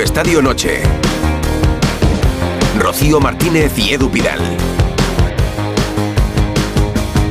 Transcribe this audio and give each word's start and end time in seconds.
Estadio 0.00 0.42
Noche. 0.42 0.82
Rocío 2.78 3.20
Martínez 3.20 3.78
y 3.78 3.92
Edu 3.92 4.10
Pidal. 4.10 4.40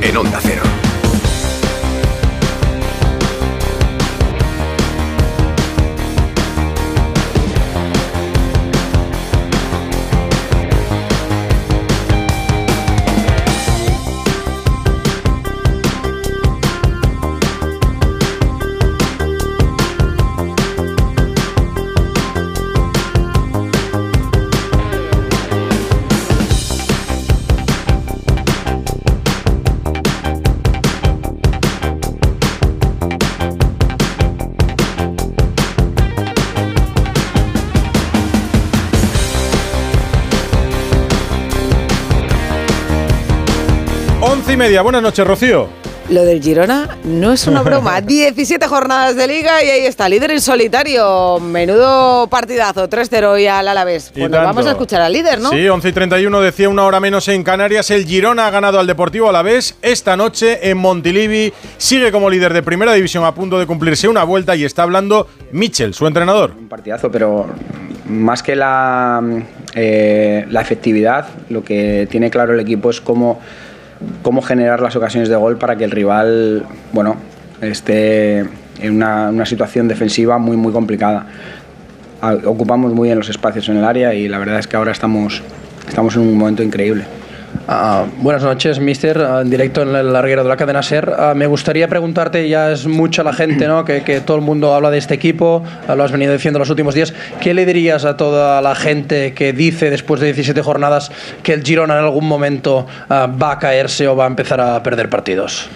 En 0.02 0.16
Onda 0.16 0.40
Cero. 0.42 0.75
Y 44.56 44.58
media. 44.58 44.80
Buenas 44.82 45.02
noches, 45.02 45.26
Rocío. 45.26 45.68
Lo 46.08 46.24
del 46.24 46.40
Girona 46.40 46.96
no 47.04 47.32
es 47.32 47.46
una 47.46 47.62
broma. 47.62 48.00
17 48.06 48.66
jornadas 48.68 49.16
de 49.16 49.26
liga 49.26 49.62
y 49.62 49.68
ahí 49.68 49.86
está, 49.86 50.08
líder 50.08 50.30
en 50.30 50.40
solitario. 50.40 51.38
Menudo 51.40 52.26
partidazo, 52.28 52.88
3-0 52.88 53.24
hoy 53.24 53.46
al 53.46 53.68
Alavés. 53.68 54.12
Y 54.14 54.20
Pues 54.20 54.30
nos 54.30 54.44
vamos 54.44 54.66
a 54.66 54.70
escuchar 54.70 55.02
al 55.02 55.12
líder, 55.12 55.40
¿no? 55.40 55.50
Sí, 55.50 55.68
11 55.68 55.88
y 55.88 55.92
31 55.92 56.40
decía 56.40 56.68
una 56.68 56.84
hora 56.84 57.00
menos 57.00 57.28
en 57.28 57.42
Canarias. 57.42 57.90
El 57.90 58.06
Girona 58.06 58.46
ha 58.46 58.50
ganado 58.50 58.78
al 58.78 58.86
Deportivo 58.86 59.28
Alavés 59.28 59.76
esta 59.82 60.16
noche 60.16 60.70
en 60.70 60.78
Montilivi. 60.78 61.52
Sigue 61.76 62.10
como 62.10 62.30
líder 62.30 62.54
de 62.54 62.62
primera 62.62 62.94
división 62.94 63.24
a 63.24 63.34
punto 63.34 63.58
de 63.58 63.66
cumplirse 63.66 64.08
una 64.08 64.24
vuelta 64.24 64.56
y 64.56 64.64
está 64.64 64.84
hablando 64.84 65.28
Michel, 65.52 65.92
su 65.92 66.06
entrenador. 66.06 66.52
Un 66.58 66.68
partidazo, 66.68 67.10
pero 67.10 67.46
más 68.08 68.42
que 68.42 68.56
la, 68.56 69.22
eh, 69.74 70.46
la 70.48 70.60
efectividad, 70.60 71.26
lo 71.50 71.64
que 71.64 72.06
tiene 72.10 72.30
claro 72.30 72.54
el 72.54 72.60
equipo 72.60 72.90
es 72.90 73.00
cómo, 73.00 73.40
cómo 74.22 74.42
generar 74.42 74.80
las 74.80 74.96
ocasiones 74.96 75.28
de 75.28 75.36
gol 75.36 75.58
para 75.58 75.76
que 75.76 75.84
el 75.84 75.90
rival, 75.90 76.64
bueno, 76.92 77.16
esté 77.60 78.40
en 78.80 78.96
una, 78.96 79.46
situación 79.46 79.88
defensiva 79.88 80.38
muy, 80.38 80.56
muy 80.56 80.72
complicada. 80.72 81.26
Ah, 82.20 82.36
Ocupamos 82.44 82.92
muy 82.92 83.08
bien 83.08 83.18
los 83.18 83.28
espacios 83.28 83.68
en 83.68 83.76
el 83.76 83.84
área 83.84 84.14
y 84.14 84.28
la 84.28 84.38
verdad 84.38 84.58
es 84.58 84.66
que 84.66 84.76
ahora 84.76 84.92
estamos, 84.92 85.42
estamos 85.88 86.16
en 86.16 86.22
un 86.22 86.38
momento 86.38 86.62
increíble. 86.62 87.04
Ah, 87.68 88.06
buenas 88.18 88.44
noches, 88.44 88.78
mister. 88.78 89.18
Ah, 89.18 89.40
En 89.40 89.50
directo 89.50 89.82
en 89.82 89.94
el 89.96 90.12
larguero 90.12 90.44
de 90.44 90.48
la 90.48 90.56
cadena 90.56 90.84
SER. 90.84 91.12
Ah, 91.18 91.34
me 91.34 91.48
gustaría 91.48 91.88
preguntarte, 91.88 92.48
ya 92.48 92.70
es 92.70 92.86
mucha 92.86 93.24
la 93.24 93.32
gente, 93.32 93.66
¿no? 93.66 93.84
Que, 93.84 94.22
todo 94.24 94.36
el 94.36 94.42
mundo 94.42 94.72
habla 94.72 94.90
de 94.90 94.98
este 94.98 95.14
equipo, 95.14 95.64
lo 95.94 96.04
has 96.04 96.12
venido 96.12 96.32
diciendo 96.32 96.60
los 96.60 96.70
últimos 96.70 96.94
días. 96.94 97.12
¿Qué 97.40 97.54
le 97.54 97.66
dirías 97.66 98.04
a 98.04 98.16
toda 98.16 98.62
la 98.62 98.76
gente 98.76 99.34
que 99.34 99.52
dice 99.52 99.90
después 99.90 100.20
de 100.20 100.26
17 100.26 100.62
jornadas 100.62 101.10
que 101.42 101.54
el 101.54 101.64
Girona 101.64 101.98
en 101.98 102.04
algún 102.04 102.26
momento 102.26 102.86
va 103.10 103.52
a 103.52 103.58
caerse 103.58 104.06
o 104.06 104.14
va 104.14 104.24
a 104.24 104.28
empezar 104.28 104.60
a 104.60 104.82
perder 104.82 105.10
partidos? 105.10 105.68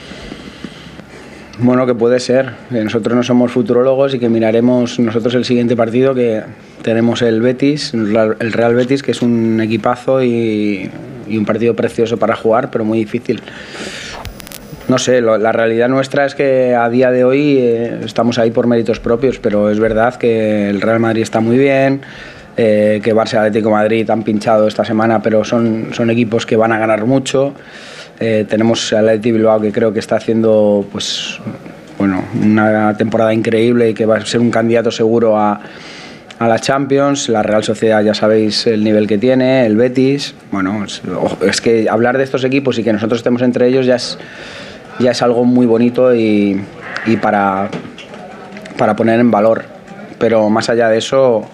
Bueno, 1.59 1.87
que 1.87 1.95
puede 1.95 2.21
ser. 2.21 2.53
que 2.71 2.83
Nosotros 2.85 3.15
no 3.17 3.23
somos 3.23 3.51
futurólogos 3.51 4.15
y 4.15 4.19
que 4.19 4.29
miraremos 4.29 4.99
nosotros 4.99 5.35
el 5.35 5.45
siguiente 5.45 5.77
partido 5.77 6.15
que 6.15 6.43
tenemos 6.83 7.21
el 7.23 7.43
Betis, 7.43 7.93
el 7.93 8.53
Real 8.53 8.75
Betis, 8.75 9.03
que 9.03 9.11
es 9.11 9.23
un 9.23 9.61
equipazo 9.61 10.23
y, 10.23 10.91
y 11.31 11.39
un 11.39 11.47
partido 11.47 11.75
precioso 11.75 12.19
para 12.19 12.37
jugar, 12.37 12.71
pero 12.71 12.85
muy 12.85 12.99
difícil. 12.99 13.41
No 14.89 14.99
sé, 14.99 15.21
la 15.21 15.53
realidad 15.53 15.89
nuestra 15.89 16.27
es 16.27 16.35
que 16.35 16.75
a 16.75 16.89
día 16.89 17.13
de 17.13 17.23
hoy 17.23 17.59
eh, 17.59 18.01
estamos 18.05 18.41
ahí 18.41 18.51
por 18.51 18.67
méritos 18.67 18.99
propios, 18.99 19.39
pero 19.39 19.71
es 19.71 19.79
verdad 19.79 20.17
que 20.17 20.69
el 20.69 20.81
Real 20.81 20.99
Madrid 20.99 21.23
está 21.23 21.39
muy 21.39 21.59
bien, 21.59 22.01
eh, 22.57 23.01
que 23.01 23.15
Barça 23.15 23.39
Atlético 23.39 23.71
Madrid 23.71 24.11
han 24.11 24.25
pinchado 24.25 24.67
esta 24.67 24.85
semana, 24.85 25.23
pero 25.23 25.45
son, 25.45 25.91
son 25.93 26.11
equipos 26.11 26.45
que 26.45 26.57
van 26.57 26.73
a 26.73 26.79
ganar 26.79 27.07
mucho. 27.07 27.55
Eh, 28.19 28.45
tenemos 28.49 28.93
al 28.93 29.09
Athletic 29.09 29.35
Bilbao 29.35 29.61
que 29.61 29.71
creo 29.71 29.93
que 29.93 30.01
está 30.01 30.17
haciendo 30.17 30.85
pues 30.91 31.39
bueno, 31.97 32.25
una 32.43 32.97
temporada 32.97 33.33
increíble 33.33 33.91
y 33.91 33.95
que 33.95 34.07
va 34.07 34.17
a 34.17 34.27
ser 34.27 34.41
un 34.41 34.51
candidato 34.51 34.91
seguro 34.91 35.39
a, 35.39 35.61
a 36.41 36.49
la 36.49 36.59
Champions. 36.59 37.29
La 37.29 37.43
Real 37.43 37.63
Sociedad 37.63 38.03
ya 38.03 38.15
sabéis 38.15 38.67
el 38.67 38.83
nivel 38.83 39.07
que 39.07 39.19
tiene, 39.19 39.67
el 39.67 39.77
Betis. 39.77 40.35
Bueno, 40.51 40.85
es, 41.47 41.61
que 41.61 41.89
hablar 41.89 42.19
de 42.19 42.25
estos 42.25 42.43
equipos 42.45 42.79
y 42.79 42.83
que 42.83 42.93
nosotros 42.93 43.21
estemos 43.21 43.43
entre 43.43 43.69
ellos 43.69 43.87
ya 43.87 43.97
es, 43.97 44.19
ya 44.99 45.13
es 45.13 45.23
algo 45.23 45.45
muy 45.45 45.67
bonito 45.67 46.15
y, 46.15 46.61
y 47.07 47.17
para, 47.19 47.69
para 48.79 48.97
poner 48.97 49.21
en 49.21 49.31
valor. 49.31 49.65
Pero 50.19 50.49
más 50.49 50.71
allá 50.71 50.89
de 50.89 50.97
eso, 50.99 51.47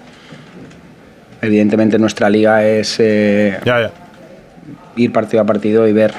evidentemente 1.42 1.98
nuestra 1.98 2.30
liga 2.30 2.64
es 2.64 2.96
eh, 3.00 3.58
Ya, 3.64 3.82
ya. 3.82 3.90
ir 4.94 5.12
partido 5.12 5.42
a 5.42 5.46
partido 5.46 5.88
y 5.88 5.92
ver 5.92 6.12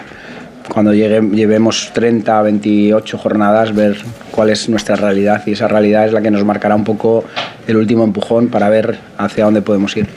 cuando 0.67 0.94
llegue, 0.94 1.22
llevemos 1.22 1.91
30, 1.94 2.41
28 2.41 3.17
jornadas, 3.17 3.73
ver 3.73 3.95
cuál 4.31 4.49
es 4.49 4.67
nuestra 4.67 4.97
realidad 4.97 5.41
y 5.45 5.53
esa 5.53 5.69
realidad 5.69 6.05
es 6.05 6.11
la 6.11 6.22
que 6.22 6.29
nos 6.29 6.44
marcará 6.44 6.75
un 6.75 6.84
poco 6.84 7.23
el 7.67 7.78
último 7.78 8.03
empujón 8.03 8.47
para 8.47 8.69
ver 8.69 9.00
hacia 9.17 9.45
dónde 9.45 9.61
podemos 9.61 9.95
ir. 9.95 10.07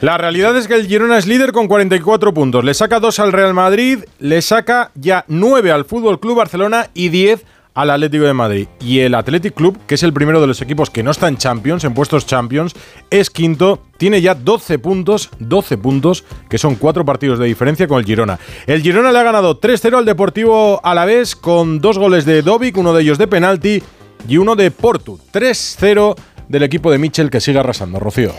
La 0.00 0.18
realidad 0.18 0.56
es 0.56 0.66
que 0.66 0.74
el 0.74 0.88
Girona 0.88 1.18
es 1.18 1.26
líder 1.26 1.52
con 1.52 1.68
44 1.68 2.34
puntos. 2.34 2.64
Le 2.64 2.74
saca 2.74 2.98
2 2.98 3.20
al 3.20 3.32
Real 3.32 3.54
Madrid, 3.54 4.00
le 4.18 4.42
saca 4.42 4.90
ya 4.94 5.24
9 5.28 5.70
al 5.70 5.84
Fútbol 5.84 6.18
Club 6.18 6.38
Barcelona 6.38 6.88
y 6.92 7.08
10 7.08 7.44
al 7.74 7.90
Atlético 7.90 8.24
de 8.24 8.34
Madrid. 8.34 8.66
Y 8.80 8.98
el 8.98 9.14
Athletic 9.14 9.54
Club, 9.54 9.78
que 9.86 9.94
es 9.94 10.02
el 10.02 10.12
primero 10.12 10.40
de 10.40 10.46
los 10.46 10.60
equipos 10.60 10.90
que 10.90 11.02
no 11.02 11.10
está 11.10 11.28
en 11.28 11.36
Champions, 11.36 11.84
en 11.84 11.94
puestos 11.94 12.26
Champions, 12.26 12.74
es 13.10 13.30
quinto, 13.30 13.80
tiene 13.96 14.20
ya 14.20 14.34
12 14.34 14.78
puntos, 14.78 15.30
12 15.38 15.78
puntos, 15.78 16.24
que 16.50 16.58
son 16.58 16.74
4 16.74 17.04
partidos 17.04 17.38
de 17.38 17.46
diferencia 17.46 17.86
con 17.86 17.98
el 17.98 18.04
Girona. 18.04 18.38
El 18.66 18.82
Girona 18.82 19.12
le 19.12 19.18
ha 19.18 19.22
ganado 19.22 19.60
3-0 19.60 19.98
al 19.98 20.04
Deportivo 20.04 20.80
Alavés 20.84 21.36
con 21.36 21.80
dos 21.80 21.98
goles 21.98 22.24
de 22.24 22.42
Dovic, 22.42 22.76
uno 22.76 22.92
de 22.92 23.02
ellos 23.02 23.18
de 23.18 23.28
penalti 23.28 23.82
y 24.28 24.36
uno 24.36 24.54
de 24.56 24.70
Portu. 24.70 25.18
3-0 25.32 26.16
del 26.52 26.64
equipo 26.64 26.92
de 26.92 26.98
Michel 26.98 27.30
que 27.30 27.40
sigue 27.40 27.58
arrasando, 27.58 27.98
Rocío. 27.98 28.32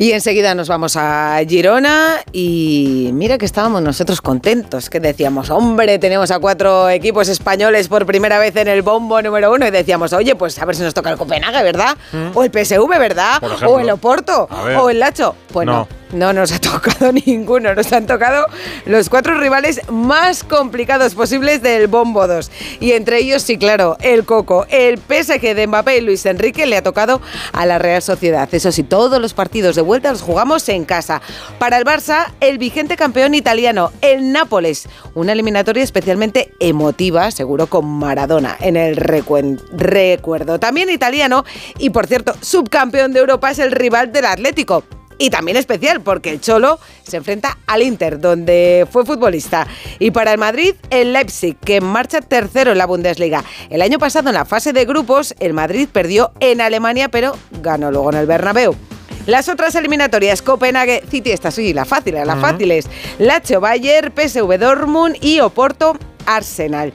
Y 0.00 0.12
enseguida 0.12 0.54
nos 0.54 0.68
vamos 0.68 0.96
a 0.96 1.40
Girona 1.48 2.20
y 2.30 3.10
mira 3.14 3.36
que 3.36 3.44
estábamos 3.44 3.82
nosotros 3.82 4.20
contentos, 4.20 4.90
que 4.90 5.00
decíamos, 5.00 5.50
hombre, 5.50 5.98
tenemos 5.98 6.30
a 6.30 6.38
cuatro 6.38 6.88
equipos 6.88 7.28
españoles 7.28 7.88
por 7.88 8.06
primera 8.06 8.38
vez 8.38 8.54
en 8.54 8.68
el 8.68 8.82
bombo 8.82 9.20
número 9.20 9.52
uno 9.52 9.66
y 9.66 9.72
decíamos, 9.72 10.12
oye, 10.12 10.36
pues 10.36 10.56
a 10.60 10.64
ver 10.66 10.76
si 10.76 10.82
nos 10.84 10.94
toca 10.94 11.10
el 11.10 11.16
Copenhague, 11.16 11.64
¿verdad? 11.64 11.96
O 12.32 12.44
el 12.44 12.50
PSV, 12.52 12.88
¿verdad? 12.96 13.42
Mm. 13.42 13.66
O 13.66 13.80
el 13.80 13.90
Oporto, 13.90 14.48
o 14.78 14.88
el 14.88 15.00
Lacho. 15.00 15.34
Pues 15.52 15.66
no. 15.66 15.88
No. 16.12 16.32
no. 16.32 16.32
nos 16.32 16.52
ha 16.52 16.60
tocado 16.60 17.10
ninguno, 17.10 17.74
nos 17.74 17.92
han 17.92 18.06
tocado 18.06 18.46
los 18.86 19.08
cuatro 19.08 19.34
rivales 19.40 19.80
más 19.90 20.44
complicados 20.44 21.16
posibles 21.16 21.60
del 21.60 21.88
Bombo 21.88 22.28
2. 22.28 22.52
Y 22.78 22.92
entre 22.92 23.18
ellos, 23.18 23.42
sí, 23.42 23.58
claro, 23.58 23.96
el 24.00 24.24
Coco, 24.24 24.64
el 24.70 24.98
PSG 24.98 25.56
de 25.56 25.66
Mbappé 25.66 25.98
y 25.98 26.00
Luis 26.02 26.24
Enrique 26.26 26.66
le 26.66 26.76
ha 26.76 26.82
tocado 26.82 27.20
a 27.52 27.66
la 27.66 27.78
Real 27.78 28.00
Sociedad. 28.00 28.48
Eso 28.52 28.70
sí, 28.70 28.84
todos 28.84 29.20
los 29.20 29.34
partidos 29.34 29.74
de 29.74 29.87
vuelta 29.88 30.12
los 30.12 30.22
jugamos 30.22 30.68
en 30.68 30.84
casa. 30.84 31.20
Para 31.58 31.78
el 31.78 31.84
Barça, 31.84 32.26
el 32.40 32.58
vigente 32.58 32.96
campeón 32.96 33.34
italiano, 33.34 33.90
el 34.02 34.32
Nápoles. 34.32 34.86
Una 35.14 35.32
eliminatoria 35.32 35.82
especialmente 35.82 36.52
emotiva, 36.60 37.30
seguro 37.30 37.66
con 37.66 37.86
Maradona 37.86 38.56
en 38.60 38.76
el 38.76 38.96
recuerdo. 38.96 40.60
También 40.60 40.90
italiano 40.90 41.44
y, 41.78 41.90
por 41.90 42.06
cierto, 42.06 42.34
subcampeón 42.40 43.12
de 43.12 43.20
Europa 43.20 43.50
es 43.50 43.58
el 43.58 43.72
rival 43.72 44.12
del 44.12 44.26
Atlético. 44.26 44.84
Y 45.20 45.30
también 45.30 45.56
especial 45.56 46.00
porque 46.00 46.30
el 46.30 46.40
Cholo 46.40 46.78
se 47.02 47.16
enfrenta 47.16 47.58
al 47.66 47.82
Inter, 47.82 48.20
donde 48.20 48.86
fue 48.88 49.04
futbolista. 49.04 49.66
Y 49.98 50.12
para 50.12 50.30
el 50.32 50.38
Madrid, 50.38 50.74
el 50.90 51.12
Leipzig, 51.12 51.56
que 51.56 51.80
marcha 51.80 52.20
tercero 52.20 52.70
en 52.70 52.78
la 52.78 52.86
Bundesliga. 52.86 53.42
El 53.68 53.82
año 53.82 53.98
pasado, 53.98 54.28
en 54.28 54.34
la 54.34 54.44
fase 54.44 54.72
de 54.72 54.84
grupos, 54.84 55.34
el 55.40 55.54
Madrid 55.54 55.88
perdió 55.90 56.30
en 56.38 56.60
Alemania, 56.60 57.08
pero 57.08 57.36
ganó 57.62 57.90
luego 57.90 58.12
en 58.12 58.18
el 58.18 58.26
Bernabéu. 58.26 58.76
Las 59.28 59.50
otras 59.50 59.74
eliminatorias, 59.74 60.40
Copenhague, 60.40 61.04
City, 61.10 61.32
esta 61.32 61.50
sí, 61.50 61.74
la 61.74 61.84
fácil, 61.84 62.14
las 62.14 62.40
fáciles. 62.40 62.86
Lazio, 63.18 63.60
Bayern, 63.60 64.10
PSV 64.10 64.56
Dortmund 64.58 65.16
y 65.20 65.40
Oporto, 65.40 65.98
Arsenal. 66.24 66.94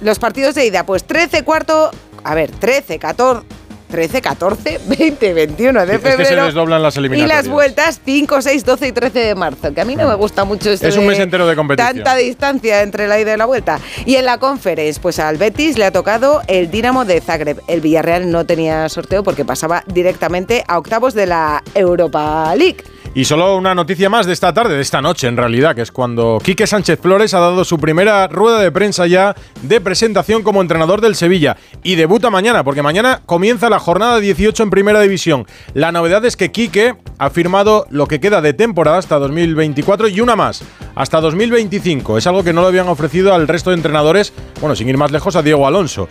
Los 0.00 0.18
partidos 0.18 0.56
de 0.56 0.66
ida, 0.66 0.84
pues 0.84 1.04
13, 1.04 1.44
cuarto, 1.44 1.92
a 2.24 2.34
ver, 2.34 2.50
13, 2.50 2.98
14, 2.98 3.46
13, 3.96 4.20
14, 4.20 4.80
20, 4.88 5.32
21 5.32 5.86
de 5.86 5.94
Es 5.94 6.00
que 6.02 6.24
se 6.26 6.36
desdoblan 6.36 6.82
las 6.82 6.96
y 6.96 6.98
eliminatorias. 6.98 7.46
las 7.46 7.48
vueltas 7.48 8.00
5, 8.04 8.42
6, 8.42 8.64
12 8.66 8.88
y 8.88 8.92
13 8.92 9.18
de 9.20 9.34
marzo, 9.34 9.72
que 9.72 9.80
a 9.80 9.86
mí 9.86 9.96
no 9.96 10.06
me 10.06 10.14
gusta 10.16 10.44
mucho 10.44 10.70
esto 10.70 10.86
Es 10.86 10.98
un 10.98 11.04
de 11.04 11.08
mes 11.08 11.18
entero 11.18 11.46
de 11.46 11.56
competición. 11.56 11.94
Tanta 11.94 12.14
distancia 12.16 12.82
entre 12.82 13.08
la 13.08 13.18
ida 13.18 13.32
y 13.32 13.38
la 13.38 13.46
vuelta. 13.46 13.80
Y 14.04 14.16
en 14.16 14.26
la 14.26 14.36
conference, 14.36 15.00
pues 15.00 15.18
al 15.18 15.38
Betis 15.38 15.78
le 15.78 15.86
ha 15.86 15.92
tocado 15.92 16.42
el 16.46 16.70
Dinamo 16.70 17.06
de 17.06 17.22
Zagreb. 17.22 17.62
El 17.68 17.80
Villarreal 17.80 18.30
no 18.30 18.44
tenía 18.44 18.86
sorteo 18.90 19.22
porque 19.22 19.46
pasaba 19.46 19.82
directamente 19.86 20.62
a 20.68 20.76
octavos 20.76 21.14
de 21.14 21.24
la 21.24 21.62
Europa 21.74 22.54
League. 22.54 22.84
Y 23.16 23.24
solo 23.24 23.56
una 23.56 23.74
noticia 23.74 24.10
más 24.10 24.26
de 24.26 24.34
esta 24.34 24.52
tarde, 24.52 24.76
de 24.76 24.82
esta 24.82 25.00
noche 25.00 25.26
en 25.26 25.38
realidad, 25.38 25.74
que 25.74 25.80
es 25.80 25.90
cuando 25.90 26.38
Quique 26.44 26.66
Sánchez 26.66 27.00
Flores 27.00 27.32
ha 27.32 27.40
dado 27.40 27.64
su 27.64 27.78
primera 27.78 28.28
rueda 28.28 28.60
de 28.60 28.70
prensa 28.70 29.06
ya 29.06 29.34
de 29.62 29.80
presentación 29.80 30.42
como 30.42 30.60
entrenador 30.60 31.00
del 31.00 31.14
Sevilla. 31.14 31.56
Y 31.82 31.94
debuta 31.94 32.28
mañana, 32.28 32.62
porque 32.62 32.82
mañana 32.82 33.22
comienza 33.24 33.70
la 33.70 33.78
jornada 33.78 34.20
18 34.20 34.64
en 34.64 34.68
Primera 34.68 35.00
División. 35.00 35.46
La 35.72 35.92
novedad 35.92 36.26
es 36.26 36.36
que 36.36 36.52
Quique 36.52 36.94
ha 37.16 37.30
firmado 37.30 37.86
lo 37.88 38.06
que 38.06 38.20
queda 38.20 38.42
de 38.42 38.52
temporada 38.52 38.98
hasta 38.98 39.18
2024 39.18 40.08
y 40.08 40.20
una 40.20 40.36
más, 40.36 40.62
hasta 40.94 41.18
2025. 41.22 42.18
Es 42.18 42.26
algo 42.26 42.44
que 42.44 42.52
no 42.52 42.60
le 42.60 42.68
habían 42.68 42.88
ofrecido 42.88 43.32
al 43.32 43.48
resto 43.48 43.70
de 43.70 43.76
entrenadores, 43.76 44.34
bueno, 44.60 44.76
sin 44.76 44.90
ir 44.90 44.98
más 44.98 45.10
lejos, 45.10 45.36
a 45.36 45.42
Diego 45.42 45.66
Alonso. 45.66 46.10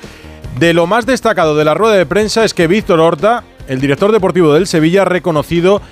De 0.57 0.73
lo 0.73 0.87
más 0.87 1.05
destacado 1.05 1.55
de 1.55 1.65
la 1.65 1.75
rueda 1.75 1.93
de 1.93 2.07
prensa 2.07 2.43
es 2.43 2.55
que 2.55 2.65
Víctor 2.65 2.99
Horta, 2.99 3.43
el 3.67 3.79
director 3.79 4.11
deportivo 4.11 4.55
del 4.55 4.65
Sevilla, 4.65 5.03
ha 5.03 5.05
reconocido 5.05 5.83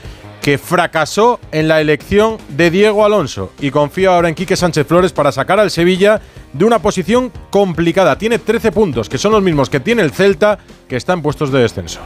que 0.44 0.58
fracasó 0.58 1.40
en 1.54 1.70
la 1.70 1.80
elección 1.80 2.38
de 2.50 2.70
Diego 2.70 3.06
Alonso 3.06 3.54
y 3.62 3.72
confía 3.72 4.10
ahora 4.10 4.28
en 4.28 4.36
Quique 4.36 4.58
Sánchez 4.58 4.86
Flores 4.86 5.14
para 5.14 5.32
sacar 5.32 5.58
al 5.58 5.72
Sevilla 5.72 6.20
de 6.52 6.66
una 6.66 6.80
posición 6.80 7.32
complicada. 7.50 8.18
Tiene 8.18 8.40
13 8.40 8.74
puntos, 8.74 9.08
que 9.08 9.18
son 9.18 9.32
los 9.32 9.42
mismos 9.42 9.70
que 9.70 9.80
tiene 9.80 10.02
el 10.02 10.12
Celta, 10.12 10.60
que 10.94 10.98
está 10.98 11.14
en 11.14 11.24
puestos 11.24 11.52
de 11.52 11.58
descenso. 11.60 12.00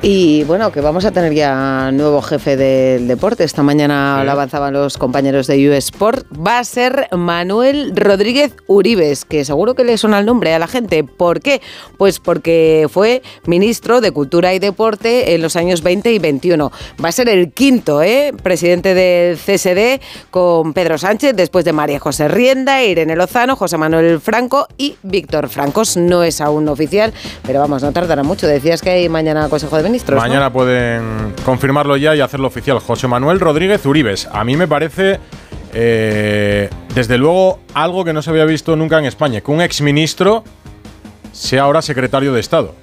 Y 0.00 0.44
bueno, 0.44 0.70
que 0.70 0.80
vamos 0.80 1.04
a 1.06 1.10
tener 1.10 1.34
ya 1.34 1.90
nuevo 1.92 2.22
jefe 2.22 2.56
del 2.56 3.08
deporte. 3.08 3.42
Esta 3.42 3.64
mañana 3.64 4.18
Sí. 4.20 4.26
lo 4.26 4.30
avanzaban 4.30 4.72
los 4.72 4.96
compañeros 4.96 5.48
de 5.48 5.68
US 5.68 5.86
Sport. 5.86 6.24
Va 6.32 6.60
a 6.60 6.64
ser 6.64 7.08
Manuel 7.10 7.96
Rodríguez 7.96 8.54
Uribes, 8.68 9.24
que 9.24 9.44
seguro 9.44 9.74
que 9.74 9.82
le 9.82 9.98
suena 9.98 10.20
el 10.20 10.26
nombre 10.26 10.54
a 10.54 10.60
la 10.60 10.68
gente. 10.68 11.02
¿Por 11.02 11.40
qué? 11.40 11.60
Pues 11.96 12.20
porque 12.20 12.86
fue 12.88 13.22
ministro 13.46 14.00
de 14.00 14.12
Cultura 14.12 14.54
y 14.54 14.60
Deporte 14.60 15.34
en 15.34 15.42
los 15.42 15.56
años 15.56 15.82
20 15.82 16.12
y 16.12 16.20
21. 16.20 16.70
Va 17.04 17.08
a 17.08 17.12
ser 17.12 17.28
el 17.28 17.50
quinto 17.50 18.00
¿eh? 18.00 18.32
presidente 18.40 18.94
del 18.94 19.36
CSD 19.36 20.00
con 20.30 20.74
Pedro 20.74 20.96
Sánchez, 20.96 21.34
después 21.34 21.64
de 21.64 21.72
María 21.72 21.98
José 21.98 22.28
Rienda, 22.28 22.84
Irene 22.84 23.16
Lozano, 23.16 23.56
José 23.56 23.76
Manuel 23.78 24.20
Franco 24.20 24.68
y 24.76 24.94
Víctor 25.02 25.48
Francos. 25.48 25.96
No 25.96 26.22
es 26.22 26.40
aún 26.40 26.68
oficial, 26.68 27.12
pero 27.44 27.58
vamos, 27.58 27.82
no 27.82 27.90
tardará 27.90 28.17
mucho. 28.22 28.46
Decías 28.46 28.82
que 28.82 28.90
hay 28.90 29.08
mañana 29.08 29.48
Consejo 29.48 29.76
de 29.76 29.84
Ministros. 29.84 30.20
Mañana 30.20 30.52
pueden 30.52 31.34
confirmarlo 31.44 31.96
ya 31.96 32.14
y 32.14 32.20
hacerlo 32.20 32.48
oficial. 32.48 32.78
José 32.78 33.08
Manuel 33.08 33.40
Rodríguez 33.40 33.84
Uribes. 33.86 34.28
A 34.32 34.44
mí 34.44 34.56
me 34.56 34.68
parece, 34.68 35.18
eh, 35.72 36.70
desde 36.94 37.18
luego, 37.18 37.60
algo 37.74 38.04
que 38.04 38.12
no 38.12 38.22
se 38.22 38.30
había 38.30 38.44
visto 38.44 38.76
nunca 38.76 38.98
en 38.98 39.04
España, 39.04 39.40
que 39.40 39.50
un 39.50 39.60
exministro 39.60 40.44
sea 41.32 41.62
ahora 41.62 41.82
secretario 41.82 42.32
de 42.32 42.40
Estado. 42.40 42.74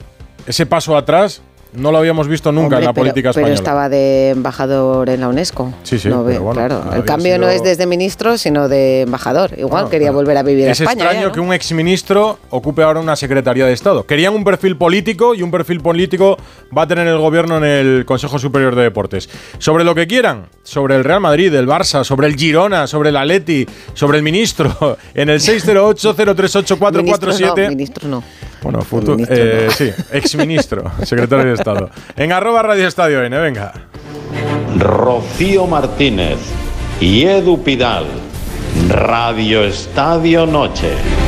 Ese 0.47 0.65
paso 0.65 0.95
atrás 0.95 1.41
no 1.77 1.91
lo 1.91 1.97
habíamos 1.97 2.27
visto 2.27 2.51
nunca 2.51 2.65
Hombre, 2.65 2.79
en 2.79 2.85
la 2.85 2.93
pero- 2.93 3.03
política 3.03 3.29
pero 3.31 3.47
española. 3.47 3.53
estaba 3.55 3.89
de 3.89 4.29
embajador 4.29 5.09
en 5.09 5.19
la 5.21 5.27
UNESCO. 5.29 5.73
Sí, 5.83 5.99
sí, 5.99 6.09
No 6.09 6.23
pero 6.25 6.41
bueno, 6.41 6.59
claro, 6.59 6.83
el 6.93 7.03
cambio 7.05 7.37
no 7.37 7.47
es 7.49 7.63
desde 7.63 7.85
ministro, 7.85 8.37
sino 8.37 8.67
de 8.69 9.01
embajador. 9.01 9.51
Igual 9.57 9.69
Bueno, 9.69 9.89
quería 9.89 10.07
pero 10.09 10.17
volver 10.19 10.37
a 10.37 10.43
vivir 10.43 10.67
a 10.67 10.71
Es 10.71 10.81
España. 10.81 11.03
extraño 11.03 11.21
ya, 11.21 11.27
¿no? 11.27 11.31
que 11.33 11.39
un 11.39 11.53
exministro 11.53 12.39
ocupe 12.49 12.83
ahora 12.83 12.99
una 12.99 13.15
secretaría 13.15 13.65
de 13.65 13.73
Estado. 13.73 14.05
Querían 14.05 14.33
un 14.33 14.43
perfil 14.43 14.77
político 14.77 15.35
y 15.35 15.41
un 15.43 15.51
perfil 15.51 15.81
político 15.81 16.37
va 16.75 16.83
a 16.83 16.87
tener 16.87 17.07
el 17.07 17.17
gobierno 17.17 17.57
en 17.57 17.63
el 17.65 18.05
Consejo 18.05 18.39
Superior 18.39 18.75
de 18.75 18.83
Deportes. 18.83 19.29
Sobre 19.57 19.83
lo 19.83 19.95
que 19.95 20.07
quieran, 20.07 20.45
sobre 20.63 20.95
el 20.95 21.03
Real 21.03 21.19
Madrid, 21.21 21.53
el 21.53 21.67
Barça, 21.67 22.03
sobre 22.03 22.27
el 22.27 22.35
Girona, 22.35 22.87
sobre 22.87 23.09
el 23.09 23.17
Atleti, 23.17 23.65
sobre 23.93 24.17
el 24.17 24.23
ministro, 24.23 24.97
en 25.13 25.29
el 25.29 25.39
608-038-447. 25.39 26.95
Ministro 27.01 27.29
no, 27.63 27.69
ministro 27.69 28.09
no. 28.09 28.23
Bueno, 28.61 28.81
futuro. 28.81 29.17
Eh, 29.29 29.65
no. 29.67 29.71
sí, 29.71 29.91
exministro, 30.11 30.91
secretario 31.03 31.45
de 31.45 31.53
Estado. 31.53 31.64
En 32.15 32.31
arroba 32.31 32.61
Radio 32.61 32.87
Estadio 32.87 33.23
N, 33.23 33.37
venga. 33.39 33.73
Rocío 34.77 35.65
Martínez 35.65 36.37
y 36.99 37.23
Edu 37.23 37.63
Pidal. 37.63 38.05
Radio 38.89 39.63
Estadio 39.63 40.45
Noche. 40.45 41.24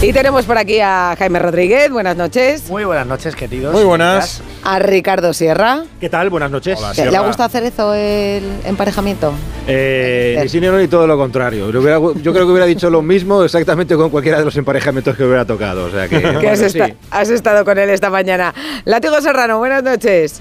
Y 0.00 0.12
tenemos 0.12 0.44
por 0.44 0.56
aquí 0.58 0.78
a 0.78 1.16
Jaime 1.18 1.40
Rodríguez, 1.40 1.90
buenas 1.90 2.16
noches. 2.16 2.70
Muy 2.70 2.84
buenas 2.84 3.04
noches, 3.04 3.34
queridos. 3.34 3.72
Muy 3.74 3.82
buenas. 3.82 4.40
A 4.62 4.78
Ricardo 4.78 5.32
Sierra. 5.34 5.82
¿Qué 5.98 6.08
tal? 6.08 6.30
Buenas 6.30 6.52
noches. 6.52 6.78
Hola, 6.78 6.92
¿Le 7.10 7.16
ha 7.16 7.20
gustado 7.22 7.48
hacer 7.48 7.64
eso 7.64 7.92
el 7.94 8.44
emparejamiento? 8.64 9.32
Eh, 9.66 10.38
ni 10.40 10.48
sí 10.48 10.60
ni 10.60 10.68
no, 10.68 10.78
ni 10.78 10.86
todo 10.86 11.04
lo 11.08 11.16
contrario. 11.18 11.68
Yo, 11.72 11.80
hubiera- 11.80 11.98
yo 11.98 12.32
creo 12.32 12.46
que 12.46 12.52
hubiera 12.52 12.66
dicho 12.66 12.88
lo 12.90 13.02
mismo 13.02 13.42
exactamente 13.42 13.96
con 13.96 14.08
cualquiera 14.10 14.38
de 14.38 14.44
los 14.44 14.56
emparejamientos 14.56 15.16
que 15.16 15.24
hubiera 15.24 15.44
tocado. 15.44 15.86
O 15.86 15.90
sea 15.90 16.06
que. 16.06 16.16
Has, 16.48 16.60
sí. 16.72 16.80
has 17.10 17.30
estado 17.30 17.64
con 17.64 17.76
él 17.76 17.90
esta 17.90 18.08
mañana. 18.08 18.54
Látigo 18.84 19.20
Serrano, 19.20 19.58
buenas 19.58 19.82
noches. 19.82 20.40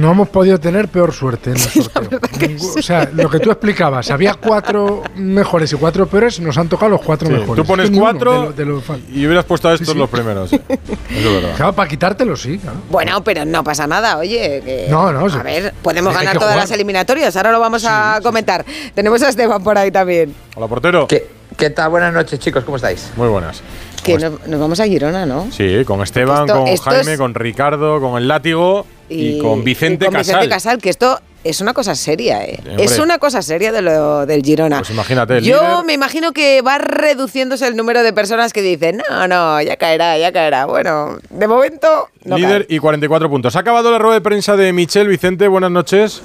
No 0.00 0.12
hemos 0.12 0.28
podido 0.30 0.58
tener 0.58 0.88
peor 0.88 1.12
suerte 1.12 1.50
en 1.50 1.56
el 1.56 1.62
sorteo. 1.62 2.18
Ningú- 2.20 2.78
O 2.78 2.82
sea, 2.82 3.08
lo 3.12 3.28
que 3.28 3.38
tú 3.38 3.50
explicabas, 3.50 4.10
había 4.10 4.34
cuatro 4.34 5.02
mejores 5.16 5.72
y 5.72 5.76
cuatro 5.76 6.06
peores, 6.06 6.40
nos 6.40 6.56
han 6.56 6.68
tocado 6.68 6.90
los 6.90 7.02
cuatro 7.02 7.28
Sí, 7.28 7.34
mejores. 7.34 7.62
tú 7.62 7.68
pones 7.68 7.90
cuatro 7.90 8.32
de 8.32 8.38
lo- 8.46 8.52
de 8.52 8.64
lo 8.64 8.80
fal- 8.82 9.02
y 9.12 9.26
hubieras 9.26 9.44
puesto 9.44 9.68
a 9.68 9.74
estos 9.74 9.88
Sí, 9.88 9.92
sí. 9.92 9.98
los 9.98 10.08
primeros. 10.08 10.48
sí. 10.50 10.60
Eso 10.68 11.28
es 11.28 11.34
verdad. 11.34 11.56
Claro, 11.56 11.72
para 11.74 11.88
quitártelo, 11.88 12.34
sí, 12.36 12.56
claro. 12.58 12.78
Bueno, 12.90 13.22
pero 13.22 13.44
no 13.44 13.62
pasa 13.62 13.86
nada, 13.86 14.16
oye. 14.16 14.62
que- 14.64 14.86
No, 14.88 15.12
no, 15.12 15.26
A 15.26 15.30
sí. 15.30 15.38
ver, 15.44 15.74
podemos 15.82 16.14
ganar 16.14 16.34
todas 16.38 16.54
jugar. 16.54 16.56
las 16.64 16.70
eliminatorias, 16.70 17.36
ahora 17.36 17.52
lo 17.52 17.60
vamos 17.60 17.84
a 17.86 18.20
comentar. 18.22 18.64
Tenemos 18.94 19.22
a 19.22 19.28
Esteban 19.28 19.62
por 19.62 19.76
ahí 19.76 19.90
también. 19.90 20.34
Hola, 20.56 20.66
portero. 20.66 21.06
¿Qué, 21.08 21.26
¿Qué 21.58 21.68
tal? 21.70 21.90
Buenas 21.90 22.14
noches, 22.14 22.38
chicos, 22.40 22.64
¿cómo 22.64 22.76
estáis? 22.76 23.10
Muy 23.16 23.28
buenas. 23.28 23.60
Que 24.02 24.16
nos, 24.16 24.46
nos 24.46 24.58
vamos 24.60 24.80
a 24.80 24.86
Girona, 24.86 25.26
¿no? 25.26 25.48
Sí, 25.52 25.84
con 25.84 26.00
Esteban, 26.00 26.46
Esto- 26.48 26.58
con 26.58 26.68
esto 26.68 26.90
Jaime, 26.90 27.12
es- 27.12 27.18
con 27.18 27.34
Ricardo, 27.34 28.00
con 28.00 28.16
el 28.16 28.28
látigo 28.28 28.86
y, 29.10 29.38
con 29.38 29.64
Vicente 29.64 30.04
y 30.04 30.08
con 30.08 30.14
Casal. 30.14 30.34
Vicente 30.36 30.48
Casal, 30.54 30.78
que 30.78 30.88
esto 30.90 31.20
es 31.42 31.60
una 31.60 31.72
cosa 31.72 31.94
seria, 31.94 32.44
¿eh? 32.44 32.60
hombre. 32.68 32.84
es 32.84 32.98
una 32.98 33.18
cosa 33.18 33.40
seria 33.42 33.72
de 33.72 33.80
lo 33.82 34.26
del 34.26 34.42
Girona. 34.42 34.78
Pues 34.78 34.90
imagínate, 34.90 35.38
el 35.38 35.44
Yo 35.44 35.60
líder- 35.60 35.84
me 35.84 35.92
imagino 35.94 36.32
que 36.32 36.60
va 36.62 36.78
reduciéndose 36.78 37.66
el 37.66 37.76
número 37.76 38.02
de 38.02 38.12
personas 38.12 38.52
que 38.52 38.60
dicen, 38.62 39.00
no, 39.10 39.26
no, 39.26 39.60
ya 39.62 39.76
caerá, 39.76 40.18
ya 40.18 40.32
caerá. 40.32 40.66
Bueno, 40.66 41.18
de 41.30 41.48
momento 41.48 42.08
no 42.24 42.36
Líder 42.36 42.66
cae. 42.66 42.76
y 42.76 42.78
44 42.78 43.28
puntos. 43.30 43.56
Ha 43.56 43.60
acabado 43.60 43.90
la 43.90 43.98
rueda 43.98 44.14
de 44.14 44.20
prensa 44.20 44.56
de 44.56 44.72
Michel 44.72 45.08
Vicente. 45.08 45.48
Buenas 45.48 45.70
noches. 45.70 46.22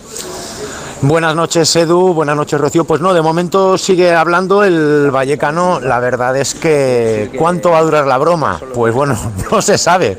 Buenas 1.02 1.36
noches, 1.36 1.76
Edu. 1.76 2.14
Buenas 2.14 2.36
noches, 2.36 2.60
Rocío. 2.60 2.84
Pues 2.86 3.00
no, 3.00 3.14
de 3.14 3.22
momento 3.22 3.78
sigue 3.78 4.14
hablando 4.14 4.64
el 4.64 5.12
Vallecano. 5.12 5.80
La 5.80 6.00
verdad 6.00 6.36
es 6.36 6.56
que, 6.56 7.30
¿cuánto 7.38 7.72
va 7.72 7.80
a 7.80 7.84
durar 7.84 8.08
la 8.08 8.18
broma? 8.18 8.60
Pues 8.74 8.94
bueno, 8.94 9.18
no 9.52 9.62
se 9.62 9.78
sabe. 9.78 10.18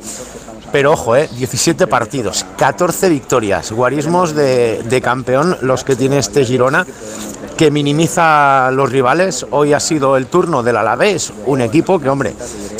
Pero 0.72 0.92
ojo, 0.92 1.16
¿eh? 1.16 1.28
17 1.32 1.86
partidos, 1.86 2.44
14 2.58 3.08
victorias, 3.08 3.72
guarismos 3.72 4.34
de, 4.34 4.82
de 4.82 5.00
campeón 5.00 5.56
los 5.62 5.84
que 5.84 5.96
tiene 5.96 6.18
este 6.18 6.44
Girona, 6.44 6.86
que 7.56 7.70
minimiza 7.70 8.70
los 8.72 8.90
rivales. 8.90 9.46
Hoy 9.50 9.72
ha 9.72 9.80
sido 9.80 10.16
el 10.16 10.26
turno 10.26 10.62
del 10.62 10.76
Alavés, 10.76 11.32
un 11.46 11.60
equipo 11.60 11.98
que, 11.98 12.08
hombre, 12.08 12.34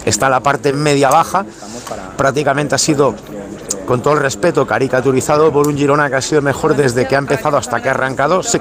está 0.04 0.26
en 0.26 0.32
la 0.32 0.40
parte 0.40 0.72
media-baja. 0.72 1.46
Prácticamente 2.16 2.74
ha 2.74 2.78
sido 2.78 3.14
con 3.86 4.02
todo 4.02 4.14
el 4.14 4.20
respeto, 4.20 4.66
caricaturizado 4.66 5.52
por 5.52 5.68
un 5.68 5.76
Girona 5.76 6.10
que 6.10 6.16
ha 6.16 6.22
sido 6.22 6.42
mejor 6.42 6.76
desde 6.76 7.06
que 7.06 7.14
ha 7.14 7.18
empezado 7.18 7.56
hasta 7.56 7.80
que 7.80 7.88
ha 7.88 7.92
arrancado. 7.92 8.42
Se, 8.42 8.60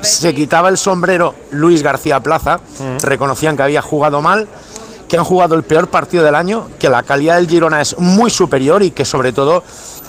se 0.00 0.34
quitaba 0.34 0.68
el 0.70 0.78
sombrero 0.78 1.34
Luis 1.52 1.82
García 1.82 2.18
Plaza, 2.20 2.60
reconocían 3.02 3.56
que 3.56 3.62
había 3.62 3.82
jugado 3.82 4.22
mal, 4.22 4.48
que 5.10 5.18
han 5.18 5.24
jugado 5.24 5.56
el 5.56 5.64
peor 5.64 5.88
partido 5.88 6.22
del 6.22 6.36
año, 6.36 6.68
que 6.78 6.88
la 6.88 7.02
calidad 7.02 7.34
del 7.34 7.48
Girona 7.48 7.80
es 7.80 7.98
muy 7.98 8.30
superior 8.30 8.80
y 8.84 8.92
que 8.92 9.04
sobre 9.04 9.32
todo 9.32 9.64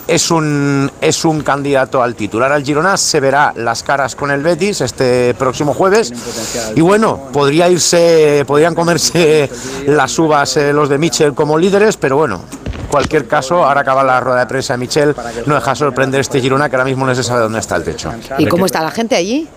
es 0.06 0.30
un, 0.30 0.88
es 1.00 1.24
un 1.24 1.40
candidato 1.40 2.04
al 2.04 2.14
titular 2.14 2.52
al 2.52 2.62
Girona. 2.62 2.96
Se 2.96 3.18
verá 3.18 3.52
las 3.56 3.82
caras 3.82 4.14
con 4.14 4.30
el 4.30 4.42
Betis 4.42 4.80
este 4.80 5.34
próximo 5.34 5.74
jueves. 5.74 6.12
Y 6.76 6.82
bueno, 6.82 7.18
podría 7.32 7.68
irse, 7.68 8.44
podrían 8.46 8.76
comerse 8.76 9.50
las 9.88 10.16
uvas 10.20 10.56
eh, 10.56 10.72
los 10.72 10.88
de 10.88 10.98
Michel 10.98 11.34
como 11.34 11.58
líderes, 11.58 11.96
pero 11.96 12.16
bueno, 12.16 12.40
en 12.71 12.71
cualquier 12.92 13.26
caso, 13.26 13.64
ahora 13.64 13.80
acaba 13.80 14.04
la 14.04 14.20
rueda 14.20 14.40
de 14.40 14.46
prensa 14.46 14.74
de 14.74 14.78
Michel, 14.78 15.16
no 15.46 15.54
deja 15.54 15.74
sorprender 15.74 16.20
este 16.20 16.42
Girona 16.42 16.68
que 16.68 16.76
ahora 16.76 16.84
mismo 16.84 17.06
no 17.06 17.14
se 17.14 17.22
sabe 17.22 17.40
dónde 17.40 17.58
está 17.58 17.76
el 17.76 17.84
techo. 17.84 18.12
¿Y 18.36 18.46
cómo 18.46 18.66
está 18.66 18.82
la 18.82 18.90
gente 18.90 19.16
allí? 19.16 19.48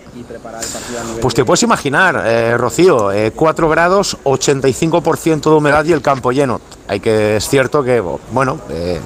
Pues 1.20 1.34
te 1.34 1.44
puedes 1.44 1.62
imaginar, 1.62 2.22
eh, 2.24 2.56
Rocío, 2.56 3.12
eh, 3.12 3.32
4 3.36 3.68
grados, 3.68 4.16
85% 4.24 5.50
de 5.50 5.56
humedad 5.56 5.84
y 5.84 5.92
el 5.92 6.00
campo 6.00 6.32
lleno. 6.32 6.62
Hay 6.88 7.00
que, 7.00 7.36
es 7.36 7.46
cierto 7.46 7.82
que, 7.82 8.00
bueno, 8.00 8.58
eh, 8.70 8.98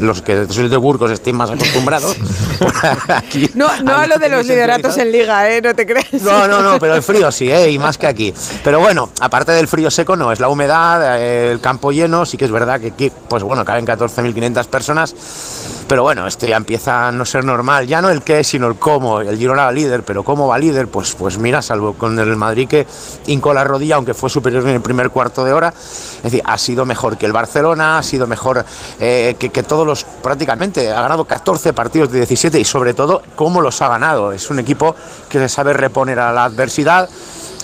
los 0.00 0.22
que 0.22 0.46
sois 0.48 0.70
de 0.70 0.76
Burgos 0.76 1.10
estén 1.10 1.36
más 1.36 1.50
acostumbrados. 1.50 2.16
Aquí- 3.08 3.50
No, 3.54 3.68
no 3.82 3.94
a 3.96 4.06
lo 4.06 4.18
de 4.18 4.28
los 4.28 4.46
lideratos 4.46 4.96
en 4.98 5.12
liga, 5.12 5.50
¿eh? 5.50 5.60
No 5.62 5.74
te 5.74 5.86
creas. 5.86 6.12
no, 6.22 6.46
no, 6.48 6.62
no, 6.62 6.78
pero 6.78 6.94
el 6.94 7.02
frío 7.02 7.30
sí, 7.32 7.50
¿eh? 7.50 7.70
y 7.70 7.78
más 7.78 7.98
que 7.98 8.06
aquí. 8.06 8.32
Pero 8.62 8.80
bueno, 8.80 9.10
aparte 9.20 9.52
del 9.52 9.68
frío 9.68 9.90
seco, 9.90 10.16
no, 10.16 10.32
es 10.32 10.40
la 10.40 10.48
humedad, 10.48 11.18
eh, 11.20 11.50
el 11.52 11.60
campo 11.60 11.92
lleno, 11.92 12.24
sí 12.26 12.36
que 12.36 12.44
es 12.44 12.50
verdad 12.50 12.80
que 12.80 12.88
aquí, 12.88 13.12
pues 13.28 13.42
bueno, 13.42 13.64
caben 13.64 13.86
14.500 13.86 14.66
personas, 14.66 15.14
pero 15.88 16.02
bueno, 16.02 16.26
esto 16.26 16.46
ya 16.46 16.56
empieza 16.56 17.08
a 17.08 17.12
no 17.12 17.24
ser 17.24 17.44
normal, 17.44 17.86
ya 17.86 18.00
no 18.00 18.08
el 18.10 18.22
qué, 18.22 18.42
sino 18.44 18.66
el 18.68 18.76
cómo. 18.76 19.20
El 19.20 19.36
Girona 19.38 19.64
va 19.66 19.72
líder, 19.72 20.02
pero 20.02 20.22
cómo 20.22 20.48
va 20.48 20.58
líder, 20.58 20.88
pues, 20.88 21.14
pues 21.14 21.38
mira, 21.38 21.60
salvo 21.62 21.94
con 21.94 22.18
el 22.18 22.36
Madrid 22.36 22.68
que 22.68 22.86
hincó 23.26 23.52
la 23.52 23.64
rodilla, 23.64 23.96
aunque 23.96 24.14
fue 24.14 24.30
superior 24.30 24.62
en 24.64 24.70
el 24.76 24.80
primer 24.80 25.10
cuarto 25.10 25.44
de 25.44 25.52
hora, 25.52 25.68
es 26.16 26.22
decir, 26.22 26.42
ha 26.44 26.56
sido 26.58 26.86
mejor 26.86 27.18
que 27.18 27.26
el 27.26 27.32
Barcelona, 27.32 27.98
ha 27.98 28.02
sido 28.02 28.26
mejor 28.26 28.64
eh, 29.00 29.36
que, 29.38 29.50
que 29.50 29.62
todos 29.74 30.06
prácticamente, 30.22 30.92
ha 30.92 31.02
ganado 31.02 31.24
14 31.24 31.72
partidos 31.72 32.12
de 32.12 32.18
17 32.18 32.60
y 32.60 32.64
sobre 32.64 32.94
todo, 32.94 33.22
cómo 33.34 33.60
los 33.60 33.82
ha 33.82 33.88
ganado. 33.88 34.30
Es 34.30 34.48
un 34.50 34.60
equipo 34.60 34.94
que 35.28 35.38
se 35.40 35.48
sabe 35.48 35.72
reponer 35.72 36.20
a 36.20 36.32
la 36.32 36.44
adversidad 36.44 37.08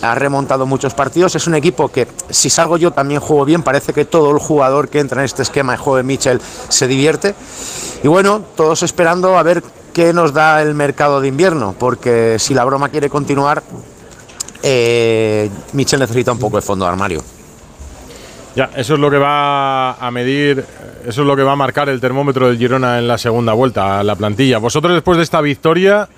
ha 0.03 0.15
remontado 0.15 0.67
muchos 0.67 0.95
partidos. 0.95 1.35
Es 1.35 1.47
un 1.47 1.55
equipo 1.55 1.89
que, 1.89 2.09
si 2.31 2.51
salgo 2.51 2.79
yo, 2.79 2.91
también 2.91 3.21
juego 3.21 3.45
bien. 3.45 3.63
Parece 3.63 3.93
que 3.93 4.05
todo 4.07 4.31
el 4.31 4.39
jugador 4.39 4.89
que 4.89 4.99
entra 4.99 5.21
en 5.21 5.27
este 5.27 5.43
esquema 5.43 5.73
de 5.73 5.79
juego 5.79 5.99
de 5.99 6.03
Mitchell 6.03 6.41
se 6.69 6.87
divierte. 6.87 7.35
Y 8.03 8.09
bueno, 8.09 8.43
todos 8.57 8.83
esperando 8.83 9.39
a 9.39 9.43
ver 9.43 9.63
qué 9.93 10.13
nos 10.13 10.33
da 10.33 10.63
el 10.63 10.75
mercado 10.75 11.21
de 11.21 11.29
invierno, 11.29 11.75
porque 11.79 12.37
si 12.39 12.55
la 12.55 12.65
broma 12.65 12.89
quiere 12.89 13.11
continuar, 13.11 13.63
eh, 14.63 15.51
Mitchell 15.75 16.01
necesita 16.01 16.33
un 16.33 16.39
poco 16.39 16.57
de 16.57 16.63
fondo 16.63 16.87
de 16.87 16.91
armario. 16.91 17.23
Ya, 18.57 18.69
eso 18.77 18.95
es 18.95 19.01
lo 19.01 19.11
que 19.11 19.19
va 19.19 19.93
a 19.93 20.11
medir, 20.11 20.65
eso 21.07 21.21
es 21.23 21.27
lo 21.27 21.37
que 21.37 21.43
va 21.43 21.53
a 21.53 21.57
marcar 21.57 21.89
el 21.89 22.01
termómetro 22.01 22.49
del 22.49 22.59
Girona 22.59 22.99
en 22.99 23.07
la 23.07 23.17
segunda 23.17 23.53
vuelta, 23.53 24.03
la 24.03 24.17
plantilla. 24.17 24.59
Vosotros 24.59 24.93
después 24.93 25.19
de 25.19 25.25
esta 25.25 25.41
victoria, 25.41 26.09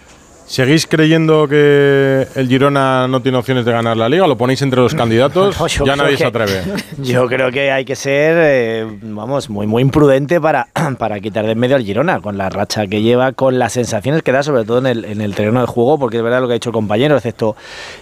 ¿seguís 0.47 0.87
creyendo 0.87 1.49
que 1.49 2.27
el 2.35 2.49
Girona 2.49 3.09
no 3.09 3.21
tiene 3.23 3.39
opciones 3.39 3.65
de 3.65 3.73
ganar 3.73 3.97
la 3.97 4.09
liga? 4.09 4.27
¿Lo 4.27 4.37
ponéis 4.37 4.61
entre 4.63 4.81
los 4.81 4.95
candidatos? 4.97 5.59
No, 5.59 5.67
ya 5.87 5.97
nadie 5.97 6.13
se 6.17 6.25
que- 6.25 6.29
atreve. 6.29 6.63
Yo 6.99 7.27
creo 7.27 7.51
que 7.51 7.71
hay 7.71 7.85
que 7.85 7.97
ser, 7.97 8.37
eh, 8.39 8.87
vamos, 9.03 9.49
muy 9.51 9.67
muy 9.67 9.83
imprudente 9.83 10.41
para, 10.41 10.69
para 10.99 11.21
quitar 11.21 11.47
de 11.47 11.53
en 11.53 11.59
medio 11.59 11.77
al 11.77 11.83
Girona, 11.85 12.21
con 12.21 12.37
la 12.39 12.49
racha 12.51 12.87
que 12.87 13.03
lleva, 13.03 13.33
con 13.33 13.59
las 13.59 13.73
sensaciones 13.73 14.23
que 14.23 14.33
da, 14.33 14.43
sobre 14.43 14.65
todo 14.65 14.79
en 14.79 14.87
el, 14.87 15.05
en 15.05 15.21
el 15.21 15.35
terreno 15.35 15.61
de 15.61 15.67
juego, 15.67 15.99
porque 15.99 16.19
es 16.19 16.23
verdad 16.23 16.41
lo 16.41 16.47
que 16.49 16.53
ha 16.53 16.55
dicho 16.55 16.71
el 16.71 16.75
compañero, 16.75 17.17
excepto 17.17 17.57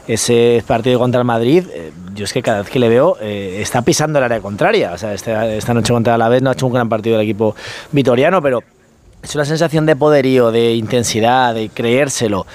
ese 0.09 0.63
partido 0.67 0.99
contra 0.99 1.21
el 1.21 1.25
Madrid, 1.27 1.65
eh, 1.73 1.93
yo 2.15 2.25
es 2.25 2.33
que 2.33 2.43
cada 2.43 2.59
vez 2.63 2.71
que 2.71 2.79
le 2.79 2.89
veo 2.89 3.17
eh, 3.21 3.59
está 3.61 3.83
pisando 3.83 4.19
el 4.19 4.25
área 4.25 4.41
contraria. 4.41 4.93
O 4.93 4.99
sea, 4.99 5.15
este- 5.15 5.57
esta 5.57 5.75
noche 5.75 5.93
contra 5.93 6.17
la 6.19 6.29
vez 6.29 6.43
no 6.43 6.51
ha 6.51 6.53
hecho 6.53 6.67
un 6.67 6.73
gran 6.73 6.89
partido 6.89 7.17
el 7.17 7.23
equipo 7.23 7.55
vitoriano, 7.93 8.43
pero 8.43 8.63
es 9.23 9.35
una 9.35 9.45
sensación 9.45 9.87
de 9.87 9.97
poderío, 9.97 10.51
de 10.51 10.75
intensidad, 10.75 11.55
de 11.55 11.69
creérselo, 11.69 12.47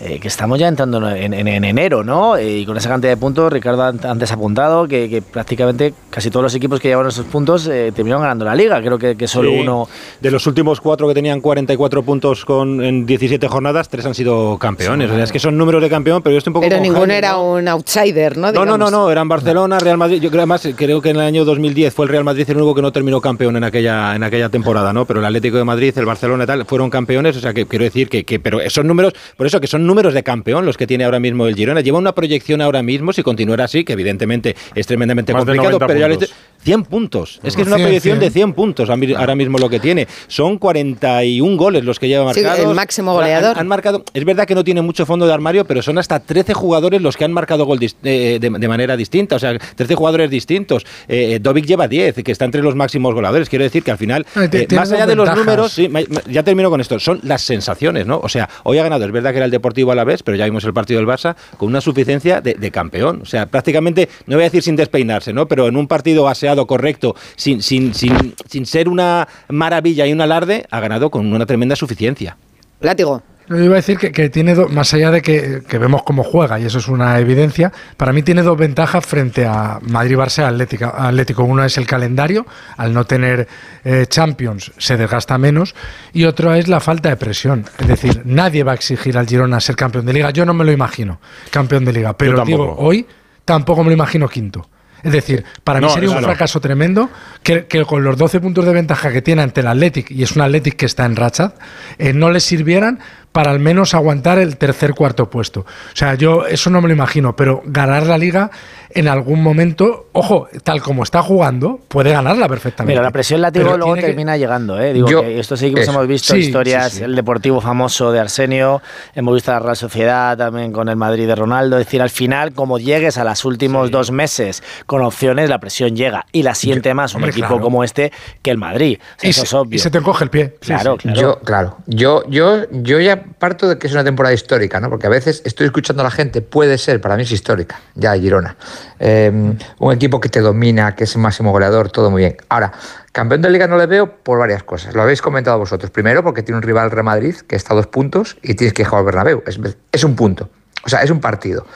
eh, 0.00 0.18
que 0.20 0.28
estamos 0.28 0.58
ya 0.58 0.68
entrando 0.68 1.08
en, 1.10 1.32
en- 1.34 1.46
en 1.48 1.64
enero, 1.64 2.02
¿no? 2.04 2.36
Eh, 2.36 2.58
y 2.58 2.66
con 2.66 2.76
esa 2.76 2.88
cantidad 2.88 3.12
de 3.12 3.16
puntos, 3.16 3.52
Ricardo 3.52 3.82
an- 3.82 4.00
antes 4.04 4.30
ha 4.30 4.34
apuntado 4.34 4.86
que, 4.88 5.08
que 5.08 5.22
prácticamente 5.22 5.94
casi 6.10 6.30
todos 6.30 6.42
los 6.44 6.54
equipos 6.54 6.80
que 6.80 6.88
llevan 6.88 7.06
esos 7.06 7.26
puntos 7.26 7.66
eh, 7.66 7.92
terminaron 7.94 8.22
ganando 8.22 8.44
la 8.44 8.54
liga. 8.54 8.80
Creo 8.80 8.98
que, 8.98 9.16
que 9.16 9.26
solo 9.28 9.50
Sí. 9.50 9.58
uno... 9.60 9.88
De 10.20 10.30
los 10.30 10.46
últimos 10.46 10.80
cuatro 10.80 11.06
que 11.08 11.14
tenían 11.14 11.40
44 11.40 12.02
puntos 12.02 12.44
con, 12.44 12.82
en 12.82 13.06
17 13.06 13.46
jornadas, 13.48 13.88
tres 13.88 14.04
han 14.06 14.14
sido 14.14 14.58
campeones. 14.58 15.10
O 15.10 15.14
sea, 15.14 15.24
es 15.24 15.32
que 15.32 15.38
son 15.38 15.56
números 15.58 15.82
de 15.82 15.88
campeón, 15.90 16.22
pero 16.22 16.32
yo 16.32 16.38
estoy 16.38 16.50
un 16.50 16.54
poco 16.54 16.66
Pero 16.68 16.80
ninguno 16.80 17.12
era 17.12 17.36
un 17.38 17.66
outsider, 17.68 18.36
¿no? 18.36 18.52
No, 18.52 18.64
no, 18.64 18.76
no, 18.78 18.90
no, 18.90 19.10
eran 19.10 19.28
Barcelona, 19.28 19.78
Real 19.78 19.98
Madrid. 19.98 20.20
Yo 20.20 20.30
creo 20.30 20.40
además 20.40 20.66
creo 20.76 21.00
que 21.02 21.10
en 21.10 21.16
el 21.16 21.22
año 21.22 21.44
2010 21.44 21.92
fue 21.94 22.04
el 22.06 22.10
Real 22.10 22.24
Madrid 22.24 22.48
el 22.48 22.56
único 22.56 22.74
que 22.74 22.82
no 22.82 22.92
terminó 22.92 23.20
campeón 23.20 23.56
en 23.56 23.64
aquella 23.64 24.14
en 24.16 24.22
aquella 24.22 24.48
temporada, 24.48 24.92
¿no? 24.92 25.04
Pero 25.04 25.20
el 25.20 25.26
Atlético 25.26 25.56
de 25.58 25.64
Madrid, 25.64 25.92
el 25.96 26.05
Barcelona 26.06 26.44
y 26.44 26.46
tal 26.46 26.64
fueron 26.64 26.88
campeones, 26.90 27.36
o 27.36 27.40
sea 27.40 27.52
que 27.52 27.66
quiero 27.66 27.84
decir 27.84 28.08
que, 28.08 28.24
que 28.24 28.40
pero 28.40 28.58
son 28.70 28.86
números, 28.86 29.12
por 29.36 29.46
eso 29.46 29.60
que 29.60 29.66
son 29.66 29.86
números 29.86 30.14
de 30.14 30.22
campeón 30.22 30.64
los 30.64 30.76
que 30.76 30.86
tiene 30.86 31.04
ahora 31.04 31.20
mismo 31.20 31.46
el 31.46 31.54
Girona. 31.54 31.80
Lleva 31.82 31.98
una 31.98 32.14
proyección 32.14 32.60
ahora 32.62 32.82
mismo 32.82 33.12
si 33.12 33.22
continuara 33.22 33.64
así, 33.64 33.84
que 33.84 33.92
evidentemente 33.92 34.56
es 34.74 34.86
tremendamente 34.86 35.32
Más 35.32 35.40
complicado, 35.40 35.78
90 35.78 35.86
pero 35.86 36.00
ya 36.00 36.08
puntos. 36.08 36.28
les- 36.30 36.36
100 36.64 36.82
puntos. 36.84 37.40
Es 37.44 37.54
que 37.54 37.62
es 37.62 37.68
una 37.68 37.76
100, 37.76 37.86
proyección 37.86 38.18
100. 38.18 38.20
de 38.28 38.30
100 38.32 38.52
puntos 38.54 38.90
ahora 38.90 39.34
mismo 39.36 39.58
lo 39.58 39.68
que 39.68 39.78
tiene. 39.78 40.08
Son 40.26 40.58
41 40.58 41.56
goles 41.56 41.84
los 41.84 41.98
que 42.00 42.08
lleva 42.08 42.32
Sí, 42.34 42.40
marcados. 42.42 42.68
el 42.70 42.74
máximo 42.74 43.12
goleador. 43.14 43.52
Han, 43.52 43.58
han 43.60 43.68
marcado, 43.68 44.04
es 44.12 44.24
verdad 44.24 44.46
que 44.46 44.54
no 44.54 44.64
tiene 44.64 44.82
mucho 44.82 45.06
fondo 45.06 45.26
de 45.26 45.32
armario, 45.32 45.64
pero 45.64 45.80
son 45.82 45.98
hasta 45.98 46.18
13 46.20 46.54
jugadores 46.54 47.00
los 47.02 47.16
que 47.16 47.24
han 47.24 47.32
marcado 47.32 47.64
gol 47.66 47.78
dis- 47.78 47.94
eh, 48.02 48.38
de, 48.40 48.50
de 48.50 48.68
manera 48.68 48.96
distinta. 48.96 49.36
O 49.36 49.38
sea, 49.38 49.56
13 49.58 49.94
jugadores 49.94 50.30
distintos. 50.30 50.84
Eh, 51.08 51.38
Dovic 51.40 51.66
lleva 51.66 51.86
10, 51.88 52.16
que 52.24 52.32
está 52.32 52.44
entre 52.44 52.62
los 52.62 52.74
máximos 52.74 53.14
goleadores. 53.14 53.48
Quiero 53.48 53.64
decir 53.64 53.82
que 53.84 53.90
al 53.92 53.98
final, 53.98 54.26
Ah, 54.34 54.48
eh, 54.50 54.66
más 54.74 54.90
allá 54.90 55.06
de 55.06 55.14
los 55.14 55.24
ventajas. 55.26 55.46
números, 55.46 55.72
sí, 55.72 55.88
ya 56.28 56.42
termino 56.42 56.70
con 56.70 56.80
esto, 56.80 56.98
son 56.98 57.20
las 57.22 57.42
sensaciones, 57.42 58.06
¿no? 58.06 58.18
O 58.18 58.28
sea, 58.28 58.48
hoy 58.64 58.78
ha 58.78 58.82
ganado, 58.82 59.04
es 59.04 59.12
verdad 59.12 59.30
que 59.30 59.36
era 59.36 59.46
el 59.46 59.50
Deportivo 59.50 59.92
a 59.92 59.94
la 59.94 60.04
vez, 60.04 60.22
pero 60.22 60.36
ya 60.36 60.44
vimos 60.44 60.64
el 60.64 60.72
partido 60.72 60.98
del 60.98 61.08
Barça 61.08 61.36
con 61.56 61.68
una 61.68 61.80
suficiencia 61.80 62.40
de, 62.40 62.70
campeón. 62.70 63.20
O 63.22 63.26
sea, 63.26 63.46
prácticamente, 63.46 64.08
no 64.26 64.36
voy 64.36 64.42
a 64.42 64.46
decir 64.46 64.62
sin 64.62 64.76
despeinarse, 64.76 65.32
¿no? 65.32 65.46
Pero 65.46 65.68
en 65.68 65.76
un 65.76 65.86
partido 65.86 66.28
aseado, 66.28 66.66
correcto, 66.66 67.14
sin, 67.36 67.62
sin, 67.62 67.94
sin, 67.94 68.34
sin 68.48 68.66
ser 68.66 68.88
una 68.88 69.28
maravilla 69.48 70.06
y 70.06 70.12
un 70.12 70.20
alarde, 70.20 70.66
ha 70.70 70.80
ganado 70.80 71.10
con 71.10 71.32
una 71.32 71.46
tremenda 71.46 71.76
suficiencia. 71.76 72.36
Látigo. 72.80 73.22
Yo 73.48 73.56
iba 73.58 73.74
a 73.74 73.76
decir 73.76 73.96
que, 73.96 74.10
que 74.10 74.28
tiene 74.28 74.54
dos, 74.54 74.72
más 74.72 74.92
allá 74.92 75.10
de 75.10 75.22
que, 75.22 75.62
que 75.68 75.78
vemos 75.78 76.02
cómo 76.02 76.24
juega, 76.24 76.58
y 76.58 76.64
eso 76.64 76.78
es 76.78 76.88
una 76.88 77.18
evidencia, 77.18 77.72
para 77.96 78.12
mí 78.12 78.22
tiene 78.22 78.42
dos 78.42 78.58
ventajas 78.58 79.06
frente 79.06 79.46
a 79.46 79.78
Madrid-Barça 79.82 80.44
Atlético. 80.44 80.86
Atlético. 80.86 81.44
Uno 81.44 81.64
es 81.64 81.78
el 81.78 81.86
calendario, 81.86 82.46
al 82.76 82.92
no 82.92 83.04
tener 83.04 83.46
eh, 83.84 84.06
Champions 84.08 84.72
se 84.78 84.96
desgasta 84.96 85.38
menos, 85.38 85.74
y 86.12 86.24
otro 86.24 86.54
es 86.54 86.66
la 86.66 86.80
falta 86.80 87.08
de 87.08 87.16
presión. 87.16 87.64
Es 87.78 87.86
decir, 87.86 88.22
nadie 88.24 88.64
va 88.64 88.72
a 88.72 88.74
exigir 88.74 89.16
al 89.16 89.26
Girona 89.26 89.60
ser 89.60 89.76
campeón 89.76 90.06
de 90.06 90.12
liga. 90.12 90.30
Yo 90.30 90.44
no 90.44 90.54
me 90.54 90.64
lo 90.64 90.72
imagino 90.72 91.20
campeón 91.50 91.84
de 91.84 91.92
liga, 91.92 92.16
pero 92.16 92.44
digo, 92.44 92.74
hoy 92.78 93.06
tampoco 93.44 93.82
me 93.84 93.90
lo 93.90 93.94
imagino 93.94 94.28
quinto. 94.28 94.68
Es 95.02 95.12
decir, 95.12 95.44
para 95.62 95.80
mí 95.80 95.88
sería 95.90 96.10
un 96.10 96.16
no. 96.16 96.22
fracaso 96.22 96.60
tremendo 96.60 97.10
que, 97.44 97.66
que 97.66 97.84
con 97.84 98.02
los 98.02 98.16
12 98.16 98.40
puntos 98.40 98.64
de 98.64 98.72
ventaja 98.72 99.12
que 99.12 99.22
tiene 99.22 99.42
ante 99.42 99.60
el 99.60 99.68
Athletic, 99.68 100.10
y 100.10 100.24
es 100.24 100.34
un 100.34 100.42
Athletic 100.42 100.74
que 100.74 100.86
está 100.86 101.04
en 101.04 101.14
racha, 101.14 101.54
eh, 101.98 102.12
no 102.12 102.30
les 102.30 102.42
sirvieran 102.42 102.98
para 103.36 103.50
al 103.50 103.60
menos 103.60 103.92
aguantar 103.92 104.38
el 104.38 104.56
tercer 104.56 104.94
cuarto 104.94 105.28
puesto. 105.28 105.60
O 105.60 105.66
sea, 105.92 106.14
yo 106.14 106.46
eso 106.46 106.70
no 106.70 106.80
me 106.80 106.88
lo 106.88 106.94
imagino, 106.94 107.36
pero 107.36 107.60
ganar 107.66 108.06
la 108.06 108.16
liga 108.16 108.50
en 108.88 109.08
algún 109.08 109.42
momento, 109.42 110.06
ojo, 110.12 110.48
tal 110.64 110.80
como 110.80 111.02
está 111.02 111.20
jugando, 111.22 111.80
puede 111.86 112.12
ganarla 112.12 112.48
perfectamente. 112.48 112.94
Mira, 112.94 113.02
la 113.02 113.10
presión 113.10 113.42
látigo 113.42 113.76
luego 113.76 113.92
que- 113.92 114.00
termina 114.00 114.38
llegando, 114.38 114.80
¿eh? 114.80 114.94
Digo 114.94 115.06
Yo- 115.06 115.20
que 115.20 115.38
estos 115.38 115.60
equipos 115.60 115.82
eso. 115.82 115.90
hemos 115.90 116.06
visto 116.08 116.32
Sí, 116.32 116.40
historias, 116.40 116.92
sí, 116.92 116.98
sí. 116.98 117.04
el 117.04 117.14
Deportivo 117.14 117.60
famoso 117.60 118.10
de 118.10 118.20
Arsenio, 118.20 118.80
hemos 119.14 119.34
visto 119.34 119.52
la 119.52 119.58
Real 119.58 119.76
Sociedad 119.76 120.34
también 120.38 120.72
con 120.72 120.88
el 120.88 120.96
Madrid 120.96 121.26
de 121.26 121.34
Ronaldo, 121.34 121.78
es 121.78 121.84
decir, 121.84 122.00
al 122.00 122.08
final, 122.08 122.54
como 122.54 122.78
llegues 122.78 123.18
a 123.18 123.24
los 123.24 123.44
últimos 123.44 123.90
dos 123.90 124.10
meses 124.12 124.62
con 124.86 125.02
opciones, 125.02 125.50
la 125.50 125.58
presión 125.58 125.94
llega 125.94 126.24
y 126.32 126.42
la 126.42 126.54
siente 126.54 126.94
más 126.94 127.12
un 127.12 127.16
hombre, 127.18 127.32
equipo 127.32 127.48
claro. 127.48 127.62
como 127.62 127.84
este 127.84 128.12
que 128.40 128.50
el 128.50 128.56
Madrid. 128.56 128.98
O 128.98 129.20
sea, 129.20 129.28
y, 129.28 129.30
eso 129.32 129.40
se, 129.42 129.46
es 129.48 129.52
obvio. 129.52 129.76
y 129.76 129.78
se 129.78 129.90
te 129.90 129.98
encoge 129.98 130.24
el 130.24 130.30
pie. 130.30 130.54
Sí, 130.62 130.68
Claro, 130.68 130.94
sí. 130.94 131.08
claro. 131.10 131.20
Yo, 131.20 131.38
claro, 131.40 131.76
yo, 131.86 132.22
yo, 132.30 132.62
yo 132.70 132.98
ya 133.00 133.24
parto 133.38 133.68
de 133.68 133.78
que 133.78 133.86
es 133.86 133.92
una 133.92 134.04
temporada 134.04 134.34
histórica, 134.34 134.80
¿no? 134.80 134.90
Porque 134.90 135.06
a 135.06 135.10
veces 135.10 135.42
estoy 135.44 135.66
escuchando 135.66 136.02
a 136.02 136.04
la 136.04 136.10
gente, 136.10 136.42
puede 136.42 136.78
ser, 136.78 137.00
para 137.00 137.16
mí 137.16 137.22
es 137.22 137.32
histórica, 137.32 137.80
ya 137.94 138.14
Girona. 138.14 138.56
Eh, 138.98 139.30
un 139.78 139.92
equipo 139.92 140.20
que 140.20 140.28
te 140.28 140.40
domina, 140.40 140.94
que 140.94 141.04
es 141.04 141.14
el 141.14 141.22
máximo 141.22 141.52
goleador, 141.52 141.90
todo 141.90 142.10
muy 142.10 142.22
bien. 142.22 142.36
Ahora, 142.48 142.72
campeón 143.12 143.42
de 143.42 143.50
liga 143.50 143.66
no 143.66 143.76
le 143.76 143.86
veo 143.86 144.16
por 144.22 144.38
varias 144.38 144.62
cosas. 144.62 144.94
Lo 144.94 145.02
habéis 145.02 145.22
comentado 145.22 145.58
vosotros. 145.58 145.90
Primero, 145.90 146.22
porque 146.22 146.42
tiene 146.42 146.56
un 146.56 146.62
rival 146.62 146.90
Real 146.90 147.04
Madrid 147.04 147.36
que 147.36 147.56
está 147.56 147.74
a 147.74 147.76
dos 147.76 147.86
puntos 147.86 148.36
y 148.42 148.54
tienes 148.54 148.74
que 148.74 148.84
jugar 148.84 149.00
al 149.00 149.06
Bernabéu. 149.06 149.42
Es, 149.46 149.58
es 149.92 150.04
un 150.04 150.16
punto. 150.16 150.50
O 150.84 150.88
sea, 150.88 151.02
es 151.02 151.10
un 151.10 151.20
partido. 151.20 151.66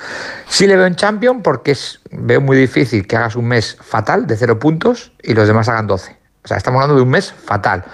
Sí 0.48 0.68
le 0.68 0.76
veo 0.76 0.86
en 0.86 0.94
Champions 0.94 1.40
porque 1.42 1.72
es, 1.72 2.00
veo 2.12 2.40
muy 2.40 2.56
difícil 2.56 3.06
que 3.06 3.16
hagas 3.16 3.34
un 3.34 3.48
mes 3.48 3.76
fatal 3.80 4.26
de 4.26 4.36
cero 4.36 4.58
puntos 4.58 5.12
y 5.22 5.34
los 5.34 5.48
demás 5.48 5.68
hagan 5.68 5.88
12. 5.88 6.16
O 6.44 6.48
sea, 6.48 6.56
estamos 6.56 6.78
hablando 6.78 6.96
de 6.96 7.02
un 7.02 7.10
mes 7.10 7.32
fatal 7.32 7.84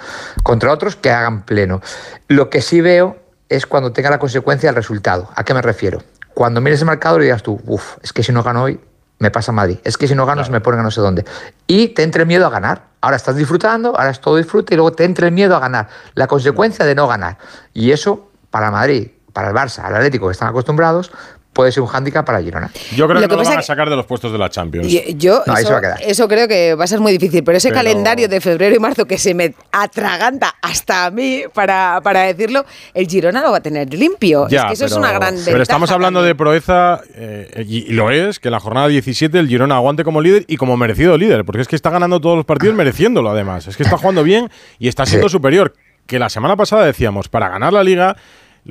contra 0.42 0.70
otros 0.70 0.94
que 0.94 1.10
hagan 1.10 1.44
pleno. 1.44 1.80
Lo 2.28 2.50
que 2.50 2.60
sí 2.60 2.80
veo 2.80 3.16
es 3.48 3.66
cuando 3.66 3.92
tenga 3.92 4.10
la 4.10 4.18
consecuencia 4.18 4.68
del 4.68 4.76
resultado. 4.76 5.28
¿A 5.34 5.44
qué 5.44 5.54
me 5.54 5.62
refiero? 5.62 6.02
Cuando 6.34 6.60
mires 6.60 6.80
el 6.80 6.86
marcador 6.86 7.22
y 7.22 7.24
digas 7.24 7.42
tú, 7.42 7.60
uff, 7.66 7.96
es 8.02 8.12
que 8.12 8.22
si 8.22 8.32
no 8.32 8.42
gano 8.42 8.64
hoy, 8.64 8.80
me 9.18 9.30
pasa 9.30 9.52
Madrid. 9.52 9.78
Es 9.84 9.96
que 9.96 10.06
si 10.06 10.14
no 10.14 10.26
gano, 10.26 10.44
se 10.44 10.50
me 10.50 10.60
ponen 10.60 10.80
a 10.80 10.82
no 10.82 10.90
sé 10.90 11.00
dónde. 11.00 11.24
Y 11.66 11.88
te 11.88 12.02
entre 12.02 12.22
el 12.22 12.28
miedo 12.28 12.46
a 12.46 12.50
ganar. 12.50 12.88
Ahora 13.00 13.16
estás 13.16 13.36
disfrutando, 13.36 13.96
ahora 13.96 14.10
es 14.10 14.20
todo 14.20 14.36
disfrute 14.36 14.74
y 14.74 14.76
luego 14.76 14.92
te 14.92 15.04
entre 15.04 15.28
el 15.28 15.32
miedo 15.32 15.56
a 15.56 15.60
ganar. 15.60 15.88
La 16.14 16.26
consecuencia 16.26 16.84
de 16.84 16.94
no 16.94 17.06
ganar. 17.06 17.38
Y 17.72 17.92
eso, 17.92 18.30
para 18.50 18.70
Madrid, 18.70 19.08
para 19.32 19.48
el 19.48 19.54
Barça, 19.54 19.84
al 19.84 19.94
Atlético, 19.94 20.26
que 20.26 20.32
están 20.32 20.48
acostumbrados, 20.48 21.12
puede 21.56 21.72
ser 21.72 21.82
un 21.82 21.88
hándicap 21.88 22.24
para 22.26 22.40
Girona. 22.42 22.70
Yo 22.94 23.06
creo 23.08 23.14
Lo 23.14 23.20
que, 23.22 23.22
que 23.22 23.28
no 23.28 23.36
lo 23.36 23.38
pasa 23.38 23.50
van 23.50 23.58
a 23.58 23.62
sacar 23.62 23.90
de 23.90 23.96
los 23.96 24.04
puestos 24.06 24.30
de 24.30 24.38
la 24.38 24.50
Champions. 24.50 24.86
Y- 24.86 25.16
Yo 25.16 25.42
No, 25.46 25.54
ahí 25.54 25.62
se 25.62 25.62
eso, 25.62 25.72
va 25.72 25.78
a 25.78 25.80
quedar. 25.80 25.98
eso 26.02 26.28
creo 26.28 26.46
que 26.46 26.74
va 26.74 26.84
a 26.84 26.86
ser 26.86 27.00
muy 27.00 27.10
difícil, 27.12 27.42
pero 27.42 27.56
ese 27.58 27.70
Pero- 27.70 27.80
calendario 27.80 28.28
de 28.28 28.40
febrero 28.40 28.76
y 28.76 28.78
marzo 28.78 29.06
que 29.06 29.16
se 29.18 29.32
me 29.34 29.54
atraganta 29.72 30.54
hasta 30.62 31.06
a 31.06 31.10
mí 31.10 31.44
para, 31.54 32.00
para 32.02 32.20
decirlo, 32.22 32.64
el 32.94 33.06
Girona 33.08 33.40
lo 33.42 33.50
va 33.50 33.56
a 33.56 33.62
tener 33.62 33.92
limpio. 33.94 34.46
Ya, 34.48 34.60
es 34.62 34.66
que 34.66 34.72
eso 34.74 34.84
es 34.84 34.92
pero- 34.92 35.00
una 35.00 35.12
gran 35.12 35.34
Pero 35.34 35.44
ventaja 35.44 35.62
estamos 35.62 35.90
hablando 35.90 36.20
también. 36.20 36.32
de 36.32 36.38
proeza, 36.38 37.00
eh, 37.14 37.64
y, 37.66 37.90
y 37.90 37.92
lo 37.94 38.10
es, 38.10 38.38
que 38.38 38.48
en 38.48 38.52
la 38.52 38.60
jornada 38.60 38.88
17 38.88 39.38
el 39.38 39.48
Girona 39.48 39.76
aguante 39.76 40.04
como 40.04 40.20
líder 40.20 40.44
y 40.48 40.56
como 40.58 40.76
merecido 40.76 41.16
líder, 41.16 41.44
porque 41.44 41.62
es 41.62 41.68
que 41.68 41.76
está 41.76 41.90
ganando 41.90 42.20
todos 42.20 42.36
los 42.36 42.44
partidos 42.44 42.74
mereciéndolo 42.76 43.30
además. 43.30 43.66
Es 43.66 43.76
que 43.76 43.82
está 43.82 43.96
jugando 43.96 44.22
bien 44.22 44.50
y 44.78 44.88
está 44.88 45.06
siendo 45.06 45.28
superior. 45.28 45.72
Que 46.06 46.18
la 46.20 46.28
semana 46.28 46.54
pasada 46.56 46.84
decíamos, 46.84 47.28
para 47.28 47.48
ganar 47.48 47.72
la 47.72 47.82
liga, 47.82 48.16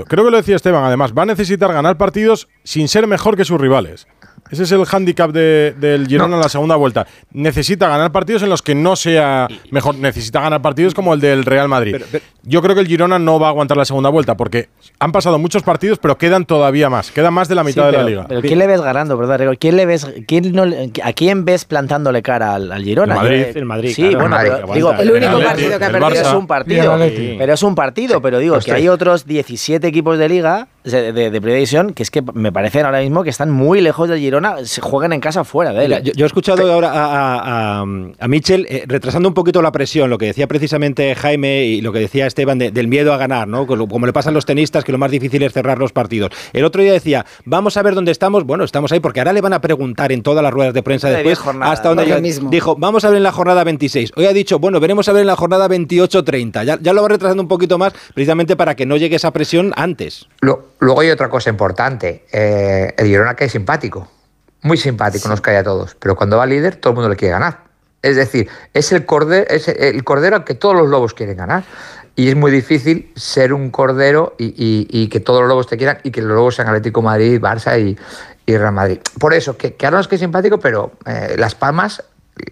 creo 0.04 0.26
que 0.26 0.32
lo 0.32 0.38
decía 0.38 0.58
Esteban, 0.58 0.84
además, 0.84 1.14
va 1.18 1.24
a 1.24 1.28
necesitar 1.28 1.72
ganar 1.72 1.98
partidos 1.98 2.50
sin 2.66 2.90
ser 2.90 3.08
mejor 3.08 3.38
que 3.38 3.46
sus 3.46 3.62
rivales. 3.62 4.08
Ese 4.52 4.62
es 4.64 4.72
el 4.72 4.86
hándicap 4.86 5.32
de- 5.32 5.74
del 5.80 6.08
Girona 6.08 6.36
en 6.36 6.42
la 6.42 6.50
segunda 6.50 6.76
vuelta. 6.76 7.08
Necesita 7.32 7.88
ganar 7.90 8.12
partidos 8.12 8.44
en 8.44 8.50
los 8.50 8.62
que 8.62 8.76
no 8.76 8.96
sea 8.96 9.48
mejor. 9.72 9.96
Necesita 9.96 10.40
ganar 10.40 10.62
partidos 10.62 10.94
como 10.94 11.16
el 11.16 11.20
del 11.20 11.44
Real 11.46 11.68
Madrid. 11.68 11.96
Yo 12.44 12.62
creo 12.62 12.76
que 12.76 12.82
el 12.82 12.88
Girona 12.88 13.18
no 13.18 13.40
va 13.40 13.48
a 13.48 13.50
aguantar 13.50 13.76
la 13.76 13.86
segunda 13.86 14.10
vuelta 14.10 14.38
porque 14.38 14.70
han 15.00 15.12
pasado 15.12 15.40
muchos 15.40 15.64
partidos, 15.64 15.98
pero 15.98 16.18
quedan 16.20 16.46
todavía 16.46 16.92
más. 16.92 17.10
Queda 17.10 17.32
más 17.32 17.48
de 17.48 17.56
la 17.56 17.64
mitad 17.64 17.86
Sí, 17.88 17.92
de 17.92 17.98
la 17.98 18.04
liga. 18.04 18.26
Pero 18.28 18.42
¿quién 18.42 18.60
le 18.60 18.68
ves 18.68 18.82
ganando, 18.82 19.18
verdad? 19.18 19.56
¿Quién 19.60 19.78
le 19.78 19.86
ves, 19.88 20.08
quién 20.28 20.52
no 20.54 20.66
le- 20.66 20.92
¿A 21.04 21.14
quién 21.14 21.44
ves 21.44 21.66
plantándole 21.66 22.22
cara 22.22 22.54
al, 22.54 22.72
al 22.72 22.84
Girona? 22.84 23.16
El 23.16 23.20
Madrid. 23.22 23.46
El 23.56 23.66
Madrid, 23.66 23.94
Sí, 23.96 24.02
claro. 24.10 24.20
bueno, 24.20 24.36
El 24.40 24.42
Madrid, 24.52 24.52
pero 24.58 24.68
que 24.68 24.74
digo. 24.76 24.94
El 24.94 25.12
único 25.12 25.38
El 25.40 25.44
partido 25.46 25.80
que 25.80 25.86
ha 25.86 25.90
perdido. 25.92 26.10
Barça. 26.10 26.22
es 26.28 26.34
un 26.34 26.48
partido. 26.48 26.98
Pero 27.40 27.54
es 27.54 27.64
un 27.64 27.74
partido, 27.76 28.22
pero 28.22 28.38
digo 28.40 28.60
que 28.60 28.72
hay 28.72 28.88
otros 28.90 29.26
17 29.26 29.88
equipos 29.88 30.20
de 30.20 30.30
liga 30.30 30.68
de, 30.86 31.12
de, 31.14 31.32
de 31.32 31.42
Primera 31.42 31.56
División 31.56 31.94
que 31.94 32.04
es 32.04 32.12
que 32.12 32.22
me 32.34 32.52
parecen 32.52 32.86
ahora 32.86 33.02
mismo 33.02 33.24
que 33.24 33.30
están 33.30 33.52
muy 33.52 33.82
lejos 33.82 34.08
del 34.10 34.20
Girona, 34.20 34.66
se 34.66 34.82
juegan 34.82 35.14
en 35.14 35.20
casa 35.20 35.44
fuera 35.44 35.72
de 35.74 35.86
él. 35.86 35.90
Mira, 35.90 36.00
yo, 36.02 36.14
yo 36.16 36.26
he 36.26 36.28
escuchado 36.28 36.72
ahora 36.72 36.92
a, 36.92 37.06
a, 37.06 37.80
a, 37.80 37.82
a 37.82 38.28
Mitchell 38.28 38.66
eh, 38.70 38.84
retrasando 38.88 39.28
un 39.28 39.34
poquito 39.34 39.62
la 39.62 39.72
presión, 39.72 40.10
lo 40.10 40.18
que 40.18 40.28
decía 40.28 40.48
precisamente 40.48 41.14
Jaime 41.16 41.66
y 41.66 41.82
lo 41.82 41.92
que 41.92 42.00
decía 42.00 42.28
Esteban 42.28 42.58
de- 42.60 42.72
del 42.72 42.88
miedo 42.88 43.14
a 43.14 43.18
ganar, 43.18 43.48
¿no? 43.48 43.66
Como, 43.68 43.88
como 43.88 44.06
le 44.06 44.14
pasa 44.14 44.30
a 44.30 44.34
los 44.34 44.46
tenistas, 44.46 44.84
que 44.84 44.92
lo 44.92 44.98
más 44.98 45.12
difícil 45.12 45.42
es 45.44 45.54
cerrar 45.54 45.78
los 45.78 45.92
partidos. 45.92 46.32
El 46.54 46.64
otro 46.66 46.82
día 46.82 46.94
decía, 46.94 47.26
vamos 47.46 47.78
a 47.78 47.82
ver 47.84 47.96
dónde 47.96 48.12
estamos. 48.12 48.44
Bueno, 48.46 48.64
estamos 48.64 48.92
ahí 48.92 49.00
porque 49.00 49.20
ahora 49.20 49.34
le 49.34 49.42
van 49.42 49.54
a 49.54 49.62
preguntar 49.62 50.12
en 50.12 50.22
todas 50.24 50.44
las 50.44 50.54
ruedas 50.54 50.74
de 50.74 50.84
prensa 50.84 51.10
De 51.10 51.24
después 51.24 51.40
hasta 51.62 51.90
donde 51.90 52.08
yo- 52.08 52.22
mismo. 52.22 52.50
dijo, 52.50 52.76
vamos 52.78 53.04
a 53.06 53.10
ver 53.10 53.18
en 53.18 53.24
la 53.24 53.32
jornada 53.32 53.64
26. 53.64 54.12
Hoy 54.16 54.26
ha 54.26 54.34
dicho, 54.34 54.60
bueno, 54.60 54.80
veremos 54.80 55.08
a 55.10 55.14
ver 55.14 55.22
en 55.22 55.28
la 55.28 55.36
jornada 55.36 55.68
28-30. 55.68 56.64
Ya, 56.66 56.78
ya 56.82 56.94
lo 56.94 57.02
va 57.02 57.08
retrasando 57.10 57.42
un 57.44 57.50
poquito 57.50 57.78
más 57.78 57.94
precisamente 58.14 58.56
para 58.56 58.76
que 58.76 58.86
no 58.86 58.98
llegue 58.98 59.16
esa 59.16 59.32
presión 59.32 59.74
antes. 59.76 60.28
Lo- 60.42 60.75
luego 60.80 61.02
hay 61.02 61.10
otra 61.12 61.30
cosa 61.30 61.50
importante. 61.50 62.26
eh, 62.32 62.94
el 62.98 63.08
Girona 63.08 63.36
cae 63.36 63.50
simpático. 63.50 64.08
Muy 64.62 64.78
simpático, 64.78 65.28
nos 65.30 65.42
cae 65.42 65.58
a 65.58 65.64
todos. 65.64 65.96
Pero 65.96 66.16
cuando 66.16 66.38
va 66.38 66.46
líder, 66.46 66.76
todo 66.78 66.92
el 66.92 66.96
mundo 66.96 67.10
le 67.10 67.16
quiere 67.16 67.34
ganar. 67.34 67.60
Es 68.02 68.16
decir, 68.16 68.50
es 68.74 68.92
el 68.92 69.06
cordero, 69.06 69.46
es 69.50 69.68
el 69.68 70.04
cordero 70.04 70.36
al 70.38 70.44
que 70.44 70.54
todos 70.56 70.76
los 70.76 70.88
lobos 70.90 71.14
quieren 71.14 71.38
ganar. 71.38 71.64
Y 72.16 72.30
es 72.30 72.36
muy 72.36 72.50
difícil 72.52 73.12
ser 73.16 73.52
un 73.54 73.72
cordero 73.72 74.36
y, 74.38 74.46
y- 74.46 74.88
y 74.90 75.10
que 75.10 75.20
todos 75.20 75.42
los 75.42 75.50
lobos 75.50 75.68
te 75.68 75.76
quieran 75.78 75.98
y 76.04 76.12
que 76.12 76.22
los 76.22 76.32
lobos 76.36 76.56
sean 76.56 76.68
Atlético 76.68 77.02
Madrid, 77.02 77.40
Barça 77.42 77.80
y, 77.80 77.98
y 78.46 78.58
Real 78.58 78.72
Madrid. 78.74 79.00
Por 79.20 79.34
eso, 79.34 79.58
que, 79.58 79.74
que 79.76 79.86
ahora 79.86 79.98
nos 79.98 80.08
quede 80.08 80.20
simpático, 80.20 80.58
pero 80.60 80.94
eh, 81.06 81.36
Las 81.38 81.56
Palmas 81.56 82.04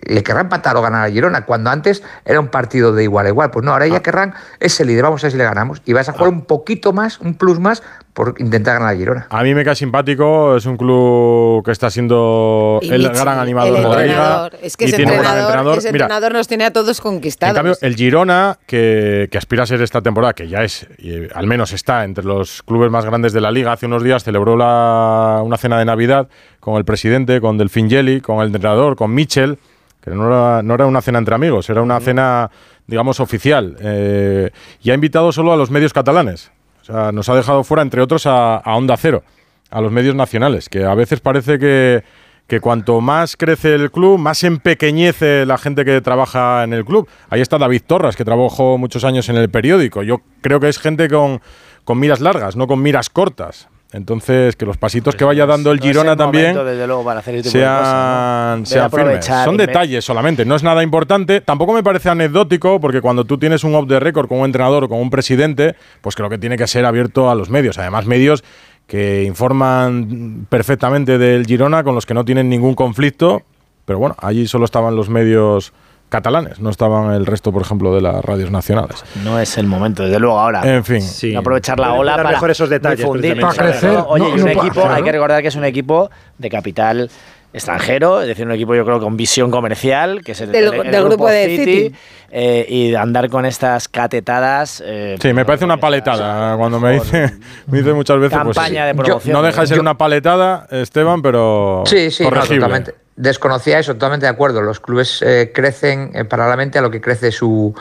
le 0.05 0.21
querrán 0.23 0.45
empatar 0.47 0.75
o 0.77 0.81
ganar 0.81 1.05
a 1.05 1.09
Girona, 1.11 1.45
cuando 1.45 1.69
antes 1.69 2.03
era 2.25 2.39
un 2.39 2.47
partido 2.47 2.93
de 2.93 3.03
igual 3.03 3.25
a 3.25 3.29
igual. 3.29 3.51
Pues 3.51 3.63
no, 3.65 3.71
ahora 3.73 3.87
ya 3.87 4.01
querrán 4.01 4.33
ese 4.59 4.85
líder, 4.85 5.03
vamos 5.03 5.23
a 5.23 5.27
ver 5.27 5.31
si 5.31 5.37
le 5.37 5.43
ganamos. 5.45 5.81
Y 5.85 5.93
vas 5.93 6.09
a 6.09 6.13
jugar 6.13 6.29
un 6.29 6.45
poquito 6.45 6.91
más, 6.93 7.19
un 7.19 7.35
plus 7.35 7.59
más, 7.59 7.83
por 8.13 8.35
intentar 8.37 8.75
ganar 8.75 8.93
a 8.93 8.95
Girona. 8.97 9.27
A 9.29 9.41
mí 9.41 9.55
me 9.55 9.63
cae 9.65 9.75
simpático, 9.75 10.55
es 10.55 10.65
un 10.67 10.77
club 10.77 11.65
que 11.65 11.71
está 11.71 11.89
siendo 11.89 12.77
Y 12.83 12.91
el 12.91 13.01
Michi, 13.09 13.19
gran 13.21 13.39
animador 13.39 13.75
el 13.77 13.83
de 13.83 13.89
la 13.89 13.89
liga. 13.89 14.03
entrenador. 14.03 14.51
Es 14.61 14.77
que 14.77 14.85
y 14.85 14.87
ese 14.89 14.97
tiene 14.97 15.13
un 15.13 15.19
gran 15.19 15.37
entrenador, 15.39 15.77
ese 15.79 15.91
Mira, 15.91 16.05
entrenador 16.05 16.33
nos 16.33 16.47
tiene 16.47 16.65
a 16.65 16.71
todos 16.71 16.99
En 16.99 17.03
conquistados. 17.03 17.55
cambio, 17.55 17.75
el 17.81 17.95
Girona, 17.95 18.59
que, 18.67 19.27
que 19.31 19.37
aspira 19.39 19.63
a 19.63 19.65
ser 19.65 19.81
esta 19.81 20.01
temporada, 20.01 20.33
que 20.33 20.47
ya 20.47 20.63
es, 20.63 20.87
y 20.99 21.11
eh, 21.13 21.29
al 21.33 21.47
menos 21.47 21.73
está 21.73 22.03
entre 22.03 22.23
los 22.23 22.61
clubes 22.63 22.91
más 22.91 23.03
grandes 23.03 23.33
de 23.33 23.41
la 23.41 23.49
liga, 23.49 23.71
hace 23.71 23.87
unos 23.87 24.03
días 24.03 24.23
celebró 24.23 24.55
la- 24.55 25.41
una 25.43 25.57
cena 25.57 25.79
de 25.79 25.85
Navidad 25.85 26.27
con 26.59 26.75
el 26.75 26.85
presidente, 26.85 27.41
con 27.41 27.57
Delfín 27.57 27.89
Gelli, 27.89 28.21
con 28.21 28.39
el 28.41 28.47
entrenador, 28.53 28.95
con 28.95 29.11
Michel, 29.13 29.57
que 30.01 30.11
no 30.11 30.27
era, 30.27 30.61
no 30.61 30.75
era 30.75 30.85
una 30.85 31.01
cena 31.01 31.17
entre 31.17 31.33
amigos, 31.33 31.67
era 31.69 31.81
una 31.81 31.99
cena, 31.99 32.51
digamos, 32.85 33.19
oficial. 33.19 33.75
eh, 33.81 34.51
y 34.83 34.91
ha 34.91 34.93
invitado 34.93 35.31
solo 35.31 35.51
a 35.51 35.57
los 35.57 35.71
medios 35.71 35.93
catalanes. 35.93 36.51
O 36.83 36.85
sea, 36.85 37.13
nos 37.13 37.29
ha 37.29 37.35
dejado 37.35 37.63
fuera, 37.63 37.81
entre 37.81 38.01
otros, 38.01 38.27
a, 38.27 38.61
Onda 38.65 38.97
Cero, 38.97 39.23
a 39.71 39.79
los 39.79 39.91
medios 39.91 40.15
nacionales, 40.15 40.67
que 40.67 40.83
a 40.83 40.93
veces 40.95 41.21
parece 41.21 41.57
que, 41.57 42.03
que 42.45 42.59
cuanto 42.59 42.99
más 42.99 43.37
crece 43.37 43.73
el 43.73 43.89
club, 43.89 44.19
más 44.19 44.43
empequeñece 44.43 45.45
la 45.45 45.57
gente 45.57 45.85
que 45.85 46.01
trabaja 46.01 46.65
en 46.65 46.73
el 46.73 46.83
club. 46.83 47.07
Ahí 47.29 47.39
está 47.39 47.57
David 47.57 47.83
Torras, 47.87 48.17
que 48.17 48.25
trabajó 48.25 48.77
muchos 48.77 49.05
años 49.05 49.29
en 49.29 49.37
el 49.37 49.49
periódico. 49.49 50.03
Yo 50.03 50.21
creo 50.41 50.59
que 50.59 50.67
es 50.67 50.77
gente 50.77 51.07
con, 51.07 51.41
con 51.85 51.99
miras 51.99 52.19
largas, 52.19 52.57
no 52.57 52.67
con 52.67 52.81
miras 52.81 53.09
cortas. 53.09 53.69
Entonces, 53.93 54.55
que 54.55 54.65
los 54.65 54.77
pasitos 54.77 55.15
que 55.15 55.23
vaya 55.23 55.45
dando 55.45 55.71
el 55.71 55.79
No 55.79 55.85
Girona 55.85 56.15
también 56.15 56.47
momento, 56.47 56.65
desde 56.65 56.87
luego, 56.87 57.05
para 57.05 57.19
hacer 57.19 57.35
este 57.35 57.59
cosas, 57.59 57.87
sean, 57.87 58.59
¿no? 58.59 58.65
sean 58.65 58.91
firmes. 58.91 59.25
Son 59.25 59.55
detalles 59.55 60.03
solamente, 60.03 60.45
no 60.45 60.55
es 60.55 60.63
nada 60.63 60.81
importante. 60.81 61.41
Tampoco 61.41 61.73
me 61.73 61.83
parece 61.83 62.09
anecdótico, 62.09 62.79
porque 62.79 63.01
cuando 63.01 63.23
tú 63.23 63.37
tienes 63.37 63.63
un 63.63 63.75
off 63.75 63.87
the 63.87 63.99
record 63.99 64.27
con 64.27 64.39
un 64.39 64.45
entrenador 64.45 64.85
o 64.85 64.89
con 64.89 64.99
un 64.99 65.11
presidente, 65.11 65.75
pues 66.01 66.15
creo 66.15 66.27
que 66.27 66.39
tiene 66.39 66.57
que 66.57 66.65
ser 66.65 66.85
abierto 66.85 67.29
a 67.29 67.35
los 67.35 67.51
medios. 67.51 67.77
Además, 67.77 68.07
medios 68.07 68.43
que 68.87 69.23
informan 69.23 70.47
perfectamente 70.49 71.19
del 71.19 71.45
Girona, 71.45 71.83
con 71.83 71.93
los 71.93 72.07
que 72.07 72.15
no 72.15 72.25
tienen 72.25 72.49
ningún 72.49 72.73
conflicto. 72.73 73.43
Pero 73.85 73.99
bueno, 73.99 74.15
allí 74.19 74.47
solo 74.47 74.65
estaban 74.65 74.95
los 74.95 75.09
medios 75.09 75.71
catalanes, 76.13 76.59
no 76.59 76.69
estaban 76.69 77.11
el 77.13 77.25
resto, 77.25 77.51
por 77.51 77.63
ejemplo, 77.63 77.93
de 77.93 78.01
las 78.01 78.23
radios 78.23 78.51
nacionales. 78.51 79.03
No 79.23 79.39
es 79.39 79.57
el 79.57 79.65
momento, 79.67 80.03
desde 80.03 80.19
luego, 80.19 80.39
ahora. 80.39 80.61
En 80.63 80.83
fin. 80.85 81.01
Aprovechar 81.35 81.79
la 81.79 81.93
ola 81.93 82.15
para 82.15 82.29
mejor 82.29 82.51
esos 82.51 82.69
detalles, 82.69 82.99
difundir. 82.99 83.39
Para 83.41 83.53
crecer, 83.53 83.97
Oye, 84.07 84.23
no- 84.23 84.29
y 84.29 84.39
un 84.41 84.45
no 84.45 84.51
equipo, 84.51 84.87
hay 84.87 85.03
que 85.03 85.11
recordar 85.11 85.41
que 85.41 85.47
es 85.49 85.55
un 85.55 85.65
equipo 85.65 86.09
de 86.37 86.49
capital 86.49 87.09
extranjero, 87.51 88.21
es 88.21 88.27
decir, 88.27 88.45
un 88.47 88.51
equipo 88.51 88.73
yo 88.73 88.83
creo 88.83 88.99
con 88.99 89.15
visión 89.15 89.51
comercial, 89.51 90.21
que 90.23 90.31
es 90.31 90.41
el 90.41 90.51
Del- 90.51 90.71
del 90.91 91.03
grupo 91.03 91.27
de 91.29 91.45
City. 91.57 91.95
eh, 92.31 92.65
y 92.67 92.95
andar 92.95 93.29
con 93.29 93.45
estas 93.45 93.87
catetadas. 93.87 94.81
eh, 94.83 95.17
Sí, 95.21 95.33
me 95.33 95.45
parece 95.45 95.63
una 95.65 95.77
paletada. 95.77 96.57
Cuando 96.57 96.79
me 96.79 96.93
dice, 96.93 97.31
me 97.67 97.77
dice 97.79 97.93
muchas 97.93 98.17
veces. 98.19 98.39
pues, 98.43 98.55
Campaña 98.57 98.85
de 98.87 98.93
yo- 98.93 99.03
promoción. 99.03 99.33
no 99.33 99.43
deja 99.43 99.61
de 99.61 99.67
ser 99.67 99.75
Yo- 99.77 99.81
una 99.81 99.97
paletada, 99.97 100.67
Esteban, 100.71 101.21
pero. 101.21 101.83
Sí, 101.85 102.09
sí, 102.09 102.23
no, 102.23 102.29
corregible. 102.29 102.55
totalmente. 102.61 102.95
Desconocía 103.15 103.79
eso, 103.79 103.93
totalmente 103.93 104.25
de 104.25 104.31
acuerdo. 104.31 104.61
Los 104.61 104.79
clubes 104.79 105.21
eh, 105.21 105.51
crecen 105.53 106.11
eh, 106.13 106.25
paralelamente 106.25 106.79
a 106.79 106.81
lo 106.81 106.89
que 106.91 106.99
crece 107.01 107.31
su 107.31 107.75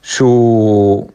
su 0.00 1.12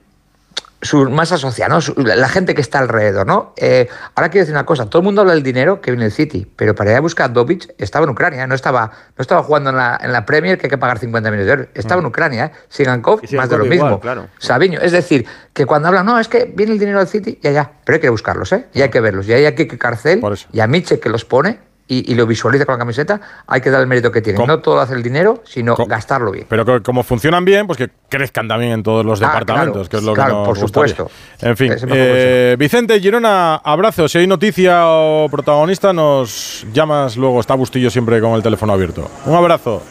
su 0.84 1.07
masa 1.12 1.38
social, 1.38 1.69
¿no? 1.69 1.79
Su- 1.79 1.93
la 1.95 2.15
la 2.15 2.27
gente 2.27 2.55
que 2.55 2.62
está 2.62 2.79
alrededor, 2.79 3.27
¿no? 3.27 3.53
Eh, 3.55 3.88
ahora 4.15 4.29
quiero 4.29 4.43
decir 4.45 4.55
una 4.55 4.65
cosa, 4.65 4.88
todo 4.89 5.01
el 5.01 5.05
mundo 5.05 5.21
habla 5.21 5.34
del 5.36 5.43
dinero 5.43 5.79
que 5.79 5.91
viene 5.91 6.05
el 6.05 6.12
City, 6.12 6.51
pero 6.55 6.73
para 6.73 6.89
ir 6.89 6.97
a 6.97 7.01
buscar 7.01 7.29
a 7.29 7.34
Dobic 7.34 7.71
estaba 7.77 8.03
en 8.05 8.10
Ucrania, 8.10 8.47
no 8.47 8.55
estaba, 8.55 8.88
no 9.15 9.21
estaba 9.21 9.43
jugando 9.43 9.69
en 9.69 9.75
la, 9.75 9.99
en 10.01 10.12
la 10.12 10.25
Premier 10.25 10.57
que 10.57 10.65
hay 10.65 10.69
que 10.71 10.79
pagar 10.79 10.97
50 10.97 11.29
millones 11.29 11.45
de 11.45 11.51
euros, 11.53 11.67
estaba 11.75 12.01
en 12.01 12.07
Ucrania, 12.07 12.45
¿eh? 12.45 12.51
Sigankov, 12.67 13.21
más 13.38 13.47
de 13.49 13.57
lo 13.60 13.65
mismo. 13.65 13.99
claro. 13.99 14.27
Sabiño, 14.39 14.79
es 14.81 14.91
decir, 14.91 15.27
que 15.53 15.67
cuando 15.67 15.88
hablan, 15.88 16.03
no, 16.03 16.19
es 16.19 16.27
que 16.27 16.45
viene 16.45 16.71
el 16.73 16.79
dinero 16.79 16.97
del 16.97 17.07
City, 17.07 17.39
ya, 17.43 17.51
ya, 17.51 17.71
pero 17.86 17.97
hay 17.97 18.01
que 18.01 18.10
buscarlos, 18.10 18.51
¿eh? 18.51 18.65
Y 18.73 18.81
hay 18.81 18.89
que 18.89 19.01
verlos, 19.01 19.27
y 19.27 19.34
hay 19.34 19.53
que 19.53 19.67
que 19.67 19.77
Carcel 19.77 20.19
y 20.51 20.62
a 20.62 20.67
Miche 20.67 20.99
que 20.99 21.10
los 21.10 21.25
pone 21.25 21.60
y, 21.93 22.12
y 22.12 22.15
lo 22.15 22.25
visualiza 22.25 22.65
con 22.65 22.73
la 22.75 22.80
camiseta, 22.80 23.19
hay 23.47 23.60
que 23.62 23.69
dar 23.69 23.82
el 23.82 23.88
mérito 23.88 24.12
que 24.12 24.21
tiene. 24.21 24.45
No 24.45 24.60
todo 24.60 24.75
lo 24.75 24.82
hace 24.82 24.93
el 24.93 25.04
dinero, 25.04 25.41
sino 25.45 25.75
gastarlo 25.75 26.32
bien. 26.32 26.45
Pero 26.47 26.63
que, 26.65 26.82
como 26.82 27.04
funcionan 27.04 27.43
bien, 27.43 27.67
pues 27.67 27.77
que 27.77 27.89
crezcan 28.10 28.47
también 28.47 28.71
en 28.71 28.84
todos 28.84 29.06
los 29.06 29.21
Ah, 29.21 29.27
departamentos, 29.27 29.88
claro, 29.88 29.89
que 29.89 29.97
es 29.97 30.04
lo 30.04 30.13
claro, 30.13 30.30
que 30.32 30.38
nos 30.38 30.47
por 30.47 30.60
gustaría. 30.60 30.95
supuesto. 30.95 31.12
En 31.45 31.58
fin, 31.58 31.73
eh, 31.89 32.56
Vicente 32.58 32.99
Girona, 32.99 33.56
abrazo. 33.56 34.08
Si 34.08 34.17
hay 34.19 34.27
noticia 34.27 34.88
o 34.88 35.27
protagonista, 35.30 35.91
nos 35.93 36.65
llamas 36.73 37.17
luego. 37.17 37.39
Está 37.39 37.56
Bustillo 37.56 37.89
siempre 37.89 38.21
con 38.21 38.32
el 38.34 38.43
teléfono 38.43 38.73
abierto. 38.73 39.10
Un 39.25 39.36
abrazo. 39.36 39.82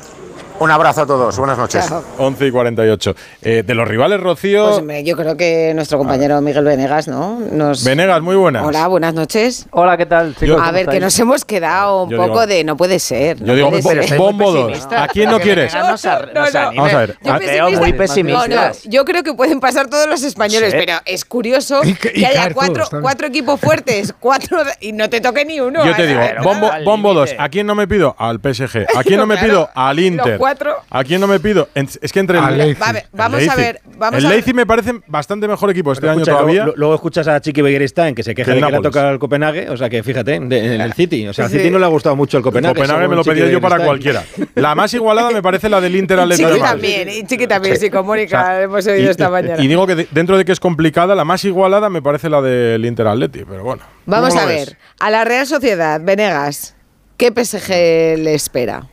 Un 0.60 0.70
abrazo 0.70 1.00
a 1.00 1.06
todos, 1.06 1.38
buenas 1.38 1.56
noches. 1.56 1.86
Chao. 1.88 2.04
11 2.18 2.46
y 2.46 2.50
48. 2.50 3.14
Eh, 3.40 3.62
de 3.66 3.74
los 3.74 3.88
rivales, 3.88 4.20
Rocío. 4.20 4.66
Pues 4.66 4.76
hombre, 4.76 5.02
yo 5.04 5.16
creo 5.16 5.34
que 5.34 5.72
nuestro 5.74 5.96
compañero 5.96 6.38
Miguel 6.42 6.64
Venegas, 6.64 7.08
¿no? 7.08 7.40
Nos... 7.50 7.82
Venegas, 7.82 8.20
muy 8.20 8.36
buenas. 8.36 8.66
Hola, 8.66 8.86
buenas 8.88 9.14
noches. 9.14 9.66
Hola, 9.70 9.96
¿qué 9.96 10.04
tal? 10.04 10.34
chicos? 10.34 10.48
Yo- 10.48 10.54
¿Cómo 10.56 10.66
A 10.68 10.70
ver, 10.72 10.86
que 10.86 11.00
nos 11.00 11.18
hemos 11.18 11.46
quedado 11.46 12.02
un 12.02 12.10
Yo 12.10 12.18
poco 12.18 12.40
digo- 12.42 12.46
de 12.46 12.64
no 12.64 12.76
puede 12.76 12.98
ser. 12.98 13.38
Yo 13.38 13.46
no 13.46 13.54
digo, 13.54 13.70
bo- 13.70 13.80
ser. 13.80 14.18
bombo 14.18 14.52
dos. 14.52 14.66
pesimista. 14.66 15.02
¿A 15.04 15.08
quién 15.08 15.30
no 15.30 15.40
quieres? 15.40 15.72
No. 15.74 15.80
Vamos 15.80 16.04
a 16.04 16.18
ver. 16.18 17.16
Yo 17.24 17.32
Ah, 17.32 17.70
muy 17.78 17.92
pesimista. 17.94 18.46
No, 18.46 18.54
no, 18.54 18.62
pesimista. 18.68 18.90
yo 18.90 19.04
creo 19.06 19.22
que 19.22 19.32
pueden 19.32 19.60
pasar 19.60 19.88
todos 19.88 20.08
los 20.08 20.22
españoles, 20.22 20.72
Sí. 20.72 20.76
pero 20.78 20.98
es 21.06 21.24
curioso 21.24 21.80
Y 21.84 21.94
que, 21.94 22.12
que- 22.12 22.20
y 22.20 22.24
haya 22.26 22.52
cuatro, 22.52 22.86
todos 22.86 23.00
cuatro 23.00 23.26
equipos 23.28 23.58
fuertes, 23.58 24.12
cuatro 24.20 24.58
y 24.80 24.92
no 24.92 25.08
te 25.08 25.22
toque 25.22 25.46
ni 25.46 25.58
uno. 25.58 25.86
Yo 25.86 25.96
te 25.96 26.06
digo, 26.06 26.20
Claro, 26.20 26.42
bombo, 26.42 26.70
al 26.70 26.84
bombo 26.84 27.14
2. 27.14 27.28
límite. 27.30 27.42
¿A 27.42 27.48
quién 27.48 27.66
no 27.66 27.74
me 27.74 27.88
pido? 27.88 28.14
Al 28.18 28.40
PSG. 28.40 28.86
¿A 28.94 29.02
quién 29.02 29.18
no 29.18 29.24
me 29.26 29.36
Claro, 29.36 29.48
pido? 29.48 29.70
Al 29.74 29.98
Inter. 29.98 30.36
Cuatro. 30.50 30.74
¿A 30.90 31.04
quién 31.04 31.20
no 31.20 31.28
me 31.28 31.38
pido? 31.38 31.68
Es 31.74 32.12
que 32.12 32.18
entre 32.18 32.38
el, 32.38 32.44
Al 32.44 32.58
Leipzig. 32.58 32.82
Va, 32.82 32.88
a 32.88 32.92
ver, 32.92 33.02
el 33.04 33.08
vamos 33.12 33.36
a 33.36 33.40
Leipzig. 33.40 33.56
ver, 33.56 33.80
vamos 33.96 34.18
el 34.18 34.26
a 34.26 34.28
ver. 34.28 34.36
Leipzig 34.36 34.54
me 34.54 34.66
parece 34.66 34.92
bastante 35.06 35.46
mejor 35.46 35.70
equipo 35.70 35.92
este 35.92 36.00
Pero 36.00 36.12
año 36.12 36.22
escucha, 36.22 36.36
todavía. 36.38 36.64
Luego, 36.64 36.76
luego 36.76 36.94
escuchas 36.96 37.28
a 37.28 37.40
Chiqui 37.40 37.62
Begiristain 37.62 38.14
que 38.16 38.24
se 38.24 38.34
queja 38.34 38.46
Que 38.50 38.56
de 38.56 38.60
que 38.66 38.70
le 38.72 38.76
ha 38.76 38.80
tocado 38.82 39.10
el 39.10 39.18
Copenhague, 39.20 39.70
o 39.70 39.76
sea 39.76 39.88
que 39.88 40.02
fíjate, 40.02 40.40
de- 40.40 40.74
en 40.74 40.80
el 40.80 40.92
City. 40.94 41.28
O 41.28 41.32
sea, 41.32 41.44
al 41.44 41.50
Sí. 41.52 41.58
City 41.58 41.70
no 41.70 41.78
le 41.78 41.84
ha 41.84 41.88
gustado 41.88 42.16
mucho 42.16 42.36
el 42.36 42.40
El 42.40 42.44
Copenhague. 42.44 42.74
Copenhague 42.74 43.06
me 43.08 43.14
lo 43.16 43.22
pedía 43.24 43.46
yo 43.46 43.60
para 43.60 43.78
cualquiera. 43.84 44.24
La 44.56 44.74
más 44.74 44.92
igualada 44.92 45.30
me 45.30 45.40
parece 45.42 45.68
la 45.68 45.80
del 45.80 45.94
Inter 45.94 46.18
Atlético 46.18 46.48
Chiqui 46.50 46.60
también, 46.60 47.08
y 47.08 47.24
Chiqui 47.26 47.46
también, 47.46 47.76
sí, 47.78 47.88
con 47.90 48.00
O 48.00 48.04
Mónica 48.04 48.42
sea, 48.44 48.62
hemos 48.62 48.84
oído 48.86 49.06
y, 49.06 49.08
esta 49.10 49.30
mañana. 49.30 49.62
y 49.62 49.68
digo 49.68 49.86
que 49.86 49.94
de- 49.94 50.08
dentro 50.10 50.36
de 50.36 50.44
que 50.44 50.52
es 50.52 50.58
complicada, 50.60 51.14
la 51.14 51.24
más 51.24 51.44
igualada 51.44 51.88
me 51.90 52.02
parece 52.02 52.28
la 52.28 52.40
del 52.42 52.84
Inter 52.84 53.06
Atleti, 53.06 53.44
pero 53.48 53.62
bueno. 53.62 53.82
Vamos 54.06 54.30
¿cómo 54.30 54.40
a 54.40 54.46
ver, 54.46 54.68
ves? 54.70 54.76
a 54.98 55.10
la 55.10 55.24
Real 55.24 55.46
Sociedad, 55.46 56.00
Venegas, 56.02 56.74
¿qué 57.16 57.30
PSG 57.30 58.18
le 58.18 58.34
espera? 58.34 58.88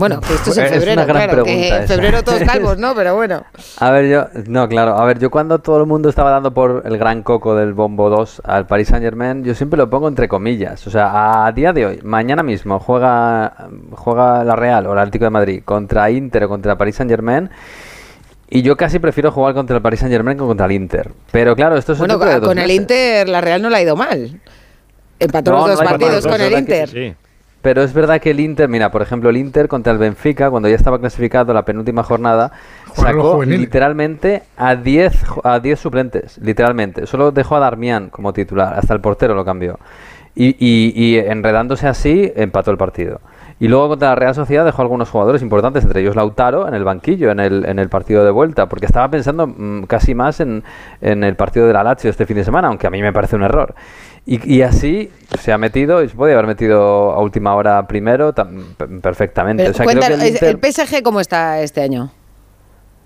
Bueno, 0.00 0.20
que 0.20 0.34
esto 0.34 0.50
es 0.50 0.58
en 0.58 0.64
Es 0.64 0.70
una 0.70 0.80
febrero, 0.80 1.06
gran 1.06 1.26
claro, 1.28 1.44
que 1.44 1.68
en 1.68 1.74
esa. 1.74 1.86
febrero 1.86 2.22
todos 2.24 2.40
calvos, 2.46 2.78
¿no? 2.78 2.94
Pero 2.94 3.14
bueno. 3.14 3.44
A 3.78 3.90
ver, 3.90 4.08
yo, 4.08 4.26
no, 4.48 4.68
claro, 4.68 4.96
a 4.98 5.04
ver, 5.04 5.18
yo 5.18 5.30
cuando 5.30 5.58
todo 5.60 5.76
el 5.78 5.86
mundo 5.86 6.08
estaba 6.08 6.30
dando 6.30 6.52
por 6.52 6.82
el 6.86 6.98
gran 6.98 7.22
coco 7.22 7.54
del 7.54 7.74
Bombo 7.74 8.10
2 8.10 8.42
al 8.44 8.66
Paris 8.66 8.88
Saint 8.88 9.04
Germain, 9.04 9.44
yo 9.44 9.54
siempre 9.54 9.76
lo 9.76 9.88
pongo 9.90 10.08
entre 10.08 10.26
comillas. 10.26 10.86
O 10.86 10.90
sea, 10.90 11.46
a 11.46 11.52
día 11.52 11.72
de 11.72 11.86
hoy, 11.86 12.00
mañana 12.02 12.42
mismo 12.42 12.80
juega, 12.80 13.68
juega 13.92 14.42
la 14.42 14.56
Real 14.56 14.86
o 14.86 14.92
el 14.94 14.98
Atlético 14.98 15.26
de 15.26 15.30
Madrid 15.30 15.62
contra 15.64 16.10
Inter 16.10 16.44
o 16.44 16.48
contra 16.48 16.76
Paris 16.76 16.96
Saint 16.96 17.10
Germain. 17.10 17.50
Y 18.48 18.62
yo 18.62 18.76
casi 18.76 18.98
prefiero 18.98 19.30
jugar 19.30 19.54
contra 19.54 19.76
el 19.76 19.82
Paris 19.82 20.00
Saint 20.00 20.12
Germain 20.12 20.36
que 20.36 20.44
contra 20.44 20.66
el 20.66 20.72
Inter. 20.72 21.12
Pero 21.30 21.54
claro, 21.54 21.76
esto 21.76 21.92
es 21.92 21.98
Bueno, 21.98 22.14
dentro 22.14 22.28
de 22.30 22.40
dos 22.40 22.48
con 22.48 22.58
el. 22.58 22.70
Inter 22.70 23.28
la 23.28 23.40
Real 23.40 23.62
no 23.62 23.70
le 23.70 23.76
ha 23.76 23.82
ido 23.82 23.94
mal. 23.96 24.40
Empató 25.20 25.52
No, 25.52 25.58
los 25.58 25.76
dos 25.76 25.82
partidos 25.86 26.26
con 26.26 26.40
el 26.40 26.58
Inter. 26.58 27.16
Pero 27.62 27.82
es 27.82 27.92
verdad 27.92 28.20
que 28.20 28.30
el 28.30 28.40
Inter, 28.40 28.68
mira, 28.68 28.90
por 28.90 29.02
ejemplo, 29.02 29.28
el 29.28 29.36
Inter 29.36 29.68
contra 29.68 29.92
el 29.92 29.98
Benfica, 29.98 30.48
cuando 30.50 30.68
ya 30.68 30.76
estaba 30.76 30.98
clasificado 30.98 31.52
la 31.52 31.64
penúltima 31.64 32.02
jornada, 32.02 32.52
sacó 32.94 33.32
literalmente 33.58 34.42
a 34.56 34.76
10 34.76 35.26
ju- 35.26 35.40
a 35.44 35.60
10 35.60 35.78
suplentes, 35.78 36.38
literalmente. 36.38 37.06
Solo 37.06 37.32
dejó 37.32 37.56
a 37.56 37.60
Darmian 37.60 38.08
como 38.08 38.32
titular, 38.32 38.74
hasta 38.78 38.94
el 38.94 39.00
portero 39.00 39.34
lo 39.34 39.44
cambió. 39.44 39.78
Y, 40.34 40.56
y- 40.58 40.92
y 40.94 41.18
enredándose 41.18 41.86
así, 41.86 42.32
empató 42.34 42.70
el 42.70 42.78
partido. 42.78 43.20
Y 43.58 43.68
luego 43.68 43.90
contra 43.90 44.08
la 44.08 44.14
Real 44.14 44.34
Sociedad 44.34 44.64
dejó 44.64 44.80
algunos 44.80 45.10
jugadores 45.10 45.42
importantes, 45.42 45.84
entre 45.84 46.00
ellos 46.00 46.16
Lautaro, 46.16 46.66
en 46.66 46.72
el 46.72 46.82
banquillo, 46.82 47.30
en 47.30 47.40
el, 47.40 47.66
en 47.66 47.78
el 47.78 47.90
partido 47.90 48.24
de 48.24 48.30
vuelta, 48.30 48.70
porque 48.70 48.86
estaba 48.86 49.10
pensando 49.10 49.46
mm, 49.46 49.82
casi 49.82 50.14
más 50.14 50.40
en, 50.40 50.62
en 51.02 51.24
el 51.24 51.36
partido 51.36 51.66
de 51.66 51.74
la 51.74 51.82
Lazio 51.84 52.08
este 52.08 52.24
fin 52.24 52.36
de 52.38 52.44
semana, 52.44 52.68
aunque 52.68 52.86
a 52.86 52.90
mí 52.90 53.02
me 53.02 53.12
parece 53.12 53.36
un 53.36 53.42
error. 53.42 53.74
Y, 54.26 54.56
y 54.56 54.62
así 54.62 55.10
se 55.40 55.52
ha 55.52 55.58
metido, 55.58 56.02
y 56.02 56.08
se 56.08 56.14
podía 56.14 56.34
haber 56.34 56.46
metido 56.46 57.10
a 57.12 57.20
última 57.20 57.54
hora 57.54 57.86
primero 57.86 58.34
tam- 58.34 58.74
per- 58.76 59.00
perfectamente. 59.00 59.62
Pero 59.64 59.72
o 59.72 59.76
sea, 59.76 59.86
creo 59.86 59.94
que 60.00 60.06
cuéntanos, 60.06 60.24
el, 60.26 60.34
Inter- 60.34 60.60
¿el 60.62 60.72
PSG 60.72 61.02
cómo 61.02 61.20
está 61.20 61.60
este 61.60 61.82
año? 61.82 62.10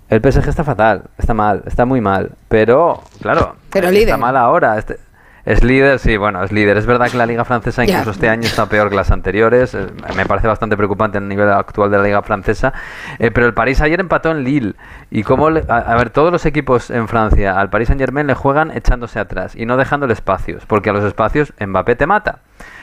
el 0.07 0.21
PSG 0.21 0.49
está 0.49 0.63
fatal, 0.63 1.05
está 1.17 1.33
mal, 1.33 1.63
está 1.65 1.83
muy 1.85 1.99
mal. 1.99 2.31
Pero, 2.47 3.01
claro, 3.21 3.55
Pero 3.71 3.89
está 3.89 4.17
mal 4.17 4.37
ahora. 4.37 4.77
este- 4.77 4.99
es 5.45 5.63
líder, 5.63 5.99
sí, 5.99 6.17
bueno, 6.17 6.43
es 6.43 6.51
líder. 6.51 6.77
Es 6.77 6.85
verdad 6.85 7.09
que 7.09 7.17
la 7.17 7.25
Liga 7.25 7.45
Francesa 7.45 7.83
incluso 7.85 8.11
este 8.11 8.29
año 8.29 8.43
está 8.47 8.67
peor 8.67 8.89
que 8.89 8.95
las 8.95 9.11
anteriores. 9.11 9.73
eh, 9.75 9.85
Me 10.15 10.25
parece 10.25 10.47
bastante 10.47 10.75
preocupante 10.75 11.17
el 11.19 11.27
nivel 11.27 11.49
actual 11.49 11.91
de 11.91 11.97
la 11.97 12.03
Liga 12.03 12.21
Francesa. 12.23 12.73
Eh, 13.19 13.29
pero 13.31 13.45
el 13.45 13.53
París 13.53 13.79
ayer 13.81 13.99
empató 13.99 14.31
en 14.31 14.43
Lille. 14.43 14.73
Y 15.11 15.23
cómo 15.23 15.49
le- 15.51 15.63
a, 15.69 15.77
a 15.77 15.95
ver, 15.95 16.09
todos 16.09 16.31
los 16.31 16.45
equipos 16.45 16.89
en 16.89 17.07
Francia 17.07 17.59
al 17.59 17.69
Paris 17.69 17.87
Saint 17.89 18.01
Germain 18.01 18.25
le 18.27 18.33
juegan 18.33 18.71
echándose 18.75 19.19
atrás 19.19 19.55
y 19.55 19.65
no 19.65 19.77
dejándole 19.77 20.13
espacios. 20.13 20.65
Porque 20.65 20.89
a 20.89 20.93
los 20.93 21.03
espacios 21.03 21.53
Mbappé 21.59 21.95
te 21.95 22.07
mata. 22.07 22.39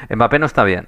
Mbappé 0.09 0.39
no 0.39 0.47
está 0.47 0.63
bien. 0.65 0.87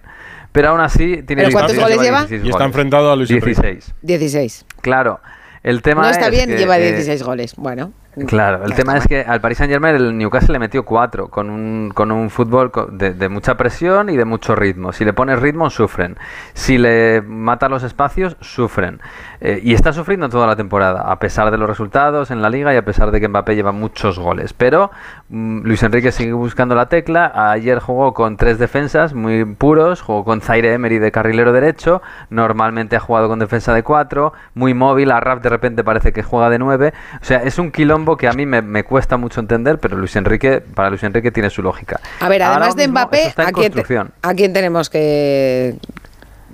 Pero 0.53 0.69
aún 0.69 0.81
así 0.81 1.25
tiene 1.25 1.43
¿Pero 1.43 1.53
cuántos 1.53 1.73
16 1.73 1.83
goles 1.83 2.01
lleva? 2.07 2.19
16 2.21 2.45
Y 2.45 2.49
está 2.49 2.59
goles. 2.59 2.67
enfrentado 2.67 3.11
a 3.11 3.17
Luis 3.17 3.31
Enrique. 3.31 3.61
16. 3.63 3.95
16. 4.03 4.67
Claro. 4.81 5.21
El 5.65 5.83
tema 5.83 6.03
No 6.03 6.09
está 6.11 6.27
es 6.27 6.31
bien, 6.31 6.47
que, 6.51 6.59
lleva 6.59 6.79
eh, 6.79 6.93
16 6.93 7.23
goles. 7.25 7.55
Bueno. 7.57 7.93
Claro, 8.27 8.65
el 8.65 8.75
tema 8.75 8.97
es 8.97 9.07
que 9.07 9.23
al 9.23 9.41
Paris 9.41 9.59
Saint 9.59 9.73
Germain 9.73 9.95
el 9.97 10.17
Newcastle 10.17 10.53
le 10.53 10.59
metió 10.59 10.85
cuatro 10.85 11.29
con 11.29 11.51
un, 11.51 11.91
con 11.93 12.13
un 12.13 12.31
fútbol 12.31 12.71
de, 12.93 13.13
de 13.13 13.29
mucha 13.29 13.57
presión 13.57 14.09
y 14.09 14.17
de 14.17 14.25
mucho 14.25 14.55
ritmo. 14.55 14.93
Si 14.93 15.05
le 15.05 15.13
pones 15.13 15.41
ritmo, 15.41 15.69
sufren. 15.69 16.17
Si 16.53 16.79
le 16.79 17.23
matan 17.23 17.73
los 17.73 17.83
espacios, 17.83 18.37
sufren. 18.41 19.01
Eh, 19.41 19.61
y 19.63 19.75
está 19.75 19.93
sufriendo 19.93 20.29
toda 20.29 20.47
la 20.47 20.57
temporada, 20.57 21.11
a 21.11 21.19
pesar 21.19 21.51
de 21.51 21.59
los 21.59 21.69
resultados 21.69 22.31
en 22.31 22.41
la 22.41 22.51
liga 22.51 22.73
y 22.73 22.77
a 22.77 22.85
pesar 22.85 23.11
de 23.11 23.21
que 23.21 23.29
Mbappé 23.29 23.57
lleva 23.57 23.73
muchos 23.73 24.19
goles. 24.19 24.53
Pero 24.53 24.91
mm, 25.24 25.24
Luis 25.35 25.83
Enrique 25.83 26.13
sigue 26.13 26.33
buscando 26.33 26.77
la 26.77 26.87
tecla. 26.87 27.33
Ayer 27.51 27.81
jugó 27.81 28.15
con 28.15 28.37
tres 28.37 28.59
defensas 28.59 29.15
muy 29.15 29.45
puros, 29.45 30.01
jugó 30.01 30.25
con 30.25 30.41
Zaire 30.41 30.73
Emery 30.73 30.99
de 31.01 31.11
carrilero 31.11 31.53
derecho. 31.53 32.03
Normalmente 32.31 32.95
ha 32.95 33.01
jugado 33.01 33.27
con 33.29 33.41
defensa 33.41 33.75
de 33.75 33.83
cuatro, 33.83 34.33
muy 34.55 34.75
móvil. 34.75 35.11
A 35.11 35.19
Raf 35.19 35.43
de 35.43 35.49
repente 35.49 35.83
parece 35.83 36.13
que 36.13 36.23
juega 36.23 36.51
de 36.51 36.59
nueve. 36.61 36.95
O 37.21 37.25
sea, 37.25 37.39
es 37.43 37.59
un 37.59 37.73
quilombo 37.73 38.17
que 38.17 38.29
a 38.29 38.33
mí 38.33 38.47
me, 38.47 38.63
me 38.63 38.85
cuesta 38.85 39.17
mucho 39.17 39.41
entender, 39.41 39.79
pero 39.81 39.97
Luis 39.97 40.15
Enrique, 40.15 40.61
para 40.61 40.89
Luis 40.89 41.03
Enrique 41.03 41.33
tiene 41.33 41.51
su 41.51 41.63
lógica. 41.63 41.99
A 42.21 42.29
ver, 42.29 42.43
Ahora 42.45 42.57
además 42.59 42.77
de 42.77 42.83
mismo 42.87 43.01
Mbappé, 43.01 43.35
¿a 43.37 43.53
quién, 43.53 43.73
te- 43.73 43.99
a 44.23 44.35
quién 44.35 44.53
tenemos 44.53 44.89
que. 44.89 45.77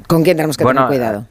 ¿Con 0.06 0.22
quién 0.24 0.36
tenemos 0.36 0.56
que 0.56 0.64
Bueno, 0.64 0.86
tener 0.88 0.98
cuidado? 0.98 1.26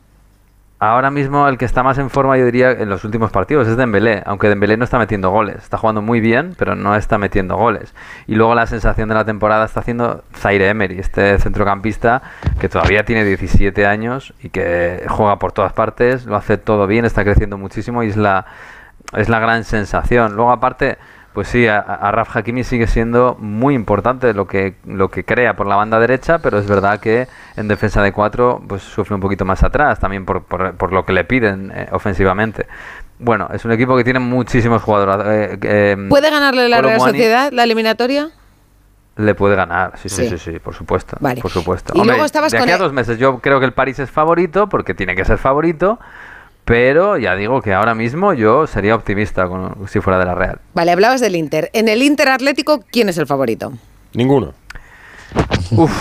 Ahora 0.81 1.11
mismo 1.11 1.45
el 1.49 1.57
que 1.57 1.65
está 1.65 1.83
más 1.83 1.97
en 1.97 2.09
forma, 2.09 2.37
yo 2.37 2.45
diría, 2.45 2.71
en 2.71 2.87
los 2.87 3.03
últimos 3.03 3.31
partidos 3.31 3.67
es 3.67 3.75
Dembélé, 3.75 4.23
aunque 4.25 4.47
Dembélé 4.47 4.77
no 4.77 4.85
está 4.85 4.97
metiendo 4.97 5.29
goles. 5.29 5.57
Está 5.57 5.77
jugando 5.77 6.01
muy 6.01 6.21
bien, 6.21 6.55
pero 6.57 6.73
no 6.75 6.95
está 6.95 7.17
metiendo 7.17 7.57
goles. 7.57 7.93
Y 8.27 8.35
luego 8.35 8.55
la 8.55 8.65
sensación 8.65 9.09
de 9.09 9.15
la 9.15 9.25
temporada 9.25 9.65
está 9.65 9.81
haciendo 9.81 10.23
Zaire 10.33 10.69
Emery, 10.69 10.97
este 10.99 11.37
centrocampista 11.39 12.21
que 12.61 12.69
todavía 12.69 13.03
tiene 13.03 13.25
17 13.25 13.85
años 13.85 14.33
y 14.41 14.51
que 14.51 15.05
juega 15.09 15.37
por 15.37 15.51
todas 15.51 15.73
partes, 15.73 16.25
lo 16.25 16.37
hace 16.37 16.57
todo 16.57 16.87
bien, 16.87 17.03
está 17.03 17.25
creciendo 17.25 17.57
muchísimo 17.57 18.01
y 18.03 18.07
es 18.07 18.15
la, 18.15 18.45
es 19.17 19.27
la 19.27 19.39
gran 19.39 19.65
sensación. 19.65 20.37
Luego 20.37 20.51
aparte... 20.51 20.97
Pues 21.39 21.47
sí, 21.47 21.67
a, 21.67 21.79
a 21.79 22.11
Raf 22.11 22.35
Hakimi 22.35 22.65
sigue 22.65 22.85
siendo 22.85 23.37
muy 23.39 23.73
importante 23.73 24.33
lo 24.33 24.45
que, 24.45 24.75
lo 24.85 25.09
que 25.09 25.23
crea 25.23 25.55
por 25.55 25.67
la 25.67 25.77
banda 25.77 25.97
derecha, 25.97 26.39
pero 26.39 26.59
es 26.59 26.67
verdad 26.67 26.99
que 26.99 27.29
en 27.55 27.69
defensa 27.69 28.01
de 28.01 28.11
cuatro 28.11 28.61
pues 28.67 28.81
sufre 28.81 29.15
un 29.15 29.21
poquito 29.21 29.45
más 29.45 29.63
atrás, 29.63 30.01
también 30.01 30.25
por, 30.25 30.43
por, 30.43 30.73
por 30.73 30.91
lo 30.91 31.05
que 31.05 31.13
le 31.13 31.23
piden 31.23 31.71
eh, 31.73 31.87
ofensivamente. 31.93 32.67
Bueno, 33.19 33.47
es 33.53 33.63
un 33.63 33.71
equipo 33.71 33.95
que 33.95 34.03
tiene 34.03 34.19
muchísimos 34.19 34.81
jugadores. 34.81 35.25
eh, 35.53 35.57
eh, 35.61 36.07
¿Puede 36.09 36.29
ganarle 36.29 36.67
la 36.67 36.81
Real 36.81 36.99
Sociedad 36.99 37.53
la 37.53 37.63
eliminatoria? 37.63 38.31
Le 39.15 39.33
puede 39.33 39.55
ganar, 39.55 39.93
sí, 39.95 40.09
sí, 40.09 40.23
Sí. 40.27 40.37
sí, 40.37 40.51
sí, 40.53 40.59
por 40.59 40.73
supuesto. 40.75 41.15
Vale. 41.21 41.41
Por 41.41 41.51
supuesto. 41.51 41.93
Y 41.95 42.05
luego 42.05 42.25
estabas 42.25 42.51
de 42.51 42.59
con 42.59 42.69
a 42.69 42.77
dos 42.77 42.91
meses 42.91 43.17
yo 43.17 43.39
creo 43.39 43.61
que 43.61 43.65
el 43.65 43.73
París 43.73 43.97
es 43.99 44.11
favorito, 44.11 44.67
porque 44.67 44.93
tiene 44.93 45.15
que 45.15 45.23
ser 45.23 45.37
favorito, 45.37 45.99
pero 46.69 47.17
ya 47.17 47.35
digo 47.35 47.61
que 47.63 47.73
ahora 47.73 47.95
mismo 47.95 48.33
yo 48.33 48.67
sería 48.67 48.93
optimista 48.93 49.47
con- 49.47 49.87
si 49.87 49.99
fuera 50.01 50.19
de 50.19 50.25
la 50.25 50.35
Real. 50.35 50.59
Vale, 50.75 50.91
hablabas 50.91 51.19
del 51.19 51.35
Inter. 51.35 51.71
En 51.73 51.87
el 51.89 52.03
Inter 52.03 52.29
Atlético, 52.29 52.83
¿quién 52.91 53.09
es 53.09 53.17
el 53.17 53.25
favorito? 53.25 53.73
Ninguno. 54.13 54.53
Uf, 55.71 55.91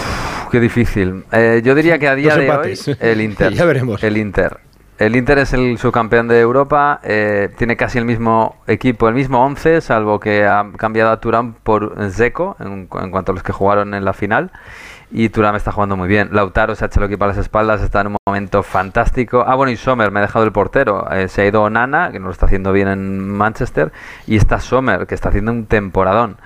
qué 0.51 0.61
difícil. 0.61 1.25
Eh, 1.33 1.63
yo 1.65 1.75
diría 1.75 1.99
que 1.99 2.09
a 2.09 2.15
día 2.15 2.31
Dos 2.35 2.39
de 2.39 2.47
empates. 2.47 2.89
hoy 2.89 2.97
el 3.01 3.21
Inter. 3.23 3.53
Ya 3.55 3.65
veremos. 3.65 4.03
El 4.05 4.17
Inter. 4.19 4.59
El 4.99 5.15
Inter 5.17 5.39
es 5.39 5.53
el 5.53 5.79
subcampeón 5.79 6.27
de 6.29 6.41
Europa, 6.41 7.01
eh, 7.05 7.51
tiene 7.57 7.77
casi 7.77 7.99
el 7.99 8.05
mismo 8.05 8.57
equipo, 8.67 9.09
el 9.09 9.15
mismo 9.15 9.45
11, 9.45 9.81
salvo 9.81 10.19
que 10.19 10.45
ha 10.45 10.67
cambiado 10.77 11.13
a 11.13 11.21
Turán 11.21 11.55
por 11.55 11.95
Zeko 12.11 12.57
en, 12.59 12.89
en 13.01 13.11
cuanto 13.11 13.31
a 13.31 13.35
los 13.35 13.45
que 13.45 13.53
jugaron 13.53 13.95
en 13.95 14.05
la 14.05 14.13
final. 14.13 14.51
Y 15.11 15.31
Turán 15.31 15.57
está 15.57 15.73
jugando 15.73 15.97
muy 15.97 16.09
bien. 16.09 16.29
Lautaro 16.33 16.75
se 16.75 16.85
ha 16.85 16.89
hecho 16.89 17.01
el 17.01 17.07
equipo 17.07 17.25
a 17.25 17.29
las 17.29 17.39
espaldas, 17.39 17.81
está 17.81 18.03
en 18.03 18.09
un 18.09 18.17
momento 18.27 18.63
fantástico. 18.63 19.43
Ah, 19.47 19.55
bueno, 19.55 19.73
y 19.73 19.77
Sommer, 19.77 20.11
me 20.11 20.19
ha 20.19 20.23
dejado 20.23 20.45
el 20.45 20.53
portero. 20.53 21.11
Eh, 21.11 21.29
se 21.29 21.43
ha 21.43 21.47
ido 21.47 21.69
Nana, 21.71 22.11
que 22.13 22.19
no 22.19 22.27
lo 22.27 22.33
está 22.33 22.47
haciendo 22.47 22.73
bien 22.73 22.89
en 22.89 23.29
Manchester. 23.29 23.91
Y 24.27 24.37
está 24.37 24.61
Sommer, 24.61 25.07
que 25.07 25.15
está 25.15 25.31
haciendo 25.31 25.53
un 25.53 25.67
temporadón. 25.67 26.37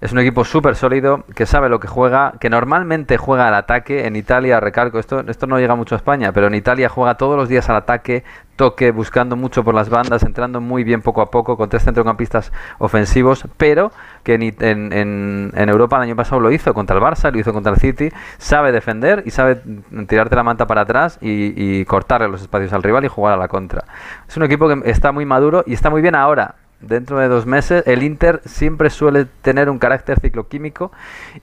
Es 0.00 0.12
un 0.12 0.18
equipo 0.18 0.44
súper 0.44 0.76
sólido, 0.76 1.24
que 1.34 1.44
sabe 1.44 1.68
lo 1.68 1.78
que 1.78 1.86
juega, 1.86 2.32
que 2.40 2.48
normalmente 2.48 3.18
juega 3.18 3.48
al 3.48 3.54
ataque. 3.54 4.06
En 4.06 4.16
Italia, 4.16 4.58
recalco, 4.58 4.98
esto, 4.98 5.20
esto 5.28 5.46
no 5.46 5.58
llega 5.58 5.74
mucho 5.74 5.94
a 5.94 5.98
España, 5.98 6.32
pero 6.32 6.46
en 6.46 6.54
Italia 6.54 6.88
juega 6.88 7.16
todos 7.18 7.36
los 7.36 7.50
días 7.50 7.68
al 7.68 7.76
ataque, 7.76 8.24
toque, 8.56 8.92
buscando 8.92 9.36
mucho 9.36 9.62
por 9.62 9.74
las 9.74 9.90
bandas, 9.90 10.22
entrando 10.22 10.62
muy 10.62 10.84
bien 10.84 11.02
poco 11.02 11.20
a 11.20 11.30
poco, 11.30 11.58
con 11.58 11.68
tres 11.68 11.84
centrocampistas 11.84 12.50
ofensivos, 12.78 13.46
pero 13.58 13.92
que 14.22 14.34
en, 14.34 15.52
Europa 15.68 15.96
el 15.98 16.02
año 16.04 16.16
pasado 16.16 16.40
lo 16.40 16.50
hizo 16.50 16.72
contra 16.72 16.96
el 16.96 17.02
Barça, 17.02 17.30
lo 17.30 17.38
hizo 17.38 17.52
contra 17.52 17.72
el 17.72 17.78
City, 17.78 18.08
sabe 18.38 18.72
defender 18.72 19.22
y 19.26 19.30
sabe 19.32 19.60
tirarte 20.08 20.34
la 20.34 20.42
manta 20.42 20.66
para 20.66 20.80
atrás 20.82 21.18
y, 21.20 21.52
y 21.54 21.84
cortarle 21.84 22.28
los 22.28 22.40
espacios 22.40 22.72
al 22.72 22.82
rival 22.82 23.04
y 23.04 23.08
jugar 23.08 23.34
a 23.34 23.36
la 23.36 23.48
contra. 23.48 23.84
Es 24.26 24.34
un 24.38 24.44
equipo 24.44 24.66
que 24.66 24.90
está 24.90 25.12
muy 25.12 25.26
maduro 25.26 25.62
y 25.66 25.74
está 25.74 25.90
muy 25.90 26.00
bien 26.00 26.14
ahora. 26.14 26.54
Dentro 26.80 27.18
de 27.18 27.28
dos 27.28 27.44
meses, 27.44 27.82
el 27.86 28.02
Inter 28.02 28.40
siempre 28.46 28.88
suele 28.88 29.26
tener 29.42 29.68
un 29.68 29.78
carácter 29.78 30.18
cicloquímico 30.18 30.90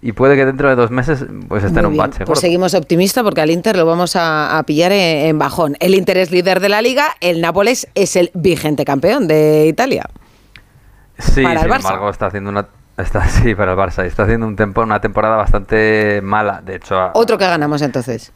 y 0.01 0.13
puede 0.13 0.35
que 0.35 0.45
dentro 0.45 0.67
de 0.67 0.75
dos 0.75 0.89
meses 0.89 1.25
pues 1.47 1.63
esté 1.63 1.79
en 1.79 1.85
un 1.85 1.91
bien, 1.93 2.05
bache. 2.09 2.25
Pues 2.25 2.39
seguimos 2.39 2.73
optimistas 2.73 3.23
porque 3.23 3.41
al 3.41 3.51
Inter 3.51 3.77
lo 3.77 3.85
vamos 3.85 4.15
a, 4.15 4.57
a 4.57 4.63
pillar 4.63 4.91
en, 4.91 5.27
en 5.27 5.37
bajón. 5.37 5.75
El 5.79 5.93
Inter 5.93 6.17
es 6.17 6.31
líder 6.31 6.59
de 6.59 6.69
la 6.69 6.81
liga, 6.81 7.09
el 7.21 7.39
Nápoles 7.39 7.87
es 7.93 8.15
el 8.15 8.31
vigente 8.33 8.83
campeón 8.83 9.27
de 9.27 9.67
Italia. 9.67 10.05
Sí, 11.19 11.43
para 11.43 11.53
el 11.53 11.59
sin 11.61 11.69
Barça. 11.71 11.77
embargo, 11.77 12.09
está 12.09 12.25
haciendo 12.27 12.49
una. 12.49 12.67
Está, 12.97 13.25
sí, 13.29 13.53
para 13.53 13.73
el 13.73 13.77
Barça. 13.77 14.05
Está 14.05 14.23
haciendo 14.23 14.47
un 14.47 14.55
tempo, 14.55 14.81
una 14.81 14.99
temporada 15.01 15.35
bastante 15.35 16.19
mala. 16.23 16.61
De 16.65 16.75
hecho, 16.77 16.97
a- 16.99 17.11
Otro 17.13 17.37
que 17.37 17.45
ganamos 17.45 17.81
entonces. 17.83 18.33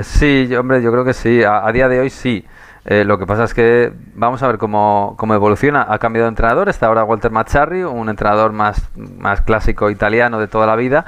Sí, 0.00 0.46
yo, 0.48 0.60
hombre, 0.60 0.82
yo 0.82 0.90
creo 0.90 1.04
que 1.04 1.12
sí. 1.12 1.42
A, 1.42 1.66
a 1.66 1.72
día 1.72 1.88
de 1.88 2.00
hoy 2.00 2.08
sí. 2.10 2.44
Eh, 2.84 3.04
lo 3.04 3.18
que 3.18 3.26
pasa 3.26 3.44
es 3.44 3.54
que 3.54 3.92
vamos 4.14 4.42
a 4.42 4.48
ver 4.48 4.58
cómo, 4.58 5.14
cómo 5.16 5.34
evoluciona. 5.34 5.86
Ha 5.88 5.98
cambiado 5.98 6.26
de 6.26 6.30
entrenador. 6.30 6.68
Está 6.68 6.86
ahora 6.86 7.04
Walter 7.04 7.30
Mazzarri, 7.30 7.84
un 7.84 8.08
entrenador 8.08 8.52
más, 8.52 8.90
más 8.96 9.40
clásico 9.40 9.90
italiano 9.90 10.38
de 10.40 10.48
toda 10.48 10.66
la 10.66 10.76
vida. 10.76 11.04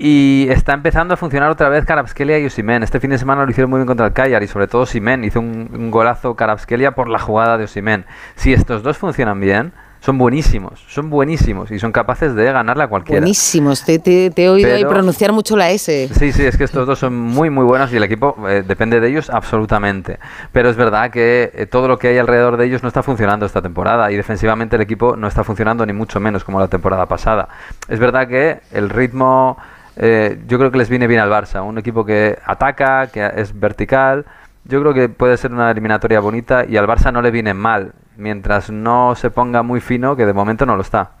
Y 0.00 0.46
está 0.50 0.74
empezando 0.74 1.14
a 1.14 1.16
funcionar 1.16 1.50
otra 1.50 1.68
vez 1.68 1.84
Karabskelia 1.84 2.38
y 2.38 2.46
Osimen. 2.46 2.84
Este 2.84 3.00
fin 3.00 3.10
de 3.10 3.18
semana 3.18 3.44
lo 3.44 3.50
hicieron 3.50 3.68
muy 3.68 3.78
bien 3.78 3.86
contra 3.88 4.06
el 4.06 4.12
Cagliari, 4.12 4.46
sobre 4.46 4.68
todo 4.68 4.82
Osimen. 4.82 5.24
Hizo 5.24 5.40
un, 5.40 5.90
golazo 5.90 6.36
Karabskelia 6.36 6.92
por 6.92 7.08
la 7.08 7.18
jugada 7.18 7.58
de 7.58 7.64
Osimen. 7.64 8.04
Si 8.36 8.52
estos 8.52 8.84
dos 8.84 8.96
funcionan 8.96 9.40
bien, 9.40 9.72
son 10.00 10.16
buenísimos, 10.18 10.84
son 10.88 11.10
buenísimos 11.10 11.70
y 11.70 11.78
son 11.78 11.90
capaces 11.92 12.34
de 12.34 12.44
ganarle 12.52 12.84
a 12.84 12.88
cualquiera. 12.88 13.20
Buenísimos, 13.20 13.84
te, 13.84 13.98
te- 13.98 14.30
te 14.30 14.44
he 14.44 14.48
oído 14.48 14.72
ahí 14.74 14.84
pronunciar 14.84 15.32
mucho 15.32 15.56
la 15.56 15.70
S. 15.70 16.08
Sí, 16.12 16.32
sí, 16.32 16.44
es 16.46 16.56
que 16.56 16.64
estos 16.64 16.86
dos 16.86 16.98
son 16.98 17.16
muy, 17.18 17.50
muy 17.50 17.64
buenos 17.64 17.92
y 17.92 17.96
el 17.96 18.04
equipo 18.04 18.36
eh, 18.48 18.62
depende 18.66 19.00
de 19.00 19.08
ellos 19.08 19.28
absolutamente. 19.28 20.18
Pero 20.52 20.68
es 20.70 20.76
verdad 20.76 21.10
que 21.10 21.50
eh, 21.54 21.66
todo 21.66 21.88
lo 21.88 21.98
que 21.98 22.08
hay 22.08 22.18
alrededor 22.18 22.56
de 22.56 22.66
ellos 22.66 22.82
no 22.82 22.88
está 22.88 23.02
funcionando 23.02 23.44
esta 23.44 23.60
temporada 23.60 24.10
y 24.12 24.16
defensivamente 24.16 24.76
el 24.76 24.82
equipo 24.82 25.16
no 25.16 25.26
está 25.26 25.42
funcionando 25.44 25.84
ni 25.84 25.92
mucho 25.92 26.20
menos 26.20 26.44
como 26.44 26.60
la 26.60 26.68
temporada 26.68 27.06
pasada. 27.06 27.48
Es 27.88 27.98
verdad 27.98 28.28
que 28.28 28.60
el 28.72 28.90
ritmo 28.90 29.56
eh, 29.96 30.38
yo 30.46 30.58
creo 30.58 30.70
que 30.70 30.78
les 30.78 30.88
viene 30.88 31.08
bien 31.08 31.20
al 31.20 31.30
Barça, 31.30 31.60
un 31.64 31.76
equipo 31.76 32.04
que 32.04 32.38
ataca, 32.44 33.08
que 33.08 33.28
es 33.36 33.58
vertical. 33.58 34.26
Yo 34.64 34.80
creo 34.80 34.94
que 34.94 35.08
puede 35.08 35.36
ser 35.36 35.52
una 35.52 35.70
eliminatoria 35.70 36.20
bonita 36.20 36.64
y 36.68 36.76
al 36.76 36.86
Barça 36.86 37.12
no 37.12 37.20
le 37.20 37.30
viene 37.32 37.52
mal, 37.54 37.94
mientras 38.18 38.68
no 38.70 39.14
se 39.14 39.30
ponga 39.30 39.62
muy 39.62 39.80
fino, 39.80 40.14
que 40.16 40.26
de 40.26 40.32
momento 40.34 40.66
no 40.66 40.76
lo 40.76 40.82
está. 40.82 41.12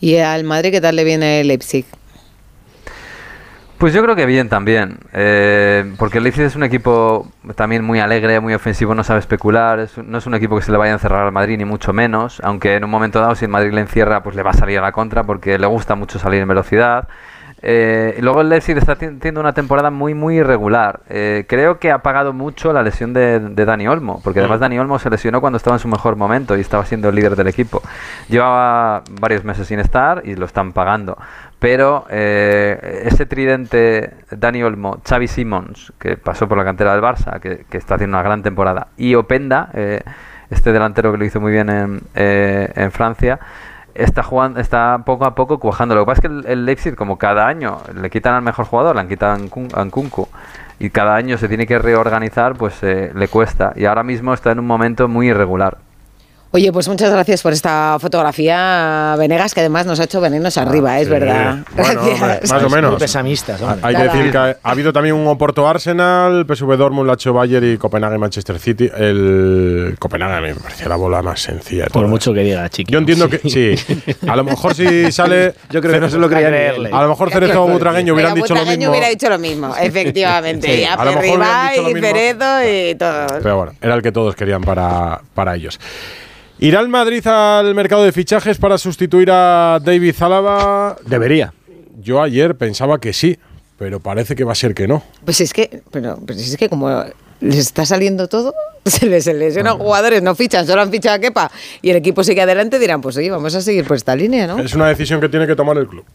¿Y 0.00 0.16
al 0.16 0.44
Madrid 0.44 0.70
qué 0.70 0.80
tal 0.80 0.96
le 0.96 1.04
viene 1.04 1.40
el 1.40 1.48
Leipzig? 1.48 1.84
Pues 3.76 3.92
yo 3.92 4.02
creo 4.02 4.14
que 4.14 4.24
bien 4.24 4.48
también, 4.48 4.98
eh, 5.12 5.84
porque 5.98 6.18
el 6.18 6.24
Leipzig 6.24 6.44
es 6.44 6.54
un 6.56 6.62
equipo 6.62 7.28
también 7.56 7.84
muy 7.84 7.98
alegre, 7.98 8.38
muy 8.40 8.54
ofensivo, 8.54 8.94
no 8.94 9.02
sabe 9.02 9.18
especular, 9.18 9.80
es 9.80 9.98
un- 9.98 10.10
no 10.10 10.18
es 10.18 10.26
un 10.26 10.34
equipo 10.34 10.56
que 10.56 10.62
se 10.62 10.70
le 10.70 10.78
vaya 10.78 10.92
a 10.92 10.94
encerrar 10.94 11.26
al 11.26 11.32
Madrid 11.32 11.58
ni 11.58 11.64
mucho 11.64 11.92
menos, 11.92 12.40
aunque 12.44 12.76
en 12.76 12.84
un 12.84 12.90
momento 12.90 13.20
dado 13.20 13.34
si 13.34 13.44
el 13.44 13.50
Madrid 13.50 13.72
le 13.72 13.80
encierra 13.80 14.22
pues 14.22 14.36
le 14.36 14.42
va 14.44 14.50
a 14.50 14.54
salir 14.54 14.78
a 14.78 14.82
la 14.82 14.92
contra 14.92 15.24
porque 15.24 15.58
le 15.58 15.66
gusta 15.66 15.96
mucho 15.96 16.18
salir 16.20 16.40
en 16.40 16.48
velocidad. 16.48 17.08
Eh, 17.66 18.16
y 18.18 18.20
luego 18.20 18.42
el 18.42 18.50
Leipzig 18.50 18.76
está 18.76 18.94
teniendo 18.94 19.40
una 19.40 19.54
temporada 19.54 19.90
muy 19.90 20.12
muy 20.12 20.36
irregular. 20.36 21.00
Eh, 21.08 21.46
creo 21.48 21.78
que 21.78 21.90
ha 21.90 22.02
pagado 22.02 22.34
mucho 22.34 22.74
la 22.74 22.82
lesión 22.82 23.14
de, 23.14 23.40
de 23.40 23.64
Dani 23.64 23.88
Olmo, 23.88 24.20
porque 24.22 24.40
además 24.40 24.60
Dani 24.60 24.78
Olmo 24.78 24.98
se 24.98 25.08
lesionó 25.08 25.40
cuando 25.40 25.56
estaba 25.56 25.76
en 25.76 25.80
su 25.80 25.88
mejor 25.88 26.16
momento 26.16 26.58
y 26.58 26.60
estaba 26.60 26.84
siendo 26.84 27.08
el 27.08 27.14
líder 27.14 27.36
del 27.36 27.48
equipo. 27.48 27.80
Llevaba 28.28 29.02
varios 29.18 29.44
meses 29.44 29.66
sin 29.66 29.80
estar 29.80 30.20
y 30.26 30.36
lo 30.36 30.44
están 30.44 30.74
pagando. 30.74 31.16
Pero 31.58 32.04
eh, 32.10 33.04
ese 33.06 33.24
tridente 33.24 34.12
Dani 34.30 34.62
Olmo, 34.62 35.00
Xavi 35.02 35.26
Simons, 35.26 35.94
que 35.98 36.18
pasó 36.18 36.46
por 36.46 36.58
la 36.58 36.64
cantera 36.64 36.92
del 36.92 37.02
Barça, 37.02 37.40
que, 37.40 37.64
que 37.70 37.78
está 37.78 37.94
haciendo 37.94 38.18
una 38.18 38.22
gran 38.22 38.42
temporada, 38.42 38.88
y 38.98 39.14
Openda, 39.14 39.70
eh, 39.72 40.02
este 40.50 40.72
delantero 40.72 41.12
que 41.12 41.16
lo 41.16 41.24
hizo 41.24 41.40
muy 41.40 41.52
bien 41.52 41.70
en, 41.70 42.02
eh, 42.14 42.70
en 42.74 42.90
Francia, 42.90 43.40
está 43.94 44.22
jugando, 44.22 44.60
está 44.60 44.98
poco 45.04 45.24
a 45.24 45.34
poco 45.34 45.58
cuajando. 45.58 45.94
Lo 45.94 46.02
que 46.02 46.06
pasa 46.06 46.20
es 46.22 46.28
que 46.28 46.34
el, 46.34 46.46
el 46.46 46.64
Leipzig, 46.66 46.94
como 46.94 47.18
cada 47.18 47.46
año 47.46 47.78
le 47.94 48.10
quitan 48.10 48.34
al 48.34 48.42
mejor 48.42 48.66
jugador, 48.66 48.94
le 48.94 49.00
han 49.02 49.08
quitado 49.08 49.32
a 49.34 49.38
Nkun- 49.38 49.76
a 49.76 49.84
Nkunku, 49.84 50.28
y 50.78 50.90
cada 50.90 51.14
año 51.14 51.38
se 51.38 51.48
tiene 51.48 51.66
que 51.66 51.78
reorganizar, 51.78 52.54
pues 52.54 52.82
eh, 52.82 53.12
le 53.14 53.28
cuesta. 53.28 53.72
Y 53.76 53.84
ahora 53.84 54.02
mismo 54.02 54.34
está 54.34 54.52
en 54.52 54.58
un 54.58 54.66
momento 54.66 55.08
muy 55.08 55.28
irregular. 55.28 55.78
Oye, 56.54 56.70
pues 56.70 56.86
muchas 56.86 57.10
gracias 57.10 57.42
por 57.42 57.52
esta 57.52 57.96
fotografía, 57.98 59.16
Venegas, 59.18 59.54
que 59.54 59.58
además 59.58 59.86
nos 59.86 59.98
ha 59.98 60.04
hecho 60.04 60.20
venirnos 60.20 60.56
arriba, 60.56 61.00
es 61.00 61.06
sí. 61.06 61.10
verdad. 61.10 61.64
Bueno, 61.74 62.00
Gracias. 62.04 62.22
hombre, 62.22 62.40
más 62.48 62.62
o 62.62 62.70
menos. 62.70 62.90
Muy 62.92 63.00
pesamistas, 63.00 63.60
hombre. 63.60 63.80
Hay 63.82 63.96
que 63.96 64.02
decir 64.04 64.30
que 64.30 64.38
ha, 64.38 64.56
ha 64.62 64.70
habido 64.70 64.92
también 64.92 65.16
un 65.16 65.26
Oporto 65.26 65.66
Arsenal, 65.68 66.46
PSV 66.46 66.76
Dortmund, 66.76 67.08
Lazio 67.08 67.32
Bayern 67.32 67.72
y 67.72 67.76
Copenhague 67.76 68.18
Manchester 68.18 68.60
City. 68.60 68.88
El 68.96 69.96
Copenhague 69.98 70.54
me 70.54 70.54
parecía 70.54 70.88
la 70.88 70.94
bola 70.94 71.22
más 71.22 71.40
sencilla. 71.40 71.86
Por 71.86 72.06
mucho 72.06 72.32
que 72.32 72.44
diga, 72.44 72.68
chiqui. 72.68 72.92
Yo 72.92 73.00
entiendo 73.00 73.28
que 73.28 73.38
sí. 73.38 73.74
A 74.28 74.36
lo 74.36 74.44
mejor 74.44 74.76
si 74.76 75.10
sale. 75.10 75.54
Yo 75.70 75.80
creo 75.80 75.94
que 75.94 76.00
no 76.02 76.08
se 76.08 76.18
lo 76.18 76.28
creía 76.28 76.70
él. 76.70 76.86
A 76.86 77.02
lo 77.02 77.08
mejor 77.08 77.32
Cerezo 77.32 77.64
o 77.64 77.68
Butragueño 77.68 78.14
hubieran 78.14 78.32
Pero 78.34 78.44
dicho 78.44 78.54
lo 78.54 78.60
Butragueño 78.60 78.78
mismo. 78.78 78.92
hubiera 78.92 79.08
dicho 79.08 79.28
lo 79.28 79.38
mismo, 79.40 79.74
efectivamente. 79.76 80.68
Sí, 80.68 80.82
y 80.82 80.84
a 80.84 80.96
dicho 80.98 81.36
lo 81.80 81.90
y. 81.90 82.00
Cerezo 82.00 82.62
y 82.62 82.94
todo. 82.94 83.26
Pero 83.42 83.56
bueno, 83.56 83.72
era 83.80 83.96
el 83.96 84.02
que 84.02 84.12
todos 84.12 84.36
querían 84.36 84.62
para, 84.62 85.20
para 85.34 85.56
ellos. 85.56 85.80
¿Irá 86.64 86.80
el 86.80 86.88
Madrid 86.88 87.26
al 87.26 87.74
mercado 87.74 88.04
de 88.04 88.12
fichajes 88.12 88.56
para 88.56 88.78
sustituir 88.78 89.30
a 89.30 89.78
David 89.84 90.14
Zalaba? 90.14 90.96
Debería. 91.04 91.52
Yo 92.00 92.22
ayer 92.22 92.54
pensaba 92.56 92.98
que 92.98 93.12
sí, 93.12 93.38
pero 93.76 94.00
parece 94.00 94.34
que 94.34 94.44
va 94.44 94.52
a 94.52 94.54
ser 94.54 94.72
que 94.74 94.88
no. 94.88 95.02
Pues 95.26 95.42
es 95.42 95.52
que, 95.52 95.82
pero, 95.90 96.18
pues 96.26 96.38
es 96.38 96.56
que 96.56 96.70
como 96.70 97.04
les 97.40 97.58
está 97.58 97.84
saliendo 97.84 98.28
todo, 98.28 98.54
se 98.86 99.04
les 99.04 99.26
lesionan 99.26 99.76
jugadores, 99.76 100.22
no 100.22 100.34
fichan, 100.34 100.66
solo 100.66 100.80
han 100.80 100.90
fichado 100.90 101.16
a 101.16 101.18
Kepa 101.18 101.50
y 101.82 101.90
el 101.90 101.96
equipo 101.96 102.24
sigue 102.24 102.40
adelante, 102.40 102.78
dirán, 102.78 103.02
pues 103.02 103.18
oye, 103.18 103.30
vamos 103.30 103.54
a 103.54 103.60
seguir 103.60 103.84
por 103.86 103.98
esta 103.98 104.16
línea, 104.16 104.46
¿no? 104.46 104.58
Es 104.58 104.72
una 104.72 104.88
decisión 104.88 105.20
que 105.20 105.28
tiene 105.28 105.46
que 105.46 105.56
tomar 105.56 105.76
el 105.76 105.86
club. 105.86 106.06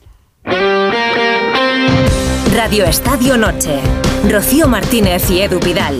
Radio 2.55 2.85
Estadio 2.85 3.37
Noche. 3.37 3.79
Rocío 4.27 4.67
Martínez 4.67 5.29
y 5.29 5.41
Edu 5.41 5.59
Pidal. 5.59 5.95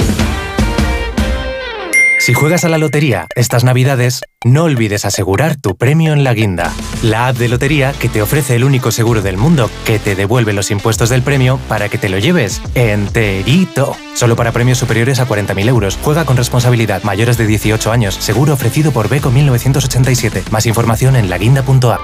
Si 2.29 2.35
juegas 2.35 2.63
a 2.63 2.69
la 2.69 2.77
lotería 2.77 3.25
estas 3.35 3.63
navidades, 3.63 4.21
no 4.45 4.65
olvides 4.65 5.03
asegurar 5.03 5.55
tu 5.55 5.75
premio 5.75 6.13
en 6.13 6.23
la 6.23 6.35
guinda, 6.35 6.71
la 7.01 7.27
app 7.27 7.37
de 7.37 7.49
lotería 7.49 7.91
que 7.91 8.07
te 8.07 8.21
ofrece 8.21 8.55
el 8.55 8.63
único 8.63 8.91
seguro 8.91 9.23
del 9.23 9.35
mundo 9.35 9.67
que 9.83 9.97
te 9.97 10.13
devuelve 10.13 10.53
los 10.53 10.69
impuestos 10.69 11.09
del 11.09 11.23
premio 11.23 11.59
para 11.67 11.89
que 11.89 11.97
te 11.97 12.07
lo 12.07 12.19
lleves 12.19 12.61
enterito. 12.75 13.97
Solo 14.13 14.35
para 14.35 14.51
premios 14.51 14.77
superiores 14.77 15.19
a 15.19 15.27
40.000 15.27 15.69
euros. 15.69 15.97
Juega 16.03 16.23
con 16.23 16.37
responsabilidad. 16.37 17.01
Mayores 17.01 17.39
de 17.39 17.47
18 17.47 17.91
años. 17.91 18.13
Seguro 18.13 18.53
ofrecido 18.53 18.91
por 18.91 19.09
Beco 19.09 19.31
1987. 19.31 20.43
Más 20.51 20.67
información 20.67 21.15
en 21.15 21.31
laguinda.app. 21.31 21.99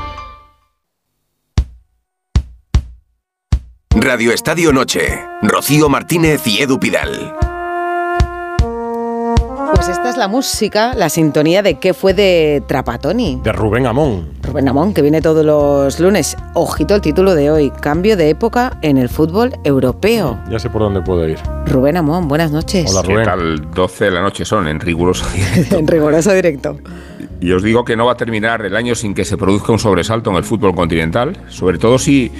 Radio 3.92 4.32
Estadio 4.32 4.74
Noche. 4.74 5.20
Rocío 5.44 5.88
Martínez 5.88 6.48
y 6.48 6.64
Edu 6.64 6.80
Pidal. 6.80 7.55
Pues 9.74 9.90
esta 9.90 10.10
es 10.10 10.18
la 10.18 10.28
música, 10.28 10.94
la 10.96 11.10
sintonía 11.10 11.64
de 11.64 11.80
qué 11.80 11.94
fue 11.94 12.14
de 12.14 12.64
Trapatoni. 12.68 13.40
De 13.44 13.52
Rubén 13.52 13.88
Amón. 13.88 14.30
Rubén 14.44 14.68
Amón, 14.68 14.94
que 14.94 15.02
viene 15.02 15.22
todos 15.22 15.46
los 15.46 16.00
lunes. 16.00 16.38
Ojito 16.54 16.96
el 16.96 17.02
título 17.02 17.34
de 17.36 17.50
hoy, 17.50 17.72
cambio 17.82 18.16
de 18.16 18.30
época 18.30 18.78
en 18.82 18.98
el 18.98 19.10
fútbol 19.10 19.54
europeo. 19.64 20.40
Ya 20.50 20.60
sé 20.60 20.70
por 20.70 20.82
dónde 20.82 21.02
puedo 21.02 21.28
ir. 21.28 21.40
Rubén 21.66 21.98
Amón, 21.98 22.28
buenas 22.28 22.52
noches. 22.52 22.92
Hola, 22.92 23.02
¿Qué 23.02 23.14
Rubén. 23.14 23.26
tal? 23.26 23.72
12 23.72 24.06
de 24.06 24.12
la 24.12 24.22
noche 24.22 24.46
son 24.46 24.68
en 24.68 24.80
riguroso 24.80 25.26
directo. 25.34 25.76
en 25.80 25.88
riguroso 25.88 26.32
directo. 26.34 26.78
Y 27.42 27.52
os 27.52 27.64
digo 27.64 27.84
que 27.84 27.96
no 27.96 28.06
va 28.06 28.14
a 28.14 28.18
terminar 28.18 28.66
el 28.66 28.76
año 28.76 28.96
sin 28.96 29.14
que 29.14 29.26
se 29.26 29.38
produzca 29.38 29.72
un 29.72 29.80
sobresalto 29.80 30.30
en 30.30 30.38
el 30.38 30.44
fútbol 30.44 30.74
continental, 30.76 31.38
sobre 31.50 31.78
todo 31.78 31.98
si 31.98 32.32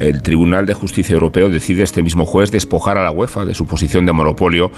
el 0.00 0.22
Tribunal 0.22 0.66
de 0.66 0.74
Justicia 0.74 1.14
Europeo 1.14 1.48
decide 1.48 1.82
este 1.82 2.02
mismo 2.02 2.26
jueves 2.26 2.50
despojar 2.50 2.98
a 2.98 3.04
la 3.04 3.10
UEFA 3.10 3.44
de 3.44 3.54
su 3.54 3.66
posición 3.66 4.06
de 4.06 4.12
monopolio 4.12 4.72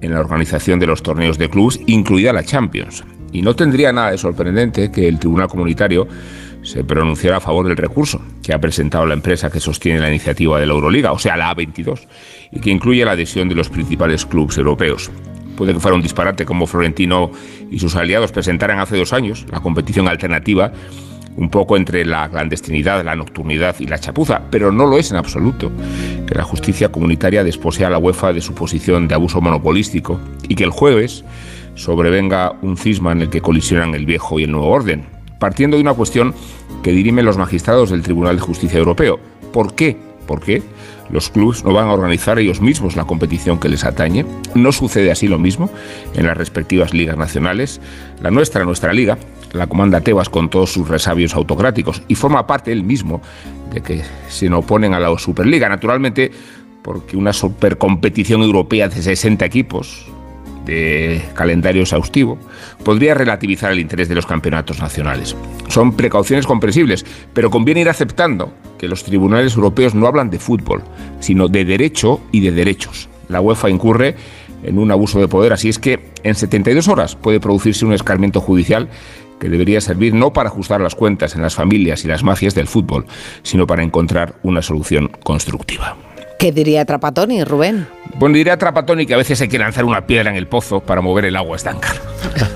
en 0.00 0.12
la 0.12 0.20
organización 0.20 0.80
de 0.80 0.86
los 0.86 1.02
torneos 1.02 1.38
de 1.38 1.50
clubes, 1.50 1.80
incluida 1.86 2.32
la 2.32 2.42
Champions. 2.42 3.04
Y 3.32 3.42
no 3.42 3.54
tendría 3.54 3.92
nada 3.92 4.10
de 4.10 4.18
sorprendente 4.18 4.90
que 4.90 5.08
el 5.08 5.18
Tribunal 5.18 5.48
Comunitario 5.48 6.08
se 6.62 6.84
pronunciara 6.84 7.38
a 7.38 7.40
favor 7.40 7.66
del 7.66 7.76
recurso 7.76 8.20
que 8.42 8.52
ha 8.52 8.60
presentado 8.60 9.06
la 9.06 9.14
empresa 9.14 9.50
que 9.50 9.60
sostiene 9.60 10.00
la 10.00 10.08
iniciativa 10.08 10.58
de 10.58 10.66
la 10.66 10.72
Euroliga, 10.72 11.12
o 11.12 11.18
sea, 11.18 11.36
la 11.36 11.54
A22, 11.54 12.06
y 12.52 12.60
que 12.60 12.70
incluye 12.70 13.04
la 13.04 13.12
adhesión 13.12 13.48
de 13.48 13.54
los 13.54 13.68
principales 13.68 14.26
clubes 14.26 14.58
europeos. 14.58 15.10
Puede 15.56 15.74
que 15.74 15.80
fuera 15.80 15.96
un 15.96 16.02
disparate 16.02 16.44
como 16.44 16.66
Florentino 16.66 17.30
y 17.70 17.78
sus 17.78 17.94
aliados 17.94 18.32
presentaran 18.32 18.78
hace 18.78 18.96
dos 18.96 19.12
años 19.12 19.46
la 19.50 19.60
competición 19.60 20.08
alternativa 20.08 20.72
un 21.36 21.48
poco 21.48 21.76
entre 21.76 22.04
la 22.04 22.28
clandestinidad, 22.28 23.04
la 23.04 23.16
nocturnidad 23.16 23.76
y 23.78 23.86
la 23.86 23.98
chapuza, 23.98 24.42
pero 24.50 24.70
no 24.72 24.86
lo 24.86 24.98
es 24.98 25.10
en 25.10 25.16
absoluto. 25.16 25.70
Que 26.26 26.34
la 26.34 26.44
justicia 26.44 26.90
comunitaria 26.90 27.44
despose 27.44 27.84
a 27.84 27.90
la 27.90 27.98
UEFA 27.98 28.32
de 28.32 28.40
su 28.40 28.54
posición 28.54 29.08
de 29.08 29.14
abuso 29.14 29.40
monopolístico 29.40 30.20
y 30.48 30.54
que 30.54 30.64
el 30.64 30.70
jueves 30.70 31.24
sobrevenga 31.74 32.52
un 32.62 32.76
cisma 32.76 33.12
en 33.12 33.22
el 33.22 33.30
que 33.30 33.40
colisionan 33.40 33.94
el 33.94 34.06
viejo 34.06 34.38
y 34.38 34.44
el 34.44 34.52
nuevo 34.52 34.68
orden, 34.68 35.04
partiendo 35.38 35.76
de 35.76 35.82
una 35.82 35.94
cuestión 35.94 36.34
que 36.82 36.92
dirimen 36.92 37.24
los 37.24 37.38
magistrados 37.38 37.90
del 37.90 38.02
Tribunal 38.02 38.36
de 38.36 38.42
Justicia 38.42 38.78
Europeo. 38.78 39.18
¿Por 39.52 39.74
qué? 39.74 39.96
¿Por 40.26 40.40
qué? 40.40 40.62
Los 41.10 41.28
clubes 41.28 41.64
no 41.64 41.74
van 41.74 41.88
a 41.88 41.92
organizar 41.92 42.38
ellos 42.38 42.60
mismos 42.60 42.96
la 42.96 43.04
competición 43.04 43.58
que 43.58 43.68
les 43.68 43.84
atañe. 43.84 44.24
No 44.54 44.72
sucede 44.72 45.10
así 45.10 45.28
lo 45.28 45.38
mismo 45.38 45.70
en 46.14 46.26
las 46.26 46.36
respectivas 46.36 46.94
ligas 46.94 47.16
nacionales. 47.16 47.80
La 48.22 48.30
nuestra, 48.30 48.64
nuestra 48.64 48.92
liga, 48.92 49.18
la 49.52 49.66
comanda 49.66 50.00
Tebas 50.00 50.28
con 50.28 50.48
todos 50.48 50.72
sus 50.72 50.88
resabios 50.88 51.34
autocráticos 51.34 52.02
y 52.08 52.14
forma 52.14 52.46
parte 52.46 52.72
él 52.72 52.84
mismo 52.84 53.20
de 53.72 53.80
que 53.82 54.02
se 54.28 54.50
oponen 54.50 54.94
a 54.94 55.00
la 55.00 55.16
Superliga. 55.18 55.68
Naturalmente, 55.68 56.30
porque 56.82 57.16
una 57.16 57.32
supercompetición 57.32 58.42
europea 58.42 58.88
de 58.88 59.02
60 59.02 59.44
equipos 59.44 60.06
de 60.64 61.22
calendario 61.34 61.82
exhaustivo 61.82 62.38
podría 62.84 63.14
relativizar 63.14 63.72
el 63.72 63.80
interés 63.80 64.08
de 64.08 64.14
los 64.14 64.26
campeonatos 64.26 64.80
nacionales. 64.80 65.36
Son 65.68 65.96
precauciones 65.96 66.46
comprensibles, 66.46 67.04
pero 67.32 67.50
conviene 67.50 67.80
ir 67.80 67.88
aceptando 67.88 68.52
que 68.78 68.88
los 68.88 69.04
tribunales 69.04 69.54
europeos 69.54 69.94
no 69.94 70.06
hablan 70.06 70.30
de 70.30 70.38
fútbol, 70.38 70.82
sino 71.20 71.48
de 71.48 71.64
derecho 71.64 72.20
y 72.32 72.40
de 72.40 72.52
derechos. 72.52 73.08
la 73.28 73.40
UEFA 73.40 73.70
incurre 73.70 74.14
en 74.62 74.78
un 74.78 74.90
abuso 74.90 75.20
de 75.20 75.28
poder. 75.28 75.52
Así 75.52 75.68
es 75.68 75.78
que 75.78 76.12
en 76.22 76.34
72 76.34 76.88
horas 76.88 77.16
puede 77.16 77.40
producirse 77.40 77.84
un 77.84 77.92
escarmiento 77.92 78.40
judicial 78.40 78.88
que 79.42 79.48
debería 79.48 79.80
servir 79.80 80.14
no 80.14 80.32
para 80.32 80.48
ajustar 80.48 80.80
las 80.80 80.94
cuentas 80.94 81.34
en 81.34 81.42
las 81.42 81.56
familias 81.56 82.04
y 82.04 82.08
las 82.08 82.22
mafias 82.22 82.54
del 82.54 82.68
fútbol, 82.68 83.06
sino 83.42 83.66
para 83.66 83.82
encontrar 83.82 84.34
una 84.44 84.62
solución 84.62 85.10
constructiva. 85.24 85.96
¿Qué 86.38 86.52
diría 86.52 86.84
Trapatoni, 86.84 87.42
Rubén? 87.42 87.88
Bueno, 88.14 88.36
diría 88.36 88.56
Trapatoni 88.56 89.04
que 89.04 89.14
a 89.14 89.16
veces 89.16 89.40
hay 89.40 89.48
que 89.48 89.58
lanzar 89.58 89.84
una 89.84 90.06
piedra 90.06 90.30
en 90.30 90.36
el 90.36 90.46
pozo 90.46 90.78
para 90.78 91.00
mover 91.00 91.24
el 91.24 91.34
agua 91.34 91.56
estanca. 91.56 91.88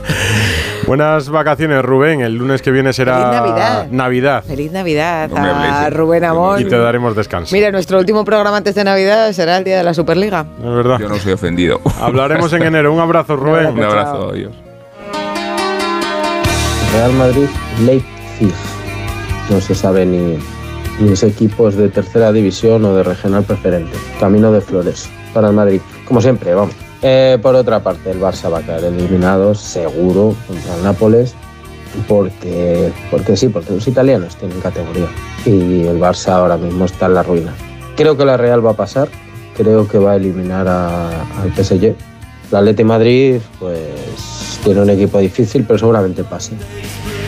Buenas 0.86 1.28
vacaciones, 1.28 1.82
Rubén. 1.84 2.20
El 2.20 2.36
lunes 2.36 2.62
que 2.62 2.70
viene 2.70 2.92
será 2.92 3.16
Feliz 3.16 3.40
Navidad. 3.40 3.86
Navidad. 3.90 4.44
Feliz 4.44 4.70
Navidad 4.70 5.28
No 5.28 5.38
a 5.38 5.90
Rubén 5.90 6.22
Amón. 6.22 6.60
Y 6.60 6.66
te 6.66 6.78
daremos 6.78 7.16
descanso. 7.16 7.52
Mira, 7.52 7.72
nuestro 7.72 7.98
último 7.98 8.24
programa 8.24 8.56
antes 8.56 8.76
de 8.76 8.84
Navidad 8.84 9.32
será 9.32 9.56
el 9.56 9.64
día 9.64 9.78
de 9.78 9.82
la 9.82 9.92
Superliga. 9.92 10.46
Es 10.58 10.64
verdad. 10.64 11.00
Yo 11.00 11.08
no 11.08 11.16
soy 11.16 11.32
ofendido. 11.32 11.80
Hablaremos 12.00 12.52
en 12.52 12.62
enero. 12.62 12.92
Un 12.92 13.00
abrazo, 13.00 13.34
Rubén. 13.34 13.66
Un 13.66 13.82
abrazo, 13.82 14.30
adiós. 14.30 14.65
Real 16.96 17.12
Madrid, 17.12 17.46
Leipzig. 17.84 18.52
No 19.50 19.60
se 19.60 19.74
sabe 19.74 20.06
ni, 20.06 20.38
ni 20.98 21.12
ese 21.12 21.26
equipo 21.28 21.68
es 21.68 21.76
de 21.76 21.88
tercera 21.90 22.32
división 22.32 22.84
o 22.86 22.94
de 22.94 23.02
regional 23.02 23.44
preferente. 23.44 23.96
Camino 24.18 24.50
de 24.50 24.60
flores 24.62 25.08
para 25.34 25.48
el 25.48 25.54
Madrid. 25.54 25.80
Como 26.08 26.20
siempre, 26.22 26.54
vamos. 26.54 26.74
Eh, 27.02 27.38
por 27.42 27.54
otra 27.54 27.82
parte, 27.82 28.10
el 28.10 28.18
Barça 28.20 28.50
va 28.50 28.58
a 28.58 28.62
caer 28.62 28.84
eliminado, 28.84 29.54
seguro, 29.54 30.34
contra 30.46 30.74
el 30.76 30.82
Nápoles. 30.82 31.34
Porque, 32.08 32.92
porque 33.10 33.36
sí, 33.36 33.48
porque 33.48 33.72
los 33.72 33.86
italianos 33.86 34.36
tienen 34.36 34.58
categoría. 34.60 35.06
Y 35.44 35.86
el 35.86 35.98
Barça 36.00 36.28
ahora 36.32 36.56
mismo 36.56 36.86
está 36.86 37.06
en 37.06 37.14
la 37.14 37.22
ruina. 37.22 37.54
Creo 37.96 38.16
que 38.16 38.24
la 38.24 38.36
Real 38.36 38.64
va 38.64 38.70
a 38.72 38.76
pasar. 38.76 39.08
Creo 39.56 39.86
que 39.86 39.98
va 39.98 40.12
a 40.12 40.16
eliminar 40.16 40.66
a- 40.66 41.08
al 41.42 41.52
PSG. 41.54 41.94
El 42.50 42.56
Atleti 42.56 42.84
Madrid, 42.84 43.36
pues 43.58 43.78
tiene 44.66 44.80
un 44.82 44.90
equipo 44.90 45.18
difícil, 45.20 45.64
pero 45.64 45.78
seguramente 45.78 46.24
pase. 46.24 46.52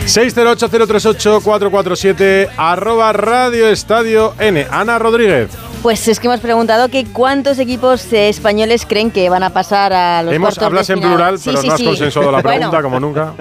608-038-447 0.05 2.49
arroba 2.57 3.13
Radio 3.13 3.69
Estadio 3.69 4.33
N. 4.39 4.67
Ana 4.69 4.99
Rodríguez. 4.99 5.49
Pues 5.81 6.05
es 6.09 6.19
que 6.19 6.27
hemos 6.27 6.41
preguntado 6.41 6.89
que 6.89 7.05
cuántos 7.05 7.57
equipos 7.59 8.11
eh, 8.11 8.27
españoles 8.27 8.85
creen 8.85 9.11
que 9.11 9.29
van 9.29 9.43
a 9.43 9.51
pasar 9.51 9.93
a 9.93 10.21
los 10.23 10.33
Hemos 10.33 10.55
cuartos 10.55 10.59
de 10.61 10.65
hablas 10.65 10.89
en 10.89 10.95
final. 10.97 11.11
plural, 11.11 11.39
Sí, 11.39 11.45
pero 11.45 11.61
sí, 11.61 11.67
no 11.67 11.73
has 11.73 11.79
sí. 11.79 11.85
consensuado 11.85 12.31
la 12.33 12.39
pregunta 12.43 12.67
Bueno, 12.69 12.83
como 12.83 12.99
nunca. 12.99 13.33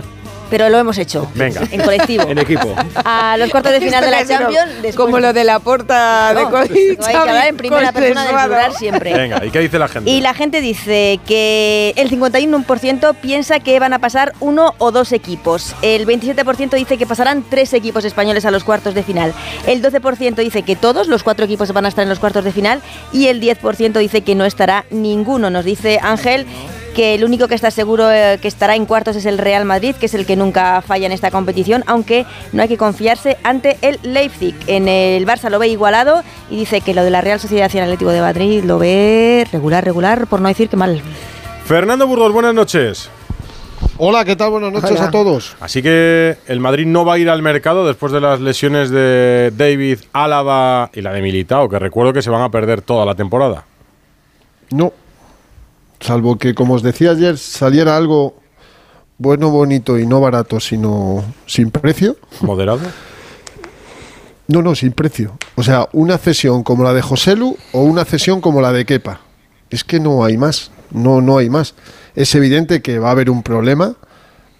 Pero 0.50 0.68
lo 0.68 0.78
hemos 0.78 0.98
hecho. 0.98 1.28
Venga. 1.34 1.62
En 1.70 1.80
colectivo. 1.82 2.24
En 2.28 2.38
equipo. 2.38 2.74
A 3.04 3.36
los 3.38 3.50
cuartos 3.50 3.72
de 3.72 3.80
final 3.80 4.04
de 4.04 4.10
la 4.10 4.26
Champions. 4.26 4.72
después- 4.82 4.96
Como 4.96 5.18
lo 5.20 5.32
de 5.32 5.44
la 5.44 5.58
porta 5.60 6.34
de 6.34 6.42
No, 6.42 6.50
Covid. 6.50 6.70
hay 6.70 6.96
que 7.12 7.16
hablar 7.16 7.46
en 7.48 7.56
primera 7.56 7.92
persona 7.92 8.24
del 8.24 8.34
plural 8.36 8.72
siempre. 8.74 9.12
Venga, 9.14 9.44
¿y 9.44 9.50
qué 9.50 9.60
dice 9.60 9.78
la 9.78 9.88
gente? 9.88 10.10
Y 10.10 10.20
la 10.20 10.34
gente 10.34 10.60
dice 10.60 11.20
que 11.26 11.92
el 11.96 12.08
51% 12.10 13.14
piensa 13.14 13.60
que 13.60 13.78
van 13.80 13.92
a 13.92 13.98
pasar 13.98 14.32
uno 14.40 14.74
o 14.78 14.90
dos 14.90 15.12
equipos. 15.12 15.74
El 15.82 16.06
27% 16.06 16.76
dice 16.76 16.96
que 16.98 17.06
pasarán 17.06 17.44
tres 17.48 17.72
equipos 17.72 18.04
españoles 18.04 18.44
a 18.44 18.50
los 18.50 18.64
cuartos 18.64 18.94
de 18.94 19.02
final. 19.02 19.32
El 19.66 19.82
12% 19.82 20.36
dice 20.42 20.62
que 20.62 20.76
todos 20.76 21.08
los 21.08 21.22
cuatro 21.22 21.44
equipos 21.44 21.72
van 21.72 21.84
a 21.86 21.88
estar 21.88 22.02
en 22.02 22.08
los 22.08 22.18
cuartos 22.18 22.44
de 22.44 22.52
final. 22.52 22.80
Y 23.12 23.28
el 23.28 23.40
10% 23.40 23.98
dice 23.98 24.22
que 24.22 24.34
no 24.34 24.44
estará 24.44 24.84
ninguno. 24.90 25.50
Nos 25.50 25.64
dice 25.64 25.98
Ángel 26.02 26.46
que 26.98 27.14
el 27.14 27.22
único 27.22 27.46
que 27.46 27.54
está 27.54 27.70
seguro 27.70 28.10
eh, 28.10 28.40
que 28.42 28.48
estará 28.48 28.74
en 28.74 28.84
cuartos 28.84 29.14
es 29.14 29.24
el 29.24 29.38
Real 29.38 29.64
Madrid, 29.64 29.94
que 29.94 30.06
es 30.06 30.14
el 30.14 30.26
que 30.26 30.34
nunca 30.34 30.82
falla 30.82 31.06
en 31.06 31.12
esta 31.12 31.30
competición, 31.30 31.84
aunque 31.86 32.26
no 32.52 32.60
hay 32.60 32.66
que 32.66 32.76
confiarse 32.76 33.36
ante 33.44 33.78
el 33.82 34.00
Leipzig. 34.02 34.56
En 34.66 34.88
el 34.88 35.24
Barça 35.24 35.48
lo 35.48 35.60
ve 35.60 35.68
igualado 35.68 36.24
y 36.50 36.56
dice 36.56 36.80
que 36.80 36.94
lo 36.94 37.04
de 37.04 37.10
la 37.10 37.20
Real 37.20 37.38
Sociedad 37.38 37.70
y 37.72 37.76
el 37.76 37.84
Atlético 37.84 38.10
de 38.10 38.20
Madrid 38.20 38.64
lo 38.64 38.80
ve 38.80 39.46
regular, 39.52 39.84
regular, 39.84 40.26
por 40.26 40.40
no 40.40 40.48
decir 40.48 40.68
que 40.68 40.76
mal. 40.76 41.00
Fernando 41.66 42.04
Burgos, 42.08 42.32
buenas 42.32 42.52
noches. 42.52 43.08
Hola, 43.98 44.24
¿qué 44.24 44.34
tal? 44.34 44.50
Buenas 44.50 44.72
noches 44.72 44.90
Hola. 44.90 45.04
a 45.04 45.10
todos. 45.12 45.56
Así 45.60 45.84
que 45.84 46.38
el 46.48 46.58
Madrid 46.58 46.86
no 46.86 47.04
va 47.04 47.14
a 47.14 47.18
ir 47.18 47.30
al 47.30 47.42
mercado 47.42 47.86
después 47.86 48.10
de 48.10 48.20
las 48.20 48.40
lesiones 48.40 48.90
de 48.90 49.52
David, 49.56 50.00
Álava 50.12 50.90
y 50.92 51.02
la 51.02 51.12
de 51.12 51.22
Militao, 51.22 51.68
que 51.68 51.78
recuerdo 51.78 52.12
que 52.12 52.22
se 52.22 52.30
van 52.30 52.42
a 52.42 52.50
perder 52.50 52.82
toda 52.82 53.06
la 53.06 53.14
temporada. 53.14 53.66
No. 54.72 54.92
Salvo 56.00 56.38
que, 56.38 56.54
como 56.54 56.74
os 56.74 56.82
decía 56.82 57.10
ayer, 57.10 57.38
saliera 57.38 57.96
algo 57.96 58.36
bueno, 59.18 59.50
bonito 59.50 59.98
y 59.98 60.06
no 60.06 60.20
barato, 60.20 60.60
sino 60.60 61.24
sin 61.46 61.70
precio. 61.70 62.16
¿Moderado? 62.40 62.80
No, 64.46 64.62
no, 64.62 64.74
sin 64.74 64.92
precio. 64.92 65.36
O 65.56 65.62
sea, 65.62 65.88
una 65.92 66.16
cesión 66.18 66.62
como 66.62 66.84
la 66.84 66.94
de 66.94 67.02
Joselu 67.02 67.56
o 67.72 67.82
una 67.82 68.04
cesión 68.04 68.40
como 68.40 68.60
la 68.60 68.72
de 68.72 68.86
Kepa. 68.86 69.20
Es 69.70 69.84
que 69.84 70.00
no 70.00 70.24
hay 70.24 70.38
más. 70.38 70.70
No, 70.90 71.20
no 71.20 71.38
hay 71.38 71.50
más. 71.50 71.74
Es 72.14 72.34
evidente 72.34 72.80
que 72.80 72.98
va 72.98 73.08
a 73.08 73.12
haber 73.12 73.28
un 73.28 73.42
problema 73.42 73.96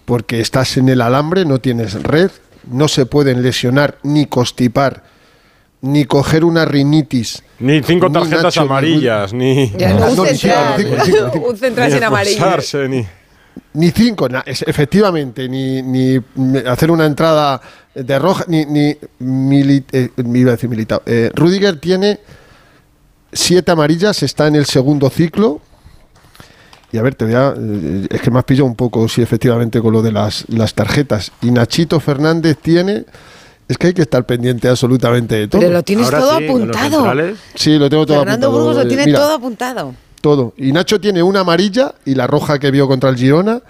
porque 0.04 0.40
estás 0.40 0.76
en 0.76 0.88
el 0.88 1.00
alambre, 1.00 1.44
no 1.44 1.60
tienes 1.60 2.02
red, 2.02 2.30
no 2.70 2.88
se 2.88 3.06
pueden 3.06 3.42
lesionar 3.42 3.98
ni 4.02 4.26
constipar, 4.26 5.04
ni 5.82 6.04
coger 6.04 6.44
una 6.44 6.64
rinitis. 6.64 7.42
Ni 7.60 7.82
cinco 7.82 8.08
Ni 8.08 8.14
tarjetas 8.14 8.42
Nacho, 8.44 8.60
amarillas, 8.62 9.32
ni... 9.32 9.70
No, 9.70 10.06
un 10.10 10.16
No, 10.16 10.24
central, 10.24 10.74
ni 10.78 11.00
cinco, 11.12 11.48
un 11.48 11.56
central 11.56 11.92
sin 11.92 12.04
amarillo. 12.04 12.88
ni... 12.88 13.06
Ni 13.74 13.90
cinco, 13.90 14.28
na- 14.28 14.42
es- 14.46 14.62
efectivamente, 14.66 15.48
ni, 15.48 15.82
ni 15.82 16.20
hacer 16.66 16.90
una 16.90 17.04
entrada 17.06 17.60
de 17.94 18.18
roja, 18.18 18.44
ni, 18.48 18.64
ni 18.64 18.96
mili- 19.20 19.84
eh, 19.92 20.10
me 20.16 20.38
iba 20.40 20.50
a 20.50 20.54
decir 20.54 20.68
militado. 20.70 21.02
Eh, 21.06 21.30
Rudiger 21.34 21.78
tiene 21.78 22.18
siete 23.32 23.70
amarillas, 23.70 24.22
está 24.22 24.46
en 24.46 24.56
el 24.56 24.64
segundo 24.66 25.10
ciclo. 25.10 25.60
Y 26.90 26.98
a 26.98 27.02
ver, 27.02 27.14
te 27.14 27.26
voy 27.26 27.34
a, 27.34 27.54
eh, 27.56 28.06
es 28.10 28.20
que 28.22 28.30
me 28.30 28.38
has 28.38 28.44
pillado 28.44 28.64
un 28.66 28.74
poco, 28.76 29.06
sí, 29.08 29.20
efectivamente, 29.22 29.80
con 29.80 29.92
lo 29.92 30.02
de 30.02 30.12
las, 30.12 30.44
las 30.48 30.74
tarjetas. 30.74 31.32
Y 31.42 31.50
Nachito 31.50 32.00
Fernández 32.00 32.56
tiene, 32.62 33.04
es 33.68 33.76
que 33.78 33.88
hay 33.88 33.94
que 33.94 34.02
estar 34.02 34.24
pendiente 34.24 34.66
absolutamente 34.68 35.34
de 35.34 35.48
todo. 35.48 35.60
Pero 35.60 35.72
lo 35.72 35.82
tienes 35.82 36.06
Ahora 36.06 36.18
todo 36.20 36.38
sí, 36.38 36.44
apuntado. 36.46 37.34
Sí, 37.54 37.78
lo 37.78 37.90
tengo 37.90 38.06
todo 38.06 38.18
Fernando 38.18 38.46
apuntado. 38.48 38.52
Burgos 38.64 38.76
lo 38.76 38.82
Eh, 38.82 38.86
tiene 38.88 39.06
mira, 39.06 39.18
todo 39.18 39.32
apuntado. 39.34 39.94
todo. 40.20 40.54
Y 40.56 40.72
Nacho 40.72 41.00
tiene 41.00 41.22
una 41.22 41.40
amarilla 41.40 41.94
y 42.04 42.14
la 42.14 42.26
roja 42.26 42.58
que 42.58 42.70
vio 42.70 42.88
contra 42.88 43.10
el 43.10 43.16
Girona. 43.16 43.60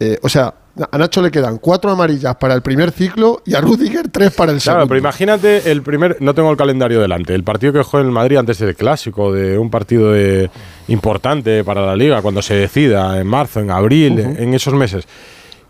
Eh, 0.00 0.18
o 0.22 0.28
sea, 0.28 0.52
a 0.90 0.98
Nacho 0.98 1.22
le 1.22 1.30
quedan 1.30 1.58
cuatro 1.58 1.90
amarillas 1.90 2.34
para 2.36 2.54
el 2.54 2.62
primer 2.62 2.90
ciclo 2.90 3.42
y 3.46 3.54
a 3.54 3.60
Rudiger 3.60 4.08
tres 4.10 4.32
para 4.32 4.50
el 4.52 4.58
Claro, 4.58 4.78
segundo. 4.80 4.88
pero 4.88 4.98
imagínate 4.98 5.70
el 5.70 5.82
primer, 5.82 6.16
no 6.20 6.34
tengo 6.34 6.50
el 6.50 6.56
calendario 6.56 7.00
delante, 7.00 7.34
el 7.34 7.44
partido 7.44 7.72
que 7.74 7.82
juega 7.82 8.04
el 8.06 8.10
Madrid 8.12 8.38
antes 8.38 8.58
del 8.58 8.74
clásico, 8.74 9.32
de 9.32 9.56
un 9.58 9.70
partido 9.70 10.10
de, 10.12 10.50
importante 10.88 11.62
para 11.62 11.84
la 11.86 11.94
liga, 11.94 12.22
cuando 12.22 12.42
se 12.42 12.54
decida, 12.54 13.20
en 13.20 13.26
marzo, 13.26 13.60
en 13.60 13.70
abril, 13.70 14.18
en 14.18 14.54
esos 14.54 14.74
meses, 14.74 15.04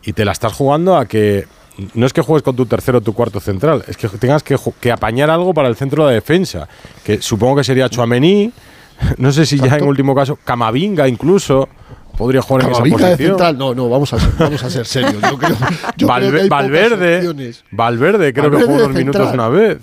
y 0.04 0.12
te 0.12 0.24
la 0.24 0.32
estás 0.32 0.52
jugando 0.52 0.96
a 0.96 1.06
que 1.06 1.46
no 1.94 2.06
es 2.06 2.12
que 2.12 2.20
juegues 2.22 2.42
con 2.42 2.56
tu 2.56 2.66
tercero 2.66 2.98
o 2.98 3.00
tu 3.00 3.12
cuarto 3.14 3.40
central, 3.40 3.84
es 3.86 3.96
que 3.96 4.08
tengas 4.08 4.42
que, 4.42 4.90
apañar 4.90 5.30
algo 5.30 5.54
para 5.54 5.68
el 5.68 5.76
centro 5.76 6.04
de 6.04 6.10
la 6.10 6.14
defensa, 6.14 6.68
que 7.04 7.20
supongo 7.20 7.56
que 7.56 7.64
sería 7.64 7.88
Chuamení, 7.88 8.52
no 9.18 9.32
sé 9.32 9.46
si 9.46 9.58
ya 9.58 9.76
en 9.76 9.84
último 9.84 10.14
caso, 10.14 10.38
Camavinga 10.44 11.08
incluso. 11.08 11.68
Podría 12.16 12.42
jugar 12.42 12.64
en 12.64 12.70
esa 12.72 12.82
posición. 12.82 13.16
central, 13.16 13.56
no, 13.56 13.74
no, 13.74 13.88
vamos 13.88 14.12
a 14.12 14.20
ser, 14.20 14.30
vamos 14.38 14.62
a 14.62 14.68
ser 14.68 14.84
serios. 14.84 15.14
Yo 15.14 15.38
creo, 15.38 15.56
yo 15.96 16.06
Valve- 16.06 16.28
creo 16.28 16.32
que 16.32 16.40
hay 16.42 16.48
Valverde. 16.48 17.54
Valverde, 17.70 18.32
creo 18.34 18.50
que 18.50 18.62
jugó 18.62 18.74
unos 18.74 18.92
minutos 18.92 19.32
una 19.32 19.48
vez. 19.48 19.78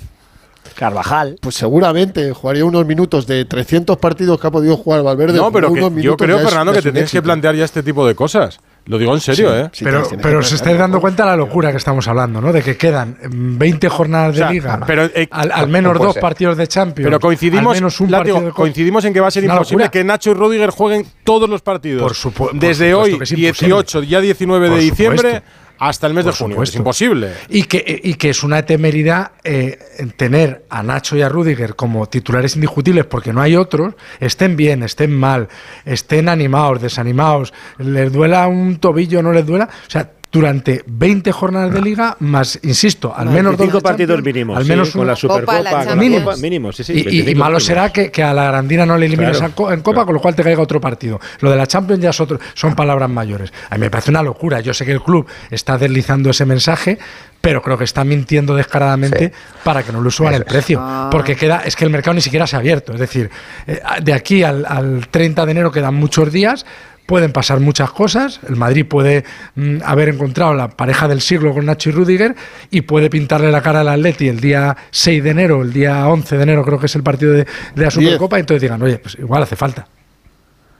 Carvajal. 0.75 1.37
Pues 1.41 1.55
seguramente 1.55 2.31
jugaría 2.31 2.63
unos 2.63 2.85
minutos 2.85 3.25
de 3.25 3.45
300 3.45 3.97
partidos 3.97 4.39
que 4.39 4.47
ha 4.47 4.51
podido 4.51 4.77
jugar 4.77 5.01
Valverde. 5.01 5.37
No, 5.37 5.51
pero 5.51 5.71
unos 5.71 5.91
que 5.91 6.01
yo 6.03 6.15
creo, 6.15 6.39
Fernando, 6.39 6.71
que 6.71 6.81
te 6.83 6.91
tienes 6.91 7.11
que 7.11 7.21
plantear 7.21 7.55
ya 7.55 7.65
este 7.65 7.81
tipo 7.81 8.07
de 8.07 8.13
cosas. 8.15 8.59
Lo 8.89 8.97
digo 8.97 9.13
en 9.13 9.21
serio, 9.21 9.51
Sí, 9.51 9.55
¿eh? 9.61 9.69
sí, 9.71 9.83
pero 9.85 10.01
tienes- 10.03 10.21
pero 10.23 10.39
os 10.39 10.51
estáis 10.51 10.77
dando 10.77 10.99
cuenta 10.99 11.23
de 11.23 11.29
la 11.29 11.35
locura 11.37 11.69
que 11.71 11.77
estamos 11.77 12.07
hablando, 12.07 12.41
¿no? 12.41 12.51
De 12.51 12.61
que 12.63 12.75
quedan 12.75 13.11
mm, 13.23 13.57
20 13.57 13.87
jornadas 13.87 14.35
de 14.35 14.41
O 14.41 14.43
sea, 14.45 14.51
liga, 14.51 14.79
pero, 14.87 15.03
eh, 15.05 15.27
al, 15.29 15.51
al 15.51 15.67
menos 15.69 15.93
no 15.93 16.03
dos 16.05 16.13
ser. 16.15 16.21
partidos 16.21 16.57
de 16.57 16.67
Champions, 16.67 17.05
Pero 17.07 17.19
coincidimos, 17.19 17.75
al 17.75 17.81
menos 17.81 18.01
un 18.01 18.09
látigo, 18.11 18.35
partido 18.37 18.45
de 18.47 18.51
coincidimos 18.55 19.05
en 19.05 19.13
que 19.13 19.19
va 19.21 19.27
a 19.27 19.31
ser 19.31 19.43
imposible 19.43 19.83
locura. 19.85 19.91
que 19.91 20.03
Nacho 20.03 20.31
y 20.31 20.33
Rudiger 20.33 20.71
jueguen 20.71 21.05
todos 21.23 21.47
los 21.47 21.61
partidos. 21.61 22.01
Por 22.01 22.53
Desde 22.59 22.89
supuesto 22.91 22.99
hoy, 22.99 23.09
es 23.21 23.31
imposible. 23.31 23.41
18, 23.43 24.03
ya 24.03 24.21
19 24.21 24.67
Por 24.67 24.77
de 24.77 24.83
diciembre, 24.83 25.17
supuesto. 25.35 25.68
Hasta 25.79 26.07
el 26.07 26.13
mes 26.13 26.25
de 26.25 26.31
junio. 26.31 26.55
supuesto. 26.55 26.75
Es 26.75 26.79
imposible. 26.79 27.33
Y 27.47 27.63
que, 27.63 28.01
y 28.03 28.13
que 28.15 28.29
es 28.29 28.43
una 28.43 28.63
temeridad 28.65 29.31
eh, 29.43 29.79
tener 30.17 30.65
a 30.69 30.83
Nacho 30.83 31.15
y 31.15 31.21
a 31.21 31.29
Rudiger 31.29 31.75
como 31.75 32.07
titulares 32.07 32.55
indiscutibles 32.55 33.05
porque 33.05 33.33
no 33.33 33.41
hay 33.41 33.55
otros, 33.55 33.95
estén 34.19 34.55
bien, 34.55 34.83
estén 34.83 35.11
mal, 35.11 35.47
estén 35.85 36.29
animados, 36.29 36.81
desanimados, 36.81 37.53
les 37.77 38.11
duela 38.11 38.47
un 38.47 38.77
tobillo, 38.77 39.23
no 39.23 39.31
les 39.31 39.45
duela. 39.45 39.69
O 39.87 39.89
sea, 39.89 40.11
durante 40.31 40.83
20 40.85 41.31
jornadas 41.31 41.73
de 41.73 41.81
liga, 41.81 42.15
más, 42.19 42.59
insisto, 42.61 43.11
al 43.15 43.29
menos 43.29 43.53
dos 43.53 43.59
25 43.61 43.77
de 43.77 43.81
partidos 43.81 44.23
mínimos, 44.23 44.57
Al 44.57 44.63
sí, 44.63 44.69
menos 44.69 44.91
con 44.91 45.01
una- 45.01 45.11
la 45.11 45.15
Supercopa, 45.15 45.57
Copa, 45.57 45.63
la 45.63 45.69
con 45.71 45.79
la 45.79 45.85
Champions. 45.87 46.23
Copa, 46.23 46.35
mínimo, 46.37 46.71
sí, 46.71 46.83
sí. 46.83 46.93
y- 46.93 46.95
y, 46.97 46.99
y 46.99 47.03
25 47.03 47.39
malo 47.39 47.49
mínimos. 47.53 47.63
será 47.63 47.89
que, 47.91 48.11
que 48.11 48.21
a 48.23 48.31
la 48.33 48.45
Grandina 48.45 48.85
no 48.85 48.95
le 48.97 49.07
elimines 49.07 49.37
Claro. 49.37 49.45
en 49.47 49.51
co- 49.53 49.71
en 49.71 49.81
Copa, 49.81 50.05
con 50.05 50.13
lo 50.13 50.21
cual 50.21 50.35
te 50.35 50.43
caiga 50.43 50.61
otro 50.61 50.79
partido. 50.79 51.19
Lo 51.39 51.49
de 51.49 51.57
la 51.57 51.65
Champions 51.65 51.99
ya 52.03 52.11
es 52.11 52.19
otro- 52.19 52.39
son 52.53 52.75
palabras 52.75 53.09
mayores. 53.09 53.51
A 53.71 53.75
mí 53.75 53.81
me 53.81 53.89
parece 53.89 54.11
una 54.11 54.21
locura. 54.21 54.59
Yo 54.59 54.71
sé 54.73 54.85
que 54.85 54.91
el 54.91 55.01
club 55.01 55.25
está 55.49 55.79
deslizando 55.79 56.29
ese 56.29 56.45
mensaje, 56.45 56.99
pero 57.41 57.63
creo 57.63 57.77
que 57.79 57.85
está 57.85 58.03
mintiendo 58.03 58.55
descaradamente 58.55 59.31
para 59.63 59.81
que 59.81 59.91
no 59.91 60.03
le 60.03 60.11
suban 60.11 60.35
el 60.35 60.45
precio. 60.45 60.79
Porque 61.09 61.35
queda, 61.35 61.63
es 61.65 61.75
que 61.75 61.85
el 61.85 61.89
mercado 61.89 62.13
ni 62.13 62.21
siquiera 62.21 62.45
se 62.45 62.55
ha 62.55 62.59
abierto. 62.59 62.93
Es 62.93 62.99
decir, 62.99 63.31
eh, 63.65 63.79
de 64.03 64.13
aquí 64.13 64.43
al, 64.43 64.63
al 64.67 65.07
30 65.09 65.45
de 65.45 65.51
enero 65.53 65.71
quedan 65.71 65.95
muchos 65.95 66.31
días. 66.31 66.65
Pueden 67.09 67.31
pasar 67.31 67.59
muchas 67.59 67.89
cosas. 67.89 68.39
El 68.47 68.55
Madrid 68.55 68.85
puede 68.85 69.23
mm, 69.55 69.77
haber 69.83 70.09
encontrado 70.09 70.53
la 70.53 70.69
pareja 70.69 71.07
del 71.07 71.21
siglo 71.21 71.55
con 71.55 71.65
Nacho 71.65 71.89
y 71.89 71.93
Rudiger 71.93 72.35
y 72.69 72.81
puede 72.81 73.09
pintarle 73.09 73.51
la 73.51 73.63
cara 73.63 73.81
al 73.81 73.87
Atleti 73.87 74.27
el 74.27 74.39
día 74.39 74.77
6 74.91 75.23
de 75.23 75.29
enero, 75.31 75.63
el 75.63 75.73
día 75.73 76.07
11 76.07 76.37
de 76.37 76.43
enero 76.43 76.63
creo 76.63 76.79
que 76.79 76.85
es 76.85 76.95
el 76.95 77.01
partido 77.01 77.33
de, 77.33 77.47
de 77.73 77.83
la 77.83 77.89
Supercopa, 77.89 78.37
y 78.37 78.41
entonces 78.41 78.61
digan, 78.61 78.79
oye, 78.83 78.99
pues 78.99 79.17
igual 79.17 79.41
hace 79.41 79.55
falta. 79.55 79.87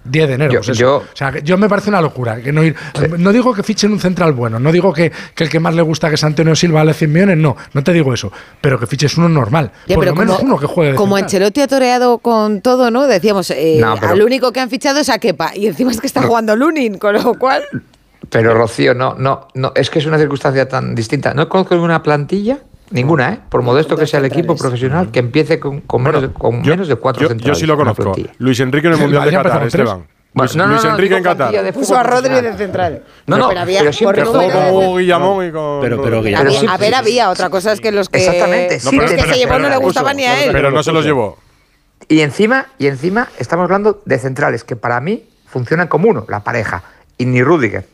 10 0.10 0.28
de 0.28 0.34
enero. 0.36 0.54
Yo- 0.54 0.62
pues 0.62 0.78
yo- 0.78 0.98
o 0.98 1.04
sea, 1.16 1.32
que 1.32 1.42
yo 1.42 1.58
me 1.58 1.70
parece 1.70 1.90
una 1.90 2.02
locura. 2.02 2.42
Que 2.42 2.52
no, 2.52 2.64
ir, 2.64 2.76
no 3.18 3.32
digo 3.32 3.54
que 3.54 3.64
fichen 3.64 3.92
un 3.92 4.00
central 4.00 4.34
bueno, 4.34 4.60
no 4.60 4.72
digo 4.72 4.92
que, 4.94 5.12
que 5.36 5.44
el 5.44 5.50
que 5.50 5.60
más 5.60 5.76
le 5.76 5.82
gusta 5.82 6.10
que 6.10 6.16
es 6.16 6.24
Antonio 6.24 6.56
Silva 6.56 6.80
vale 6.80 6.94
100 6.94 7.12
millones, 7.12 7.38
no, 7.38 7.56
no 7.74 7.84
te 7.84 7.94
digo 7.94 8.14
eso. 8.14 8.32
Pero 8.62 8.80
que 8.80 8.88
fiches 8.88 9.18
uno 9.18 9.30
normal. 9.30 9.72
Ya, 9.88 9.96
por 9.96 10.04
pero 10.06 10.16
lo 10.16 10.22
menos 10.22 10.38
como- 10.38 10.48
uno 10.54 10.60
que 10.60 10.66
juegue 10.68 10.92
de 10.92 10.98
Como 10.98 11.16
central. 11.18 11.26
Ancelotti 11.26 11.62
ha 11.62 11.68
toreado 11.68 12.18
con 12.20 12.62
todo, 12.62 12.92
¿no? 12.92 13.08
Decíamos, 13.08 13.50
eh, 13.52 13.78
No, 13.82 13.96
pero- 14.00 14.14
al 14.14 14.22
único 14.22 14.52
que 14.52 14.60
han 14.60 14.70
fichado 14.70 15.00
es 15.00 15.10
a 15.10 15.20
Kepa. 15.20 15.56
Y 15.56 15.68
encima 15.68 15.92
es 15.92 16.00
que 16.02 16.08
está 16.08 16.22
jugando 16.24 16.56
Lunin, 16.56 16.98
con 16.98 17.14
lo 17.14 17.34
cual. 17.36 17.64
Pero 18.30 18.54
Rocío, 18.54 18.94
no, 18.94 19.16
no, 19.16 19.48
no, 19.56 19.72
es 19.76 19.90
que 19.90 20.00
es 20.00 20.06
una 20.06 20.18
circunstancia 20.20 20.68
tan 20.68 20.94
distinta. 20.94 21.34
No 21.34 21.50
conozco 21.50 21.74
ninguna 21.74 22.04
plantilla, 22.04 22.60
ninguna, 22.92 23.34
¿eh? 23.34 23.40
Por 23.50 23.62
modesto 23.62 23.96
que 23.96 24.08
sea 24.08 24.20
el 24.20 24.26
equipo 24.26 24.56
profesional, 24.56 25.12
que 25.12 25.20
empiece 25.20 25.60
con, 25.60 25.82
con 25.82 26.02
menos, 26.04 26.22
de, 26.22 26.30
con 26.34 26.62
menos 26.62 26.88
de 26.88 26.96
cuatro 26.96 27.22
Yo, 27.22 27.28
yo 27.28 27.30
centrales. 27.34 27.58
sí 27.60 27.66
lo 27.66 27.78
conozco. 27.78 28.16
Luis 28.38 28.60
Enrique 28.60 28.88
en 28.88 28.94
el 28.94 29.00
Mundial 29.00 29.26
de 29.26 29.32
Qatar, 29.32 29.64
Esteban. 29.68 30.08
Bueno, 30.32 30.46
Luis, 30.48 30.56
no, 30.58 30.66
no, 30.68 30.72
Luis 30.74 30.84
no, 30.84 30.90
Enrique 30.92 31.16
digo 31.16 31.18
en 31.30 31.38
Qatar. 31.38 31.74
Puso 31.74 31.98
a 31.98 32.04
Rodri 32.04 32.42
de 32.42 32.54
central. 32.54 33.04
No, 33.26 33.38
no, 33.38 33.48
pero 33.50 33.62
había, 33.62 33.80
pero 33.80 33.94
siempre 33.94 34.24
número- 34.24 34.54
Como 34.70 34.96
Guillamón 34.98 35.48
y 35.48 35.52
con. 35.52 35.82
Pero- 35.82 36.02
pero 36.04 36.18
Había- 36.20 36.44
Guillamón- 36.44 36.70
a 36.70 36.78
ver, 36.78 36.94
había. 36.96 37.30
Otra 37.32 37.50
cosa 37.50 37.72
es 37.74 37.82
que 37.82 37.92
los 37.92 38.10
que, 38.10 38.20
Exactamente, 38.20 38.76
los 38.76 38.84
sí, 38.84 39.00
que 39.00 39.06
pero- 39.08 39.34
se 39.34 39.40
llevó 39.40 39.54
no 39.60 39.70
le 39.70 39.76
Puso, 39.76 39.82
gustaban 39.86 40.18
ni 40.18 40.26
a 40.26 40.44
él. 40.44 40.52
Pero 40.52 40.70
no 40.72 40.84
se 40.84 40.92
los 40.92 41.04
llevó. 41.04 41.38
Y 42.08 42.22
encima, 42.22 42.68
y 42.78 42.88
encima 42.88 43.28
estamos 43.40 43.64
hablando 43.66 44.02
de 44.06 44.20
centrales 44.20 44.64
que 44.64 44.76
para 44.76 45.02
mí 45.02 45.24
funcionan 45.48 45.88
como 45.88 46.08
uno, 46.10 46.26
la 46.30 46.42
pareja. 46.44 46.84
Y 47.18 47.26
ni 47.26 47.42
Rudiger 47.44 47.86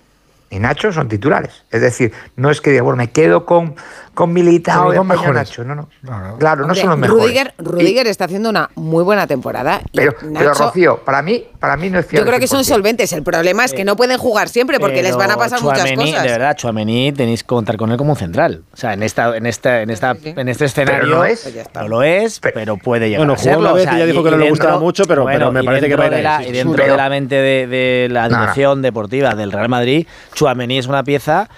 ni 0.51 0.59
Nacho 0.59 0.91
son 0.91 1.07
titulares. 1.07 1.63
Es 1.71 1.81
decir, 1.81 2.11
no 2.35 2.51
es 2.51 2.61
que 2.61 2.69
diga, 2.71 2.83
bueno, 2.83 2.97
me 2.97 3.09
quedo 3.11 3.45
con, 3.45 3.75
con 4.15 4.33
Militao 4.33 4.85
los 4.85 4.93
y 4.93 4.97
dos 4.97 5.05
apoyo 5.05 5.19
a 5.19 5.21
mejores. 5.21 5.49
Nacho. 5.49 5.63
No, 5.63 5.75
no. 5.75 5.89
Claro. 6.03 6.37
Claro, 6.39 6.61
no 6.61 6.67
Hombre, 6.67 6.81
son 6.81 6.89
los 6.89 6.99
mejores. 6.99 7.23
Rudiger, 7.23 7.53
Rudiger 7.59 8.07
está 8.07 8.25
haciendo 8.25 8.49
una 8.49 8.69
muy 8.75 9.03
buena 9.03 9.27
temporada. 9.27 9.81
y 9.91 9.97
Pero, 9.97 10.15
pero 10.19 10.31
Nacho, 10.31 10.65
Rocío, 10.65 10.97
para 11.05 11.21
mí, 11.21 11.43
para 11.59 11.77
mí 11.77 11.89
no 11.89 11.99
es 11.99 12.05
yo 12.05 12.09
fiable. 12.09 12.29
creo 12.31 12.39
que 12.39 12.47
son 12.47 12.61
100%. 12.61 12.63
solventes. 12.63 13.13
El 13.13 13.21
problema 13.23 13.63
es 13.65 13.73
que 13.73 13.85
no 13.85 13.95
pueden 13.95 14.17
jugar 14.17 14.49
siempre 14.49 14.79
porque 14.79 15.03
les 15.03 15.15
van 15.15 15.29
a 15.31 15.37
pasar 15.37 15.61
muchas 15.61 15.91
cosas. 15.91 16.23
De 16.23 16.29
verdad, 16.29 16.55
Chuamení 16.55 17.11
tenéis 17.11 17.43
que 17.43 17.47
contar 17.47 17.77
con 17.77 17.91
él 17.91 17.97
como 17.97 18.11
un 18.13 18.17
central. 18.17 18.63
O 18.73 18.77
sea, 18.77 18.93
en 18.93 19.03
esta, 19.03 19.35
en 19.37 19.45
esta, 19.45 19.81
en 19.81 19.89
esta, 19.89 20.15
en 20.23 20.47
este 20.49 20.65
escenario 20.65 21.05
no 21.15 21.25
es. 21.25 21.53
no 21.75 21.87
lo 21.87 22.01
es, 22.03 22.39
pero 22.39 22.77
puede 22.77 23.09
llegar 23.09 23.19
Bueno, 23.19 23.33
a 23.33 23.35
jugó 23.35 23.43
serlo. 23.49 23.59
una 23.59 23.73
vez 23.73 23.83
o 23.85 23.89
sea, 23.89 23.95
y 23.97 23.99
ya 23.99 24.05
dijo 24.05 24.23
que 24.23 24.31
no 24.31 24.37
le 24.37 24.49
gustaba 24.49 24.79
mucho, 24.79 25.03
pero- 25.05 25.23
bueno, 25.23 25.37
pero 25.39 25.51
me 25.51 25.63
parece 25.63 25.87
que 25.87 25.95
va 25.95 26.05
a 26.05 26.19
ir 26.19 26.27
ahí, 26.27 26.47
y 26.49 26.51
dentro 26.51 26.83
de 26.83 26.95
la 26.95 27.09
mente 27.09 27.35
de, 27.35 27.67
de 27.67 28.07
la 28.09 28.29
No, 28.29 28.35
no. 28.35 28.41
dirección 28.41 28.81
deportiva 28.81 29.35
del 29.35 29.51
Real 29.51 29.69
Madrid, 29.69 30.07
Chuamení 30.33 30.77
es 30.77 30.87
una 30.87 31.03
pieza 31.03 31.49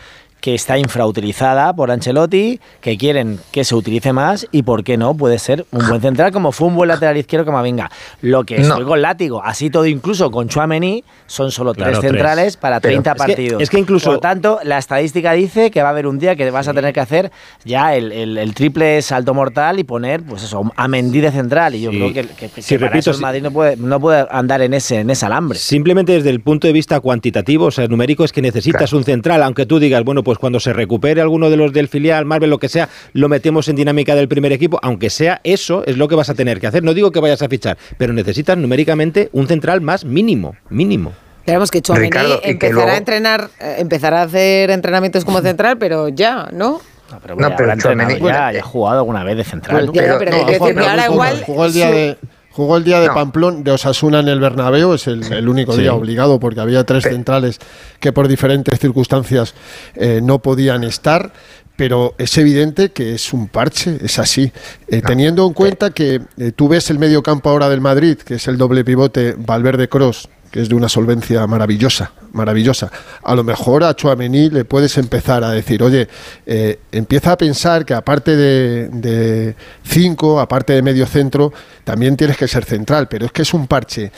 que 0.42 0.54
está 0.56 0.78
infrautilizada 0.78 1.74
por 1.74 1.90
Ancelotti, 1.92 2.60
que 2.82 2.98
quieren 2.98 3.40
que 3.52 3.64
se 3.64 3.76
utilice 3.76 4.14
más 4.14 4.48
y 4.52 4.64
por 4.64 4.84
qué 4.84 4.98
no 4.98 5.16
puede 5.16 5.40
ser 5.40 5.66
un 5.72 5.88
buen 5.88 6.02
central 6.02 6.32
como 6.32 6.52
fue 6.52 6.68
un 6.68 6.76
buen 6.76 6.88
lateral 6.90 7.18
izquierdo 7.18 7.46
como 7.46 7.62
venga. 7.62 7.90
Lo 8.22 8.44
que 8.44 8.58
No. 8.60 8.68
estoy 8.70 8.86
con 8.86 9.02
látigo, 9.02 9.42
así 9.44 9.70
todo 9.70 9.86
incluso 9.88 10.30
con 10.32 10.48
Chuamení 10.48 11.04
son 11.26 11.52
solo 11.52 11.74
Claro, 11.74 11.92
tres 11.92 12.00
tres. 12.02 12.12
centrales 12.12 12.58
para 12.58 12.80
Pero 12.80 12.92
30 12.94 13.12
es 13.12 13.14
que- 13.16 13.20
partidos. 13.20 13.62
es 13.62 13.70
que 13.70 13.80
incluso- 13.80 14.12
Por 14.12 14.20
tanto, 14.20 14.60
la 14.64 14.78
estadística 14.78 15.34
dice 15.34 15.72
que 15.72 15.82
va 15.82 15.90
a 15.90 15.92
haber 15.92 16.08
un 16.08 16.20
día 16.20 16.36
que 16.36 16.50
vas 16.52 16.68
a 16.68 16.74
tener 16.74 16.94
que 16.94 17.00
hacer 17.00 17.32
ya 17.66 17.96
el, 17.96 18.12
el- 18.12 18.38
el 18.38 18.54
triple 18.54 19.02
salto 19.02 19.34
mortal 19.34 19.80
y 19.80 19.84
poner, 19.84 20.22
pues 20.24 20.44
eso, 20.44 20.72
a 20.76 20.88
Mendy 20.88 21.20
de 21.20 21.32
central. 21.32 21.76
Y 21.76 21.82
yo 21.82 21.92
Sí. 21.92 21.98
creo 21.98 22.14
que, 22.14 22.24
que- 22.36 22.50
que 22.50 22.62
Sí, 22.62 22.76
para 22.78 22.92
repito, 22.92 23.12
eso 23.12 23.18
el. 23.18 23.22
Madrid 23.22 23.42
no 23.42 23.52
puede, 23.52 23.76
no 23.78 24.00
puede 24.00 24.26
andar 24.30 24.62
en 24.62 24.74
ese, 24.74 25.00
en 25.00 25.10
ese 25.10 25.26
alambre. 25.26 25.58
Simplemente 25.58 26.14
desde 26.14 26.30
el 26.30 26.40
punto 26.42 26.68
de 26.68 26.74
vista 26.74 27.00
cuantitativo, 27.00 27.66
o 27.66 27.72
sea, 27.72 27.88
numérico, 27.88 28.24
es 28.24 28.32
que 28.32 28.42
necesitas 28.42 28.94
un 28.94 29.04
central, 29.04 29.44
aunque 29.44 29.66
tú 29.66 29.80
digas, 29.80 30.04
bueno, 30.04 30.24
pues 30.28 30.40
cuando 30.40 30.60
se 30.60 30.74
recupere 30.74 31.22
alguno 31.22 31.50
de 31.50 31.56
los 31.56 31.72
del 31.72 31.88
filial, 31.88 32.26
Marvel, 32.26 32.50
lo 32.50 32.58
que 32.60 32.68
sea, 32.68 32.90
lo 33.14 33.30
metemos 33.30 33.70
en 33.70 33.78
dinámica 33.78 34.14
del 34.14 34.28
primer 34.28 34.52
equipo, 34.52 34.78
aunque 34.84 35.10
sea 35.10 35.40
eso, 35.46 35.86
es 35.86 35.96
lo 35.96 36.10
que 36.10 36.16
vas 36.16 36.30
a 36.30 36.34
tener 36.34 36.60
que 36.60 36.68
hacer. 36.68 36.84
No 36.84 36.94
digo 36.94 37.12
que 37.12 37.22
vayas 37.22 37.42
a 37.42 37.48
fichar, 37.48 37.78
pero 37.98 38.12
necesitas 38.12 38.58
numéricamente 38.58 39.30
un 39.32 39.48
central 39.48 39.80
más 39.80 40.04
mínimo, 40.04 40.58
mínimo. 40.70 41.14
Esperamos 41.40 41.72
que 41.72 41.82
Chouameni 41.82 42.08
Ricardo, 42.10 42.36
y 42.40 42.42
que 42.42 42.50
empezará 42.52 42.74
luego- 42.76 42.92
a 42.92 42.98
entrenar, 42.98 43.50
eh, 43.62 43.76
empezará 43.78 44.20
a 44.20 44.24
hacer 44.24 44.70
entrenamientos 44.70 45.24
como 45.24 45.40
central, 45.40 45.78
pero 45.78 46.10
ya, 46.10 46.50
¿no? 46.52 46.82
No, 47.10 47.20
pero, 47.22 47.36
No, 47.38 47.48
ya 47.50 47.56
pero 47.56 47.72
Tchouaméni- 47.76 48.20
ya, 48.20 48.52
ya 48.52 48.60
ha 48.60 48.64
jugado 48.64 48.98
alguna 49.00 49.24
vez 49.24 49.38
de 49.38 49.46
central. 49.46 49.86
Pues 49.86 49.96
ya, 49.96 50.02
Pero- 50.02 50.20
pero 50.20 50.32
no, 50.40 50.46
que 50.46 50.60
que 50.60 50.74
no, 50.74 50.86
ahora 50.86 51.06
igual. 51.06 51.42
Jugó 51.46 51.66
el 51.68 51.72
día 51.72 51.88
su- 51.88 51.94
de, 51.96 52.18
jugó 52.58 52.76
el 52.78 52.84
día 52.84 53.00
de 53.00 53.08
No. 53.08 53.14
Pamplón, 53.14 53.64
de 53.64 53.72
Osasuna 53.72 54.20
en 54.20 54.28
el 54.28 54.40
Bernabéu, 54.42 54.94
es 54.94 55.08
el, 55.08 55.24
el 55.32 55.48
único 55.48 55.72
Sí. 55.74 55.82
día 55.82 55.94
obligado 55.94 56.40
porque 56.40 56.60
había 56.60 56.84
tres 56.84 57.04
centrales 57.06 57.60
que 58.02 58.12
por 58.12 58.28
diferentes 58.28 58.78
circunstancias 58.80 59.54
eh, 59.96 60.20
no 60.22 60.40
podían 60.40 60.84
estar. 60.84 61.32
Pero 61.76 62.16
es 62.18 62.36
evidente 62.40 62.90
que 62.90 63.14
es 63.14 63.34
un 63.34 63.48
parche, 63.50 64.00
es 64.04 64.18
así. 64.18 64.52
Eh, 64.88 65.04
teniendo 65.06 65.46
en 65.46 65.54
cuenta 65.54 65.92
que 65.92 66.22
eh, 66.40 66.52
tú 66.56 66.68
ves 66.68 66.90
el 66.90 66.98
medio 66.98 67.22
campo 67.22 67.52
ahora 67.52 67.70
del 67.70 67.82
Madrid, 67.82 68.18
que 68.18 68.34
es 68.36 68.48
el 68.48 68.58
doble 68.58 68.84
pivote 68.84 69.36
Valverde 69.38 69.88
Cross, 69.88 70.28
que 70.52 70.62
es 70.62 70.70
de 70.70 70.76
una 70.76 70.90
solvencia 70.90 71.46
maravillosa, 71.48 72.12
maravillosa. 72.34 72.92
A 73.24 73.36
lo 73.36 73.44
mejor 73.44 73.84
a 73.84 73.96
Chouameni 73.96 74.50
le 74.50 74.66
puedes 74.66 74.98
empezar 74.98 75.44
a 75.44 75.52
decir, 75.52 75.84
oye, 75.84 76.08
eh, 76.46 76.80
empieza 76.92 77.34
a 77.34 77.38
pensar 77.38 77.86
que 77.86 77.94
aparte 77.94 78.36
de, 78.36 78.90
de 78.90 79.56
cinco, 79.84 80.40
aparte 80.40 80.74
de 80.74 80.82
medio 80.82 81.06
centro, 81.06 81.54
también 81.84 82.16
tienes 82.16 82.38
que 82.38 82.48
ser 82.48 82.66
central, 82.66 83.08
pero 83.08 83.26
es 83.26 83.32
que 83.32 83.42
es 83.42 83.54
un 83.54 83.68
parche 83.68 84.12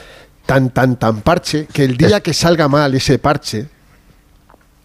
tan, 0.46 0.72
tan, 0.72 0.98
tan 0.98 1.22
parche 1.22 1.68
que 1.72 1.84
el 1.84 1.96
día 1.98 2.22
que 2.22 2.34
salga 2.34 2.68
mal 2.68 2.94
ese 2.96 3.20
parche, 3.20 3.68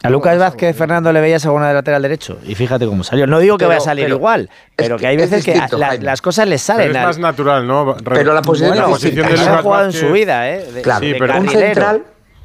A 0.04 0.10
Lucas 0.10 0.38
Vázquez 0.38 0.76
Fernando 0.76 1.12
le 1.12 1.20
veías 1.20 1.44
alguna 1.46 1.68
de 1.68 1.74
lateral 1.74 2.02
derecho 2.02 2.38
y 2.46 2.54
fíjate 2.54 2.86
cómo 2.86 3.02
salió. 3.04 3.26
No 3.26 3.38
digo 3.38 3.56
que 3.56 3.64
Pero- 3.64 3.68
vaya 3.70 3.78
a 3.80 3.84
salir 3.84 4.04
pero- 4.04 4.16
igual, 4.16 4.50
pero 4.76 4.96
que 4.98 5.06
hay 5.06 5.16
veces 5.16 5.44
que 5.44 5.54
la- 5.76 5.96
las 5.96 6.20
cosas 6.22 6.46
les 6.46 6.64
Pero 6.66 6.78
salen. 6.78 6.96
es 6.96 7.02
más 7.02 7.18
natural, 7.18 7.66
¿no? 7.66 7.94
Re- 7.94 8.14
Pero 8.16 8.34
la 8.34 8.42
posición 8.42 8.70
Bueno, 8.70 8.84
es 8.86 8.90
posición 8.92 9.26
de 9.28 9.40
ha 9.40 9.62
jugado 9.62 9.84
en 9.86 9.92
su 9.92 10.12
vida, 10.12 10.50
¿eh? 10.50 10.64
De, 10.72 10.82
Claro, 10.82 11.06
de 11.06 11.14
pero 11.18 11.38
un 11.38 11.48
central- 11.48 12.02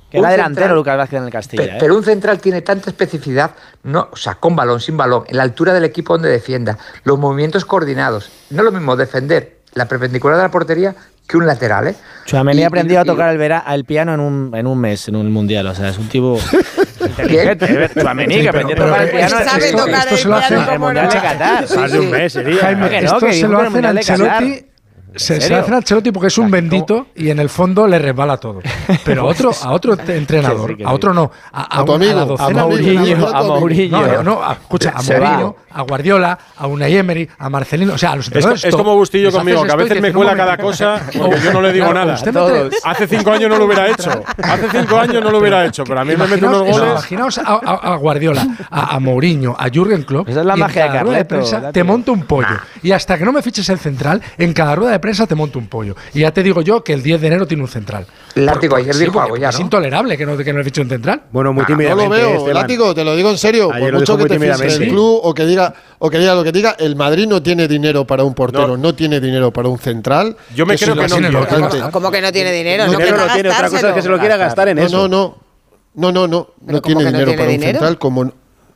Que 0.09 0.17
un 0.17 0.23
era 0.25 0.31
delantero 0.31 0.63
central- 0.65 0.75
Lucas 0.77 0.97
Vázquez 0.97 1.19
en 1.19 1.25
el 1.25 1.31
Castilla. 1.31 1.63
¿eh? 1.65 1.77
Pero 1.79 1.95
un 1.95 2.03
central 2.03 2.39
tiene 2.39 2.61
tanta 2.61 2.89
especificidad, 2.89 3.51
no, 3.83 4.07
o 4.11 4.15
sea, 4.15 4.35
con 4.35 4.55
balón, 4.55 4.79
sin 4.79 4.97
balón, 4.97 5.23
en 5.27 5.37
la 5.37 5.43
altura 5.43 5.71
del 5.73 5.83
equipo 5.83 6.13
donde 6.13 6.29
defienda, 6.29 6.77
los 7.03 7.19
movimientos 7.19 7.63
coordinados. 7.65 8.31
No 8.49 8.59
es 8.59 8.63
lo 8.65 8.71
mismo 8.71 8.95
defender 8.95 9.57
la 9.73 9.85
perpendicular 9.85 10.37
de 10.37 10.43
la 10.43 10.49
portería 10.49 10.95
que 11.27 11.37
un 11.37 11.45
lateral, 11.45 11.89
¿eh? 11.89 11.95
Chuamení 12.25 12.61
Y- 12.61 12.63
aprendió 12.63 12.99
a 13.01 13.05
tocar 13.05 13.29
el, 13.29 13.37
vera, 13.37 13.63
el 13.71 13.85
piano 13.85 14.15
en 14.15 14.19
un, 14.19 14.51
en 14.55 14.65
un 14.65 14.79
mes, 14.79 15.07
en 15.09 15.15
un 15.15 15.31
mundial. 15.31 15.67
O 15.67 15.75
sea, 15.75 15.89
es 15.89 15.99
un 15.99 16.07
tipo 16.09 16.39
inteligente. 17.07 17.65
¿eh? 17.85 17.89
Chuamení, 17.99 18.33
Sí, 18.35 18.41
que 18.41 18.45
pero- 18.51 18.59
aprendió 18.59 18.75
a 18.83 18.87
tocar 18.87 19.01
el 19.03 19.09
que 19.11 19.17
piano. 19.17 19.29
sabe 19.45 19.65
esto- 19.65 19.77
tocar 19.77 19.99
esto 19.99 20.15
el 20.15 20.21
se 20.21 20.27
lo 20.27 20.35
hace- 20.35 20.47
piano 20.47 20.63
en 20.63 20.69
el 20.69 20.73
como 20.75 20.85
mundial 20.85 21.05
no. 21.05 21.11
de 21.13 21.19
Qatar. 21.19 21.67
Sí, 21.67 21.77
Más 21.77 21.91
de 21.91 21.99
un 21.99 22.09
mes 22.11 22.33
sería. 22.33 22.61
Jaime, 22.61 22.97
esto 22.99 23.19
que 23.19 23.33
se 23.33 23.47
lo 23.47 23.59
hacen 23.59 23.85
a. 23.85 23.89
Ancelotti. 23.89 24.65
Se, 25.15 25.35
¿En 25.35 25.41
se 25.41 25.55
hacen 25.55 25.73
a 25.73 25.77
Ancelotti 25.77 26.11
porque 26.11 26.27
es 26.27 26.37
un 26.37 26.51
bendito 26.51 27.07
y 27.15 27.29
en 27.29 27.39
el 27.39 27.49
fondo 27.49 27.87
le 27.87 27.97
resbala 27.97 28.37
todo. 28.37 28.61
Pero 29.05 29.23
a 29.23 29.25
otro, 29.25 29.51
a 29.63 29.71
otro 29.71 29.97
entrenador, 30.07 30.77
a 30.85 30.93
otro 30.93 31.13
no, 31.13 31.31
a, 31.51 31.79
A 31.79 31.83
la 31.85 32.25
docena 32.25 32.65
Mourinho, 32.65 33.27
a 33.27 33.43
Mourinho. 33.43 34.01
No, 34.01 34.07
no, 34.07 34.23
no, 34.23 34.43
a- 34.43 34.53
escucha, 34.53 34.93
a. 34.95 35.01
Mourinho, 35.01 35.55
a 35.71 35.81
Guardiola, 35.81 36.37
a 36.57 36.67
Unai 36.67 36.95
Emery, 36.97 37.27
a 37.39 37.49
Marcelino, 37.49 37.93
o 37.93 37.97
sea, 37.97 38.11
a 38.11 38.15
los 38.17 38.25
Es, 38.25 38.29
entrenadores. 38.29 38.63
es 38.65 38.71
to- 38.71 38.77
como 38.77 38.95
Bustillo 38.95 39.31
conmigo, 39.31 39.63
que 39.63 39.71
a 39.71 39.75
veces 39.75 40.01
me 40.01 40.13
cuela 40.13 40.35
cada 40.35 40.57
cosa 40.61 41.01
porque 41.17 41.39
yo 41.43 41.53
no 41.53 41.61
le 41.61 41.73
digo 41.73 41.85
Claro, 41.89 41.99
nada. 42.05 42.13
usted 42.15 42.33
mete- 42.33 42.77
Hace 42.83 43.07
cinco 43.07 43.31
años 43.31 43.49
no 43.49 43.57
lo 43.57 43.65
hubiera 43.65 43.87
hecho. 43.89 44.11
Hace 44.43 44.69
cinco 44.69 44.97
años 44.99 45.23
no 45.23 45.31
lo 45.31 45.39
hubiera 45.39 45.65
hecho, 45.65 45.83
pero 45.85 46.01
a 46.01 46.05
mí 46.05 46.15
me 46.15 46.27
mete 46.27 46.45
unos 46.45 46.61
goles. 46.67 46.89
Imaginaos 46.91 47.37
a, 47.39 47.95
Guardiola, 47.95 48.45
a, 48.69 48.99
Mourinho, 48.99 49.55
a 49.57 49.69
Jürgen 49.69 50.03
Klopp. 50.03 50.29
Esa 50.29 50.41
es 50.41 50.45
la 50.45 50.55
magia 50.55 50.83
de 50.83 50.87
cada 50.89 51.03
rueda 51.03 51.25
Carleto, 51.27 51.71
te 51.71 51.83
monto 51.83 52.13
un 52.13 52.23
pollo. 52.23 52.47
Y 52.83 52.91
hasta 52.91 53.17
que 53.17 53.25
no 53.25 53.31
me 53.33 53.41
fiches 53.41 53.67
el 53.69 53.79
central, 53.79 54.21
en 54.37 54.53
cada 54.53 54.75
rueda 54.75 54.91
de 54.91 54.98
prensa 54.99 55.25
te 55.27 55.35
monto 55.35 55.59
un 55.59 55.67
pollo. 55.67 55.95
Y 56.13 56.19
ya 56.21 56.31
te 56.31 56.43
digo 56.43 56.61
yo 56.61 56.83
que 56.83 56.93
el 56.93 57.01
10 57.03 57.21
de 57.21 57.27
enero 57.27 57.47
tiene 57.47 57.63
un 57.63 57.69
central. 57.69 58.05
Látigo, 58.35 58.75
ayer 58.75 58.93
sí, 58.93 59.05
dijo 59.05 59.35
ya, 59.37 59.49
Es 59.49 59.55
¿no? 59.59 59.61
intolerable 59.65 60.17
que 60.17 60.25
no, 60.25 60.37
que 60.37 60.51
no 60.53 60.59
le 60.59 60.63
fiche 60.65 60.81
un 60.81 60.89
central. 60.89 61.23
Bueno, 61.31 61.51
muy 61.53 61.63
no 61.63 61.69
lo 61.69 61.75
tímidamente. 61.75 62.15
veo, 62.17 62.29
Esteban. 62.35 62.53
látigo, 62.53 62.93
te 62.95 63.03
lo 63.03 63.15
digo 63.15 63.29
en 63.29 63.37
serio. 63.37 63.71
Ayer 63.73 63.91
por 63.91 63.99
mucho 63.99 64.17
que 64.17 64.25
te 64.25 64.39
fijes 64.39 64.49
el 64.49 64.57
tímidamente. 64.67 64.87
club 64.93 65.19
o 65.23 65.33
que 65.33 65.45
diga 65.45 65.73
o 65.99 66.09
que 66.09 66.17
diga 66.19 66.35
lo 66.35 66.43
que 66.43 66.51
diga, 66.51 66.75
el 66.79 66.95
Madrid 66.95 67.27
no 67.27 67.41
tiene 67.43 67.67
dinero 67.67 68.05
para 68.05 68.23
un 68.23 68.33
portero, 68.33 68.77
no, 68.77 68.93
tiene 68.95 69.19
dinero 69.19 69.51
para 69.51 69.67
un 69.69 69.77
central. 69.79 70.35
Yo 70.55 70.65
me 70.65 70.77
creo 70.77 70.93
es 71.01 71.13
que 71.13 71.19
no 71.21 71.27
importante. 71.27 71.79
¿Cómo 71.91 72.11
que 72.11 72.21
no 72.21 72.31
tiene 72.31 72.51
dinero? 72.51 72.85
No 72.85 72.93
No, 72.93 72.97
Dinero 72.99 73.17
no 73.25 73.33
tiene, 73.33 73.49
otra 73.49 73.69
cosa 73.69 73.89
es 73.89 73.93
que 73.95 74.01
se 74.01 74.09
lo 74.09 74.19
quiera 74.19 74.37
gastar 74.37 74.69
en 74.69 74.77
No, 74.77 74.83
eso. 74.83 74.97
no, 74.97 75.07
no. 75.07 75.37
No, 75.95 76.11
no, 76.11 76.27
no. 76.27 76.37
No 76.37 76.65
¿Pero 76.67 76.81
tiene 76.81 77.03
no 77.03 77.11
dinero 77.11 77.31
para 77.35 77.49
un 77.51 77.59
central 77.59 77.97
como 77.99 78.31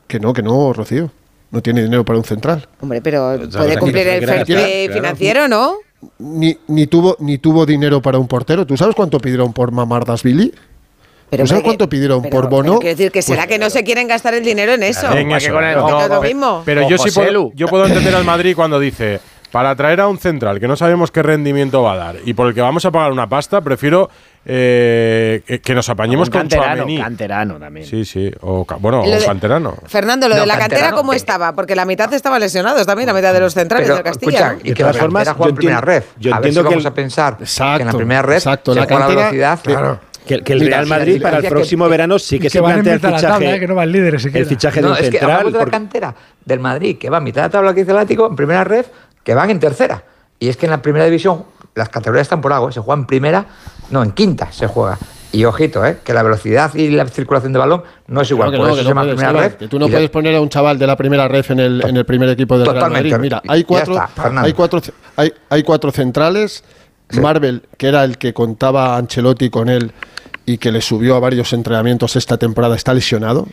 Que 0.08 0.20
no, 0.20 0.34
que 0.34 0.42
no, 0.42 0.74
Rocío. 0.74 1.10
No 1.52 1.62
tiene 1.62 1.84
dinero 1.84 2.04
para 2.04 2.18
un 2.18 2.26
central. 2.26 2.68
Hombre, 2.82 3.00
pero 3.02 3.38
sea, 3.38 3.60
puede 3.62 3.74
que 3.76 3.78
cumplir 3.80 4.04
tiene- 4.04 4.18
el 4.18 4.26
fair 4.28 4.46
play 4.46 4.90
financiero, 4.90 5.48
¿no? 5.48 5.76
Ni, 6.20 6.58
ni, 6.68 6.88
tuvo, 6.88 7.16
ni 7.20 7.38
tuvo 7.38 7.66
dinero 7.66 8.02
para 8.02 8.18
un 8.18 8.28
portero. 8.28 8.66
¿Tú 8.66 8.78
sabes 8.78 8.96
cuánto 8.96 9.20
pidieron 9.20 9.54
por 9.54 9.72
Mamardasvili? 9.72 10.54
Pero, 11.30 11.44
¿Tú 11.44 11.48
sabes 11.48 11.64
cuánto 11.64 11.90
pidieron 11.90 12.22
pero- 12.22 12.32
por 12.42 12.50
Bono? 12.50 12.80
quiero 12.80 12.96
decir 12.96 13.12
que 13.12 13.20
Pues- 13.20 13.26
será 13.26 13.48
que 13.48 13.58
no 13.58 13.70
se 13.72 13.84
quieren 13.84 14.08
gastar 14.08 14.34
el 14.36 14.44
dinero 14.44 14.74
en 14.74 14.84
eso. 14.84 15.12
En 15.12 15.32
eso. 15.32 15.52
Porque 15.52 15.74
No, 15.76 15.90
no 15.90 16.02
es 16.02 16.10
lo 16.10 16.22
pe- 16.22 16.28
mismo. 16.28 16.62
Pero 16.66 16.88
yo 16.88 16.98
sí 17.00 17.10
puedo, 17.12 17.52
yo 17.56 17.68
puedo 17.68 17.86
entender 17.88 18.14
al 18.16 18.24
Madrid 18.24 18.56
cuando 18.56 18.80
dice, 18.80 19.20
para 19.54 19.76
traer 19.76 20.02
a 20.02 20.08
un 20.08 20.18
central 20.18 20.60
que 20.60 20.68
no 20.68 20.76
sabemos 20.76 21.12
qué 21.12 21.22
rendimiento 21.22 21.84
va 21.84 21.94
a 21.94 21.96
dar 21.98 22.16
y 22.26 22.34
por 22.34 22.48
el 22.48 22.56
que 22.56 22.62
vamos 22.62 22.84
a 22.86 22.92
pagar 22.92 23.12
una 23.12 23.30
pasta, 23.30 23.62
prefiero 23.62 24.10
eh, 24.46 25.42
que, 25.46 25.62
que 25.62 25.76
nos 25.76 25.88
apañemos 25.90 26.28
Un 26.28 26.32
con 26.34 26.42
canterano, 26.42 26.86
canterano 26.98 27.60
también. 27.60 27.86
Sí, 27.86 28.04
sí. 28.04 28.32
O, 28.42 28.66
bueno, 28.80 29.04
Lo 29.06 29.12
o 29.12 29.20
de- 29.20 29.24
canterano. 29.26 29.76
Fernando, 29.86 30.28
lo 30.28 30.36
No, 30.36 30.42
de 30.42 30.48
la 30.48 30.58
cantera, 30.58 30.92
¿cómo 30.92 31.12
que- 31.12 31.18
estaba? 31.18 31.54
Porque 31.54 31.76
la 31.76 31.86
mitad 31.86 32.12
estaban 32.14 32.40
lesionados 32.42 32.86
también, 32.86 33.08
la 33.08 33.14
mitad 33.14 33.32
de 33.32 33.40
los 33.40 33.54
centrales 33.54 33.86
Pero, 33.86 33.96
del 33.96 34.04
Castilla. 34.04 34.32
escucha, 34.40 34.54
¿no? 34.54 34.60
y 34.72 34.74
que 34.74 34.84
la 34.84 34.92
cantera 34.94 35.34
juega 35.36 35.50
en 35.50 35.56
primera 35.56 35.82
red. 35.82 36.04
yo 36.20 36.34
a 36.34 36.40
ver 36.40 36.44
si 36.46 36.48
entiendo 36.50 36.62
que 36.64 36.70
vamos 36.76 36.84
el- 36.86 36.88
a 36.92 36.94
pensar 36.96 37.38
que 37.38 37.44
en 37.44 37.48
la 37.48 37.76
Exacto, 37.84 37.98
primera 37.98 38.22
red 38.24 38.36
exacto, 38.36 38.74
se 38.74 38.80
la 38.80 38.88
cantera- 38.88 39.16
velocidad. 39.20 39.60
claro. 39.64 40.00
Que, 40.26 40.40
que 40.42 40.54
el 40.54 40.62
Real 40.62 40.88
Madrid 40.88 41.22
para 41.22 41.40
el 41.40 41.48
próximo 41.48 41.84
que- 41.86 41.92
verano 41.92 42.18
sí 42.18 42.38
que 42.38 42.44
que 42.44 42.50
se 42.50 42.60
plantea 42.62 42.94
el 42.94 43.02
de 43.02 43.08
fichaje, 43.10 43.28
tabla, 43.28 43.56
eh, 43.56 43.60
que 43.60 43.68
no 43.68 43.76
van 43.76 43.92
líderes 43.92 44.22
siquiera. 44.22 44.42
el 44.44 44.50
fichaje 44.50 44.78
de 44.78 44.82
No, 44.82 44.88
un 44.90 44.94
es 44.94 45.00
que 45.02 45.06
central. 45.12 45.32
hablamos 45.32 45.54
de 45.54 45.60
la 45.60 45.66
cantera 45.66 46.16
del 46.46 46.60
Madrid, 46.62 46.98
que 46.98 47.10
va 47.10 47.18
a 47.18 47.20
mitad 47.20 47.42
de 47.42 47.48
la 47.48 47.52
tabla 47.52 47.74
que 47.74 47.82
dice 47.82 47.92
el 47.92 47.98
Atlético, 47.98 48.28
en 48.30 48.36
primera 48.38 48.64
red, 48.64 48.86
que 49.24 49.34
van 49.34 49.50
en 49.50 49.60
tercera. 49.60 50.04
Y 50.40 50.50
es 50.50 50.58
que 50.58 50.66
en 50.66 50.72
la 50.72 50.82
primera 50.82 51.06
división 51.06 51.46
las 51.76 51.90
categorías 51.90 52.24
están 52.26 52.42
por 52.42 52.54
algo, 52.54 52.70
¿eh? 52.70 52.72
se 52.74 52.80
juega 52.82 53.00
en 53.02 53.08
primera, 53.08 53.46
no, 53.90 54.04
en 54.04 54.12
quinta 54.12 54.52
se 54.52 54.68
juega. 54.68 54.98
Y 55.32 55.46
ojito, 55.46 55.84
¿eh? 55.84 55.98
que 56.04 56.14
la 56.14 56.22
velocidad 56.22 56.72
y 56.76 56.90
la 56.90 57.08
circulación 57.08 57.54
de 57.54 57.60
balón 57.60 57.82
no 58.06 58.22
es 58.22 58.30
igual. 58.30 58.50
No, 58.50 58.52
que 58.52 58.58
por 58.58 58.68
no, 58.68 58.74
eso 58.74 58.78
que 58.84 58.84
se 58.88 58.94
no 58.94 59.02
llama 59.02 59.16
primera 59.16 59.32
red. 59.32 59.54
que 59.56 59.68
tú 59.68 59.80
no 59.80 59.88
puedes 59.88 60.02
de- 60.02 60.10
poner 60.10 60.36
a 60.36 60.42
un 60.42 60.50
chaval 60.50 60.78
de 60.78 60.86
la 60.86 60.96
primera 60.96 61.28
red 61.28 61.44
en 61.50 61.60
el, 61.60 61.84
en 61.88 61.98
el 61.98 62.06
primer 62.06 62.30
equipo 62.30 62.56
del 62.60 62.68
Real. 62.68 62.92
Madrid. 62.92 63.16
Mira, 63.20 63.42
hay 63.48 63.64
cuatro, 63.64 63.94
está, 63.96 64.42
hay 64.44 64.54
cuatro, 64.54 64.80
hay, 65.16 65.34
hay 65.50 65.64
cuatro 65.64 65.92
centrales. 65.92 66.64
Marvel, 67.20 67.64
que 67.78 67.88
era 67.88 68.04
el 68.04 68.18
que 68.18 68.34
contaba 68.34 68.96
Ancelotti 68.98 69.50
con 69.50 69.70
él 69.70 69.92
y 70.46 70.58
que 70.58 70.72
le 70.72 70.82
subió 70.82 71.16
a 71.16 71.20
varios 71.20 71.52
entrenamientos 71.54 72.16
esta 72.16 72.38
temporada, 72.38 72.76
está 72.76 72.94
lesionado. 72.94 73.48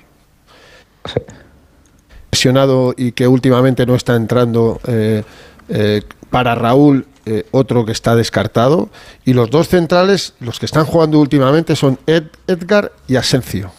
Lesionado 2.32 2.94
y 2.96 3.12
que 3.12 3.26
últimamente 3.26 3.86
no 3.86 3.94
está 3.94 4.14
entrando. 4.16 4.80
eh, 4.86 5.24
eh, 5.70 6.02
para 6.30 6.54
Raúl, 6.54 7.06
eh, 7.26 7.46
otro 7.50 7.84
que 7.84 7.92
está 7.92 8.14
descartado. 8.14 8.90
Y 9.24 9.32
los 9.32 9.50
dos 9.50 9.68
centrales, 9.68 10.34
los 10.40 10.58
que 10.58 10.66
están 10.66 10.84
jugando 10.84 11.18
últimamente, 11.18 11.76
son 11.76 11.98
Ed, 12.06 12.24
Edgar 12.46 12.92
y 13.08 13.16
Asencio. 13.16 13.72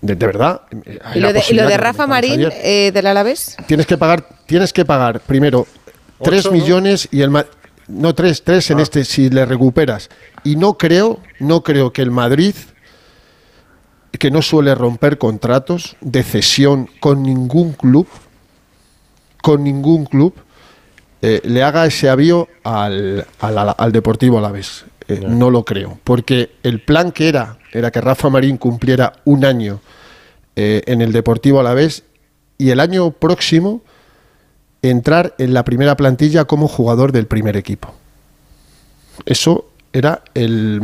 De, 0.00 0.16
de 0.16 0.26
verdad. 0.26 0.62
eh, 0.84 0.98
¿Y 1.14 1.20
lo 1.20 1.32
de, 1.32 1.32
y 1.32 1.34
lo 1.34 1.40
posibilidad 1.40 1.66
de 1.66 1.72
que 1.72 1.78
Rafa 1.78 2.06
Marín 2.06 2.48
eh, 2.50 2.90
del 2.92 3.06
Alavés? 3.06 3.56
Tienes 3.66 3.86
que 3.86 3.96
pagar, 3.98 4.26
tienes 4.46 4.72
que 4.72 4.84
pagar 4.84 5.20
primero 5.20 5.66
3 6.22 6.40
Ocho, 6.40 6.50
¿no? 6.50 6.60
millones 6.60 7.08
y 7.10 7.22
el 7.22 7.30
no 7.88 8.14
3, 8.14 8.42
3 8.44 8.70
en 8.70 8.80
este 8.80 9.04
si 9.04 9.30
le 9.30 9.44
recuperas. 9.44 10.08
Y 10.44 10.56
no 10.56 10.78
creo, 10.78 11.20
no 11.38 11.62
creo 11.62 11.92
que 11.92 12.02
el 12.02 12.10
Madrid 12.10 12.54
que 14.18 14.30
no 14.30 14.42
suele 14.42 14.74
romper 14.74 15.18
contratos 15.18 15.96
de 16.00 16.22
cesión 16.22 16.88
con 17.00 17.22
ningún 17.22 17.72
club, 17.72 18.06
con 19.42 19.62
ningún 19.62 20.06
club, 20.06 20.32
eh, 21.20 21.42
le 21.44 21.62
haga 21.62 21.84
ese 21.84 22.08
avío 22.08 22.48
al, 22.64 23.26
al, 23.40 23.74
al- 23.76 23.92
Deportivo 23.92 24.38
Alavés. 24.38 24.86
Eh, 25.08 25.20
No 25.28 25.50
lo 25.50 25.64
creo, 25.64 25.98
porque 26.04 26.52
el 26.62 26.80
plan 26.80 27.12
que 27.12 27.28
era, 27.28 27.58
era 27.72 27.90
que 27.90 28.00
Rafa 28.00 28.30
Marín 28.30 28.56
cumpliera 28.56 29.12
un 29.24 29.44
año 29.44 29.80
eh, 30.56 30.82
en 30.86 31.02
el 31.02 31.12
Deportivo 31.12 31.60
Alavés 31.60 32.04
y 32.56 32.70
el 32.70 32.80
año 32.80 33.10
próximo 33.10 33.82
entrar 34.80 35.34
en 35.38 35.54
la 35.54 35.64
primera 35.64 35.96
plantilla 35.96 36.44
como 36.44 36.66
jugador 36.68 37.12
del 37.12 37.26
primer 37.26 37.56
equipo. 37.56 37.94
Eso 39.26 39.66
era 39.92 40.22
el, 40.34 40.80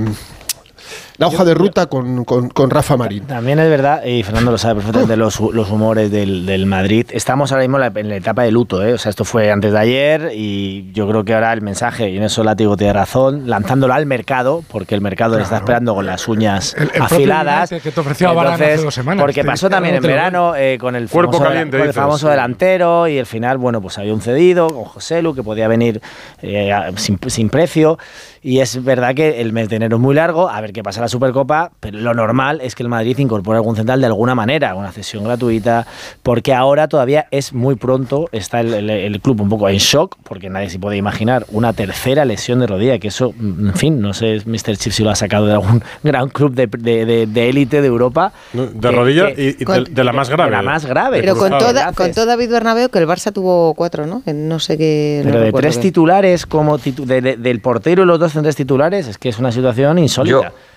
la 1.18 1.26
hoja 1.26 1.44
de 1.44 1.52
ruta 1.54 1.86
con, 1.86 2.24
con- 2.24 2.48
con 2.48 2.70
Rafa 2.70 2.96
Marín. 2.96 3.24
También 3.24 3.58
es 3.58 3.68
verdad, 3.68 4.04
y 4.04 4.22
Fernando 4.22 4.52
lo 4.52 4.58
sabe 4.58 4.76
perfectamente, 4.76 5.16
los, 5.16 5.40
los 5.40 5.68
humores 5.70 6.10
del, 6.12 6.46
del 6.46 6.64
Madrid. 6.66 7.06
Estamos 7.10 7.50
ahora 7.50 7.62
mismo 7.64 7.76
en 7.78 7.92
la, 7.92 8.02
la 8.08 8.16
etapa 8.16 8.42
de 8.44 8.52
luto, 8.52 8.84
¿eh? 8.86 8.92
o 8.94 8.98
sea, 8.98 9.10
esto 9.10 9.24
fue 9.24 9.50
antes 9.50 9.72
de 9.72 9.78
ayer 9.78 10.30
y 10.34 10.92
yo 10.92 11.08
creo 11.08 11.24
que 11.24 11.34
ahora 11.34 11.52
el 11.52 11.60
mensaje, 11.60 12.08
y 12.10 12.16
en 12.18 12.22
eso 12.22 12.44
Látigo 12.44 12.76
tiene 12.76 12.92
razón, 12.92 13.50
lanzándolo 13.50 13.94
al 13.94 14.06
mercado, 14.06 14.62
porque 14.70 14.94
el 14.94 15.00
mercado 15.00 15.36
le 15.36 15.42
está 15.42 15.56
esperando 15.56 15.94
con 15.94 16.06
las 16.06 16.28
uñas 16.28 16.74
El- 16.78 16.90
el 16.94 17.02
afiladas. 17.02 17.70
Que 17.70 17.90
te 17.90 17.98
ofreció 18.00 18.32
Varane 18.34 18.64
hace 18.64 18.84
dos 18.84 18.94
semanas. 18.94 19.20
Porque 19.22 19.44
pasó 19.44 19.68
también 19.68 19.96
en 19.96 20.02
verano 20.02 20.54
eh, 20.56 20.78
con 20.80 20.94
el 20.94 21.08
Cuerpo 21.08 21.32
famoso, 21.32 21.48
caliente, 21.50 21.70
con 21.72 21.80
el 21.80 21.86
dices, 21.88 22.00
famoso 22.00 22.26
sí. 22.26 22.30
delantero 22.30 23.08
y 23.08 23.18
al 23.18 23.26
final, 23.26 23.58
bueno, 23.58 23.80
pues 23.82 23.98
había 23.98 24.14
un 24.14 24.20
cedido 24.20 24.68
con 24.68 24.84
José 24.84 25.20
Lu 25.20 25.34
que 25.34 25.42
podía 25.42 25.66
venir 25.66 26.00
eh, 26.42 26.72
sin, 26.96 27.18
sin 27.26 27.48
precio. 27.50 27.98
Y 28.40 28.60
es 28.60 28.84
verdad 28.84 29.16
que 29.16 29.40
el 29.40 29.52
mes 29.52 29.68
de 29.68 29.76
enero 29.76 29.96
es 29.96 30.02
muy 30.02 30.14
largo, 30.14 30.48
a 30.48 30.60
ver 30.60 30.72
qué 30.72 30.82
pasa 30.84 31.00
en 31.00 31.07
la 31.09 31.11
Supercopa, 31.11 31.70
pero 31.80 31.98
lo 31.98 32.12
normal 32.12 32.61
es 32.62 32.74
que 32.74 32.82
el 32.82 32.88
Madrid 32.90 33.16
incorpore 33.18 33.56
algún 33.56 33.74
central 33.76 34.00
de 34.00 34.06
alguna 34.06 34.34
manera, 34.34 34.74
una 34.74 34.92
cesión 34.92 35.24
gratuita, 35.24 35.86
porque 36.22 36.52
ahora 36.54 36.86
todavía 36.86 37.26
es 37.30 37.52
muy 37.54 37.76
pronto, 37.76 38.28
está 38.30 38.61
el, 38.61 38.74
el- 38.74 38.90
el 38.90 39.20
club 39.20 39.40
un 39.40 39.48
poco 39.48 39.68
en 39.70 39.78
shock, 39.78 40.16
porque 40.22 40.50
nadie 40.50 40.68
se 40.70 40.78
puede 40.78 40.96
imaginar 40.98 41.46
una 41.50 41.72
tercera 41.72 42.24
lesión 42.26 42.59
de 42.61 42.66
rodilla, 42.66 42.98
que 42.98 43.09
eso, 43.09 43.32
en 43.40 43.72
fin, 43.74 44.00
no 44.00 44.12
sé, 44.12 44.42
Mr. 44.44 44.76
Chip 44.76 44.92
si 44.92 45.02
lo 45.02 45.11
ha 45.11 45.14
sacado 45.16 45.46
de 45.46 45.52
algún 45.54 45.82
gran 46.02 46.28
club 46.28 46.54
de 46.54 46.66
de- 46.66 47.06
de- 47.06 47.26
de 47.26 47.48
élite 47.48 47.80
de, 47.80 47.86
Europa. 47.88 48.32
De 48.52 48.68
que- 48.80 48.90
rodilla 48.90 49.34
que- 49.34 49.56
y, 49.59 49.62
y 49.62 49.64
de, 49.64 49.84
de 49.90 50.04
la 50.04 50.12
más 50.12 50.28
grave. 50.28 50.50
de 50.50 50.56
la 50.56 50.62
más 50.62 50.84
grave. 50.84 51.20
Pero 51.20 51.36
con, 51.36 51.56
toda, 51.56 51.92
con 51.94 52.12
todo 52.12 52.26
David 52.26 52.50
Bernabéu, 52.50 52.90
que 52.90 52.98
el 52.98 53.06
Barça 53.06 53.32
tuvo 53.32 53.72
cuatro, 53.74 54.06
¿no? 54.06 54.22
No 54.26 54.59
sé 54.59 54.76
qué. 54.76 55.22
no 55.24 55.30
Pero 55.30 55.38
de 55.40 55.44
recuerdo 55.46 55.62
tres 55.62 55.76
bien. 55.76 55.82
titulares 55.82 56.44
como 56.46 56.78
titu- 56.78 57.04
de- 57.06 57.20
de- 57.22 57.36
del 57.36 57.61
portero 57.61 58.02
y 58.02 58.06
los 58.06 58.18
dos 58.20 58.32
centrales 58.32 58.56
titulares 58.56 59.09
es 59.09 59.16
que 59.16 59.28
es 59.30 59.38
una 59.38 59.50
situación 59.52 59.98
insólita. 59.98 60.36
Yo 60.48 60.67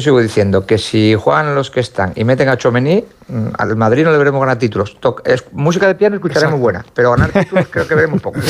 sigo 0.00 0.18
diciendo 0.20 0.66
que 0.66 0.78
si 0.78 1.14
juegan 1.14 1.54
los 1.54 1.70
que 1.70 1.80
están 1.80 2.12
y 2.16 2.24
meten 2.24 2.48
a 2.48 2.56
Chomení, 2.56 3.04
mm, 3.28 3.46
al 3.58 3.76
Madrid 3.76 4.04
no 4.04 4.12
le 4.12 4.18
veremos 4.18 4.40
ganar 4.40 4.58
títulos. 4.58 4.96
Toc- 5.00 5.20
es, 5.26 5.44
música 5.52 5.86
de 5.86 5.94
piano 5.94 6.16
escucharemos 6.16 6.58
buena, 6.58 6.84
pero 6.94 7.10
ganar 7.10 7.30
títulos 7.32 7.66
creo 7.70 7.86
que 7.86 7.94
veremos 7.94 8.22
poco. 8.22 8.40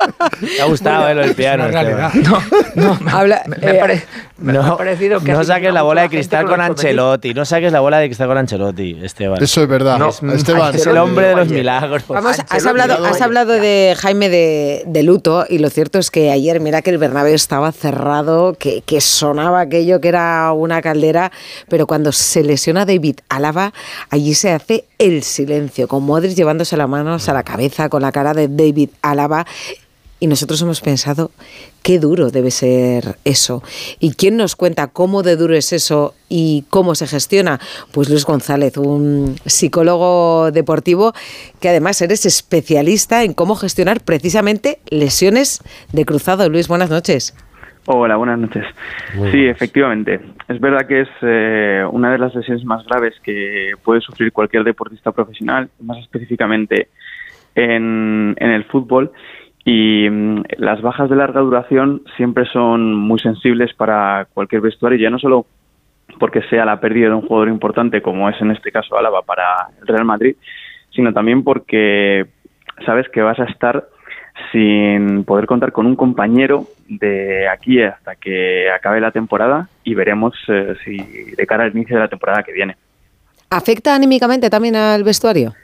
Me 0.40 0.60
ha 0.60 0.64
gustado 0.64 1.08
eh, 1.08 1.14
lo 1.14 1.22
del 1.22 1.34
piano. 1.34 1.68
realidad. 1.68 2.10
Esteban. 2.14 3.08
Habla, 3.08 3.42
Me, 3.46 3.56
me 3.56 3.70
eh, 3.70 3.80
pare- 3.80 4.02
me 4.38 4.52
No, 4.54 4.62
ha 4.62 4.76
parecido 4.78 5.20
que 5.20 5.32
no 5.32 5.44
saques 5.44 5.72
la 5.72 5.82
bola 5.82 6.02
de 6.02 6.08
cristal 6.08 6.46
con 6.46 6.54
el. 6.60 6.70
Ancelotti. 6.70 7.34
No 7.34 7.44
saques 7.44 7.70
la 7.72 7.80
bola 7.80 7.98
de 7.98 8.06
cristal 8.06 8.28
con 8.28 8.38
Ancelotti, 8.38 8.98
Esteban. 9.02 9.42
Eso 9.42 9.62
es 9.62 9.68
verdad. 9.68 9.98
No, 9.98 10.08
es, 10.08 10.22
Esteban, 10.22 10.74
es 10.74 10.86
el 10.86 10.96
hombre 10.96 11.28
de 11.28 11.36
los 11.36 11.48
milagros. 11.48 12.04
Vamos, 12.08 12.38
has 12.48 12.66
hablado, 12.66 13.04
has 13.04 13.20
hablado 13.20 13.52
de 13.52 13.94
Jaime 13.98 14.28
de, 14.30 14.84
de 14.86 15.02
luto 15.02 15.44
y 15.48 15.58
lo 15.58 15.68
cierto 15.68 15.98
es 15.98 16.10
que 16.10 16.30
ayer, 16.30 16.60
mira 16.60 16.80
que 16.80 16.90
el 16.90 16.98
Bernabéu 16.98 17.34
estaba 17.34 17.70
cerrado, 17.72 18.54
que, 18.54 18.82
que 18.82 19.00
sonaba 19.02 19.60
aquello 19.60 20.00
que 20.00 20.08
era 20.08 20.52
una 20.52 20.80
caldera, 20.80 21.30
pero 21.68 21.86
cuando 21.86 22.10
se 22.12 22.42
lesiona 22.42 22.86
David 22.86 23.16
Álava, 23.28 23.72
allí 24.08 24.34
se 24.34 24.52
hace 24.52 24.84
el 24.98 25.22
silencio, 25.22 25.86
con 25.88 26.02
Modric 26.02 26.34
llevándose 26.34 26.76
las 26.78 26.88
manos 26.88 27.28
a 27.28 27.34
la 27.34 27.42
cabeza 27.42 27.88
con 27.90 28.00
la 28.02 28.12
cara 28.12 28.32
de 28.32 28.48
David 28.48 28.88
Álava. 29.02 29.44
Y 30.22 30.26
nosotros 30.26 30.60
hemos 30.60 30.82
pensado 30.82 31.30
qué 31.82 31.98
duro 31.98 32.30
debe 32.30 32.50
ser 32.50 33.16
eso. 33.24 33.62
¿Y 34.00 34.12
quién 34.12 34.36
nos 34.36 34.54
cuenta 34.54 34.88
cómo 34.88 35.22
de 35.22 35.36
duro 35.36 35.54
es 35.54 35.72
eso 35.72 36.14
y 36.28 36.64
cómo 36.68 36.94
se 36.94 37.06
gestiona? 37.06 37.58
Pues 37.94 38.10
Luis 38.10 38.26
González, 38.26 38.76
un 38.76 39.36
psicólogo 39.46 40.50
deportivo 40.52 41.14
que 41.58 41.70
además 41.70 42.02
eres 42.02 42.26
especialista 42.26 43.24
en 43.24 43.32
cómo 43.32 43.54
gestionar 43.54 44.02
precisamente 44.04 44.78
lesiones 44.90 45.62
de 45.94 46.04
cruzado. 46.04 46.50
Luis, 46.50 46.68
buenas 46.68 46.90
noches. 46.90 47.34
Hola, 47.86 48.16
buenas 48.16 48.38
noches. 48.38 48.66
sí, 49.32 49.46
efectivamente. 49.46 50.20
Es 50.48 50.60
verdad 50.60 50.86
que 50.86 51.00
es 51.00 51.08
eh, 51.22 51.82
una 51.90 52.12
de 52.12 52.18
las 52.18 52.34
lesiones 52.34 52.62
más 52.66 52.84
graves 52.84 53.14
que 53.22 53.72
puede 53.82 54.02
sufrir 54.02 54.32
cualquier 54.32 54.64
deportista 54.64 55.12
profesional, 55.12 55.70
más 55.80 55.96
específicamente 55.98 56.88
en, 57.54 58.36
en 58.38 58.50
el 58.50 58.64
fútbol. 58.64 59.10
Y 59.64 60.08
mm, 60.08 60.42
las 60.58 60.80
bajas 60.80 61.10
de 61.10 61.16
larga 61.16 61.40
duración 61.40 62.02
siempre 62.16 62.46
son 62.46 62.94
muy 62.94 63.18
sensibles 63.18 63.74
para 63.74 64.26
cualquier 64.32 64.62
vestuario, 64.62 64.98
ya 64.98 65.10
no 65.10 65.18
solo 65.18 65.46
porque 66.18 66.42
sea 66.42 66.64
la 66.64 66.80
pérdida 66.80 67.08
de 67.08 67.14
un 67.14 67.26
jugador 67.26 67.48
importante, 67.48 68.02
como 68.02 68.28
es 68.28 68.40
en 68.40 68.50
este 68.50 68.72
caso 68.72 68.98
Álava 68.98 69.22
para 69.22 69.68
el 69.80 69.86
Real 69.86 70.04
Madrid, 70.04 70.36
sino 70.94 71.12
también 71.12 71.44
porque 71.44 72.26
sabes 72.84 73.08
que 73.10 73.22
vas 73.22 73.38
a 73.38 73.44
estar 73.44 73.86
sin 74.52 75.24
poder 75.24 75.46
contar 75.46 75.72
con 75.72 75.86
un 75.86 75.96
compañero 75.96 76.66
de 76.88 77.46
aquí 77.48 77.82
hasta 77.82 78.16
que 78.16 78.70
acabe 78.70 79.00
la 79.00 79.12
temporada 79.12 79.68
y 79.84 79.94
veremos 79.94 80.34
eh, 80.48 80.74
si 80.84 80.96
de 81.36 81.46
cara 81.46 81.64
al 81.64 81.72
inicio 81.72 81.96
de 81.96 82.02
la 82.02 82.08
temporada 82.08 82.42
que 82.42 82.52
viene. 82.52 82.76
¿Afecta 83.50 83.94
anímicamente 83.94 84.48
también 84.48 84.76
al 84.76 85.04
vestuario? 85.04 85.54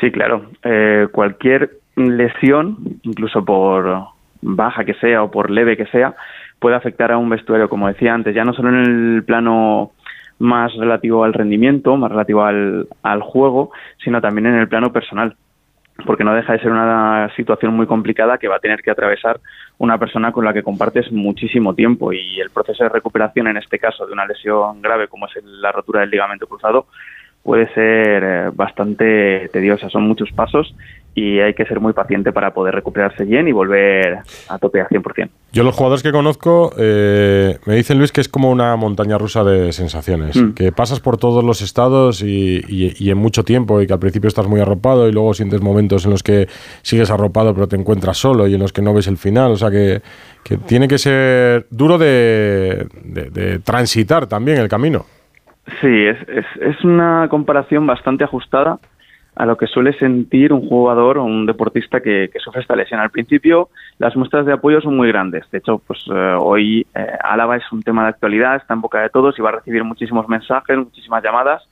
Sí, 0.00 0.10
claro. 0.10 0.50
Eh, 0.64 1.08
cualquier 1.12 1.81
lesión, 1.96 2.76
incluso 3.02 3.44
por 3.44 4.06
baja 4.40 4.84
que 4.84 4.94
sea 4.94 5.22
o 5.22 5.30
por 5.30 5.50
leve 5.50 5.76
que 5.76 5.86
sea, 5.86 6.14
puede 6.58 6.76
afectar 6.76 7.12
a 7.12 7.18
un 7.18 7.28
vestuario, 7.28 7.68
como 7.68 7.88
decía 7.88 8.14
antes, 8.14 8.34
ya 8.34 8.44
no 8.44 8.52
solo 8.52 8.70
en 8.70 8.76
el 8.76 9.24
plano 9.24 9.92
más 10.38 10.74
relativo 10.74 11.24
al 11.24 11.34
rendimiento, 11.34 11.96
más 11.96 12.10
relativo 12.10 12.44
al, 12.44 12.86
juego, 13.20 13.70
sino 14.02 14.20
también 14.20 14.46
en 14.46 14.56
el 14.56 14.68
plano 14.68 14.92
personal 14.92 15.36
porque 16.06 16.24
no 16.24 16.34
deja 16.34 16.54
de 16.54 16.58
ser 16.58 16.72
una 16.72 17.30
situación 17.36 17.74
muy 17.74 17.86
complicada 17.86 18.38
que 18.38 18.48
va 18.48 18.56
a 18.56 18.60
tener 18.60 18.80
que 18.80 18.90
atravesar 18.90 19.38
una 19.78 19.98
persona 19.98 20.32
con 20.32 20.44
la 20.44 20.52
que 20.52 20.62
compartes 20.62 21.12
muchísimo 21.12 21.74
tiempo 21.74 22.12
y 22.12 22.40
el 22.40 22.50
proceso 22.50 22.82
de 22.82 22.88
recuperación 22.88 23.46
en 23.46 23.58
este 23.58 23.78
caso 23.78 24.06
de 24.06 24.12
una 24.12 24.26
lesión 24.26 24.80
grave 24.80 25.06
como 25.06 25.26
es 25.26 25.44
la 25.44 25.70
rotura 25.70 26.00
del 26.00 26.10
ligamento 26.10 26.46
cruzado 26.46 26.86
puede 27.42 27.72
ser 27.74 28.24
eh, 28.24 28.50
bastante 28.52 29.48
tediosa, 29.52 29.90
son 29.90 30.04
muchos 30.04 30.30
pasos 30.32 30.74
y 31.14 31.40
hay 31.40 31.52
que 31.54 31.64
ser 31.66 31.78
muy 31.80 31.92
paciente 31.92 32.32
para 32.32 32.52
poder 32.54 32.74
recuperarse 32.74 33.24
bien 33.24 33.46
y 33.48 33.52
volver 33.52 34.18
a 34.48 34.58
tope 34.58 34.80
al 34.80 34.88
100%. 34.88 35.28
Yo 35.52 35.62
los 35.64 35.74
jugadores 35.74 36.02
que 36.02 36.10
conozco 36.12 36.72
eh, 36.78 37.58
me 37.66 37.74
dicen, 37.74 37.98
Luis, 37.98 38.10
que 38.12 38.22
es 38.22 38.28
como 38.30 38.50
una 38.50 38.74
montaña 38.76 39.18
rusa 39.18 39.44
de 39.44 39.72
sensaciones, 39.72 40.36
Mm. 40.36 40.52
que 40.54 40.72
pasas 40.72 41.00
por 41.00 41.18
todos 41.18 41.44
los 41.44 41.60
estados 41.60 42.22
y, 42.22 42.62
y- 42.66 42.94
y 42.98 43.10
en 43.10 43.18
mucho 43.18 43.44
tiempo 43.44 43.82
y 43.82 43.86
que 43.86 43.92
al 43.92 43.98
principio 43.98 44.28
estás 44.28 44.46
muy 44.48 44.60
arropado 44.60 45.06
y 45.08 45.12
luego 45.12 45.34
sientes 45.34 45.60
momentos 45.60 46.04
en 46.06 46.12
los 46.12 46.22
que 46.22 46.48
sigues 46.80 47.10
arropado 47.10 47.52
pero 47.54 47.68
te 47.68 47.76
encuentras 47.76 48.16
solo 48.16 48.46
y 48.46 48.54
en 48.54 48.60
los 48.60 48.72
que 48.72 48.80
no 48.82 48.94
ves 48.94 49.06
el 49.08 49.18
final, 49.18 49.50
o 49.52 49.56
sea 49.56 49.70
que, 49.70 50.00
que 50.42 50.56
tiene 50.56 50.88
que 50.88 50.96
ser 50.98 51.66
duro 51.70 51.98
de, 51.98 52.86
de- 53.04 53.28
de 53.30 53.58
transitar 53.58 54.26
también 54.26 54.56
el 54.58 54.68
camino. 54.68 55.04
Sí, 55.80 56.06
es, 56.06 56.16
es, 56.28 56.44
es 56.60 56.84
una 56.84 57.28
comparación 57.30 57.86
bastante 57.86 58.24
ajustada 58.24 58.78
a 59.34 59.46
lo 59.46 59.56
que 59.56 59.66
suele 59.66 59.92
sentir 59.94 60.52
un 60.52 60.68
jugador 60.68 61.18
o 61.18 61.24
un 61.24 61.46
deportista 61.46 62.00
que, 62.00 62.30
sufre 62.38 62.60
esta 62.60 62.76
lesión. 62.76 63.00
Al 63.00 63.10
principio 63.10 63.70
las 63.98 64.14
muestras 64.16 64.44
de 64.44 64.52
apoyo 64.52 64.80
son 64.80 64.96
muy 64.96 65.08
grandes. 65.08 65.50
De 65.50 65.58
hecho, 65.58 65.80
pues 65.86 66.04
eh, 66.12 66.36
hoy 66.38 66.86
eh, 66.94 67.06
Álava 67.22 67.56
es 67.56 67.72
un 67.72 67.82
tema 67.82 68.02
de 68.02 68.10
actualidad, 68.10 68.56
está 68.56 68.74
en 68.74 68.82
boca 68.82 69.00
de 69.00 69.08
todos 69.08 69.38
y 69.38 69.42
va 69.42 69.50
a 69.50 69.56
recibir 69.56 69.84
muchísimos 69.84 70.28
mensajes, 70.28 70.76
muchísimas 70.76 71.22
llamadas 71.22 71.62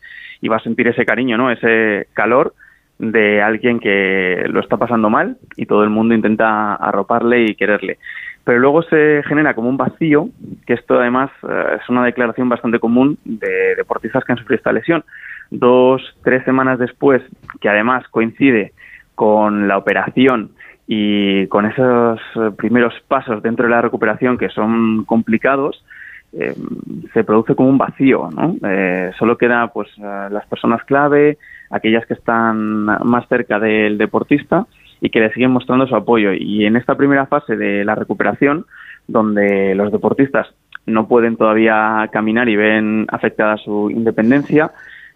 y 0.40 0.48
va 0.48 0.56
a 0.56 0.60
sentir 0.60 0.88
ese 0.88 1.04
cariño, 1.04 1.36
¿no? 1.36 1.50
Ese 1.50 2.08
calor 2.14 2.54
de 2.98 3.42
alguien 3.42 3.80
que 3.80 4.44
lo 4.48 4.60
está 4.60 4.76
pasando 4.76 5.08
mal 5.08 5.38
y 5.56 5.66
todo 5.66 5.84
el 5.84 5.90
mundo 5.90 6.14
intenta 6.14 6.74
arroparle 6.74 7.44
y 7.44 7.54
quererle. 7.54 7.98
Pero 8.44 8.58
luego 8.58 8.82
se 8.82 9.22
genera 9.26 9.54
como 9.54 9.68
un 9.68 9.76
vacío, 9.76 10.28
que 10.66 10.74
esto 10.74 10.98
además 10.98 11.30
eh, 11.48 11.78
es 11.80 11.88
una 11.88 12.04
declaración 12.04 12.48
bastante 12.48 12.78
común 12.78 13.18
de 13.24 13.74
deportistas 13.76 14.24
que 14.24 14.32
han 14.32 14.38
sufrido 14.38 14.56
esta 14.56 14.72
lesión. 14.72 15.04
Dos, 15.50 16.02
tres 16.22 16.44
semanas 16.44 16.78
después, 16.78 17.22
que 17.60 17.68
además 17.68 18.06
coincide 18.08 18.72
con 19.14 19.68
la 19.68 19.78
operación 19.78 20.52
y 20.86 21.46
con 21.48 21.66
esos 21.66 22.20
eh, 22.36 22.50
primeros 22.56 22.94
pasos 23.08 23.42
dentro 23.42 23.66
de 23.66 23.70
la 23.70 23.82
recuperación 23.82 24.38
que 24.38 24.48
son 24.48 25.04
complicados, 25.04 25.84
eh, 26.32 26.54
se 27.12 27.24
produce 27.24 27.56
como 27.56 27.68
un 27.68 27.78
vacío, 27.78 28.30
¿no? 28.30 28.54
Eh, 28.62 29.10
solo 29.18 29.36
queda 29.36 29.66
pues 29.72 29.88
eh, 29.98 30.28
las 30.30 30.46
personas 30.46 30.84
clave, 30.84 31.38
aquellas 31.70 32.06
que 32.06 32.14
están 32.14 32.84
más 32.84 33.26
cerca 33.28 33.58
del 33.58 33.98
deportista 33.98 34.66
y 35.00 35.10
que 35.10 35.18
le 35.18 35.32
siguen 35.32 35.50
mostrando 35.50 35.88
su 35.88 35.96
apoyo. 35.96 36.32
Y 36.32 36.66
en 36.66 36.76
esta 36.76 36.94
primera 36.94 37.26
fase 37.26 37.56
de 37.56 37.84
la 37.84 37.96
recuperación, 37.96 38.66
donde 39.08 39.74
los 39.74 39.90
deportistas 39.90 40.46
no 40.86 41.08
pueden 41.08 41.36
todavía 41.36 42.08
caminar 42.12 42.48
y 42.48 42.56
ven 42.56 43.06
afectada 43.10 43.56
su 43.56 43.90
independencia, 43.90 44.70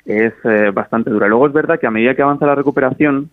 es 0.05 0.33
eh, 0.45 0.71
bastante 0.73 1.11
dura. 1.11 1.29
Luego 1.29 1.47
es 1.47 1.53
verdad 1.53 1.79
que 1.79 1.87
a 1.87 1.91
medida 1.91 2.15
que 2.15 2.23
avanza 2.23 2.47
la 2.47 2.55
recuperación, 2.55 3.31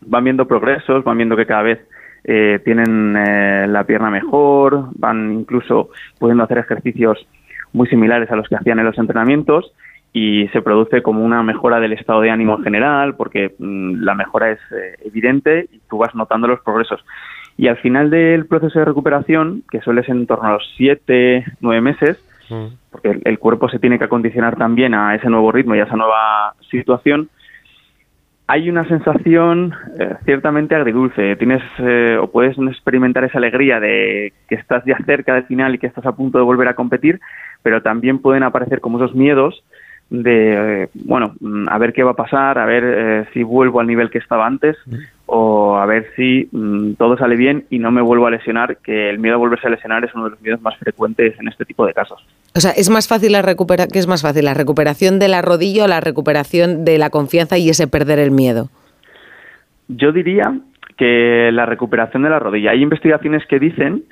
van 0.00 0.24
viendo 0.24 0.46
progresos, 0.46 1.04
van 1.04 1.16
viendo 1.16 1.36
que 1.36 1.46
cada 1.46 1.62
vez 1.62 1.80
eh, 2.24 2.60
tienen 2.64 3.16
eh, 3.16 3.66
la 3.68 3.84
pierna 3.84 4.10
mejor, 4.10 4.88
van 4.96 5.32
incluso 5.32 5.90
pudiendo 6.18 6.44
hacer 6.44 6.58
ejercicios 6.58 7.26
muy 7.72 7.86
similares 7.88 8.30
a 8.30 8.36
los 8.36 8.48
que 8.48 8.56
hacían 8.56 8.78
en 8.78 8.86
los 8.86 8.98
entrenamientos 8.98 9.72
y 10.12 10.48
se 10.48 10.62
produce 10.62 11.02
como 11.02 11.24
una 11.24 11.42
mejora 11.42 11.78
del 11.78 11.92
estado 11.92 12.22
de 12.22 12.30
ánimo 12.30 12.56
en 12.56 12.64
general 12.64 13.14
porque 13.16 13.54
mm, 13.58 14.02
la 14.02 14.14
mejora 14.14 14.50
es 14.50 14.58
eh, 14.72 14.96
evidente 15.04 15.68
y 15.70 15.80
tú 15.88 15.98
vas 15.98 16.14
notando 16.14 16.48
los 16.48 16.60
progresos. 16.60 17.04
Y 17.58 17.68
al 17.68 17.76
final 17.76 18.10
del 18.10 18.46
proceso 18.46 18.78
de 18.78 18.84
recuperación, 18.84 19.62
que 19.70 19.80
suele 19.80 20.02
ser 20.02 20.16
en 20.16 20.26
torno 20.26 20.48
a 20.48 20.52
los 20.52 20.72
siete, 20.76 21.44
nueve 21.60 21.80
meses, 21.80 22.18
porque 22.90 23.20
el, 23.24 23.38
cuerpo 23.38 23.68
se 23.68 23.78
tiene 23.78 23.98
que 23.98 24.04
acondicionar 24.04 24.56
también 24.56 24.94
a 24.94 25.14
ese 25.14 25.28
nuevo 25.28 25.52
ritmo 25.52 25.74
y 25.74 25.80
a 25.80 25.84
esa 25.84 25.96
nueva 25.96 26.54
situación, 26.70 27.28
hay 28.48 28.70
una 28.70 28.86
sensación 28.86 29.74
eh, 29.98 30.14
ciertamente 30.24 30.74
agridulce. 30.74 31.36
Tienes 31.36 31.62
eh, 31.78 32.16
o 32.20 32.30
puedes 32.30 32.56
experimentar 32.58 33.24
esa 33.24 33.38
alegría 33.38 33.80
de 33.80 34.32
que 34.48 34.54
estás 34.54 34.84
ya 34.84 34.96
cerca 35.04 35.34
del 35.34 35.44
final 35.44 35.74
y 35.74 35.78
que 35.78 35.88
estás 35.88 36.06
a 36.06 36.12
punto 36.12 36.38
de 36.38 36.44
volver 36.44 36.68
a 36.68 36.74
competir, 36.74 37.20
pero 37.62 37.82
también 37.82 38.20
pueden 38.20 38.44
aparecer 38.44 38.80
como 38.80 38.98
esos 38.98 39.14
miedos 39.16 39.64
de, 40.10 40.82
eh, 40.84 40.88
bueno, 40.94 41.34
mm, 41.40 41.68
a 41.68 41.78
ver 41.78 41.92
qué 41.92 42.02
va 42.02 42.12
a 42.12 42.16
pasar, 42.16 42.58
a 42.58 42.66
ver 42.66 42.84
eh, 42.84 43.24
si 43.32 43.42
vuelvo 43.42 43.80
al 43.80 43.86
nivel 43.86 44.10
que 44.10 44.18
estaba 44.18 44.46
antes 44.46 44.76
o 45.38 45.76
a 45.76 45.84
ver 45.84 46.06
si 46.16 46.48
mm, 46.50 46.94
todo 46.94 47.18
sale 47.18 47.36
bien 47.36 47.64
y 47.68 47.78
no 47.78 47.90
me 47.90 48.00
vuelvo 48.00 48.26
a 48.26 48.30
lesionar, 48.30 48.78
que 48.78 49.10
el 49.10 49.18
miedo 49.18 49.34
a 49.34 49.38
volverse 49.38 49.66
a 49.66 49.70
lesionar 49.70 50.02
es 50.02 50.14
uno 50.14 50.24
de 50.24 50.30
los 50.30 50.40
miedos 50.40 50.62
más 50.62 50.76
frecuentes 50.78 51.38
en 51.38 51.48
este 51.48 51.66
tipo 51.66 51.84
de 51.84 51.92
casos. 51.92 52.24
O 52.54 52.60
sea, 52.60 52.70
es 52.70 52.88
más 52.88 53.06
fácil 53.06 53.32
la 53.32 53.42
recupera 53.42 53.86
¿qué 53.86 53.98
es 53.98 54.06
más 54.06 54.22
fácil? 54.22 54.46
¿La 54.46 54.54
recuperación 54.54 55.18
de 55.18 55.28
la 55.28 55.42
rodilla 55.42 55.84
o 55.84 55.88
la 55.88 56.00
recuperación 56.00 56.86
de 56.86 56.96
la 56.96 57.10
confianza 57.10 57.58
y 57.58 57.68
ese 57.68 57.86
perder 57.86 58.18
el 58.18 58.30
miedo? 58.30 58.70
Yo 59.88 60.10
diría 60.12 60.58
que 60.96 61.50
la 61.52 61.66
recuperación 61.66 62.22
de 62.22 62.30
la 62.30 62.38
rodilla. 62.38 62.70
Hay 62.70 62.82
investigaciones 62.82 63.44
que 63.46 63.58
dicen 63.58 64.04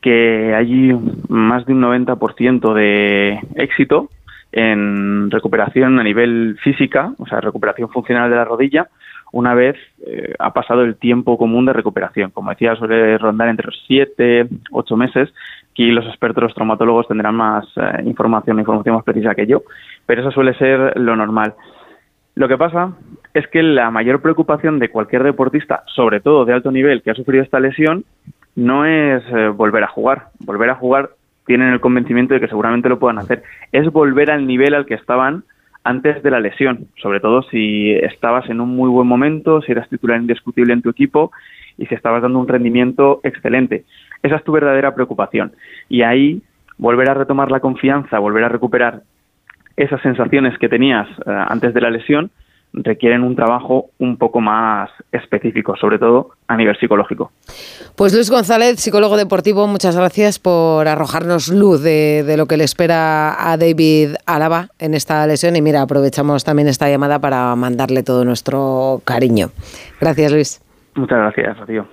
que 0.00 0.54
hay 0.54 0.96
más 1.28 1.66
de 1.66 1.72
un 1.72 1.82
90% 1.82 2.72
de 2.72 3.40
éxito 3.56 4.10
en 4.52 5.28
recuperación 5.30 5.98
a 5.98 6.04
nivel 6.04 6.56
física, 6.62 7.12
o 7.18 7.26
sea, 7.26 7.40
recuperación 7.40 7.88
funcional 7.90 8.30
de 8.30 8.36
la 8.36 8.44
rodilla, 8.44 8.88
una 9.32 9.54
vez 9.54 9.76
eh, 10.06 10.34
ha 10.38 10.52
pasado 10.52 10.82
el 10.82 10.96
tiempo 10.96 11.36
común 11.36 11.66
de 11.66 11.72
recuperación. 11.72 12.30
Como 12.30 12.50
decía, 12.50 12.76
suele 12.76 13.18
rondar 13.18 13.48
entre 13.48 13.66
los 13.66 13.82
7, 13.86 14.48
8 14.70 14.96
meses. 14.96 15.32
Aquí 15.70 15.90
los 15.90 16.06
expertos, 16.06 16.42
los 16.42 16.54
traumatólogos 16.54 17.08
tendrán 17.08 17.34
más 17.34 17.66
eh, 17.76 18.02
información, 18.04 18.58
información 18.58 18.96
más 18.96 19.04
precisa 19.04 19.34
que 19.34 19.46
yo, 19.46 19.62
pero 20.06 20.22
eso 20.22 20.30
suele 20.30 20.54
ser 20.54 20.98
lo 20.98 21.14
normal. 21.14 21.54
Lo 22.34 22.48
que 22.48 22.56
pasa 22.56 22.92
es 23.34 23.46
que 23.48 23.62
la 23.62 23.90
mayor 23.90 24.22
preocupación 24.22 24.78
de 24.78 24.90
cualquier 24.90 25.24
deportista, 25.24 25.82
sobre 25.86 26.20
todo 26.20 26.44
de 26.44 26.52
alto 26.52 26.70
nivel, 26.70 27.02
que 27.02 27.10
ha 27.10 27.14
sufrido 27.14 27.42
esta 27.42 27.60
lesión, 27.60 28.04
no 28.54 28.84
es 28.84 29.22
eh, 29.32 29.48
volver 29.48 29.84
a 29.84 29.88
jugar. 29.88 30.28
Volver 30.40 30.70
a 30.70 30.74
jugar 30.74 31.10
tienen 31.46 31.72
el 31.72 31.80
convencimiento 31.80 32.34
de 32.34 32.40
que 32.40 32.48
seguramente 32.48 32.88
lo 32.88 32.98
puedan 32.98 33.18
hacer. 33.18 33.42
Es 33.72 33.90
volver 33.90 34.30
al 34.30 34.46
nivel 34.46 34.74
al 34.74 34.86
que 34.86 34.94
estaban 34.94 35.44
antes 35.88 36.22
de 36.22 36.30
la 36.30 36.38
lesión, 36.38 36.88
sobre 37.00 37.18
todo 37.18 37.40
si 37.44 37.92
estabas 37.92 38.50
en 38.50 38.60
un 38.60 38.76
muy 38.76 38.90
buen 38.90 39.08
momento, 39.08 39.62
si 39.62 39.72
eras 39.72 39.88
titular 39.88 40.20
indiscutible 40.20 40.74
en 40.74 40.82
tu 40.82 40.90
equipo 40.90 41.32
y 41.78 41.86
si 41.86 41.94
estabas 41.94 42.20
dando 42.20 42.38
un 42.38 42.46
rendimiento 42.46 43.20
excelente. 43.22 43.84
Esa 44.22 44.36
es 44.36 44.44
tu 44.44 44.52
verdadera 44.52 44.94
preocupación. 44.94 45.52
Y 45.88 46.02
ahí 46.02 46.42
volver 46.76 47.08
a 47.08 47.14
retomar 47.14 47.50
la 47.50 47.60
confianza, 47.60 48.18
volver 48.18 48.44
a 48.44 48.50
recuperar 48.50 49.00
esas 49.78 50.02
sensaciones 50.02 50.58
que 50.58 50.68
tenías 50.68 51.08
eh, 51.08 51.44
antes 51.48 51.72
de 51.72 51.80
la 51.80 51.88
lesión 51.88 52.30
requieren 52.72 53.22
un 53.22 53.34
trabajo 53.34 53.86
un 53.98 54.16
poco 54.16 54.40
más 54.40 54.90
específico, 55.12 55.76
sobre 55.76 55.98
todo 55.98 56.30
a 56.46 56.56
nivel 56.56 56.76
psicológico. 56.78 57.32
Pues 57.96 58.14
Luis 58.14 58.30
González, 58.30 58.78
psicólogo 58.80 59.16
deportivo, 59.16 59.66
muchas 59.66 59.96
gracias 59.96 60.38
por 60.38 60.86
arrojarnos 60.86 61.48
luz 61.48 61.82
de, 61.82 62.22
de 62.24 62.36
lo 62.36 62.46
que 62.46 62.56
le 62.56 62.64
espera 62.64 63.50
a 63.50 63.56
David 63.56 64.16
Álava 64.26 64.68
en 64.78 64.94
esta 64.94 65.26
lesión. 65.26 65.56
Y 65.56 65.62
mira, 65.62 65.82
aprovechamos 65.82 66.44
también 66.44 66.68
esta 66.68 66.88
llamada 66.88 67.18
para 67.18 67.54
mandarle 67.56 68.02
todo 68.02 68.24
nuestro 68.24 69.00
cariño. 69.04 69.50
Gracias, 70.00 70.32
Luis. 70.32 70.62
Muchas 70.94 71.18
gracias, 71.18 71.58
Rocío. 71.58 71.86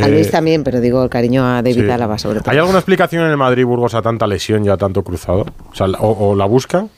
A 0.00 0.08
Luis 0.08 0.30
también, 0.30 0.64
pero 0.64 0.80
digo 0.80 1.04
el 1.04 1.10
cariño 1.10 1.44
a 1.44 1.62
David 1.62 1.84
sí. 1.84 1.90
Álava 1.90 2.18
sobre 2.18 2.40
todo. 2.40 2.50
¿Hay 2.50 2.58
alguna 2.58 2.78
explicación 2.78 3.24
en 3.24 3.30
el 3.30 3.36
Madrid-Burgos 3.36 3.94
a 3.94 4.02
tanta 4.02 4.26
lesión 4.26 4.64
y 4.64 4.68
a 4.68 4.76
tanto 4.76 5.04
cruzado? 5.04 5.44
O, 5.70 5.74
sea, 5.74 5.86
o, 6.00 6.30
o 6.30 6.34
la 6.34 6.46
buscan? 6.46 6.90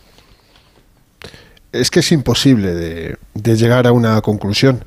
Es 1.80 1.90
que 1.90 2.00
es 2.00 2.12
imposible 2.12 2.74
de, 2.74 3.16
de 3.34 3.56
llegar 3.56 3.86
a 3.86 3.92
una 3.92 4.20
conclusión. 4.20 4.84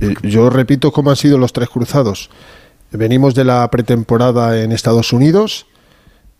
Eh, 0.00 0.14
Yo 0.22 0.50
repito 0.50 0.92
cómo 0.92 1.10
han 1.10 1.16
sido 1.16 1.38
los 1.38 1.52
tres 1.52 1.68
cruzados. 1.68 2.30
Venimos 2.90 3.34
de 3.34 3.44
la 3.44 3.68
pretemporada 3.70 4.60
en 4.60 4.72
Estados 4.72 5.12
Unidos, 5.12 5.66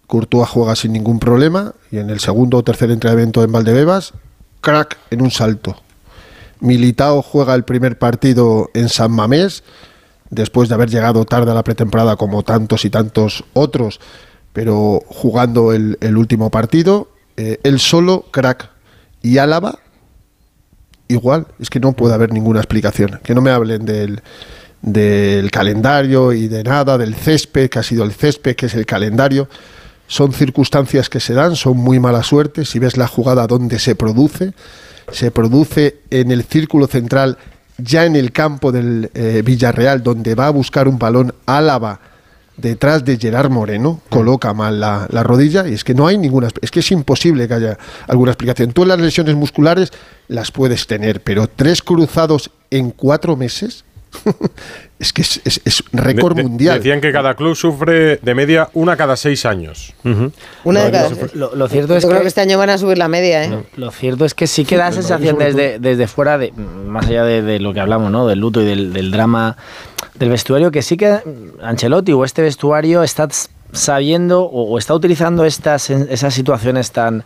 Courtois 0.06 0.48
juega 0.48 0.76
sin 0.76 0.92
ningún 0.92 1.18
problema 1.18 1.74
y 1.90 1.98
en 1.98 2.10
el 2.10 2.20
segundo 2.20 2.58
o 2.58 2.62
tercer 2.62 2.90
entrenamiento 2.90 3.42
en 3.42 3.50
Valdebebas, 3.50 4.12
crack 4.60 4.98
en 5.10 5.22
un 5.22 5.30
salto. 5.30 5.76
Militao 6.60 7.22
juega 7.22 7.54
el 7.54 7.64
primer 7.64 7.98
partido 7.98 8.70
en 8.74 8.88
San 8.88 9.10
Mamés, 9.12 9.64
después 10.30 10.68
de 10.68 10.74
haber 10.76 10.90
llegado 10.90 11.24
tarde 11.24 11.50
a 11.50 11.54
la 11.54 11.64
pretemporada 11.64 12.16
como 12.16 12.42
tantos 12.42 12.84
y 12.84 12.90
tantos 12.90 13.44
otros, 13.52 14.00
pero 14.52 15.00
jugando 15.06 15.72
el, 15.72 15.98
el 16.00 16.16
último 16.16 16.50
partido, 16.50 17.08
eh, 17.36 17.58
él 17.64 17.80
solo, 17.80 18.26
crack. 18.30 18.70
Y 19.24 19.38
Álava, 19.38 19.78
igual, 21.08 21.46
es 21.58 21.70
que 21.70 21.80
no 21.80 21.94
puede 21.94 22.12
haber 22.12 22.30
ninguna 22.30 22.60
explicación. 22.60 23.20
Que 23.24 23.34
no 23.34 23.40
me 23.40 23.50
hablen 23.50 23.86
del, 23.86 24.22
del 24.82 25.50
calendario 25.50 26.34
y 26.34 26.46
de 26.46 26.62
nada, 26.62 26.98
del 26.98 27.14
césped, 27.14 27.70
que 27.70 27.78
ha 27.78 27.82
sido 27.82 28.04
el 28.04 28.12
césped, 28.12 28.54
que 28.54 28.66
es 28.66 28.74
el 28.74 28.84
calendario. 28.84 29.48
son 30.06 30.34
circunstancias 30.34 31.08
que 31.08 31.20
se 31.20 31.32
dan, 31.32 31.56
son 31.56 31.78
muy 31.78 31.98
mala 31.98 32.22
suerte. 32.22 32.66
Si 32.66 32.78
ves 32.78 32.98
la 32.98 33.08
jugada 33.08 33.46
donde 33.46 33.78
se 33.78 33.94
produce, 33.94 34.52
se 35.10 35.30
produce 35.30 36.00
en 36.10 36.30
el 36.30 36.44
círculo 36.44 36.86
central, 36.86 37.38
ya 37.78 38.04
en 38.04 38.16
el 38.16 38.30
campo 38.30 38.72
del 38.72 39.10
eh, 39.14 39.40
Villarreal, 39.42 40.02
donde 40.02 40.34
va 40.34 40.48
a 40.48 40.50
buscar 40.50 40.86
un 40.86 40.98
balón 40.98 41.34
Álava 41.46 41.98
detrás 42.56 43.04
de 43.04 43.16
Gerard 43.16 43.50
Moreno, 43.50 44.00
coloca 44.08 44.54
mal 44.54 44.80
la, 44.80 45.06
la 45.10 45.22
rodilla 45.22 45.66
y 45.66 45.74
es 45.74 45.84
que 45.84 45.94
no 45.94 46.06
hay 46.06 46.18
ninguna, 46.18 46.48
es 46.60 46.70
que 46.70 46.80
es 46.80 46.90
imposible 46.92 47.48
que 47.48 47.54
haya 47.54 47.78
alguna 48.06 48.32
explicación. 48.32 48.72
Tú 48.72 48.84
las 48.84 49.00
lesiones 49.00 49.34
musculares 49.34 49.92
las 50.28 50.50
puedes 50.50 50.86
tener, 50.86 51.22
pero 51.22 51.48
tres 51.48 51.82
cruzados 51.82 52.50
en 52.70 52.90
cuatro 52.90 53.36
meses, 53.36 53.84
es 54.98 55.12
que 55.12 55.22
es, 55.22 55.40
es- 55.44 55.60
es 55.64 55.84
récord 55.92 56.34
De- 56.36 56.42
de- 56.42 56.48
mundial. 56.48 56.78
Decían 56.78 57.00
que 57.00 57.12
cada 57.12 57.34
club 57.34 57.54
sufre 57.56 58.16
de 58.16 58.34
media 58.34 58.68
una 58.74 58.96
cada 58.96 59.16
seis 59.16 59.44
años. 59.46 59.92
Una 60.64 60.84
de 60.84 60.90
cada 60.90 61.10
Lo, 61.34 61.54
lo 61.54 61.68
cierto 61.68 61.96
es 61.96 62.02
Yo 62.02 62.08
que 62.08 62.12
creo 62.14 62.22
que 62.22 62.28
este 62.28 62.40
año 62.40 62.58
van 62.58 62.70
a 62.70 62.78
subir 62.78 62.98
la 62.98 63.08
media, 63.08 63.44
¿eh? 63.44 63.64
Lo 63.76 63.90
cierto 63.90 64.24
es 64.24 64.34
que 64.34 64.46
sí 64.46 64.64
que 64.64 64.76
da 64.76 64.90
Sí, 64.90 64.96
sensación 64.96 65.38
desde, 65.38 65.78
desde 65.78 66.06
fuera, 66.06 66.38
de, 66.38 66.52
más 66.52 67.06
allá 67.06 67.24
de, 67.24 67.42
de 67.42 67.58
lo 67.60 67.72
que 67.74 67.80
hablamos, 67.80 68.10
¿no? 68.10 68.26
Del 68.26 68.38
luto 68.38 68.62
y 68.62 68.64
del, 68.66 68.92
del 68.92 69.10
drama 69.10 69.56
del 70.14 70.28
vestuario, 70.30 70.70
que 70.70 70.82
sí 70.82 70.96
que 70.96 71.18
Ancelotti 71.62 72.12
o 72.12 72.24
este 72.24 72.42
vestuario 72.42 73.02
está 73.02 73.28
sabiendo 73.72 74.42
o, 74.44 74.70
o 74.72 74.78
está 74.78 74.94
utilizando 74.94 75.44
estas, 75.44 75.90
esas 75.90 76.32
situaciones 76.32 76.92
tan 76.92 77.24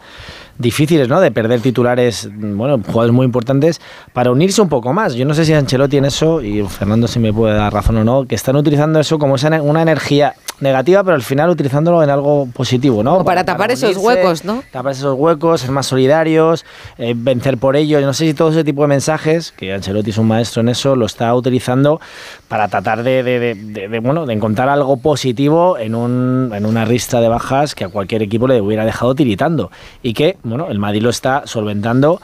difíciles, 0.59 1.09
¿no? 1.09 1.21
De 1.21 1.31
perder 1.31 1.61
titulares, 1.61 2.29
bueno, 2.33 2.81
jugadores 2.85 3.13
muy 3.13 3.25
importantes, 3.25 3.81
para 4.13 4.31
unirse 4.31 4.61
un 4.61 4.69
poco 4.69 4.93
más. 4.93 5.15
Yo 5.15 5.25
no 5.25 5.35
sé 5.35 5.45
si 5.45 5.55
Ancelotti 5.55 5.97
en 5.97 6.05
eso, 6.05 6.43
y 6.43 6.63
Fernando 6.67 7.09
si 7.09 7.19
me 7.19 7.33
puede 7.33 7.55
dar 7.55 7.73
razón 7.73 7.97
o 7.99 8.05
no, 8.05 8.27
que 8.27 8.35
están 8.35 8.57
utilizando 8.57 9.01
eso 9.01 9.19
como 9.19 9.37
esa, 9.37 9.63
una 9.63 9.83
energía 9.83 10.35
negativa, 10.61 11.05
pero 11.05 11.15
al 11.15 11.23
final 11.23 11.51
utilizándolo 11.51 12.03
en 12.03 12.11
algo 12.11 12.49
positivo, 12.53 13.03
¿no? 13.03 13.19
O 13.19 13.25
para 13.25 13.45
tapar 13.45 13.71
esos 13.71 13.97
unirse, 13.97 14.07
huecos, 14.07 14.45
¿no? 14.45 14.63
tapar 14.73 14.93
esos 14.93 15.15
huecos, 15.19 15.61
ser 15.61 15.71
más 15.71 15.87
solidarios, 15.87 16.65
eh, 16.99 17.15
vencer 17.17 17.59
por 17.59 17.77
ello. 17.77 18.01
Yo 18.01 18.07
no 18.07 18.13
sé 18.15 18.27
si 18.27 18.35
todo 18.35 18.51
ese 18.51 18.65
tipo 18.65 18.83
de 18.83 18.89
mensajes, 18.89 19.53
que 19.53 19.73
Ancelotti 19.73 20.11
es 20.11 20.19
un 20.19 20.27
maestro 20.27 20.61
en 20.63 20.69
eso, 20.69 20.97
lo 20.97 21.07
está 21.07 21.35
utilizando 21.35 22.01
para 22.49 22.69
tratar 22.69 23.03
de, 23.03 23.23
de- 23.23 23.39
de- 23.39 23.55
de- 23.55 23.89
de, 23.89 23.99
bueno, 24.01 24.27
de 24.27 24.35
encontrar 24.35 24.69
algo 24.69 24.97
positivo 24.97 25.79
en, 25.79 25.95
un, 25.95 26.51
en 26.55 26.67
una 26.67 26.85
ristra 26.85 27.21
de 27.21 27.29
bajas 27.29 27.75
que 27.75 27.85
a 27.85 27.89
cualquier 27.89 28.23
equipo 28.23 28.47
le 28.49 28.61
hubiera 28.61 28.85
dejado 28.85 29.15
tiritando. 29.15 29.71
Y 30.03 30.15
que, 30.15 30.39
bueno, 30.43 30.69
el 30.71 30.79
Madrid 30.79 31.03
lo 31.03 31.11
está 31.11 31.43
solventando 31.47 32.21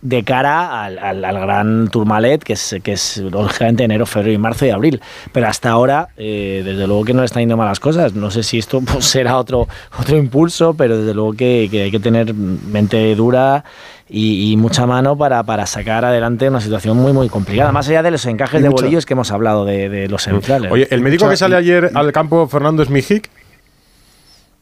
de 0.00 0.22
cara 0.22 0.84
al, 0.84 0.98
al- 0.98 1.24
al 1.24 1.40
gran 1.40 1.88
Tourmalet, 1.88 2.42
que 2.44 2.52
es, 2.52 2.76
que 2.84 2.92
es 2.92 3.16
lógicamente 3.18 3.82
enero, 3.82 4.06
febrero 4.06 4.32
y 4.34 4.38
marzo 4.38 4.64
y 4.64 4.70
abril. 4.70 5.00
Pero 5.32 5.48
hasta 5.48 5.70
ahora, 5.70 6.08
eh, 6.16 6.62
desde 6.64 6.86
luego 6.86 7.04
que 7.04 7.12
no 7.14 7.20
le 7.20 7.26
están 7.26 7.40
yendo 7.42 7.56
malas 7.56 7.80
cosas. 7.80 8.14
No 8.14 8.30
sé 8.30 8.42
si 8.44 8.58
esto 8.58 8.80
pues, 8.84 9.04
será 9.04 9.36
otro, 9.36 9.66
otro 9.98 10.16
impulso, 10.16 10.74
pero 10.74 10.98
desde 10.98 11.14
luego 11.14 11.32
que, 11.32 11.68
que 11.70 11.82
hay 11.82 11.90
que 11.90 11.98
tener 11.98 12.32
mente 12.32 13.14
dura 13.16 13.64
y, 14.08 14.52
y 14.52 14.56
mucha 14.56 14.86
mano 14.86 15.18
para, 15.18 15.42
para 15.42 15.66
sacar 15.66 16.04
adelante 16.04 16.48
una 16.48 16.60
situación 16.60 16.96
muy, 16.96 17.12
muy 17.12 17.28
complicada. 17.28 17.72
Más 17.72 17.88
allá 17.88 18.02
de 18.02 18.10
los 18.12 18.24
encajes 18.26 18.60
Y 18.60 18.62
de 18.62 18.68
bolillos 18.68 19.04
que 19.04 19.14
hemos 19.14 19.30
hablado 19.32 19.64
de, 19.64 19.88
de 19.88 20.08
los 20.08 20.22
centrales. 20.22 20.70
Oye, 20.70 20.86
¿el 20.90 21.00
médico 21.02 21.28
que 21.28 21.36
sale 21.36 21.56
ayer 21.56 21.90
al 21.94 22.12
campo, 22.12 22.46
Fernando, 22.46 22.82
es 22.84 22.88
Mijic? 22.90 23.28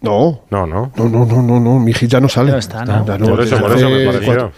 No. 0.01 0.41
No, 0.51 0.67
no. 0.67 0.93
No, 0.97 1.09
no, 1.09 1.25
no, 1.27 1.43
no, 1.43 1.61
no, 1.61 1.87
ya 1.89 2.21
no 2.21 2.29
sale. 2.29 2.53
No 2.53 2.59
está, 2.59 2.85
¿no? 2.85 3.05
Ya 3.07 3.19
Por 3.19 3.41
eso, 3.43 3.59
por 3.59 3.71
desde 3.75 3.87
eso 3.87 3.91
me 3.91 4.13
pareció. 4.13 4.53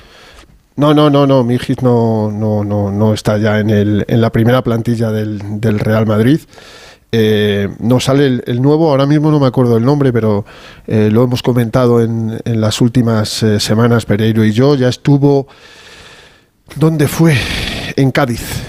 No, 0.79 0.95
no, 0.95 1.11
no, 1.11 1.27
no, 1.27 1.43
Mijis 1.43 1.83
no, 1.83 2.31
no, 2.31 2.63
no, 2.63 2.93
no 2.93 3.13
está 3.13 3.37
ya 3.37 3.59
en, 3.59 3.69
el, 3.69 4.05
en 4.07 4.21
la 4.21 4.31
primera 4.31 4.63
plantilla 4.63 5.11
del, 5.11 5.61
del 5.61 5.81
Real 5.81 6.07
Madrid. 6.07 6.39
Eh, 7.11 7.69
no 7.81 7.99
sale 7.99 8.27
el, 8.27 8.45
el 8.47 8.63
nuevo, 8.63 8.91
ahora 8.91 9.05
mismo 9.05 9.33
no 9.33 9.41
me 9.41 9.49
acuerdo 9.49 9.77
el 9.77 9.85
nombre, 9.85 10.13
pero 10.13 10.45
eh, 10.87 11.09
lo 11.11 11.25
hemos 11.25 11.43
comentado 11.43 12.01
en, 12.01 12.41
en 12.45 12.61
las 12.61 12.81
últimas 12.81 13.43
eh, 13.43 13.59
semanas, 13.59 14.07
Pereiro 14.07 14.45
y 14.45 14.53
yo. 14.53 14.77
Ya 14.77 14.89
estuvo. 14.89 15.49
¿Dónde 16.77 17.09
fue? 17.09 17.37
En 17.97 18.13
Cádiz. 18.13 18.63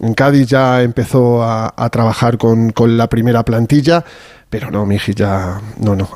En 0.00 0.12
Cádiz 0.12 0.46
ya 0.48 0.82
empezó 0.82 1.42
a, 1.42 1.72
a 1.74 1.88
trabajar 1.88 2.36
con, 2.36 2.72
con 2.72 2.98
la 2.98 3.08
primera 3.08 3.42
plantilla, 3.42 4.04
pero 4.50 4.70
no, 4.70 4.84
Mijis 4.84 5.14
ya. 5.14 5.62
No, 5.78 5.96
no. 5.96 6.10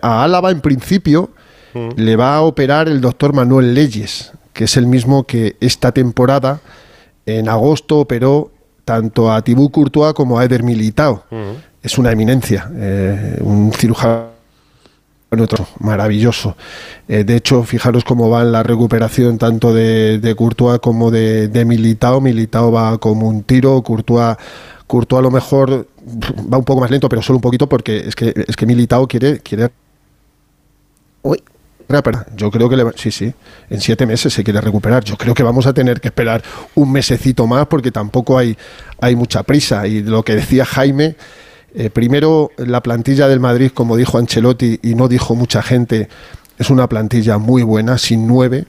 A 0.00 0.22
Álava, 0.22 0.52
en 0.52 0.60
principio, 0.60 1.30
le 1.96 2.14
va 2.14 2.36
a 2.36 2.42
operar 2.42 2.86
el 2.88 3.00
doctor 3.00 3.32
Manuel 3.32 3.74
Leyes, 3.74 4.30
que 4.52 4.64
es 4.64 4.76
el 4.76 4.86
mismo 4.86 5.24
que 5.24 5.56
esta 5.60 5.92
temporada, 5.92 6.60
en 7.26 7.48
agosto, 7.48 8.00
operó 8.00 8.50
tanto 8.84 9.32
a 9.32 9.42
Thibaut 9.42 9.72
Courtois 9.72 10.14
como 10.14 10.38
a 10.38 10.44
Eder 10.44 10.62
Militao. 10.62 11.24
Es 11.82 11.98
una 11.98 12.12
eminencia, 12.12 12.70
eh, 12.74 13.38
un 13.40 13.72
cirujano 13.72 14.32
otro 15.40 15.66
maravilloso. 15.78 16.56
Eh, 17.08 17.24
de 17.24 17.36
hecho, 17.36 17.62
fijaros 17.64 18.04
cómo 18.04 18.28
va 18.28 18.42
en 18.42 18.52
la 18.52 18.62
recuperación 18.62 19.38
tanto 19.38 19.72
de, 19.72 20.18
de 20.18 20.34
Courtois 20.34 20.78
como 20.80 21.10
de, 21.10 21.48
de 21.48 21.64
Militao. 21.64 22.20
Militao 22.20 22.70
va 22.70 22.98
como 22.98 23.28
un 23.28 23.42
tiro, 23.42 23.82
Courtois, 23.82 24.36
Courtois 24.86 25.20
a 25.20 25.22
lo 25.22 25.30
mejor 25.30 25.86
va 26.52 26.58
un 26.58 26.64
poco 26.64 26.80
más 26.80 26.90
lento, 26.90 27.08
pero 27.08 27.22
solo 27.22 27.38
un 27.38 27.42
poquito 27.42 27.68
porque 27.68 27.98
es 28.06 28.14
que, 28.14 28.34
es 28.46 28.56
que 28.56 28.66
Militao 28.66 29.06
quiere, 29.08 29.38
quiere 29.40 29.70
recuperar. 32.00 32.26
Yo 32.36 32.50
creo 32.50 32.68
que 32.68 32.76
le 32.76 32.84
va- 32.84 32.92
sí, 32.96 33.10
sí, 33.10 33.32
en 33.70 33.80
siete 33.80 34.06
meses 34.06 34.32
se 34.32 34.42
quiere 34.44 34.60
recuperar. 34.60 35.04
Yo 35.04 35.16
creo 35.16 35.34
que 35.34 35.42
vamos 35.42 35.66
a 35.66 35.72
tener 35.74 36.00
que 36.00 36.08
esperar 36.08 36.42
un 36.74 36.90
mesecito 36.92 37.46
más 37.46 37.66
porque 37.66 37.90
tampoco 37.90 38.38
hay, 38.38 38.56
hay 39.00 39.14
mucha 39.16 39.42
prisa. 39.42 39.86
Y 39.86 40.02
lo 40.02 40.22
que 40.24 40.34
decía 40.36 40.64
Jaime, 40.64 41.16
eh, 41.74 41.90
primero 41.90 42.50
la 42.58 42.82
plantilla 42.82 43.28
del 43.28 43.40
Madrid, 43.40 43.70
como 43.72 43.96
dijo 43.96 44.18
Ancelotti 44.18 44.78
y 44.82 44.94
no 44.94 45.08
dijo 45.08 45.34
mucha 45.34 45.62
gente, 45.62 46.08
es 46.58 46.70
una 46.70 46.88
plantilla 46.88 47.38
muy 47.38 47.62
buena, 47.62 47.98
sin 47.98 48.26
nueve. 48.26 48.66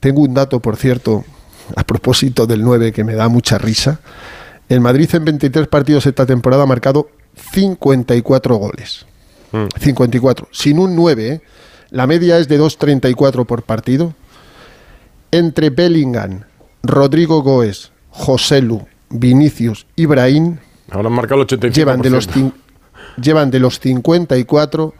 Tengo 0.00 0.20
un 0.22 0.34
dato, 0.34 0.60
por 0.60 0.76
cierto, 0.76 1.24
a 1.76 1.84
propósito 1.84 2.46
del 2.46 2.62
9 2.62 2.92
que 2.92 3.04
me 3.04 3.14
da 3.14 3.28
mucha 3.28 3.56
risa. 3.56 4.00
El 4.68 4.80
Madrid 4.80 5.08
en 5.14 5.24
23 5.24 5.66
partidos 5.68 6.04
esta 6.04 6.26
temporada 6.26 6.64
ha 6.64 6.66
marcado 6.66 7.08
54 7.52 8.56
goles. 8.56 9.06
54. 9.80 10.48
Sin 10.52 10.78
un 10.78 10.94
9, 10.96 11.28
¿eh? 11.28 11.40
La 11.94 12.08
media 12.08 12.38
es 12.38 12.48
de 12.48 12.60
2.34 12.60 13.46
por 13.46 13.62
partido. 13.62 14.14
Entre 15.30 15.70
Bellingham, 15.70 16.42
Rodrigo 16.82 17.40
Goes, 17.40 17.92
Joselu, 18.10 18.84
Vinicius 19.10 19.86
y 19.94 20.06
Brahim 20.06 20.58
Ahora 20.90 21.08
han 21.08 21.14
marcado 21.14 21.42
el 21.42 21.46
85%. 21.46 21.72
llevan 21.72 22.02
de 22.02 22.10
los, 22.10 22.28
llevan 23.16 23.50
de 23.52 23.60
los 23.60 23.78
54 23.78 24.92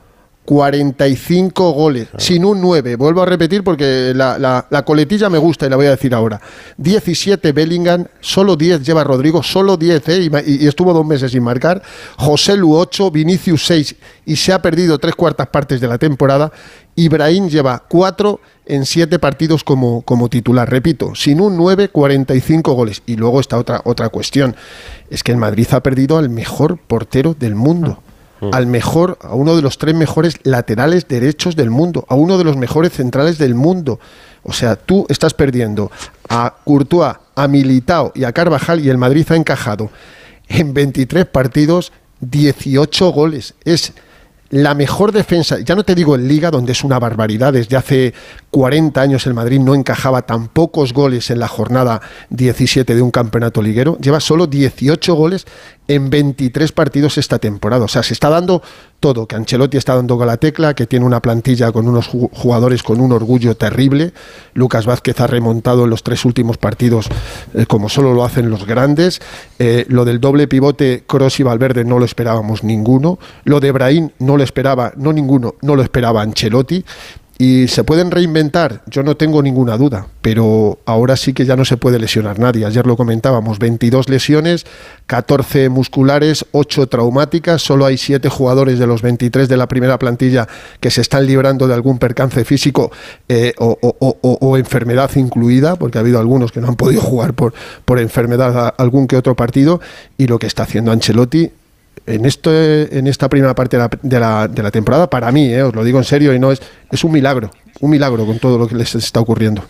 45 0.45 1.73
goles, 1.73 2.09
sin 2.19 2.45
un 2.45 2.61
9. 2.61 2.97
Vuelvo 2.97 3.23
a 3.23 3.27
repetir 3.27 3.65
porque 3.65 4.13
la, 4.15 4.39
la- 4.39 4.67
la 4.71 4.85
coletilla 4.85 5.31
me 5.31 5.39
gusta 5.39 5.67
y 5.67 5.71
la 5.71 5.77
voy 5.77 5.87
a 5.87 5.91
decir 5.91 6.15
ahora. 6.15 6.41
17 6.77 7.53
Bellingham, 7.53 8.07
solo 8.21 8.57
10 8.57 8.83
lleva 8.83 9.05
Rodrigo, 9.05 9.43
solo 9.43 9.77
10, 9.77 10.09
¿eh? 10.09 10.31
y, 10.47 10.67
estuvo 10.67 10.93
dos 10.93 11.07
meses 11.07 11.33
sin 11.33 11.43
marcar. 11.43 11.83
José 12.17 12.57
Lu 12.57 12.77
8, 12.77 13.11
Vinicius 13.11 13.67
6 13.67 13.97
y 14.27 14.37
se 14.37 14.53
ha 14.53 14.61
perdido 14.61 14.99
tres 14.99 15.15
cuartas 15.15 15.49
partes 15.49 15.81
de 15.81 15.89
la 15.89 15.99
temporada. 15.99 16.53
Ibrahim 16.97 17.49
lleva 17.49 17.83
4 17.89 18.41
en 18.67 18.87
7 18.87 19.19
partidos 19.19 19.65
como, 19.65 20.03
como 20.03 20.29
titular. 20.29 20.71
Repito, 20.71 21.15
sin 21.15 21.41
un 21.41 21.57
9, 21.57 21.89
45 21.89 22.73
goles. 22.75 23.03
Y 23.07 23.17
luego 23.17 23.41
está 23.41 23.59
otra, 23.59 23.81
otra 23.85 24.09
cuestión. 24.11 24.55
Es 25.11 25.23
que 25.23 25.33
el 25.33 25.39
Madrid 25.39 25.67
ha 25.73 25.81
perdido 25.81 26.19
al 26.19 26.29
mejor 26.31 26.79
portero 26.79 27.35
del 27.39 27.55
mundo 27.55 28.03
al 28.53 28.67
mejor, 28.67 29.19
a 29.23 29.35
uno 29.35 29.57
de 29.57 29.63
los 29.63 29.79
tres 29.79 29.95
mejores 29.95 30.37
laterales 30.43 31.09
derechos 31.09 31.57
del 31.57 31.71
mundo, 31.71 32.05
a 32.09 32.15
uno 32.15 32.39
de 32.39 32.45
los 32.45 32.57
mejores 32.57 32.93
centrales 32.93 33.39
del 33.39 33.55
mundo. 33.55 34.01
O 34.43 34.53
sea, 34.53 34.77
tú 34.77 35.07
estás 35.09 35.35
perdiendo 35.35 35.91
a 36.29 36.55
Courtois, 36.65 37.17
a 37.35 37.49
Militao 37.49 38.13
y 38.15 38.25
a 38.25 38.33
Carvajal 38.33 38.85
y 38.85 38.91
el 38.91 38.99
Madrid 38.99 39.27
ha 39.31 39.37
encajado 39.37 39.91
en 40.49 40.75
23 40.75 41.27
partidos 41.27 41.93
18 42.21 43.11
goles. 43.13 43.55
Es 43.65 43.93
la 44.51 44.75
mejor 44.75 45.11
defensa, 45.11 45.59
ya 45.59 45.75
no 45.75 45.83
te 45.83 45.97
digo 45.97 46.15
en 46.15 46.29
liga, 46.29 46.51
donde 46.51 46.73
es 46.73 46.85
una 46.85 47.01
barbaridad, 47.01 47.53
desde 47.53 47.77
hace 47.77 48.15
40 48.51 49.01
años 49.01 49.27
el 49.27 49.35
Madrid 49.35 49.59
no 49.59 49.75
encajaba 49.75 50.23
tan 50.23 50.47
pocos 50.47 50.93
goles 50.93 51.31
en 51.31 51.41
la 51.41 51.49
jornada 51.49 52.01
17 52.31 52.95
de 52.95 53.03
un 53.03 53.11
campeonato 53.11 53.61
liguero, 53.61 53.99
lleva 53.99 54.21
solo 54.21 54.47
18 54.47 55.15
goles 55.15 55.47
en 55.87 56.09
23 56.11 56.73
partidos 56.73 57.19
esta 57.19 57.39
temporada. 57.39 57.85
O 57.85 57.89
sea, 57.89 58.03
se 58.03 58.15
está 58.15 58.31
dando 58.31 58.63
todo, 59.01 59.27
que 59.27 59.37
Ancelotti 59.37 59.77
está 59.77 59.95
dando 59.95 60.17
con 60.17 60.27
la 60.27 60.39
tecla, 60.39 60.75
que 60.75 60.87
tiene 60.87 61.05
una 61.05 61.21
plantilla 61.21 61.71
con 61.73 61.87
unos 61.87 62.09
ju- 62.11 62.31
jugadores 62.33 62.83
con 62.83 63.01
un 63.01 63.13
orgullo 63.13 63.55
terrible. 63.57 64.15
Lucas 64.55 64.87
Vázquez 64.87 65.21
ha 65.21 65.27
remontado 65.27 65.85
en 65.85 65.91
los 65.91 66.03
tres 66.03 66.25
últimos 66.25 66.57
partidos 66.57 67.07
eh, 67.53 67.67
como 67.67 67.89
solo 67.91 68.15
lo 68.15 68.25
hacen 68.25 68.49
los 68.49 68.67
grandes. 68.67 69.21
Eh, 69.59 69.85
lo 69.89 70.05
del 70.07 70.21
doble 70.21 70.49
pivote 70.49 71.05
Cross 71.07 71.41
y 71.41 71.43
Valverde 71.43 71.85
no 71.85 71.99
lo 71.99 72.07
esperábamos 72.07 72.65
ninguno. 72.65 73.19
Lo 73.45 73.61
de 73.61 73.73
Brahim 73.73 74.11
no 74.21 74.37
lo 74.39 74.43
esperaba, 74.43 74.93
no 74.97 75.13
ninguno, 75.13 75.55
no 75.61 75.77
lo 75.77 75.83
esperaba 75.83 76.23
Ancelotti. 76.23 76.85
Y 77.37 77.67
se 77.67 77.83
pueden 77.83 78.13
reinventar, 78.13 78.83
yo 78.87 79.03
no 79.03 79.17
tengo 79.17 79.43
ninguna 79.43 79.77
duda, 79.77 80.07
pero 80.23 80.79
ahora 80.87 81.17
sí 81.17 81.33
que 81.33 81.45
ya 81.45 81.57
no 81.57 81.65
se 81.65 81.77
puede 81.77 81.99
lesionar 81.99 82.39
nadie. 82.39 82.65
Ayer 82.65 82.87
lo 82.87 82.97
comentábamos, 82.97 83.59
22 83.59 84.09
lesiones, 84.09 84.65
14 85.07 85.69
musculares, 85.69 86.47
8 86.53 86.87
traumáticas, 86.87 87.61
solo 87.61 87.87
hay 87.87 87.99
7 87.99 88.29
jugadores 88.29 88.79
de 88.79 88.87
los 88.87 89.03
23 89.03 89.49
de 89.49 89.57
la 89.57 89.67
primera 89.67 89.99
plantilla 89.99 90.47
que 90.79 90.93
se 90.93 91.01
están 91.01 91.27
librando 91.27 91.67
de 91.67 91.75
algún 91.75 91.99
percance 91.99 92.45
físico 92.45 92.93
eh, 93.29 93.53
o, 93.59 94.57
enfermedad 94.57 95.11
incluida, 95.17 95.75
porque 95.77 95.99
ha 95.99 96.03
habido 96.03 96.21
algunos 96.21 96.53
que 96.53 96.61
no 96.61 96.69
han 96.69 96.77
podido 96.77 97.01
jugar 97.03 97.35
por, 97.35 97.53
por 97.85 97.99
enfermedad 97.99 98.57
a- 98.57 98.69
algún 98.69 99.09
que 99.09 99.17
otro 99.17 99.35
partido, 99.35 99.81
y 100.17 100.29
lo 100.29 100.39
que 100.39 100.47
está 100.47 100.63
haciendo 100.63 100.93
Ancelotti 100.93 101.51
en, 102.07 102.25
esto, 102.27 102.51
en 102.55 103.07
esta 103.07 103.29
primera 103.29 103.55
parte 103.55 103.77
de 103.77 103.83
la, 103.83 103.91
de 104.03 104.21
la- 104.21 104.49
de 104.49 104.63
la 104.63 104.71
temporada, 104.71 105.09
para 105.09 105.31
mí, 105.33 105.47
eh, 105.53 105.63
os 105.63 105.75
lo 105.75 105.85
digo 105.85 105.99
en 105.99 106.05
serio, 106.05 106.35
y 106.35 106.39
no 106.39 106.53
es, 106.53 106.61
es 106.91 107.05
un 107.05 107.13
milagro, 107.13 107.51
un 107.81 107.91
milagro 107.91 108.27
con 108.27 108.39
todo 108.39 108.59
lo 108.59 108.67
que 108.69 108.75
les 108.75 108.95
está 108.95 109.21
ocurriendo. 109.21 109.63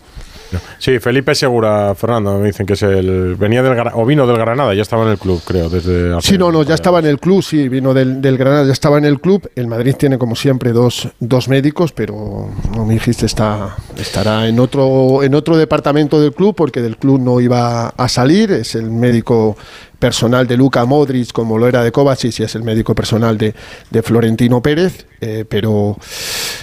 Sí, 0.77 0.99
Felipe 0.99 1.35
Segura, 1.35 1.93
Fernando, 1.95 2.37
me 2.37 2.47
dicen 2.47 2.65
que 2.65 2.73
es 2.73 2.81
el. 2.83 3.35
Venía 3.35 3.61
del 3.61 3.77
o 3.93 4.05
vino 4.05 4.25
del 4.27 4.37
Granada, 4.37 4.73
ya 4.73 4.83
estaba 4.83 5.03
en 5.03 5.09
el 5.09 5.17
club, 5.17 5.41
creo, 5.43 5.69
desde 5.69 6.15
hace- 6.15 6.29
Sí, 6.29 6.37
no, 6.37 6.49
no, 6.51 6.63
ya 6.63 6.75
estaba 6.75 6.99
en 6.99 7.07
el 7.07 7.19
club, 7.19 7.43
sí, 7.43 7.67
vino 7.67 7.93
del, 7.93 8.21
del 8.21 8.37
Granada, 8.37 8.63
ya 8.65 8.71
estaba 8.71 8.97
en 8.99 9.05
el 9.05 9.19
club. 9.19 9.49
El 9.55 9.67
Madrid 9.67 9.95
tiene, 9.97 10.17
como 10.17 10.35
siempre, 10.35 10.71
dos, 10.71 11.09
dos 11.19 11.49
médicos, 11.49 11.91
pero 11.91 12.47
no 12.73 12.85
me 12.85 12.93
dijiste, 12.93 13.25
está, 13.25 13.75
estará 13.97 14.47
en 14.47 14.59
otro, 14.59 15.23
en 15.23 15.33
otro 15.35 15.57
departamento 15.57 16.21
del 16.21 16.31
club, 16.31 16.55
porque 16.55 16.81
del 16.81 16.97
club 16.97 17.19
no 17.19 17.41
iba 17.41 17.87
a 17.89 18.07
salir. 18.07 18.51
Es 18.51 18.75
el 18.75 18.91
médico 18.91 19.57
personal 20.09 20.45
de 20.45 20.55
Luka 20.55 20.85
Modric, 20.85 21.31
como 21.31 21.57
lo 21.57 21.67
era 21.67 21.83
de 21.83 21.91
Kovacic, 21.91 22.39
y 22.39 22.43
es 22.43 22.53
el 22.53 22.61
médico 22.61 22.93
personal 22.93 23.39
de, 23.39 23.55
de 23.89 24.03
Florentino 24.03 24.61
Pérez, 24.61 25.07
eh, 25.19 25.45
pero 25.49 25.97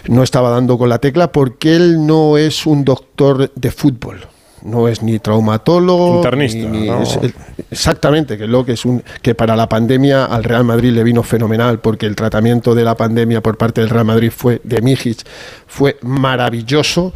no 0.07 0.22
estaba 0.22 0.49
dando 0.51 0.78
con 0.78 0.88
la 0.88 0.99
tecla 0.99 1.32
porque 1.32 1.74
él 1.74 2.07
no 2.07 2.36
es 2.38 2.66
un 2.66 2.84
doctor 2.84 3.51
de 3.53 3.70
fútbol. 3.72 4.20
No 4.64 4.86
es 4.86 5.03
ni 5.03 5.18
traumatólogo, 5.18 6.18
Internista, 6.18 6.68
ni- 6.68 6.86
¿no? 6.86 7.03
es- 7.03 7.18
exactamente, 7.68 8.38
que 8.38 8.45
es 8.45 8.49
lo 8.51 8.64
que 8.64 8.74
es 8.74 8.84
un 8.84 9.03
que 9.20 9.34
para 9.34 9.57
la 9.57 9.68
pandemia 9.68 10.26
al 10.26 10.45
Real 10.45 10.62
Madrid 10.62 10.93
le 10.93 11.03
vino 11.03 11.24
fenomenal 11.24 11.80
porque 11.80 12.07
el 12.07 12.14
tratamiento 12.14 12.72
de 12.76 12.84
la 12.84 12.95
pandemia 12.97 13.40
por 13.43 13.57
parte 13.57 13.80
del 13.80 13.90
Real 13.90 14.05
Madrid 14.05 14.30
fue 14.30 14.61
de 14.62 14.80
Mijic 14.80 15.24
fue 15.66 15.97
maravilloso 16.03 17.12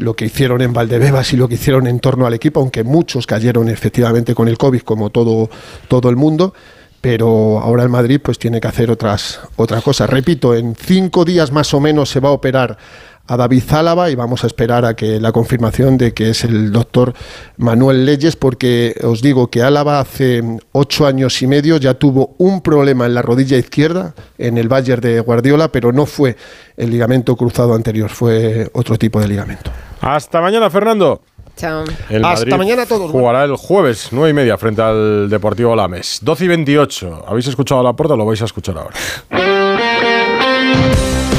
lo 0.00 0.14
que 0.14 0.26
hicieron 0.26 0.60
en 0.62 0.72
Valdebebas 0.72 1.32
y 1.32 1.36
lo 1.36 1.48
que 1.48 1.54
hicieron 1.54 1.86
en 1.86 2.00
torno 2.00 2.26
al 2.26 2.34
equipo, 2.34 2.60
aunque 2.60 2.84
muchos 2.84 3.26
cayeron 3.26 3.68
efectivamente 3.68 4.34
con 4.34 4.48
el 4.48 4.58
COVID 4.58 4.80
como 4.80 5.10
todo 5.10 5.50
todo 5.88 6.08
el 6.08 6.16
mundo, 6.16 6.54
pero 7.00 7.58
ahora 7.60 7.82
el 7.82 7.88
Madrid 7.88 8.20
pues 8.22 8.38
tiene 8.38 8.60
que 8.60 8.68
hacer 8.68 8.90
otras 8.90 9.40
otra 9.56 9.80
cosa. 9.80 10.06
Repito, 10.06 10.54
en 10.54 10.74
cinco 10.74 11.24
días 11.24 11.52
más 11.52 11.72
o 11.74 11.80
menos 11.80 12.08
se 12.08 12.20
va 12.20 12.30
a 12.30 12.32
operar 12.32 12.78
a 13.26 13.36
David 13.36 13.62
Zálava 13.64 14.10
y 14.10 14.16
vamos 14.16 14.42
a 14.42 14.48
esperar 14.48 14.84
a 14.84 14.94
que 14.94 15.20
la 15.20 15.30
confirmación 15.30 15.96
de 15.96 16.12
que 16.12 16.30
es 16.30 16.42
el 16.42 16.72
doctor 16.72 17.14
Manuel 17.58 18.04
Leyes, 18.04 18.34
porque 18.34 18.96
os 19.04 19.22
digo 19.22 19.48
que 19.48 19.62
Álava 19.62 20.00
hace 20.00 20.42
ocho 20.72 21.06
años 21.06 21.40
y 21.40 21.46
medio 21.46 21.76
ya 21.76 21.94
tuvo 21.94 22.34
un 22.38 22.60
problema 22.60 23.06
en 23.06 23.14
la 23.14 23.22
rodilla 23.22 23.56
izquierda 23.56 24.14
en 24.36 24.58
el 24.58 24.68
Bayern 24.68 25.00
de 25.00 25.20
Guardiola, 25.20 25.70
pero 25.70 25.92
no 25.92 26.06
fue 26.06 26.36
el 26.76 26.90
ligamento 26.90 27.36
cruzado 27.36 27.74
anterior, 27.74 28.10
fue 28.10 28.68
otro 28.72 28.98
tipo 28.98 29.20
de 29.20 29.28
ligamento. 29.28 29.70
Hasta 30.00 30.40
mañana, 30.40 30.70
Fernando. 30.70 31.22
Chao. 31.56 31.84
El 32.08 32.24
Hasta 32.24 32.46
Madrid 32.46 32.56
mañana 32.56 32.82
a 32.82 32.86
todos. 32.86 33.10
Jugará 33.10 33.44
el 33.44 33.56
jueves, 33.56 34.08
9 34.12 34.30
y 34.30 34.32
media, 34.32 34.56
frente 34.56 34.80
al 34.80 35.28
Deportivo 35.28 35.76
Lames. 35.76 36.20
12 36.22 36.44
y 36.44 36.48
28. 36.48 37.24
¿Habéis 37.28 37.48
escuchado 37.48 37.82
la 37.82 37.92
puerta? 37.92 38.16
Lo 38.16 38.24
vais 38.24 38.40
a 38.40 38.46
escuchar 38.46 38.76
ahora. 38.78 38.96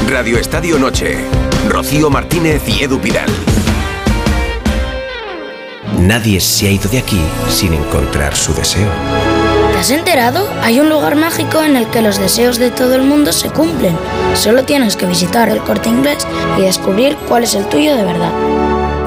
Radio 0.08 0.38
Estadio 0.38 0.78
Noche. 0.78 1.18
Rocío 1.68 2.10
Martínez 2.10 2.62
y 2.68 2.84
Edu 2.84 2.98
Pidal. 3.00 3.28
Nadie 5.98 6.40
se 6.40 6.66
ha 6.66 6.70
ido 6.70 6.88
de 6.90 6.98
aquí 6.98 7.20
sin 7.48 7.72
encontrar 7.72 8.34
su 8.36 8.52
deseo. 8.54 8.88
¿Te 9.82 9.86
has 9.86 9.98
enterado? 9.98 10.48
Hay 10.62 10.78
un 10.78 10.88
lugar 10.88 11.16
mágico 11.16 11.60
en 11.60 11.74
el 11.74 11.88
que 11.90 12.02
los 12.02 12.16
deseos 12.16 12.56
de 12.56 12.70
todo 12.70 12.94
el 12.94 13.02
mundo 13.02 13.32
se 13.32 13.50
cumplen. 13.50 13.98
Solo 14.36 14.64
tienes 14.64 14.94
que 14.94 15.06
visitar 15.06 15.48
el 15.48 15.58
corte 15.58 15.88
inglés 15.88 16.24
y 16.56 16.60
descubrir 16.60 17.16
cuál 17.26 17.42
es 17.42 17.56
el 17.56 17.68
tuyo 17.68 17.96
de 17.96 18.04
verdad. 18.04 18.30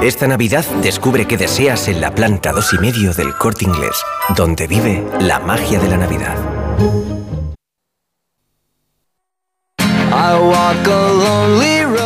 Esta 0.02 0.26
Navidad 0.26 0.66
descubre 0.82 1.26
qué 1.26 1.38
deseas 1.38 1.88
en 1.88 2.02
la 2.02 2.14
planta 2.14 2.52
dos 2.52 2.74
y 2.74 2.78
medio 2.78 3.14
del 3.14 3.34
Corte 3.38 3.64
Inglés, 3.64 3.96
donde 4.36 4.66
vive 4.66 5.02
la 5.18 5.38
magia 5.38 5.78
de 5.78 5.88
la 5.88 5.96
Navidad. 5.96 6.36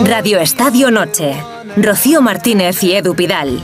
Radio 0.04 0.38
Estadio 0.38 0.92
Noche. 0.92 1.34
Rocío 1.82 2.20
Martínez 2.20 2.82
y 2.82 2.92
Edu 2.92 3.14
Pidal. 3.14 3.58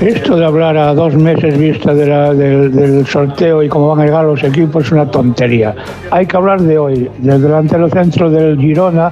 Esto 0.00 0.36
de 0.36 0.44
hablar 0.44 0.76
a 0.76 0.94
dos 0.94 1.14
meses 1.14 1.56
vista 1.58 1.94
de 1.94 2.06
la- 2.06 2.34
del, 2.34 3.06
sorteo 3.06 3.62
y 3.62 3.68
cómo 3.68 3.88
van 3.88 4.00
a 4.00 4.04
llegar 4.04 4.24
los 4.24 4.42
equipos 4.44 4.84
es 4.86 4.92
una 4.92 5.10
tontería. 5.10 5.74
Hay 6.10 6.26
que 6.26 6.36
hablar 6.36 6.60
de 6.60 6.78
hoy, 6.78 7.10
del 7.18 7.40
delantero 7.42 7.88
centro 7.88 8.30
del 8.30 8.58
Girona, 8.58 9.10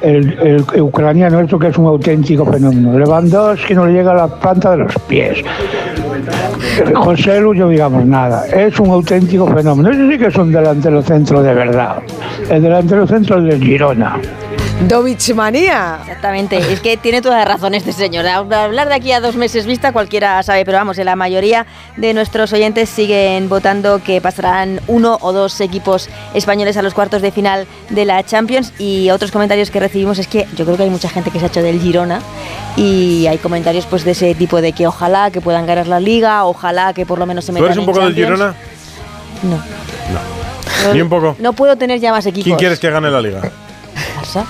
el, 0.00 0.64
el 0.74 0.80
ucraniano, 0.82 1.40
esto 1.40 1.58
que 1.58 1.68
es 1.68 1.78
un 1.78 1.86
auténtico 1.86 2.44
fenómeno. 2.44 2.98
Lewandowski 2.98 3.74
no 3.74 3.86
le 3.86 3.92
llega 3.94 4.12
a 4.12 4.14
la 4.14 4.28
planta 4.28 4.72
de 4.72 4.78
los 4.78 4.94
pies. 5.08 5.38
José 6.94 7.40
Lu, 7.40 7.54
no 7.54 7.68
digamos 7.68 8.04
nada. 8.04 8.46
Es 8.46 8.78
un 8.80 8.90
auténtico 8.90 9.46
fenómeno. 9.46 9.90
Ese 9.90 10.08
sí 10.10 10.18
que 10.18 10.26
es 10.26 10.36
un 10.36 10.52
delantero 10.52 11.02
centro 11.02 11.42
de 11.42 11.54
verdad. 11.54 11.96
El 12.50 12.62
delantero 12.62 13.06
centro 13.06 13.40
del 13.40 13.62
Girona. 13.62 14.18
Dovich 14.88 15.32
manía. 15.34 15.98
Exactamente, 16.00 16.58
es 16.58 16.80
que 16.80 16.96
tiene 16.96 17.22
toda 17.22 17.38
la 17.38 17.44
razón 17.44 17.74
este 17.74 17.92
señor. 17.92 18.26
Hablar 18.26 18.88
de 18.88 18.94
aquí 18.94 19.12
a 19.12 19.20
dos 19.20 19.36
meses 19.36 19.66
vista 19.66 19.92
cualquiera 19.92 20.42
sabe, 20.42 20.64
pero 20.64 20.78
vamos, 20.78 20.96
la 20.98 21.16
mayoría 21.16 21.66
de 21.96 22.12
nuestros 22.14 22.52
oyentes 22.52 22.88
siguen 22.88 23.48
votando 23.48 24.02
que 24.02 24.20
pasarán 24.20 24.80
uno 24.88 25.18
o 25.20 25.32
dos 25.32 25.60
equipos 25.60 26.08
españoles 26.34 26.76
a 26.76 26.82
los 26.82 26.94
cuartos 26.94 27.22
de 27.22 27.30
final 27.30 27.66
de 27.90 28.04
la 28.04 28.22
Champions 28.24 28.72
y 28.78 29.10
otros 29.10 29.30
comentarios 29.30 29.70
que 29.70 29.80
recibimos 29.80 30.18
es 30.18 30.26
que 30.26 30.46
yo 30.56 30.64
creo 30.64 30.76
que 30.76 30.82
hay 30.84 30.90
mucha 30.90 31.08
gente 31.08 31.30
que 31.30 31.38
se 31.38 31.44
ha 31.44 31.48
hecho 31.48 31.62
del 31.62 31.80
Girona 31.80 32.20
y 32.76 33.26
hay 33.26 33.38
comentarios 33.38 33.86
pues 33.86 34.04
de 34.04 34.12
ese 34.12 34.34
tipo 34.34 34.60
de 34.60 34.72
que 34.72 34.86
ojalá 34.86 35.30
que 35.30 35.40
puedan 35.40 35.66
ganar 35.66 35.86
la 35.86 36.00
liga, 36.00 36.44
ojalá 36.44 36.92
que 36.92 37.06
por 37.06 37.18
lo 37.18 37.26
menos 37.26 37.44
se 37.44 37.52
¿Tú 37.52 37.54
metan 37.54 37.66
eres 37.72 37.78
un 37.78 37.86
poco 37.86 38.00
del. 38.00 38.14
Girona? 38.14 38.54
No. 39.42 39.56
No. 39.56 40.92
Ni 40.92 41.00
un 41.00 41.08
poco. 41.08 41.36
No 41.38 41.52
puedo 41.52 41.76
tener 41.76 42.00
ya 42.00 42.10
más 42.10 42.26
equipos. 42.26 42.44
¿Quién 42.44 42.56
quieres 42.58 42.80
que 42.80 42.90
gane 42.90 43.10
la 43.10 43.20
liga? 43.20 43.40
Barça. 44.16 44.44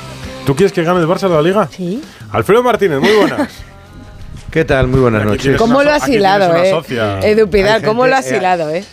¿Tú 0.47 0.57
quieres 0.57 0.73
que 0.73 0.83
gane 0.83 1.01
el 1.01 1.07
Barça 1.07 1.29
la 1.29 1.41
liga? 1.41 1.69
Sí. 1.71 2.03
Alfredo 2.33 2.63
Martínez, 2.63 3.01
muy 3.01 3.13
buenas. 3.13 3.49
¿Qué 4.51 4.65
tal? 4.65 4.89
Muy 4.89 5.01
buenas 5.01 5.25
noches. 5.25 5.57
¿Cómo 5.57 5.77
una 5.77 5.85
lo 5.85 5.93
has 5.93 6.09
hilado, 6.09 6.57
eh? 6.57 6.75
Edu 7.23 7.49
Pidal, 7.49 7.83
¿cómo 7.83 8.07
lo 8.07 8.17
has 8.17 8.31
eh, 8.31 8.37
hilado, 8.37 8.69
eh? 8.71 8.85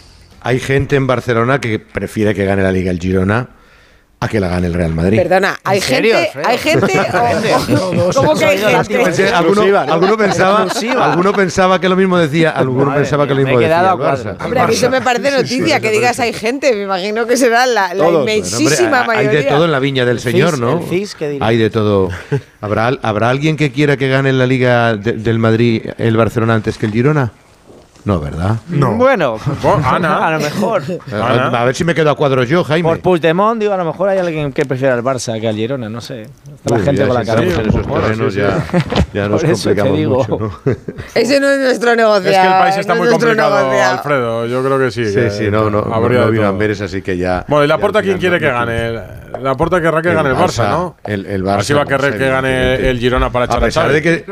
Hay 0.42 0.60
gente 0.60 0.96
en 0.96 1.08
Barcelona 1.08 1.60
que 1.60 1.80
prefiere 1.80 2.34
que 2.34 2.46
gane 2.46 2.64
la 2.64 2.72
Liga 2.72 2.92
el 2.92 3.00
Girona 3.00 3.50
a 4.22 4.28
que 4.28 4.40
la 4.42 4.50
gane 4.50 4.68
el 4.68 4.74
Real 4.74 4.94
Madrid. 4.94 5.18
Perdona, 5.18 5.58
hay 5.64 5.80
gente, 5.80 6.30
hay 6.46 6.58
gente, 6.58 6.94
o- 7.74 8.10
o- 8.10 8.14
¿cómo 8.14 8.36
que 8.36 8.44
hay 8.46 8.58
gente? 8.58 9.30
Alguno, 9.30 9.62
alguno 9.80 10.18
pensaba, 10.18 10.68
alguno 11.02 11.32
pensaba 11.34 11.80
que 11.80 11.88
lo 11.88 11.96
mismo 11.96 12.18
decía, 12.18 12.50
alguno 12.56 12.94
pensaba 12.94 13.26
que 13.26 13.34
lo 13.34 13.38
mismo 13.42 13.58
me 13.58 13.66
he 13.66 13.70
decía. 13.70 13.94
Hombre, 14.44 14.60
a 14.60 14.68
mí 14.68 14.74
eso 14.74 14.90
me 14.90 15.02
parece 15.02 15.32
noticia, 15.32 15.80
que 15.80 15.92
digas 15.92 16.20
hay 16.20 16.34
gente, 16.34 16.74
me 16.76 16.84
imagino 16.84 17.26
que 17.28 17.38
será 17.38 17.66
la, 17.66 17.94
la 17.94 18.10
inmensísima 18.10 19.02
Hombre, 19.02 19.18
hay 19.18 19.26
mayoría. 19.28 19.40
de 19.40 19.46
todo 19.46 19.66
en 19.66 19.72
la 19.72 19.80
viña 19.80 20.04
del 20.06 20.18
El 20.18 20.22
Señor, 20.22 20.60
¿no? 20.60 20.80
Hay 21.40 21.58
de 21.58 21.70
todo. 21.70 22.10
¿Habrá, 22.60 22.88
¿Habrá 23.02 23.30
alguien 23.30 23.56
que 23.56 23.72
quiera 23.72 23.96
que 23.96 24.10
gane 24.10 24.34
la 24.34 24.46
Liga 24.46 24.98
de- 24.98 25.14
del 25.14 25.40
Madrid 25.40 25.82
el 25.98 26.18
Barcelona 26.18 26.56
antes 26.56 26.78
que 26.78 26.88
el 26.88 26.92
Girona? 26.92 27.32
No, 28.06 28.20
¿verdad? 28.20 28.56
Bueno, 28.70 29.38
Ana. 29.86 30.28
a 30.28 30.32
lo 30.32 30.40
mejor. 30.40 30.82
A, 31.12 31.62
a 31.62 31.66
ver 31.66 31.76
si 31.76 31.84
me 31.84 31.94
quedo 31.94 32.10
a 32.10 32.16
cuadros 32.16 32.48
yo, 32.48 32.64
Jaime. 32.64 32.88
Por 32.88 33.00
Puigdemont, 33.02 33.60
digo, 33.60 33.74
a 33.74 33.78
lo 33.78 33.84
mejor 33.86 34.10
hay 34.10 34.18
alguien 34.20 34.54
que 34.54 34.66
prefiera 34.66 34.94
al 34.96 35.04
Barça 35.04 35.40
que 35.40 35.48
al 35.48 35.56
Girona, 35.56 35.90
no 35.90 36.00
sé. 36.00 36.28
La 36.66 36.78
Uy, 36.78 36.84
gente 36.84 37.06
con 37.06 37.14
la 37.14 37.20
entramos 37.22 37.54
en 37.54 37.68
esos 37.70 37.86
terrenos 37.88 38.34
ya, 38.34 38.66
ya 39.14 39.28
nos 39.28 39.42
Por 39.42 39.50
eso 39.52 39.70
te 39.70 39.76
complicamos 39.82 39.98
digo. 39.98 40.16
mucho, 40.18 40.40
¿no? 40.40 40.74
Ese 41.16 41.40
no 41.40 41.50
es 41.50 41.60
nuestro 41.60 41.96
negocio. 41.96 42.30
Es 42.32 42.38
que 42.38 42.46
el 42.48 42.54
país 42.54 42.78
está 42.78 42.94
no 42.94 43.00
muy 43.00 43.08
es 43.08 43.14
complicado, 43.14 43.58
negocio. 43.60 43.86
Alfredo. 43.90 44.46
Yo 44.48 44.64
creo 44.64 44.80
que 44.80 44.92
sí. 44.92 45.06
Sí, 45.06 45.16
que 45.16 45.30
sí, 45.30 45.52
no, 45.52 45.70
no, 45.70 45.82
no, 45.82 45.94
habría 45.94 46.22
no 46.26 46.32
todo. 46.32 46.48
Amberes, 46.48 46.82
así 46.82 47.02
que 47.02 47.18
ya. 47.18 47.46
Bueno, 47.48 47.66
¿y 47.66 47.68
la 47.68 47.78
porta 47.78 48.02
quién 48.02 48.18
quiere 48.18 48.40
no- 48.40 48.46
que 48.48 48.52
gane? 48.52 48.92
La 49.42 49.56
porta 49.56 49.80
querrá 49.82 50.02
que 50.02 50.10
El 50.10 50.16
gane 50.16 50.30
el 50.30 50.36
Barça, 50.36 50.70
¿no? 50.70 50.96
el- 51.04 51.26
el 51.26 51.44
Barça, 51.44 51.58
Así 51.60 51.74
va 51.74 51.84
a 51.84 51.86
querer 51.86 52.18
que 52.18 52.28
gane 52.30 52.90
el 52.90 52.98
Girona 53.00 53.30
para 53.30 53.46
echar 53.46 53.58
A 53.58 53.66
pesar 53.66 53.92
de 53.92 54.02
que 54.02 54.26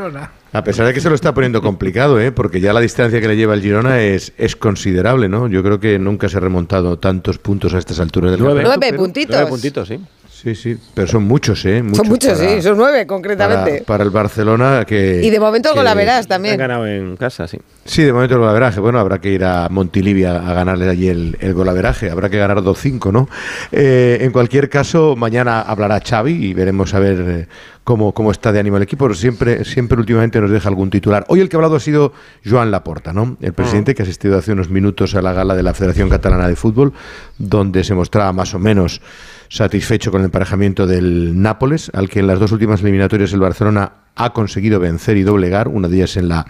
a 0.52 0.64
pesar 0.64 0.86
de 0.86 0.94
que 0.94 1.00
se 1.00 1.08
lo 1.08 1.14
está 1.14 1.34
poniendo 1.34 1.60
complicado, 1.60 2.20
¿eh? 2.20 2.32
porque 2.32 2.60
ya 2.60 2.72
la 2.72 2.80
distancia 2.80 3.20
que 3.20 3.28
le 3.28 3.36
lleva 3.36 3.54
el 3.54 3.62
Girona 3.62 4.00
es, 4.00 4.32
es 4.38 4.56
considerable, 4.56 5.28
¿no? 5.28 5.48
Yo 5.48 5.62
creo 5.62 5.78
que 5.78 5.98
nunca 5.98 6.28
se 6.28 6.38
ha 6.38 6.40
remontado 6.40 6.98
tantos 6.98 7.38
puntos 7.38 7.74
a 7.74 7.78
estas 7.78 8.00
alturas 8.00 8.30
del 8.32 8.40
Nueve. 8.40 8.62
Nueve 8.64 8.92
puntitos. 8.94 9.36
Nueve 9.36 9.50
puntitos, 9.50 9.88
sí. 9.88 10.00
Sí, 10.40 10.54
sí, 10.54 10.76
pero 10.94 11.08
son 11.08 11.24
muchos, 11.24 11.64
¿eh? 11.64 11.82
son 11.94 12.06
muchos, 12.08 12.38
para- 12.38 12.48
sí, 12.54 12.62
son 12.62 12.76
nueve 12.76 13.08
concretamente. 13.08 13.72
Para, 13.78 13.84
para 13.84 14.04
el 14.04 14.10
Barcelona 14.10 14.84
que... 14.86 15.20
y 15.24 15.30
de 15.30 15.40
momento 15.40 15.74
la 15.82 15.94
verás 15.94 16.28
también. 16.28 16.52
Han 16.54 16.58
ganado 16.60 16.86
en 16.86 17.16
casa, 17.16 17.48
sí. 17.48 17.58
Sí, 17.84 18.04
de 18.04 18.12
momento 18.12 18.34
el 18.34 18.40
golaveraje. 18.42 18.78
Bueno, 18.78 19.00
habrá 19.00 19.20
que 19.20 19.30
ir 19.32 19.42
a 19.44 19.68
Montilivia 19.68 20.36
a 20.36 20.52
ganarle 20.54 20.88
allí 20.88 21.08
el, 21.08 21.36
el 21.40 21.54
golaveraje. 21.54 22.08
Habrá 22.10 22.30
que 22.30 22.38
ganar 22.38 22.58
2-5, 22.58 23.10
¿no? 23.10 23.28
Eh, 23.72 24.18
en 24.20 24.30
cualquier 24.30 24.68
caso, 24.68 25.16
mañana 25.16 25.60
hablará 25.60 26.00
Xavi 26.00 26.32
y 26.50 26.54
veremos 26.54 26.94
a 26.94 27.00
ver 27.00 27.24
eh, 27.26 27.46
cómo, 27.82 28.12
cómo 28.14 28.30
está 28.30 28.52
de 28.52 28.60
ánimo 28.60 28.76
el 28.76 28.84
equipo. 28.84 29.06
Pero 29.06 29.14
siempre, 29.16 29.64
siempre 29.64 29.98
últimamente 29.98 30.40
nos 30.40 30.52
deja 30.52 30.68
algún 30.68 30.88
titular. 30.90 31.24
Hoy 31.28 31.40
el 31.40 31.48
que 31.48 31.56
ha 31.56 31.58
hablado 31.58 31.74
ha 31.74 31.80
sido 31.80 32.12
Joan 32.48 32.70
Laporta, 32.70 33.12
¿no? 33.12 33.36
El 33.40 33.54
presidente 33.54 33.92
que 33.92 34.02
ha 34.02 34.04
asistido 34.04 34.38
hace 34.38 34.52
unos 34.52 34.70
minutos 34.70 35.16
a 35.16 35.22
la 35.22 35.32
gala 35.32 35.56
de 35.56 35.64
la 35.64 35.74
Federación 35.74 36.08
Catalana 36.08 36.46
de 36.46 36.54
Fútbol, 36.54 36.92
donde 37.38 37.82
se 37.82 37.94
mostraba 37.94 38.32
más 38.32 38.54
o 38.54 38.60
menos 38.60 39.00
satisfecho 39.48 40.10
con 40.10 40.20
el 40.20 40.26
emparejamiento 40.26 40.86
del 40.86 41.40
Nápoles, 41.40 41.90
al 41.94 42.08
que 42.08 42.20
en 42.20 42.26
las 42.26 42.38
dos 42.38 42.52
últimas 42.52 42.82
eliminatorias 42.82 43.32
el 43.32 43.40
Barcelona 43.40 43.92
ha 44.14 44.32
conseguido 44.32 44.80
vencer 44.80 45.16
y 45.16 45.22
doblegar, 45.22 45.68
una 45.68 45.86
de 45.86 45.96
ellas 45.96 46.16
en 46.16 46.28
la 46.28 46.44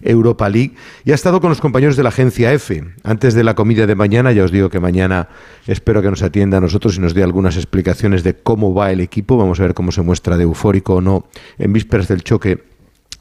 Europa 0.00 0.48
League, 0.48 0.74
y 1.04 1.12
ha 1.12 1.14
estado 1.14 1.40
con 1.40 1.50
los 1.50 1.60
compañeros 1.60 1.96
de 1.96 2.02
la 2.02 2.08
agencia 2.08 2.50
F. 2.54 2.82
Antes 3.04 3.34
de 3.34 3.44
la 3.44 3.54
comida 3.54 3.86
de 3.86 3.94
mañana, 3.94 4.32
ya 4.32 4.42
os 4.42 4.50
digo 4.50 4.70
que 4.70 4.80
mañana 4.80 5.28
espero 5.66 6.00
que 6.00 6.08
nos 6.08 6.22
atienda 6.22 6.56
a 6.56 6.60
nosotros 6.62 6.96
y 6.96 7.00
nos 7.00 7.12
dé 7.12 7.22
algunas 7.22 7.56
explicaciones 7.56 8.24
de 8.24 8.34
cómo 8.34 8.72
va 8.72 8.90
el 8.90 9.00
equipo. 9.00 9.36
Vamos 9.36 9.60
a 9.60 9.64
ver 9.64 9.74
cómo 9.74 9.92
se 9.92 10.00
muestra 10.00 10.38
de 10.38 10.44
eufórico 10.44 10.94
o 10.94 11.00
no 11.02 11.26
en 11.58 11.74
vísperas 11.74 12.08
del 12.08 12.22
choque 12.24 12.64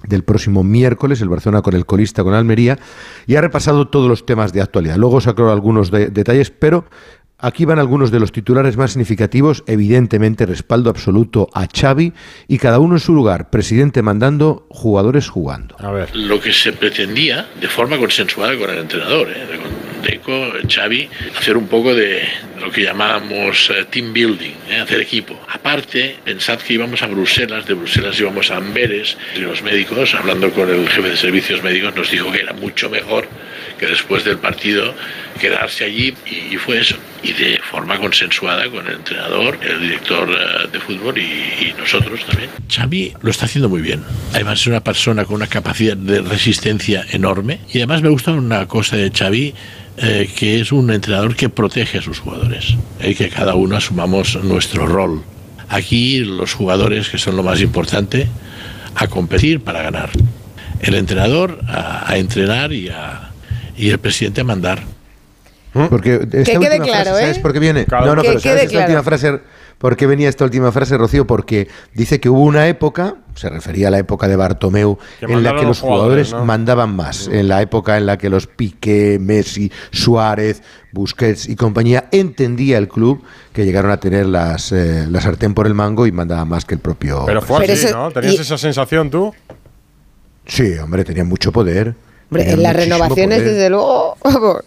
del 0.08 0.24
próximo 0.24 0.64
miércoles, 0.64 1.20
el 1.20 1.28
Barcelona 1.28 1.62
con 1.62 1.76
el 1.76 1.86
colista, 1.86 2.24
con 2.24 2.34
Almería, 2.34 2.80
y 3.28 3.36
ha 3.36 3.42
repasado 3.42 3.90
todos 3.90 4.08
los 4.08 4.26
temas 4.26 4.54
de 4.54 4.62
actualidad. 4.62 4.96
Luego 4.96 5.20
sacó 5.20 5.52
algunos 5.52 5.92
de- 5.92 6.08
detalles, 6.08 6.52
pero 6.52 6.86
aquí 7.40 7.66
van 7.66 7.80
algunos 7.80 8.12
de 8.12 8.20
los 8.20 8.32
titulares 8.32 8.78
más 8.78 8.92
significativos, 8.92 9.64
evidentemente 9.68 10.46
respaldo 10.46 10.90
absoluto 10.90 11.50
a 11.54 11.68
Xavi 11.68 12.14
y 12.48 12.58
cada 12.58 12.80
uno 12.80 12.96
en 12.96 13.00
su 13.00 13.14
lugar, 13.14 13.50
presidente 13.50 14.02
mandando, 14.02 14.68
jugadores 14.70 15.30
jugando. 15.30 15.76
A 15.80 15.92
ver. 15.92 16.16
lo 16.16 16.40
que 16.40 16.54
se 16.54 16.74
pretendía 16.74 17.48
de 17.60 17.68
forma 17.68 17.98
consensuada 17.98 18.58
con 18.58 18.70
el 18.70 18.80
entrenador, 18.80 19.30
¿eh? 19.30 19.46
con 19.62 19.90
Deco, 20.02 20.52
Xavi, 20.68 21.10
hacer 21.38 21.58
un 21.58 21.68
poco 21.68 21.94
de 21.94 22.22
lo 22.60 22.72
que 22.72 22.84
llamábamos 22.84 23.70
eh, 23.70 23.86
team 23.90 24.14
building, 24.14 24.54
¿eh? 24.70 24.80
hacer 24.80 25.02
equipo. 25.02 25.40
Aparte, 25.50 26.18
pensad 26.24 26.60
que 26.60 26.74
íbamos 26.74 27.02
a 27.04 27.08
Bruselas, 27.08 27.66
de 27.66 27.74
Bruselas 27.74 28.20
íbamos 28.20 28.52
a 28.52 28.58
Amberes, 28.58 29.18
y 29.36 29.40
los 29.40 29.62
médicos, 29.62 30.16
hablando 30.16 30.52
con 30.52 30.70
el 30.70 30.88
jefe 30.88 31.10
de 31.10 31.18
servicios 31.18 31.64
médicos, 31.64 31.96
nos 31.96 32.12
dijo 32.12 32.32
que 32.32 32.40
era 32.40 32.54
mucho 32.54 32.90
mejor 32.90 33.28
que 33.78 33.88
después 33.88 34.24
del 34.26 34.38
partido 34.38 34.94
quedarse 35.40 35.86
allí 35.86 36.14
y, 36.26 36.54
y 36.56 36.58
fue 36.58 36.80
eso. 36.80 36.98
Y 37.22 37.34
de 37.34 37.59
forma 37.70 37.97
consensuada 37.99 38.70
con 38.70 38.88
el 38.88 38.95
entrenador, 38.95 39.57
el 39.61 39.82
director 39.82 40.30
eh, 40.30 40.67
de 40.72 40.80
fútbol 40.80 41.17
y, 41.17 41.22
y 41.22 41.76
nosotros 41.78 42.26
también. 42.26 42.49
Xavi 42.70 43.13
lo 43.22 43.30
está 43.30 43.45
haciendo 43.45 43.67
muy 43.67 43.82
bien. 43.82 44.03
Además 44.34 44.61
es 44.61 44.67
una 44.67 44.84
persona 44.84 45.26
con 45.26 45.36
una 45.36 45.47
capacidad 45.47 45.97
de 45.97 46.22
resistencia 46.22 47.05
enorme 47.11 47.59
y 47.74 47.80
además 47.80 48.01
me 48.01 48.09
gusta 48.09 48.32
una 48.32 48.67
cosa 48.67 48.95
de 48.95 49.11
Xavi 49.11 49.53
eh, 50.01 50.30
que 50.34 50.61
es 50.61 50.72
un 50.72 50.91
entrenador 50.91 51.36
que 51.36 51.49
protege 51.49 51.97
a 51.97 52.01
sus 52.01 52.20
jugadores 52.20 52.76
y 53.03 53.15
que 53.15 53.28
cada 53.28 53.55
uno 53.55 53.76
asumamos 53.76 54.41
nuestro 54.43 54.88
rol. 54.88 55.24
Aquí 55.67 56.20
los 56.20 56.53
jugadores, 56.53 57.09
que 57.09 57.17
son 57.17 57.36
lo 57.36 57.43
más 57.43 57.59
importante, 57.59 58.28
a 58.95 59.07
competir 59.07 59.59
para 59.59 59.82
ganar. 59.82 60.09
El 60.80 60.95
entrenador 60.95 61.59
a, 61.67 62.09
a 62.09 62.17
entrenar 62.17 62.72
y, 62.72 62.88
a, 62.88 63.32
y 63.78 63.89
el 63.89 63.99
presidente 63.99 64.39
a 64.39 64.45
mandar. 64.45 64.84
Porque 65.89 66.15
esta 66.15 66.30
Que 66.30 66.43
quede 66.43 66.57
última 66.57 66.86
claro, 66.86 67.03
frase, 67.11 67.20
¿eh? 67.20 67.22
¿sabes 67.22 67.39
por 67.39 67.53
qué 67.53 67.59
viene? 67.59 67.86
Claro. 67.86 68.05
No, 68.07 68.15
no, 68.15 68.22
Que 68.24 68.30
pero 68.30 68.39
¿sabes 68.39 68.53
quede 68.55 68.63
esta 68.65 68.72
claro. 68.72 68.86
última 68.88 69.03
frase? 69.03 69.39
¿Por 69.78 69.95
qué 69.95 70.07
venía 70.07 70.28
esta 70.28 70.43
última 70.43 70.72
frase, 70.74 70.97
Rocío? 70.97 71.26
Porque 71.26 71.70
dice 71.93 72.20
que 72.20 72.28
hubo 72.28 72.41
una 72.43 72.67
época, 72.67 73.15
se 73.36 73.47
refería 73.49 73.88
a 73.88 73.91
la 73.91 73.99
época 73.99 74.28
de 74.28 74.36
Bartomeu, 74.36 74.97
Que 75.20 75.28
en 75.32 75.41
la 75.41 75.55
que 75.55 75.61
los 75.63 75.80
jugadores 75.80 76.30
jugadores, 76.30 76.34
¿no? 76.34 76.43
mandaban 76.45 76.93
más. 76.95 77.30
En 77.32 77.47
la 77.47 77.61
época 77.61 77.97
en 77.97 78.05
la 78.05 78.17
que 78.17 78.30
los 78.30 78.45
Piqué, 78.47 79.20
Messi, 79.22 79.72
Suárez, 79.91 80.63
Busquets 80.91 81.47
y 81.47 81.55
compañía 81.55 82.09
entendía 82.11 82.78
el 82.78 82.89
club 82.89 83.24
que 83.53 83.63
llegaron 83.63 83.91
a 83.91 83.99
tener 84.01 84.26
las, 84.26 84.74
eh, 84.74 85.05
la 85.09 85.22
sartén 85.22 85.53
por 85.53 85.65
el 85.65 85.76
mango 85.76 86.05
y 86.07 86.11
mandaban 86.11 86.49
más 86.49 86.65
que 86.65 86.74
el 86.74 86.82
propio. 86.82 87.24
Pero 87.26 87.41
fue 87.41 87.59
Pero 87.61 87.74
así, 87.74 87.86
eso- 87.86 87.95
¿no? 87.97 88.11
¿Tenías 88.11 88.34
y- 88.34 88.41
esa 88.41 88.57
sensación 88.57 89.09
tú? 89.09 89.34
Sí, 90.45 90.74
hombre, 90.80 91.05
tenían 91.05 91.28
mucho 91.28 91.51
poder. 91.53 91.95
Hombre, 92.32 92.51
en 92.51 92.63
las 92.63 92.76
renovaciones, 92.76 93.39
poder. 93.39 93.53
desde 93.53 93.70
luego, 93.70 94.17
vamos. 94.24 94.57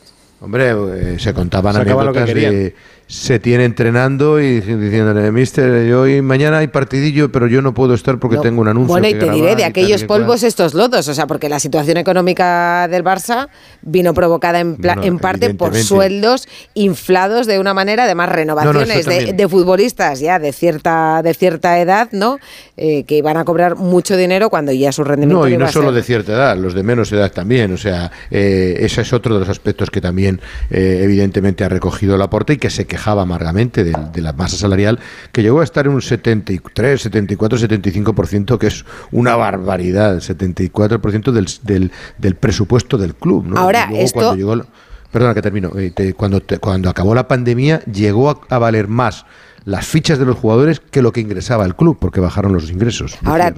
Hombre, 0.43 0.71
eh, 0.71 1.19
se 1.21 1.33
contaban 1.33 1.73
Sacaban 1.73 2.07
lo 2.07 2.13
que 2.13 2.19
anécdotas 2.19 2.53
de 2.53 2.75
se 3.07 3.39
tiene 3.39 3.65
entrenando 3.65 4.41
y 4.41 4.61
diciéndole, 4.61 5.31
mister, 5.33 5.93
hoy 5.93 6.23
mañana 6.23 6.59
hay 6.59 6.69
partidillo, 6.69 7.31
pero 7.31 7.47
yo 7.47 7.61
no 7.61 7.75
puedo 7.75 7.93
estar 7.95 8.19
porque 8.19 8.37
No. 8.37 8.43
tengo 8.43 8.61
un 8.63 8.69
anuncio. 8.69 8.89
Bueno, 8.89 9.07
y 9.07 9.13
que 9.15 9.19
te 9.21 9.31
diré, 9.31 9.55
de 9.55 9.65
aquellos 9.65 10.03
y 10.03 10.07
cual". 10.07 10.21
polvos 10.23 10.43
estos 10.43 10.73
lodos, 10.73 11.07
o 11.09 11.15
sea, 11.15 11.27
porque 11.27 11.49
la 11.51 11.61
situación 11.61 11.99
económica 11.99 12.89
del 12.89 13.05
Barça 13.05 13.49
vino 13.83 14.15
provocada 14.15 14.61
en, 14.61 14.77
pla- 14.77 14.95
No, 14.97 15.03
en 15.03 15.19
parte 15.19 15.53
por 15.55 15.77
sueldos 15.77 16.49
inflados 16.75 17.47
de 17.47 17.59
una 17.59 17.75
manera, 17.75 18.05
además 18.05 18.31
renovaciones 18.31 19.05
de, 19.07 19.49
futbolistas 19.49 20.21
ya 20.21 20.39
de 20.39 20.53
cierta, 20.53 21.21
de 21.23 21.35
cierta 21.35 21.79
edad, 21.81 22.09
¿no? 22.13 22.39
Eh, 22.79 23.05
que 23.05 23.17
iban 23.19 23.37
a 23.37 23.45
cobrar 23.45 23.77
mucho 23.77 24.17
dinero 24.17 24.49
cuando 24.49 24.73
ya 24.73 24.91
su 24.93 25.05
rendimiento 25.05 25.43
No, 25.43 25.49
y 25.49 25.57
no 25.59 25.69
solo 25.71 25.89
ser- 25.89 25.95
de 25.97 26.03
cierta 26.03 26.33
edad, 26.33 26.57
los 26.57 26.73
de 26.75 26.83
menos 26.83 27.13
edad 27.13 27.31
también. 27.31 27.73
O 27.73 27.77
sea, 27.77 28.11
eh, 28.31 28.77
ese 28.81 29.03
es 29.03 29.13
otro 29.13 29.35
de 29.35 29.41
los 29.41 29.49
aspectos 29.49 29.91
que 29.91 30.01
también, 30.01 30.41
eh, 30.71 31.01
evidentemente, 31.03 31.65
ha 31.65 31.69
recogido 31.69 32.17
Laporta 32.17 32.55
y 32.55 32.57
que 32.57 32.71
se 32.71 32.87
amargamente 33.11 33.83
de, 33.85 33.93
de 34.13 34.21
la 34.23 34.33
masa 34.33 34.57
salarial, 34.57 34.99
que 35.33 35.43
llegó 35.43 35.61
a 35.61 35.65
estar 35.65 35.87
en 35.87 35.93
un 35.93 36.01
73, 36.03 37.03
74, 37.03 37.59
75%, 37.59 38.59
que 38.59 38.69
es 38.69 38.85
una 39.11 39.35
barbaridad, 39.37 40.17
74% 40.19 41.33
del, 41.33 41.47
del, 41.63 41.93
del 42.19 42.35
presupuesto 42.37 42.97
del 42.99 43.15
club. 43.15 43.47
¿no? 43.47 43.59
Ahora, 43.59 43.87
luego 43.89 44.05
esto- 44.05 44.21
cuando 44.21 44.37
llegó 44.37 44.67
Perdona 45.11 45.35
que 45.35 45.43
termino. 45.43 45.71
eh, 45.79 45.91
te- 45.95 46.15
cuando, 46.15 46.41
te- 46.41 46.59
cuando 46.59 46.89
acabó 46.89 47.15
la 47.15 47.29
pandemia, 47.29 47.81
llegó 47.85 48.31
a, 48.31 48.41
a 48.49 48.59
valer 48.59 48.89
más 48.89 49.27
las 49.67 49.87
fichas 49.87 50.19
de 50.19 50.25
los 50.25 50.37
jugadores 50.39 50.81
que 50.81 51.03
lo 51.03 51.13
que 51.13 51.21
ingresaba 51.21 51.67
el 51.67 51.77
club, 51.77 51.99
porque 52.01 52.19
bajaron 52.21 52.55
los 52.55 52.71
ingresos. 52.71 53.19
Ahora, 53.23 53.53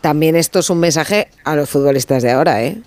también 0.00 0.34
esto 0.34 0.58
es 0.58 0.70
un 0.70 0.80
mensaje 0.80 1.28
a 1.44 1.54
los 1.54 1.70
futbolistas 1.70 2.24
de 2.24 2.32
ahora, 2.32 2.64
¿eh? 2.64 2.82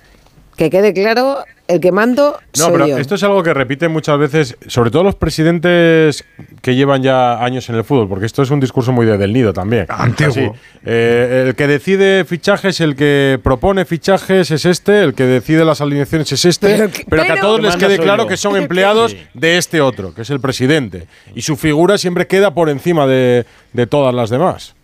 Que 0.58 0.70
quede 0.70 0.94
claro, 0.94 1.38
el 1.72 1.80
que 1.80 1.92
mando 1.92 2.38
No, 2.58 2.64
soy 2.66 2.72
pero 2.74 2.88
yo. 2.88 2.98
esto 2.98 3.16
es 3.16 3.24
algo 3.24 3.42
que 3.44 3.54
repiten 3.54 3.92
muchas 3.92 4.18
veces, 4.20 4.58
sobre 4.68 4.92
todo 4.92 5.04
los 5.04 5.16
presidentes 5.16 6.24
que 6.62 6.76
llevan 6.76 7.02
ya 7.02 7.44
años 7.44 7.70
en 7.70 7.76
el 7.76 7.84
fútbol, 7.84 8.08
porque 8.10 8.26
esto 8.26 8.42
es 8.44 8.50
un 8.52 8.60
discurso 8.60 8.92
muy 8.92 9.06
de 9.06 9.18
del 9.18 9.34
nido 9.34 9.54
también. 9.54 9.86
Antiguo. 9.90 10.32
Así, 10.32 10.52
eh, 10.86 11.46
el 11.48 11.56
que 11.56 11.68
decide 11.68 12.26
fichajes, 12.26 12.80
el 12.82 12.96
que 12.96 13.40
propone 13.44 13.86
fichajes 13.86 14.52
es 14.52 14.66
este, 14.66 15.04
el 15.04 15.14
que 15.14 15.24
decide 15.26 15.66
las 15.66 15.82
alineaciones 15.82 16.32
es 16.32 16.46
este, 16.46 16.68
pero 16.78 16.90
Pero 17.10 17.22
que, 17.24 17.28
que- 17.28 17.34
a 17.34 17.42
todos 17.42 17.60
Que 17.60 17.66
les 17.68 17.76
quede 17.78 17.98
claro 18.00 18.24
yo. 18.24 18.30
que 18.30 18.38
son 18.38 18.56
empleados 18.58 19.16
de 19.34 19.58
este 19.58 19.82
otro, 19.82 20.14
que 20.14 20.22
es 20.24 20.30
el 20.30 20.40
presidente. 20.40 21.08
Y 21.36 21.42
su 21.42 21.56
figura 21.58 21.98
siempre 21.98 22.28
queda 22.28 22.54
por 22.54 22.70
encima 22.70 23.08
de, 23.08 23.46
de 23.74 23.88
todas 23.88 24.14
las 24.14 24.30
demás. 24.30 24.76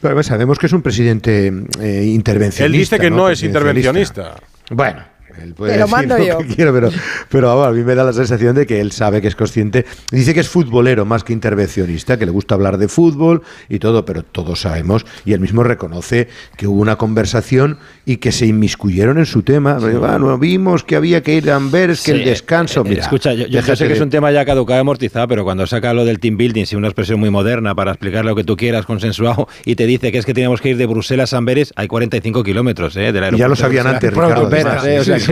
Pero 0.00 0.10
además 0.12 0.26
sabemos 0.26 0.58
que 0.58 0.66
es 0.66 0.72
un 0.72 0.82
presidente 0.82 1.46
eh, 1.80 2.04
intervencionista. 2.04 2.64
Él 2.66 2.72
dice 2.72 2.98
que 2.98 3.10
no, 3.10 3.30
es 3.30 3.40
Presidencialista. 3.40 4.20
intervencionista. 4.22 4.34
Bueno, 4.70 5.02
él 5.42 5.54
puede 5.54 5.72
Te 5.72 5.78
lo 5.78 5.84
decir 5.86 5.96
mando 5.96 6.18
lo 6.18 6.24
yo. 6.24 6.38
que 6.38 6.46
quiera, 6.54 6.72
pero, 6.72 6.90
pero 7.28 7.48
vamos, 7.48 7.66
a 7.68 7.70
mí 7.72 7.82
me 7.84 7.94
da 7.94 8.04
la 8.04 8.12
sensación 8.12 8.54
de 8.54 8.66
que 8.66 8.80
él 8.80 8.92
sabe 8.92 9.20
que 9.20 9.28
es 9.28 9.36
consciente. 9.36 9.84
Dice 10.10 10.34
que 10.34 10.40
es 10.40 10.48
futbolero 10.48 11.04
más 11.04 11.24
que 11.24 11.32
intervencionista, 11.32 12.18
que 12.18 12.26
le 12.26 12.32
gusta 12.32 12.54
hablar 12.54 12.78
de 12.78 12.88
fútbol 12.88 13.42
y 13.68 13.78
todo, 13.78 14.04
pero 14.04 14.22
todos 14.22 14.60
sabemos, 14.62 15.04
y 15.24 15.32
él 15.32 15.40
mismo 15.40 15.62
reconoce 15.62 16.28
que 16.56 16.66
hubo 16.66 16.80
una 16.80 16.96
conversación 16.96 17.78
y 18.04 18.18
que 18.18 18.32
se 18.32 18.46
inmiscuyeron 18.46 19.18
en 19.18 19.26
su 19.26 19.42
tema. 19.42 19.74
Bueno, 19.78 20.38
vimos 20.38 20.84
que 20.84 20.96
había 20.96 21.22
que 21.22 21.34
ir 21.36 21.50
a 21.50 21.56
Amberes, 21.56 22.02
que 22.02 22.12
Sí, 22.12 22.18
el 22.18 22.24
descanso. 22.24 22.80
eh, 22.80 22.88
Mira, 22.90 23.02
escucha, 23.02 23.32
yo, 23.32 23.62
sé 23.62 23.74
que 23.76 23.88
de- 23.88 23.94
es 23.94 24.00
un 24.00 24.10
tema 24.10 24.30
ya 24.30 24.44
caducado 24.44 24.78
y 24.78 24.80
amortizado, 24.80 25.26
pero 25.28 25.44
cuando 25.44 25.66
saca 25.66 25.92
lo 25.92 26.04
del 26.04 26.18
team 26.20 26.36
building, 26.36 26.64
sin 26.66 26.78
una 26.78 26.88
expresión 26.88 27.18
muy 27.20 27.30
moderna 27.30 27.74
para 27.74 27.92
explicar 27.92 28.24
lo 28.24 28.34
que 28.36 28.44
tú 28.44 28.56
quieras, 28.56 28.86
consensuado, 28.86 29.48
y 29.64 29.74
te 29.76 29.86
dice 29.86 30.12
que 30.12 30.18
es 30.18 30.26
que 30.26 30.34
teníamos 30.34 30.60
que 30.60 30.70
ir 30.70 30.76
de 30.76 30.86
Bruselas 30.86 31.32
a 31.32 31.38
Amberes, 31.38 31.72
hay 31.76 31.88
45 31.88 32.42
kilómetros, 32.44 32.96
¿eh? 32.96 33.12
Del 33.12 33.16
Y 33.16 33.38
ya 33.38 33.48
lo 33.48 33.54
aeropuerto 33.54 33.54
de 33.54 33.56
sabían 33.56 33.86
antes, 33.86 34.10
Ricardo. 34.12 34.48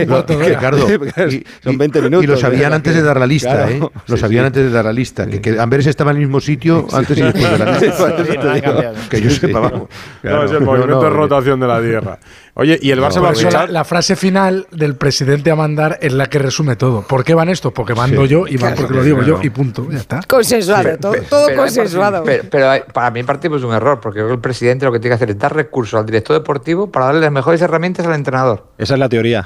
Lo- 0.05 0.23
Ricardo, 0.23 0.87
y- 1.29 1.45
son 1.63 1.73
y- 1.73 1.77
20 1.77 1.99
y 1.99 2.01
minutos. 2.01 2.25
lo 2.27 2.37
sabían 2.37 2.73
antes 2.73 2.95
de 2.95 3.01
dar 3.01 3.19
la 3.19 3.27
lista, 3.27 3.53
Claro. 3.55 3.71
¿eh? 3.71 3.79
Lo 4.07 4.15
Sí, 4.15 4.21
sabían 4.21 4.43
sí. 4.43 4.47
antes 4.47 4.63
de 4.65 4.69
dar 4.71 4.85
la 4.85 4.93
lista. 4.93 5.25
Que, 5.27 5.41
que 5.41 5.59
Amberes 5.59 5.87
estaba 5.87 6.11
en 6.11 6.17
el 6.17 6.23
mismo 6.23 6.39
sitio 6.41 6.87
antes 6.93 7.17
y 7.17 7.21
después 7.21 7.51
de 7.51 7.57
la 7.57 7.79
lista. 7.79 8.93
Que 9.09 9.21
yo 9.21 9.29
sepa, 9.29 9.59
vamos. 9.59 9.87
no, 10.23 10.43
es 10.43 10.51
el 10.51 10.61
movimiento 10.61 10.95
no, 10.95 11.03
de 11.03 11.09
rotación 11.09 11.59
de 11.59 11.67
la 11.67 11.81
tierra. 11.81 12.19
Oye, 12.55 12.79
¿y 12.81 12.91
el 12.91 12.99
Barça 13.01 13.15
No, 13.15 13.23
va 13.23 13.29
a 13.31 13.35
fichar? 13.35 13.69
la 13.69 13.83
frase 13.83 14.15
final 14.15 14.65
del 14.71 14.95
presidente 14.95 15.51
a 15.51 15.55
mandar 15.55 15.97
es 16.01 16.13
la 16.13 16.27
que 16.27 16.39
resume 16.39 16.75
todo. 16.77 17.01
¿Por 17.05 17.23
qué 17.25 17.33
van 17.33 17.49
estos? 17.49 17.73
Porque 17.73 17.93
mando 17.93 18.23
Sí. 18.23 18.29
yo 18.29 18.47
y 18.47 18.55
van 18.57 18.71
Claro, 18.73 18.75
porque 18.77 18.93
lo 18.93 19.03
digo 19.03 19.17
claro. 19.17 19.37
yo 19.41 19.43
y 19.43 19.49
punto. 19.49 19.87
Ya 19.91 19.97
está. 19.97 20.21
Consensuado, 20.27 20.97
todo, 20.97 21.11
pero- 21.11 21.23
todo 21.25 21.45
pero 21.47 21.61
hay 21.61 21.67
consensuado. 21.67 22.23
Pero, 22.23 22.43
pero 22.49 22.85
para 22.93 23.11
mí 23.11 23.23
partimos 23.23 23.59
de 23.61 23.67
un 23.67 23.73
error, 23.73 23.99
porque 23.99 24.19
creo 24.19 24.27
que 24.27 24.33
el 24.35 24.39
presidente 24.39 24.85
lo 24.85 24.91
que 24.93 24.99
tiene 24.99 25.11
que 25.11 25.15
hacer 25.15 25.29
es 25.31 25.37
dar 25.39 25.53
recursos 25.53 25.99
al 25.99 26.05
director 26.05 26.35
deportivo 26.37 26.89
para 26.91 27.07
darle 27.07 27.21
las 27.21 27.31
mejores 27.31 27.61
herramientas 27.61 28.05
al 28.07 28.13
entrenador. 28.15 28.67
Esa 28.77 28.93
es 28.93 28.99
la 28.99 29.09
teoría. 29.09 29.45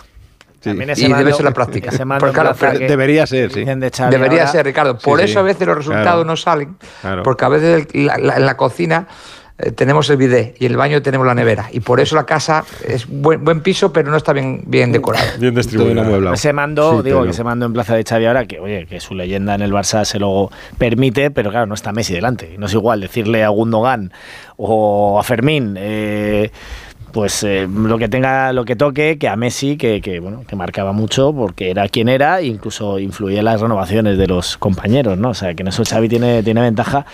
También 0.61 0.91
y 0.95 1.13
debe 1.13 1.33
ser 1.33 1.45
la 1.45 1.53
práctica. 1.53 1.91
Pues 2.19 2.79
debería 2.79 3.25
ser, 3.25 3.51
sí. 3.51 3.63
Debería 3.63 4.47
ser, 4.47 4.65
Ricardo. 4.65 4.97
Por 4.97 5.21
eso 5.21 5.39
a 5.39 5.43
veces 5.43 5.67
los 5.67 5.77
resultados 5.77 6.25
no 6.25 6.35
salen, 6.35 6.75
claro. 7.01 7.23
porque 7.23 7.45
a 7.45 7.49
veces 7.49 7.87
en 7.93 8.45
la 8.45 8.57
cocina 8.57 9.07
eh, 9.61 9.71
tenemos 9.71 10.09
el 10.09 10.15
bidé 10.15 10.55
y 10.57 10.65
el 10.65 10.77
baño 10.77 11.01
tenemos 11.01 11.27
la 11.27 11.35
nevera. 11.35 11.67
Y 11.71 11.81
por 11.81 11.99
eso 11.99 12.15
la 12.15 12.25
casa 12.25 12.63
es 12.87 13.05
buen, 13.07 13.61
piso, 13.61 13.91
pero 13.91 14.09
no 14.09 14.17
está 14.17 14.31
bien, 14.31 14.63
bien 14.65 14.91
decorada. 14.91 15.33
Bien 15.37 15.53
distribuida. 15.53 16.03
Bueno, 16.03 16.33
ese 16.33 16.53
mando, 16.53 17.03
digo, 17.03 17.19
claro. 17.19 17.33
se 17.33 17.43
mando 17.43 17.65
en 17.65 17.73
plaza 17.73 17.95
de 17.95 18.03
Xavi 18.03 18.25
ahora, 18.25 18.45
que 18.45 18.59
oye, 18.59 18.85
que 18.85 19.01
su 19.01 19.15
leyenda 19.15 19.55
en 19.55 19.61
el 19.61 19.73
Barça 19.73 20.05
se 20.05 20.17
lo 20.17 20.49
permite, 20.77 21.29
pero 21.31 21.51
claro, 21.51 21.65
no 21.65 21.73
está 21.73 21.91
Messi 21.91 22.13
delante. 22.13 22.55
No 22.57 22.67
es 22.67 22.73
igual 22.73 23.01
decirle 23.01 23.43
a 23.43 23.49
Gundogan 23.49 24.13
o 24.57 25.19
a 25.19 25.23
Fermín... 25.23 25.75
Eh, 25.77 26.51
pues 27.11 27.43
eh, 27.43 27.67
lo 27.67 27.97
que 27.97 28.07
tenga, 28.07 28.53
lo 28.53 28.65
que 28.65 28.75
toque, 28.75 29.17
que 29.17 29.27
a 29.27 29.35
Messi, 29.35 29.77
que, 29.77 30.01
que, 30.01 30.19
bueno, 30.19 30.43
que 30.47 30.55
marcaba 30.55 30.91
mucho 30.91 31.33
porque 31.33 31.71
era 31.71 31.87
quien 31.87 32.09
era, 32.09 32.41
incluso 32.41 32.99
influía 32.99 33.39
en 33.39 33.45
las 33.45 33.61
renovaciones 33.61 34.17
de 34.17 34.27
los 34.27 34.57
compañeros, 34.57 35.17
¿no? 35.17 35.29
O 35.29 35.33
sea, 35.33 35.53
que 35.53 35.63
en 35.63 35.69
eso 35.69 35.83
Xavi 35.83 36.09
tiene, 36.09 36.43
tiene 36.43 36.61
ventaja, 36.61 37.05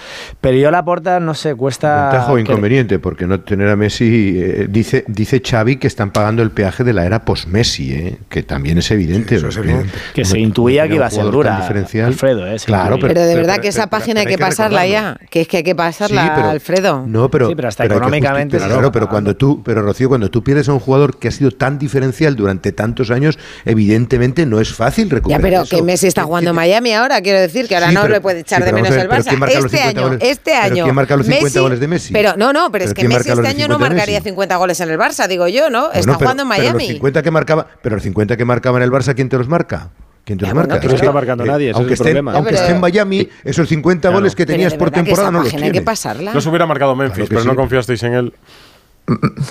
pero 0.42 0.58
yo 0.58 0.72
la 0.72 0.84
porta 0.84 1.20
no 1.20 1.34
sé, 1.34 1.56
cuesta... 1.56 2.10
Ventaja 2.10 2.32
o 2.32 2.40
inconveniente, 2.40 2.96
que... 2.96 3.00
porque 3.00 3.28
no 3.28 3.40
tener 3.40 3.70
a 3.70 3.76
Messi, 3.76 4.36
eh, 4.38 4.68
dice, 4.70 5.06
dice 5.08 5.42
Xavi 5.42 5.78
que 5.78 5.88
están 5.88 6.12
pagando 6.12 6.42
el 6.44 6.52
peaje 6.52 6.84
de 6.84 6.94
la 6.94 7.06
era 7.06 7.24
post-Messi, 7.26 7.94
¿eh? 7.94 8.18
que 8.30 8.44
también 8.44 8.78
es 8.78 8.92
evidente. 8.92 9.40
Sí, 9.40 9.46
es 9.46 9.58
evidente. 9.58 9.92
Que 10.14 10.26
se 10.26 10.40
intuía 10.40 10.88
que 10.88 10.96
iba 10.96 11.06
a 11.06 11.12
ser 11.12 11.26
dura, 11.26 11.58
diferencial. 11.58 12.08
Alfredo, 12.08 12.48
¿eh? 12.48 12.58
claro, 12.66 12.96
pero, 12.96 13.14
pero, 13.14 13.22
de 13.22 13.36
verdad 13.36 13.54
pero, 13.54 13.62
que 13.64 13.68
esa 13.70 13.88
pero, 13.88 13.92
página 13.92 14.22
hay 14.22 14.28
que, 14.28 14.38
pasarla 14.38 14.86
ya, 14.86 15.18
que 15.30 15.42
es 15.42 15.48
que 15.48 15.58
hay 15.58 15.64
que 15.64 15.76
pasarla, 15.76 16.36
sí, 16.36 16.42
Alfredo. 16.42 17.06
No, 17.08 17.30
pero, 17.30 17.48
sí, 17.48 17.56
pero 17.56 17.68
hasta 17.68 17.86
económicamente... 17.86 18.58
Claro, 18.58 18.92
pero 18.92 19.08
cuando 19.08 19.36
tú... 19.36 19.62
Pero 19.64 19.85
Rocío, 19.86 20.10
cuando 20.10 20.30
tú 20.30 20.44
pierdes 20.44 20.68
a 20.70 20.74
un 20.74 20.80
jugador 20.80 21.18
que 21.18 21.28
ha 21.28 21.32
sido 21.32 21.52
tan 21.52 21.78
diferencial 21.78 22.36
durante 22.36 22.72
tantos 22.72 23.12
años, 23.12 23.38
evidentemente 23.66 24.46
no 24.46 24.60
es 24.60 24.74
fácil 24.74 25.10
recuperar. 25.10 25.42
Ya, 25.42 25.44
pero 25.44 25.62
eso. 25.64 25.76
que 25.76 25.84
Messi 25.84 26.08
está 26.08 26.24
jugando 26.24 26.50
en 26.50 26.56
Miami 26.56 26.94
ahora, 26.94 27.22
quiero 27.22 27.40
decir, 27.40 27.68
que 27.68 27.76
ahora 27.76 27.90
sí, 27.90 27.96
no 27.96 28.02
pero, 28.02 28.14
le 28.14 28.22
puede 28.22 28.40
echar 28.40 28.62
sí, 28.62 28.66
de 28.66 28.74
menos 28.74 28.92
al 28.92 29.10
Barça. 29.10 29.66
Este 29.66 29.82
año, 29.82 30.02
goles? 30.02 30.20
este 30.22 30.54
año. 30.54 30.74
¿Pero 30.74 30.86
¿Quién 30.86 30.96
marca 30.96 31.16
los 31.16 31.26
50 31.26 31.44
Messi, 31.46 31.60
goles 31.60 31.80
de 31.80 31.88
Messi? 31.88 32.14
Pero 32.14 32.36
no, 32.38 32.52
no, 32.52 32.72
pero, 32.72 32.72
¿pero 32.72 32.86
es 32.86 32.94
que 32.94 33.08
Messi 33.08 33.30
este 33.30 33.48
año 33.48 33.68
no 33.68 33.80
marcaría 33.80 34.22
50 34.22 34.56
goles 34.58 34.80
en 34.80 34.90
el 34.90 34.98
Barça, 34.98 35.28
digo 35.28 35.48
yo, 35.48 35.70
¿no? 35.70 35.86
Bueno, 35.86 36.00
está 36.00 36.12
pero, 36.14 36.20
jugando 36.20 36.44
en 36.44 36.50
Miami. 36.50 36.72
Pero 36.72 36.80
los 36.80 36.88
50 36.88 37.24
que 37.24 37.32
marcaba, 37.32 37.68
pero 37.82 37.96
los 37.96 38.04
50 38.04 38.38
que 38.38 38.46
marcaba 38.46 38.78
en 38.78 38.84
el 38.84 38.92
Barça, 38.92 39.16
¿quién 39.16 39.30
te 39.30 39.38
los 39.38 39.48
marca? 39.48 39.92
¿Quién 40.26 40.40
te 40.40 40.46
los 40.46 40.56
marca? 40.56 40.80
No, 40.80 40.90
no 40.90 40.96
está 40.96 41.12
marcando 41.12 41.44
eh, 41.44 41.48
nadie, 41.48 41.72
aunque, 41.74 41.94
esté, 41.94 42.18
aunque 42.18 42.56
esté 42.56 42.72
en 42.72 42.80
Miami, 42.80 43.20
eh, 43.20 43.30
esos 43.44 43.70
50 43.70 44.10
goles 44.10 44.36
que 44.36 44.46
tenías 44.46 44.74
por 44.74 44.90
temporada 44.90 45.30
no 45.30 45.44
los 45.44 45.50
tienes. 45.50 45.72
que 45.72 45.82
pasarla. 45.82 46.34
Los 46.34 46.46
hubiera 46.48 46.66
marcado 46.66 46.96
Memphis, 46.96 47.28
pero 47.30 47.44
no 47.44 47.56
confiasteis 47.56 48.02
en 48.04 48.14
él. 48.14 48.34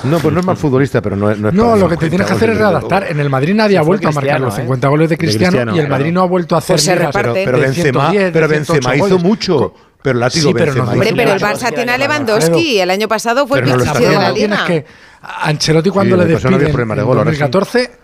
No, 0.05 0.19
pues 0.19 0.35
no 0.35 0.41
es 0.41 0.47
mal 0.47 0.57
futbolista, 0.57 1.01
pero 1.01 1.15
no, 1.17 1.33
no 1.35 1.49
es. 1.49 1.55
No, 1.55 1.77
lo 1.77 1.89
que 1.89 1.97
te 1.97 2.09
tienes 2.09 2.27
que 2.27 2.33
hacer 2.33 2.51
es 2.51 2.59
readaptar. 2.59 3.07
En 3.09 3.21
el 3.21 3.31
Madrid 3.31 3.55
nadie 3.55 3.77
sí, 3.77 3.77
ha 3.77 3.83
vuelto 3.83 4.09
a 4.09 4.13
marcar 4.13 4.41
los 4.41 4.55
¿eh? 4.55 4.63
50 4.63 4.89
goles 4.89 5.11
de 5.11 5.19
Cristiano, 5.19 5.45
de 5.45 5.49
Cristiano 5.49 5.77
y 5.77 5.79
el 5.79 5.89
Madrid 5.89 6.07
claro. 6.07 6.15
no 6.15 6.23
ha 6.23 6.27
vuelto 6.27 6.55
a 6.57 6.59
hacer. 6.59 6.75
Pues 6.75 6.83
se 6.83 6.95
reparte. 6.97 7.33
Pero, 7.33 7.45
pero 7.45 7.59
Benzema, 7.61 8.11
110, 8.11 8.33
pero 8.33 8.49
Benzema 8.49 8.97
hizo 8.97 9.09
goles. 9.09 9.23
mucho. 9.23 9.75
Pero 10.03 10.19
látigo 10.19 10.49
sí, 10.49 10.55
pero 10.55 10.67
Benzema. 10.67 10.93
Hombre, 10.93 11.13
pero 11.15 11.33
el 11.33 11.41
Barça 11.41 11.73
tiene 11.73 11.93
a 11.93 11.99
Lewandowski. 11.99 12.81
El 12.81 12.91
año 12.91 13.07
pasado 13.07 13.47
fue 13.47 13.61
el 13.61 13.67
no 13.67 13.77
de 13.77 13.85
la 13.85 14.33
liga. 14.33 14.65
Que 14.67 14.85
Ancelotti 15.23 15.91
cuando 15.91 16.17
sí, 16.17 16.23
le 16.23 16.29
despiden 16.29 16.67
en 16.67 16.97
2014 16.97 18.04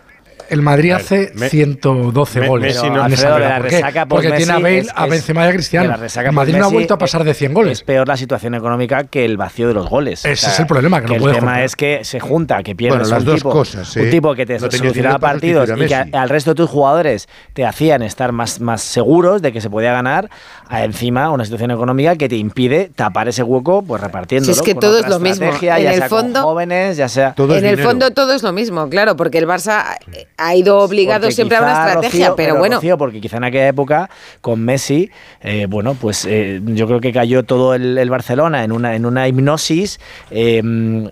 el 0.51 0.61
Madrid 0.61 0.91
hace 0.91 1.31
me, 1.35 1.47
112 1.47 2.47
goles. 2.47 2.83
La 2.83 3.59
resaca 3.59 4.05
Porque 4.05 4.31
tiene 4.31 4.51
a 4.51 4.59
Bale, 4.59 4.79
es, 4.79 4.89
a 4.93 5.05
Benzema 5.05 5.45
y 5.45 5.49
a 5.49 5.53
Cristiano. 5.53 5.95
Madrid 6.33 6.57
no 6.57 6.65
ha 6.65 6.69
vuelto 6.69 6.93
a 6.93 6.97
pasar 6.97 7.23
de 7.23 7.33
100 7.33 7.53
goles. 7.53 7.71
Es 7.79 7.83
peor 7.83 8.05
la 8.05 8.17
situación 8.17 8.53
económica 8.55 9.05
que 9.05 9.23
el 9.23 9.37
vacío 9.37 9.69
de 9.69 9.73
los 9.73 9.89
goles. 9.89 10.25
Ese 10.25 10.49
es 10.49 10.59
el 10.59 10.67
problema, 10.67 10.99
que, 11.01 11.13
no 11.13 11.21
puede 11.21 11.35
El 11.35 11.39
tema 11.39 11.63
es 11.63 11.77
que 11.77 12.03
se 12.03 12.19
junta, 12.19 12.63
que 12.63 12.75
pierdes 12.75 12.99
bueno, 12.99 13.15
las 13.15 13.21
un, 13.21 13.25
dos 13.27 13.35
tipo, 13.35 13.49
cosas, 13.49 13.95
un 13.95 14.09
tipo 14.09 14.35
que 14.35 14.45
te 14.45 14.59
no 14.59 14.69
solucionaba 14.69 15.19
partidos 15.19 15.69
y 15.69 15.85
que 15.85 15.95
al 15.95 16.27
resto 16.27 16.51
de 16.51 16.55
tus 16.55 16.69
jugadores 16.69 17.29
te 17.53 17.65
hacían 17.65 18.01
estar 18.01 18.33
más, 18.33 18.59
más 18.59 18.81
seguros 18.81 19.41
de 19.41 19.53
que 19.53 19.61
se 19.61 19.69
podía 19.69 19.93
ganar, 19.93 20.29
a 20.67 20.83
encima 20.83 21.29
una 21.29 21.45
situación 21.45 21.71
económica 21.71 22.17
que 22.17 22.27
te 22.27 22.35
impide 22.35 22.91
tapar 22.93 23.29
ese 23.29 23.43
hueco 23.43 23.83
pues 23.83 24.01
repartiéndolo. 24.01 24.53
Si 24.53 24.59
es 24.59 24.65
que 24.65 24.75
todo 24.75 24.99
es 24.99 25.07
lo 25.07 25.19
mismo. 25.19 25.45
En 25.61 25.87
el 25.87 26.03
fondo, 26.03 26.41
jóvenes, 26.41 26.97
ya 26.97 27.07
sea... 27.07 27.35
En 27.37 27.65
el 27.65 27.81
fondo 27.81 28.11
todo 28.11 28.33
es 28.33 28.43
lo 28.43 28.51
mismo, 28.51 28.89
claro, 28.89 29.15
porque 29.15 29.37
el 29.37 29.47
Barça 29.47 29.97
ha 30.41 30.55
ido 30.55 30.77
pues 30.77 30.89
obligado 30.89 31.31
siempre 31.31 31.57
a 31.57 31.61
una 31.61 31.85
estrategia, 31.85 32.35
pero, 32.35 32.57
bueno. 32.57 32.79
Porque 32.97 33.21
quizá 33.21 33.37
en 33.37 33.43
aquella 33.43 33.67
época 33.67 34.09
con 34.41 34.63
Messi, 34.63 35.11
eh, 35.41 35.67
bueno, 35.69 35.95
pues 35.95 36.25
eh, 36.25 36.61
yo 36.65 36.87
creo 36.87 36.99
que 36.99 37.11
cayó 37.13 37.43
todo 37.43 37.75
el, 37.75 38.09
Barcelona 38.09 38.63
en 38.63 38.71
una, 38.71 38.95
en 38.95 39.05
una 39.05 39.27
hipnosis 39.27 39.99
em, 40.31 41.09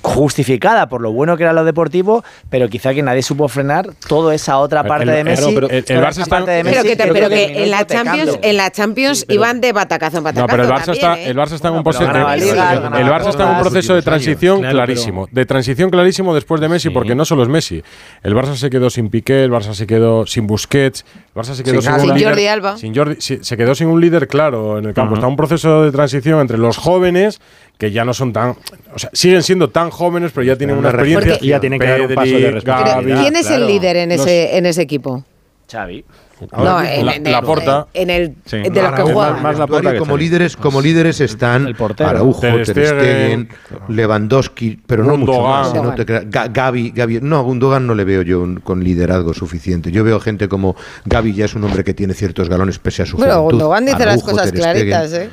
justificada 0.00 0.88
por 0.88 1.00
lo 1.00 1.12
bueno 1.12 1.36
que 1.36 1.42
era 1.42 1.52
lo 1.52 1.64
deportivo, 1.64 2.24
pero 2.48 2.68
quizá 2.68 2.94
que 2.94 3.02
nadie 3.02 3.22
supo 3.22 3.48
frenar 3.48 3.90
toda 4.08 4.34
esa 4.34 4.58
otra 4.58 4.84
parte 4.84 5.10
de 5.10 5.24
Messi. 5.24 5.52
Pero, 5.54 5.68
que, 5.68 5.84
en, 5.86 7.70
la 7.70 7.86
Champions, 7.86 8.38
en 8.42 8.56
la 8.56 8.70
Champions 8.70 9.26
iban 9.28 9.60
de 9.60 9.72
batacazo 9.72 10.18
en 10.18 10.24
batacazo. 10.24 10.46
No, 10.46 10.50
pero 10.50 10.62
el 10.62 10.70
Barça, 10.70 10.92
está 10.92 11.68
en 11.68 11.74
¿eh? 11.74 11.76
un 11.76 11.82
proceso, 11.82 12.04
el 12.04 13.06
Barça 13.06 13.28
está 13.28 13.44
en 13.44 13.56
un 13.56 13.60
proceso 13.60 13.94
de 13.94 14.02
transición 14.02 14.62
clarísimo, 14.62 15.28
de 15.30 15.46
transición 15.46 15.90
clarísimo 15.90 16.34
después 16.34 16.60
de 16.60 16.68
Messi, 16.68 16.90
porque 16.90 17.14
no 17.14 17.24
solo 17.24 17.42
es 17.42 17.48
Messi, 17.48 17.82
el 18.22 18.34
Barça 18.34 18.51
se 18.56 18.70
quedó 18.70 18.90
sin 18.90 19.10
Piqué, 19.10 19.44
el 19.44 19.50
Barça 19.50 19.74
se 19.74 19.86
quedó 19.86 20.26
sin 20.26 20.46
Busquets, 20.46 21.04
Barça 21.34 21.54
se 21.54 21.62
quedó 21.62 21.82
sin, 21.82 21.92
Jordi 21.92 22.46
Alba. 22.46 22.76
Sin 22.76 22.94
Jordi, 22.94 23.16
se 23.18 23.56
quedó 23.56 23.74
sin 23.74 23.88
un 23.88 24.00
líder 24.00 24.28
claro 24.28 24.78
en 24.78 24.86
el 24.86 24.94
campo. 24.94 25.14
Está 25.14 25.26
un 25.26 25.36
proceso 25.36 25.82
de 25.82 25.92
transición 25.92 26.40
entre 26.40 26.58
los 26.58 26.76
jóvenes 26.76 27.40
que 27.78 27.90
ya 27.90 28.04
no 28.04 28.14
son 28.14 28.32
tan, 28.32 28.56
o 28.94 28.98
sea, 28.98 29.10
siguen 29.12 29.42
siendo 29.42 29.70
tan 29.70 29.90
jóvenes, 29.90 30.32
pero 30.32 30.44
ya 30.44 30.56
tienen 30.56 30.76
una, 30.76 30.90
experiencia 30.90 31.38
ya 31.40 31.58
tienen 31.58 31.80
que 31.80 31.86
Pedri, 31.86 32.00
dar 32.02 32.08
un 32.10 32.14
paso 32.14 32.38
de 32.38 32.50
responsabilidad. 32.50 33.20
¿Quién 33.22 33.36
es 33.36 33.50
el 33.50 33.66
líder 33.66 33.96
en 33.96 34.12
ese, 34.12 34.56
en 34.56 34.66
ese 34.66 34.82
equipo? 34.82 35.24
Xavi. 35.70 36.04
No, 36.52 36.82
en, 36.82 37.24
la, 37.24 37.42
porta, 37.42 37.86
el 37.92 38.34
de 38.46 38.82
los 38.82 38.92
que 38.92 39.02
juegan. 39.02 39.42
Más, 39.42 39.58
más 39.58 39.84
la 39.84 39.98
como 39.98 40.16
líderes, 40.16 40.56
como 40.56 40.80
líderes 40.80 41.20
están 41.20 41.74
Araujo, 41.98 42.40
Ter 42.40 42.66
Stegen, 42.66 43.48
Lewandowski, 43.88 44.80
pero 44.86 45.04
no 45.04 45.16
mucho 45.16 45.42
más. 45.42 45.74
¿eh? 45.74 45.80
No 45.82 45.94
te 45.94 46.04
Gaby, 46.04 46.90
Gaby, 46.90 47.20
no, 47.22 47.38
a 47.38 47.42
Gundogan 47.42 47.86
no 47.86 47.94
le 47.94 48.04
veo 48.04 48.22
yo 48.22 48.44
con 48.64 48.82
liderazgo 48.82 49.34
suficiente. 49.34 49.92
Yo 49.92 50.04
veo 50.04 50.18
gente 50.20 50.48
como 50.48 50.76
Gaby 51.04 51.34
ya 51.34 51.44
es 51.44 51.54
un 51.54 51.64
hombre 51.64 51.84
que 51.84 51.94
tiene 51.94 52.14
ciertos 52.14 52.48
galones 52.48 52.78
pese 52.78 53.02
a 53.02 53.06
su 53.06 53.16
pero 53.16 53.34
juventud. 53.34 53.52
Gundogan 53.52 53.86
dice 53.86 54.06
las 54.06 54.22
cosas 54.22 54.52
claritas, 54.52 55.12
¿eh? 55.12 55.30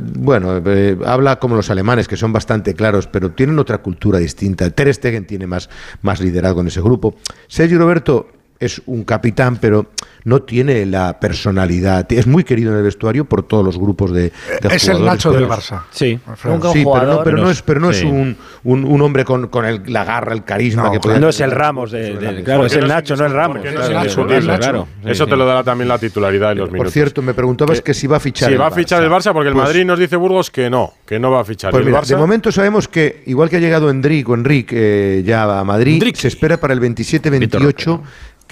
Bueno, 0.00 0.62
eh, 0.64 0.96
habla 1.04 1.38
como 1.38 1.56
los 1.56 1.70
alemanes, 1.70 2.08
que 2.08 2.16
son 2.16 2.32
bastante 2.32 2.74
claros, 2.74 3.06
pero 3.06 3.32
tienen 3.32 3.58
otra 3.58 3.78
cultura 3.78 4.18
distinta. 4.18 4.70
Ter 4.70 4.92
Stegen 4.94 5.26
tiene 5.26 5.46
más, 5.46 5.68
más 6.00 6.20
liderazgo 6.20 6.60
en 6.60 6.68
ese 6.68 6.80
grupo. 6.80 7.16
Sergio 7.46 7.78
Roberto, 7.78 8.28
es 8.62 8.80
un 8.86 9.04
capitán, 9.04 9.58
pero 9.60 9.86
no 10.24 10.42
tiene 10.42 10.86
la 10.86 11.18
personalidad. 11.18 12.10
Es 12.12 12.26
muy 12.26 12.44
querido 12.44 12.70
en 12.70 12.78
el 12.78 12.84
vestuario 12.84 13.24
por 13.24 13.42
todos 13.42 13.64
los 13.64 13.78
grupos 13.78 14.12
de, 14.12 14.32
de 14.60 14.68
es 14.70 14.86
el 14.88 15.04
Nacho 15.04 15.32
del 15.32 15.48
Barça. 15.48 15.82
Sí, 15.90 16.18
pero, 16.42 16.58
no, 16.58 17.22
pero 17.24 17.36
no 17.38 17.50
es, 17.50 17.62
pero 17.62 17.80
no 17.80 17.90
es 17.90 18.02
un, 18.02 18.36
un, 18.64 18.84
un, 18.84 19.02
hombre 19.02 19.24
con, 19.24 19.48
con 19.48 19.64
el, 19.64 19.82
la 19.86 20.04
garra, 20.04 20.32
el 20.32 20.44
carisma 20.44 20.84
no, 20.84 20.92
que 20.92 21.00
puede 21.00 21.18
No 21.18 21.28
es 21.28 21.40
el 21.40 21.50
Ramos, 21.50 21.90
de, 21.90 22.16
de, 22.16 22.44
claro, 22.44 22.66
es 22.66 22.74
el 22.74 22.86
Nacho, 22.86 23.16
no 23.16 23.26
el 23.26 23.32
Ramos. 23.32 23.58
Claro, 23.62 23.92
Nacho, 23.92 24.88
Eso 25.04 25.26
te 25.26 25.36
lo 25.36 25.44
dará 25.44 25.64
también 25.64 25.88
la 25.88 25.98
titularidad 25.98 26.54
los 26.54 26.70
minutos. 26.70 26.78
Por 26.78 26.90
cierto, 26.92 27.22
me 27.22 27.34
preguntabas 27.34 27.78
que, 27.78 27.84
que 27.86 27.94
si 27.94 28.06
va 28.06 28.18
a 28.18 28.20
fichar 28.20 28.50
Si 28.50 28.56
va 28.56 28.68
a 28.68 28.70
fichar 28.70 29.02
el 29.02 29.10
Barça, 29.10 29.32
porque 29.32 29.48
el 29.48 29.54
pues 29.54 29.66
Madrid 29.66 29.84
nos 29.84 29.98
dice 29.98 30.16
Burgos 30.16 30.50
que 30.50 30.70
no, 30.70 30.92
que 31.04 31.18
no 31.18 31.30
va 31.32 31.40
a 31.40 31.44
fichar. 31.44 31.72
Pues 31.72 31.80
el 31.80 31.86
mira, 31.86 32.00
Barça. 32.00 32.08
De 32.08 32.16
momento 32.16 32.52
sabemos 32.52 32.86
que, 32.86 33.24
igual 33.26 33.50
que 33.50 33.56
ha 33.56 33.60
llegado 33.60 33.90
Enrique, 33.90 34.32
Enrique 34.32 35.22
ya 35.24 35.60
a 35.60 35.64
Madrid, 35.64 36.02
se 36.14 36.28
espera 36.28 36.58
para 36.58 36.74
el 36.74 36.80
27-28 36.80 38.00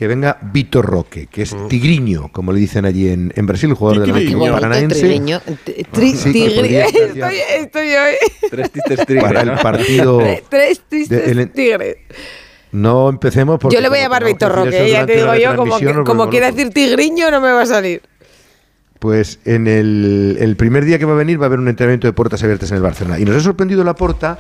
que 0.01 0.09
venga 0.09 0.39
Vitor 0.41 0.87
Roque, 0.87 1.27
que 1.27 1.43
es 1.43 1.55
mm. 1.55 1.69
tigriño, 1.69 2.31
como 2.33 2.55
le 2.55 2.59
dicen 2.59 2.87
allí 2.87 3.11
en, 3.11 3.35
en 3.37 3.45
Brasil, 3.45 3.75
jugador 3.75 4.01
del 4.01 4.17
Antiguo 4.17 4.51
Paranaense. 4.51 4.99
Tigriño, 4.99 5.43
ah, 5.47 5.53
estoy, 5.67 7.37
estoy 7.59 7.89
hoy. 7.89 8.15
Tres 8.51 8.71
tistes 8.71 9.05
tigres. 9.05 9.25
Para 9.25 9.43
el 9.43 9.59
partido. 9.59 10.23
Tres 10.49 10.81
tistes 10.89 11.53
tigres. 11.53 11.97
No 12.73 13.11
empecemos 13.11 13.59
porque. 13.59 13.77
Yo 13.77 13.83
le 13.83 13.91
voy 13.91 13.99
a 13.99 14.05
llamar 14.05 14.25
Víctor 14.25 14.53
Roque, 14.53 14.89
ya 14.91 15.05
te 15.05 15.17
digo 15.17 15.35
yo, 15.35 15.55
como, 15.55 15.79
que, 15.79 15.93
como 15.93 16.17
pues 16.25 16.31
quiera 16.31 16.51
decir 16.51 16.73
tigriño, 16.73 17.31
no 17.31 17.43
me 17.43 17.53
va 17.53 17.61
a 17.61 17.67
salir. 17.67 18.01
Pues 19.01 19.39
en 19.45 19.67
el, 19.67 20.39
el, 20.41 20.57
primer 20.57 20.87
día 20.87 20.99
que 20.99 21.05
va 21.05 21.13
a 21.13 21.17
venir 21.17 21.39
va 21.39 21.45
a 21.45 21.49
haber 21.49 21.59
un 21.59 21.69
entrenamiento 21.69 22.07
de 22.07 22.15
puertas 22.15 22.43
abiertas 22.43 22.71
en 22.71 22.79
el 22.79 22.83
Barcelona. 22.83 23.21
Y 23.21 23.27
nos 23.27 23.37
ha 23.37 23.41
sorprendido 23.41 23.85
la 23.85 23.93
porta 23.93 24.39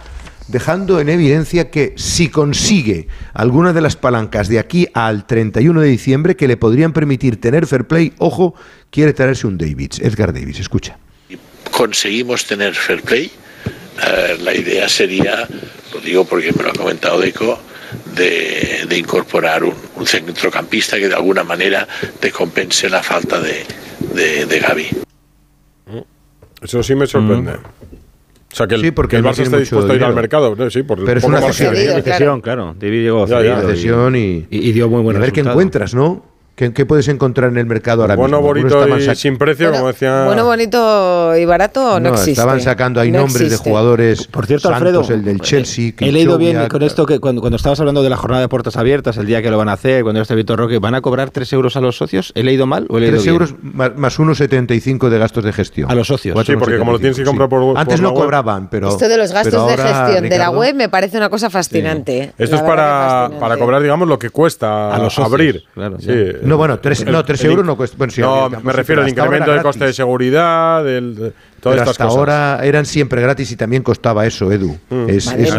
dejando 0.51 1.01
en 1.01 1.09
evidencia 1.09 1.70
que 1.70 1.94
si 1.96 2.28
consigue 2.28 3.09
alguna 3.32 3.72
de 3.72 3.80
las 3.80 3.96
palancas 3.96 4.48
de 4.48 4.59
aquí 4.59 4.88
al 4.94 5.26
31 5.26 5.80
de 5.80 5.88
diciembre 5.88 6.36
que 6.36 6.48
le 6.48 6.57
podrían 6.57 6.92
permitir 6.92 7.40
tener 7.40 7.66
fair 7.66 7.86
play, 7.86 8.12
ojo, 8.18 8.55
quiere 8.90 9.12
traerse 9.12 9.46
un 9.46 9.59
Davids. 9.59 10.01
Edgar 10.01 10.32
Davis, 10.32 10.59
escucha. 10.61 10.98
Conseguimos 11.70 12.46
tener 12.46 12.74
fair 12.74 13.03
play. 13.03 13.30
Eh, 14.07 14.38
la 14.40 14.55
idea 14.55 14.88
sería, 14.88 15.46
lo 15.94 16.01
digo 16.01 16.24
porque 16.24 16.53
me 16.53 16.62
lo 16.62 16.70
ha 16.70 16.74
comentado 16.74 17.20
Deco, 17.20 17.61
de, 18.14 18.86
de 18.88 18.98
incorporar 18.98 19.62
un, 19.64 19.74
centrocampista 20.07 20.96
que 20.98 21.09
de 21.09 21.14
alguna 21.14 21.44
manera 21.44 21.86
te 22.18 22.30
compense 22.30 22.88
la 22.88 23.03
falta 23.03 23.40
de, 23.40 23.66
de, 24.46 24.59
Gaby. 24.59 24.88
Mm. 25.86 26.64
Eso 26.64 26.82
sí 26.82 26.94
me 26.94 27.07
sorprende. 27.07 27.53
Mm. 27.53 27.80
O 28.53 28.57
sea 28.57 28.66
que 28.66 28.74
el, 28.74 28.80
sí, 28.80 28.90
porque 28.90 29.16
el 29.16 29.24
Barça 29.24 29.40
está 29.40 29.59
dispuesto 29.59 29.92
a 29.92 29.94
ir 29.94 30.03
al 30.03 30.14
mercado. 30.14 30.57
Sí, 30.70 30.82
por 30.82 31.05
pero 31.05 31.18
es 31.18 31.24
una 31.24 31.40
cesión, 31.40 31.74
claro. 32.03 32.42
claro. 32.42 32.76
David 32.78 33.03
llegó 33.03 33.26
y, 34.16 34.72
dio 34.72 34.88
muy 34.88 35.03
buena 35.03 35.18
A 35.18 35.22
ver 35.22 35.32
qué 35.32 35.40
encuentras, 35.40 35.94
¿no? 35.94 36.24
¿Qué, 36.68 36.84
puedes 36.84 37.08
encontrar 37.08 37.50
en 37.50 37.56
el 37.56 37.64
mercado 37.64 38.02
ahora 38.02 38.16
bueno, 38.16 38.42
mismo? 38.42 38.48
Bonito 38.48 38.98
y 38.98 39.16
sin 39.16 39.38
precio, 39.38 39.68
bueno, 39.68 39.78
como 39.78 39.92
decía. 39.92 40.24
Bueno, 40.26 40.44
bonito 40.44 41.34
y 41.34 41.46
barato 41.46 41.98
no, 41.98 42.11
existe. 42.11 42.32
Estaban 42.32 42.61
sacando 42.61 43.00
ahí 43.00 43.11
nombres 43.11 43.48
de 43.48 43.56
jugadores. 43.56 44.26
Por 44.26 44.46
cierto, 44.46 44.68
Alfredo, 44.68 45.02
el 45.08 45.24
del 45.24 45.36
eh, 45.36 45.40
Chelsea. 45.40 45.94
He 45.98 46.12
leído 46.12 46.36
bien 46.36 46.68
con 46.68 46.82
esto 46.82 47.06
que 47.06 47.18
cuando, 47.18 47.40
cuando, 47.40 47.56
estabas 47.56 47.80
hablando 47.80 48.02
de 48.02 48.11
la 48.11 48.16
jornada 48.16 48.42
de 48.42 48.48
puertas 48.48 48.76
abiertas, 48.76 49.16
el 49.16 49.24
día 49.24 49.40
que 49.40 49.50
lo 49.50 49.56
van 49.56 49.70
a 49.70 49.72
hacer, 49.72 50.02
cuando 50.02 50.20
esté 50.20 50.34
Víctor 50.34 50.58
Roque, 50.58 50.78
¿van 50.78 50.94
a 50.94 51.00
cobrar 51.00 51.30
3 51.30 51.50
euros 51.54 51.76
a 51.76 51.80
los 51.80 51.96
socios? 51.96 52.30
¿He 52.34 52.42
leído 52.42 52.66
mal 52.66 52.86
o 52.90 52.98
he 52.98 53.00
leído 53.00 53.14
3 53.14 53.22
bien? 53.22 53.32
euros 53.32 53.54
más, 53.62 54.18
1,75 54.18 55.08
de 55.08 55.18
gastos 55.18 55.44
de 55.44 55.52
gestión. 55.54 55.90
A 55.90 55.94
los 55.94 56.08
socios. 56.08 56.38
Sí, 56.46 56.56
porque 56.56 56.78
como 56.78 56.92
lo 56.92 56.98
tienes 56.98 57.16
que 57.16 57.24
comprar 57.24 57.48
por, 57.48 57.61
por, 57.62 57.78
Antes 57.78 58.02
no 58.02 58.12
cobraban, 58.12 58.68
pero. 58.68 58.90
Esto 58.90 59.08
de 59.08 59.16
los 59.16 59.32
gastos 59.32 59.66
de 59.66 59.76
gestión 59.78 60.28
de 60.28 60.38
la 60.38 60.50
web 60.50 60.74
me 60.74 60.90
parece 60.90 61.16
una 61.16 61.30
cosa 61.30 61.48
fascinante. 61.48 62.32
Esto 62.36 62.56
es 62.56 62.62
para, 62.62 63.30
para 63.40 63.56
cobrar, 63.56 63.80
digamos, 63.80 64.06
lo 64.06 64.18
que 64.18 64.28
cuesta 64.28 64.94
a 64.94 64.98
los 64.98 65.18
abrir. 65.18 65.64
Sí. 66.01 66.12
No, 66.51 66.56
bueno, 66.56 66.81
3, 66.81 67.06
no, 67.06 67.24
tres 67.24 67.44
euros 67.44 67.64
no 67.64 67.77
cuesta. 67.77 67.97
Bueno, 67.97 68.12
sí, 68.12 68.20
no, 68.20 68.51
me 68.51 68.72
refiero 68.72 69.02
al 69.02 69.09
incremento 69.09 69.52
del 69.52 69.62
coste 69.62 69.85
de 69.85 69.93
seguridad, 69.93 70.82
de, 70.82 71.32
todas 71.60 71.78
pero 71.78 71.90
estas 71.90 71.90
hasta 71.90 72.05
ahora 72.05 72.60
eran 72.64 72.85
siempre 72.86 73.22
gratis 73.22 73.52
y 73.52 73.56
también 73.56 73.85
costaba 73.85 74.27
eso, 74.27 74.51
Edu. 74.51 74.77
Mm. 74.89 75.06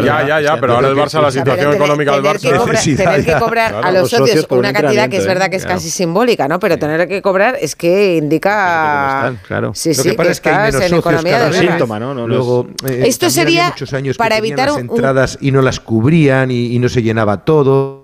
Ya, 0.04 0.26
ya, 0.26 0.40
ya, 0.40 0.60
pero 0.60 0.74
ahora 0.74 0.88
el 0.88 0.96
Barça, 0.96 1.22
la 1.22 1.30
situación 1.30 1.72
económica 1.72 2.12
del 2.12 2.22
Barça. 2.22 2.40
Que 2.82 2.96
tener 2.96 3.24
que 3.24 3.32
cobrar 3.38 3.74
a 3.82 3.90
los, 3.90 4.10
socios, 4.10 4.28
socios 4.28 4.46
una 4.50 4.72
cantidad 4.74 5.08
que 5.08 5.16
es 5.16 5.26
verdad 5.26 5.48
que 5.48 5.56
es 5.56 5.64
¿eh? 5.64 5.68
casi 5.68 5.88
simbólica, 5.88 6.46
¿no? 6.46 6.60
Pero 6.60 6.78
tener 6.78 7.08
que 7.08 7.22
cobrar 7.22 7.56
es 7.58 7.74
que 7.74 8.16
indica. 8.16 9.16
Están, 9.16 9.40
claro. 9.46 9.72
Sí, 9.74 9.94
sí, 9.94 9.98
Lo 9.98 10.10
que 10.10 10.16
pasa 10.16 10.30
es 10.30 10.40
que 10.42 10.50
hay 10.50 10.72
menos 10.72 10.90
socios, 10.90 11.22
cada 11.24 11.52
síntoma, 11.52 11.98
¿no? 11.98 12.66
Eh, 12.86 13.04
Esto 13.06 13.30
sería 13.30 13.74
para 14.18 14.36
evitar. 14.36 14.68
Entradas 14.78 15.38
y 15.40 15.52
no 15.52 15.62
las 15.62 15.80
cubrían 15.80 16.50
y 16.50 16.78
no 16.78 16.90
se 16.90 17.02
llenaba 17.02 17.44
todo. 17.44 18.01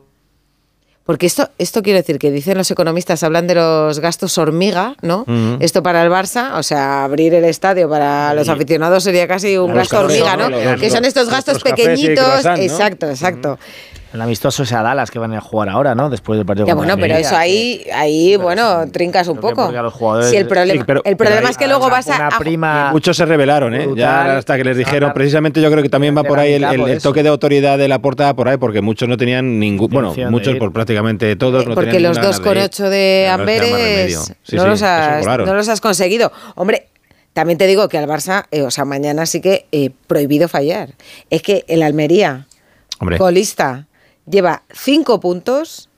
Porque 1.09 1.24
esto, 1.24 1.48
esto 1.56 1.80
quiero 1.82 1.97
decir 1.97 2.18
que 2.18 2.30
dicen 2.30 2.59
los 2.59 2.70
economistas, 2.70 3.22
hablan 3.22 3.47
de 3.47 3.55
los 3.55 3.98
gastos 3.98 4.36
hormiga, 4.36 4.94
¿no? 5.01 5.24
Esto 5.59 5.82
para 5.82 6.02
el 6.02 6.10
Barça, 6.10 6.59
o 6.59 6.62
sea, 6.62 7.02
abrir 7.02 7.32
el 7.32 7.47
estadio 7.47 7.89
para 7.89 8.35
los 8.35 8.47
aficionados 8.51 9.05
sería 9.05 9.26
casi 9.26 9.56
un 9.56 9.72
gasto 9.72 10.01
hormiga, 10.01 10.36
¿no? 10.36 10.51
Que 10.78 10.90
son 10.90 11.06
estos 11.06 11.30
gastos 11.30 11.62
pequeñitos. 11.62 12.44
Exacto, 12.59 13.09
exacto. 13.09 13.59
El 14.12 14.22
amistoso 14.22 14.64
sea 14.64 14.82
Dallas 14.82 15.10
que 15.10 15.18
van 15.18 15.35
a 15.35 15.40
jugar 15.40 15.68
ahora, 15.68 15.94
¿no? 15.94 16.09
Después 16.09 16.39
del 16.39 16.47
partido. 16.47 16.66
Ya, 16.66 16.74
bueno, 16.74 16.97
pero 16.97 17.14
eso 17.14 17.36
ahí, 17.36 17.85
ahí 17.93 18.36
bueno, 18.36 18.89
trincas 18.90 19.28
un 19.28 19.36
poco. 19.36 19.70
Los 19.70 19.93
jugadores, 19.93 20.30
sí, 20.30 20.36
el 20.36 20.47
problema, 20.47 20.85
el 21.05 21.16
problema 21.16 21.51
es 21.51 21.59
que 21.59 21.66
luego 21.66 21.86
una 21.86 21.97
vas 21.97 22.09
a. 22.09 22.30
Prima 22.39 22.90
muchos 22.93 23.16
se 23.16 23.26
rebelaron, 23.26 23.74
¿eh? 23.74 23.89
Ya 23.94 24.39
hasta 24.39 24.56
que 24.56 24.64
les 24.64 24.76
dijeron. 24.76 25.12
precisamente 25.12 25.60
yo 25.60 25.70
creo 25.70 25.82
que 25.82 25.89
también 25.90 26.16
va 26.16 26.22
por 26.22 26.39
ahí 26.39 26.55
el, 26.55 27.02
toque 27.02 27.22
de 27.22 27.28
autoridad 27.28 27.76
de 27.76 27.89
la 27.89 28.01
portada 28.01 28.35
por 28.35 28.48
ahí, 28.48 28.56
porque 28.56 28.80
muchos 28.80 29.09
no 29.09 29.16
tenían 29.16 29.59
ningún. 29.59 29.90
Bueno, 29.90 30.14
muchos 30.30 30.56
por 30.56 30.72
prácticamente 30.72 31.36
todos. 31.36 31.66
No 31.66 31.74
porque 31.74 32.01
los 32.01 32.18
2,8 32.18 32.85
de, 32.85 32.89
de 32.89 33.28
Amberes 33.28 34.35
no, 34.52 34.66
los 34.66 34.82
has, 35.68 35.80
conseguido. 35.80 36.32
Hombre, 36.55 36.89
también 37.35 37.59
te 37.59 37.66
digo 37.66 37.89
que 37.89 37.98
al 37.98 38.06
Barça, 38.06 38.47
eh, 38.51 38.62
o 38.62 38.70
sea, 38.70 38.85
mañana 38.85 39.26
sí 39.26 39.40
que 39.40 39.66
eh, 39.70 39.90
prohibido 40.06 40.48
fallar. 40.48 40.94
Es 41.30 41.43
que 41.43 41.64
el 41.68 41.82
Almería, 41.82 42.47
Hombre 43.01 43.18
lleva 44.30 44.62
5 44.72 45.20
puntos, 45.20 45.88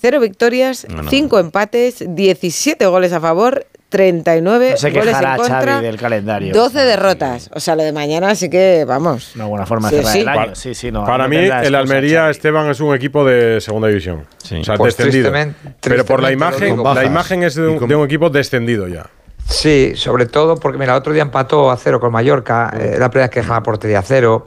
0 0.00 0.20
victorias, 0.20 0.86
5 1.08 1.36
no. 1.36 1.40
empates, 1.40 2.04
17 2.06 2.86
goles 2.86 3.12
a 3.12 3.20
favor, 3.20 3.66
39 3.88 4.70
no 4.70 4.76
se 4.76 4.90
goles 4.90 5.16
en 5.16 5.36
contra, 5.36 5.62
Xavi 5.62 5.86
del 5.86 5.96
calendario. 5.96 6.52
12 6.52 6.78
derrotas. 6.80 7.50
O 7.54 7.60
sea, 7.60 7.74
lo 7.74 7.82
de 7.82 7.92
mañana 7.92 8.34
sí 8.34 8.50
que, 8.50 8.84
vamos. 8.86 9.34
Una 9.34 9.46
buena 9.46 9.66
forma 9.66 9.90
de 9.90 9.98
cerrar 9.98 10.12
sí. 10.12 10.20
el 10.20 10.28
año. 10.28 10.40
Para, 10.40 10.54
sí, 10.54 10.74
sí, 10.74 10.92
no, 10.92 11.04
para 11.04 11.26
mí, 11.26 11.36
el 11.36 11.74
Almería, 11.74 12.28
Esteban, 12.28 12.68
es 12.68 12.80
un 12.80 12.94
equipo 12.94 13.24
de 13.24 13.60
segunda 13.60 13.88
división. 13.88 14.26
Sí. 14.38 14.56
O 14.56 14.64
sea, 14.64 14.76
pues 14.76 14.96
descendido. 14.96 15.30
Tristemente, 15.30 15.58
tristemente 15.58 15.88
Pero 15.88 16.04
por 16.04 16.22
la 16.22 16.32
imagen, 16.32 16.82
la 16.82 17.04
imagen 17.04 17.42
es 17.42 17.54
de 17.54 17.66
un, 17.66 17.88
de 17.88 17.96
un 17.96 18.04
equipo 18.04 18.28
descendido 18.28 18.88
ya. 18.88 19.08
Sí, 19.46 19.92
sobre 19.96 20.26
todo 20.26 20.56
porque, 20.56 20.78
mira, 20.78 20.92
el 20.92 20.98
otro 20.98 21.14
día 21.14 21.22
empató 21.22 21.70
a 21.70 21.76
cero 21.78 21.98
con 21.98 22.12
Mallorca, 22.12 22.70
eh, 22.78 22.96
la 22.98 23.08
primera 23.08 23.26
vez 23.26 23.30
que 23.30 23.40
deja 23.40 23.54
la 23.54 23.62
portería 23.62 24.00
a 24.00 24.02
cero. 24.02 24.44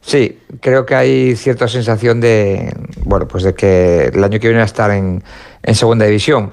Sí, 0.00 0.38
creo 0.60 0.86
que 0.86 0.94
hay 0.94 1.36
cierta 1.36 1.68
sensación 1.68 2.20
de, 2.20 2.74
bueno, 3.04 3.26
pues 3.28 3.44
de 3.44 3.54
que 3.54 4.06
el 4.06 4.22
año 4.22 4.38
que 4.38 4.48
viene 4.48 4.58
va 4.58 4.62
a 4.62 4.66
estar 4.66 4.90
en, 4.90 5.22
en 5.62 5.74
segunda 5.74 6.06
división. 6.06 6.50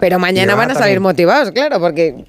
Pero 0.00 0.18
mañana 0.18 0.54
van 0.54 0.70
a 0.70 0.74
salir 0.74 1.00
motivados, 1.00 1.50
claro, 1.52 1.80
porque 1.80 2.24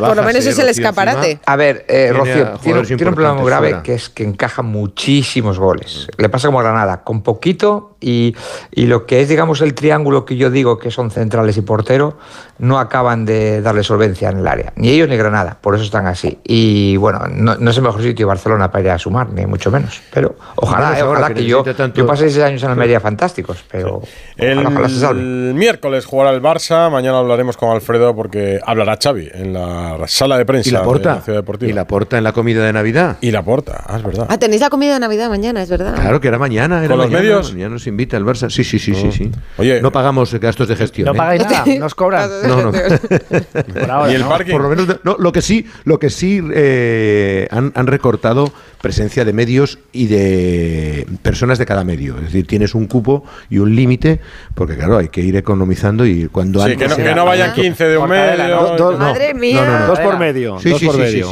por 0.00 0.16
lo 0.16 0.22
menos 0.22 0.44
es 0.46 0.58
el 0.58 0.68
escaparate. 0.68 1.38
A 1.46 1.56
ver, 1.56 1.84
eh, 1.88 2.12
Rocío, 2.12 2.58
tiene, 2.62 2.80
un 2.80 3.14
problema 3.14 3.34
muy 3.34 3.46
grave 3.46 3.80
que 3.82 3.94
es 3.94 4.08
que 4.08 4.24
encaja 4.24 4.62
muchísimos 4.62 5.58
goles. 5.58 6.08
Le 6.16 6.28
pasa 6.28 6.48
como 6.48 6.60
a 6.60 6.62
Granada, 6.62 7.04
con 7.04 7.22
poquito 7.22 7.96
y, 8.00 8.34
y, 8.70 8.86
lo 8.86 9.06
que 9.06 9.20
es, 9.20 9.28
digamos, 9.28 9.60
el 9.60 9.74
triángulo 9.74 10.24
que 10.24 10.36
yo 10.36 10.50
digo 10.50 10.78
que 10.78 10.90
son 10.90 11.10
centrales 11.10 11.56
y 11.56 11.62
portero, 11.62 12.16
no 12.58 12.78
acaban 12.78 13.24
de 13.24 13.60
darle 13.60 13.82
solvencia 13.82 14.30
en 14.30 14.38
el 14.38 14.46
área. 14.46 14.72
Ni 14.76 14.90
ellos 14.90 15.08
ni 15.08 15.16
Granada, 15.16 15.58
por 15.60 15.74
eso 15.74 15.84
están 15.84 16.06
así. 16.06 16.38
Y 16.44 16.96
bueno, 16.96 17.26
no, 17.30 17.70
es 17.70 17.76
el 17.76 17.82
mejor 17.82 18.02
sitio 18.02 18.26
Barcelona 18.26 18.70
para 18.70 18.84
ir 18.84 18.90
a 18.90 18.98
sumar, 18.98 19.30
ni 19.30 19.46
mucho 19.46 19.70
menos. 19.70 20.00
Pero 20.12 20.36
ojalá, 20.56 20.90
no, 20.90 20.96
eh, 20.96 21.02
ojalá 21.02 21.34
que, 21.34 21.44
yo, 21.44 21.64
yo 21.64 22.06
pasé 22.06 22.30
seis 22.30 22.44
años 22.44 22.62
en 22.62 22.68
la 22.68 22.72
Almería 22.72 23.00
fantásticos, 23.00 23.64
pero 23.70 24.02
el... 24.36 24.58
ojalá, 24.58 24.70
ojalá 24.70 24.88
se 24.88 25.00
salve. 25.00 25.22
El 25.28 25.54
miércoles 25.54 26.06
jugará 26.06 26.30
el 26.30 26.40
Barça, 26.40 26.90
mañana 26.90 27.18
hablaremos 27.18 27.56
con 27.56 27.70
Alfredo 27.70 28.14
porque 28.16 28.60
hablará 28.64 28.98
Xavi 29.02 29.28
en 29.34 29.52
la 29.52 29.98
sala 30.06 30.38
de 30.38 30.46
prensa 30.46 30.70
¿Y 30.70 30.72
la 30.72 30.82
porta? 30.82 31.22
de 31.26 31.32
la 31.32 31.38
Deportiva. 31.40 31.70
Y 31.70 31.74
la 31.74 31.86
porta 31.86 32.16
en 32.16 32.24
la 32.24 32.32
comida 32.32 32.64
de 32.64 32.72
Navidad. 32.72 33.18
Y 33.20 33.30
la 33.30 33.42
porta, 33.42 33.84
ah, 33.86 33.98
es 33.98 34.02
verdad. 34.02 34.26
Ah, 34.30 34.38
tenéis 34.38 34.62
la 34.62 34.70
comida 34.70 34.94
de 34.94 35.00
Navidad 35.00 35.28
mañana, 35.28 35.62
es 35.62 35.68
verdad. 35.68 35.94
Claro 35.96 36.20
que 36.20 36.28
era 36.28 36.38
mañana, 36.38 36.78
era 36.82 36.94
¿Con 36.94 36.98
los 36.98 37.10
medios? 37.10 37.52
Mañana 37.52 37.74
nos 37.74 37.86
invita 37.86 38.16
el 38.16 38.24
Barça. 38.24 38.48
Sí, 38.48 38.64
sí, 38.64 38.78
sí, 38.78 38.94
sí, 38.94 39.08
ah. 39.08 39.12
sí. 39.12 39.30
Oye, 39.58 39.82
no 39.82 39.92
pagamos 39.92 40.32
gastos 40.34 40.66
de 40.68 40.76
gestión. 40.76 41.06
No 41.06 41.12
¿eh? 41.12 41.16
pagáis 41.16 41.44
nada, 41.44 41.64
nos 41.78 41.94
cobran. 41.94 42.30
no, 42.46 42.72
no. 42.72 42.72
¿Y 44.10 44.14
el 44.14 44.22
no? 44.22 44.28
parking? 44.30 44.52
Por 44.52 44.62
lo 44.62 44.68
menos 44.70 44.86
no, 45.04 45.16
lo 45.18 45.32
que 45.32 45.42
sí, 45.42 45.66
lo 45.84 45.98
que 45.98 46.08
sí 46.08 46.40
eh, 46.54 47.48
han, 47.50 47.72
han 47.74 47.86
recortado 47.86 48.50
presencia 48.80 49.24
de 49.24 49.32
medios 49.32 49.78
y 49.92 50.06
de 50.06 51.06
personas 51.22 51.58
de 51.58 51.66
cada 51.66 51.84
medio. 51.84 52.16
Es 52.16 52.24
decir, 52.24 52.46
tienes 52.46 52.74
un 52.74 52.86
cupo 52.86 53.24
y 53.50 53.58
un 53.58 53.74
límite 53.74 54.20
porque 54.54 54.76
claro, 54.76 54.98
hay 54.98 55.08
que 55.08 55.17
que 55.18 55.26
ir 55.26 55.36
economizando 55.36 56.06
y 56.06 56.28
cuando 56.28 56.64
sí, 56.64 56.76
que, 56.76 56.86
no, 56.86 56.96
que 56.96 57.14
no 57.14 57.54
15 57.54 57.84
de 57.84 57.98
un 57.98 58.08
medio. 58.08 58.96
Madre 58.98 59.34
mía. 59.34 59.80
No, 59.80 59.86
dos 59.88 59.98
por 59.98 60.18
medio. 60.18 60.58
Sí, 60.60 60.70
dos 60.70 60.78
sí, 60.78 60.86
por 60.86 60.98
medio. 60.98 61.30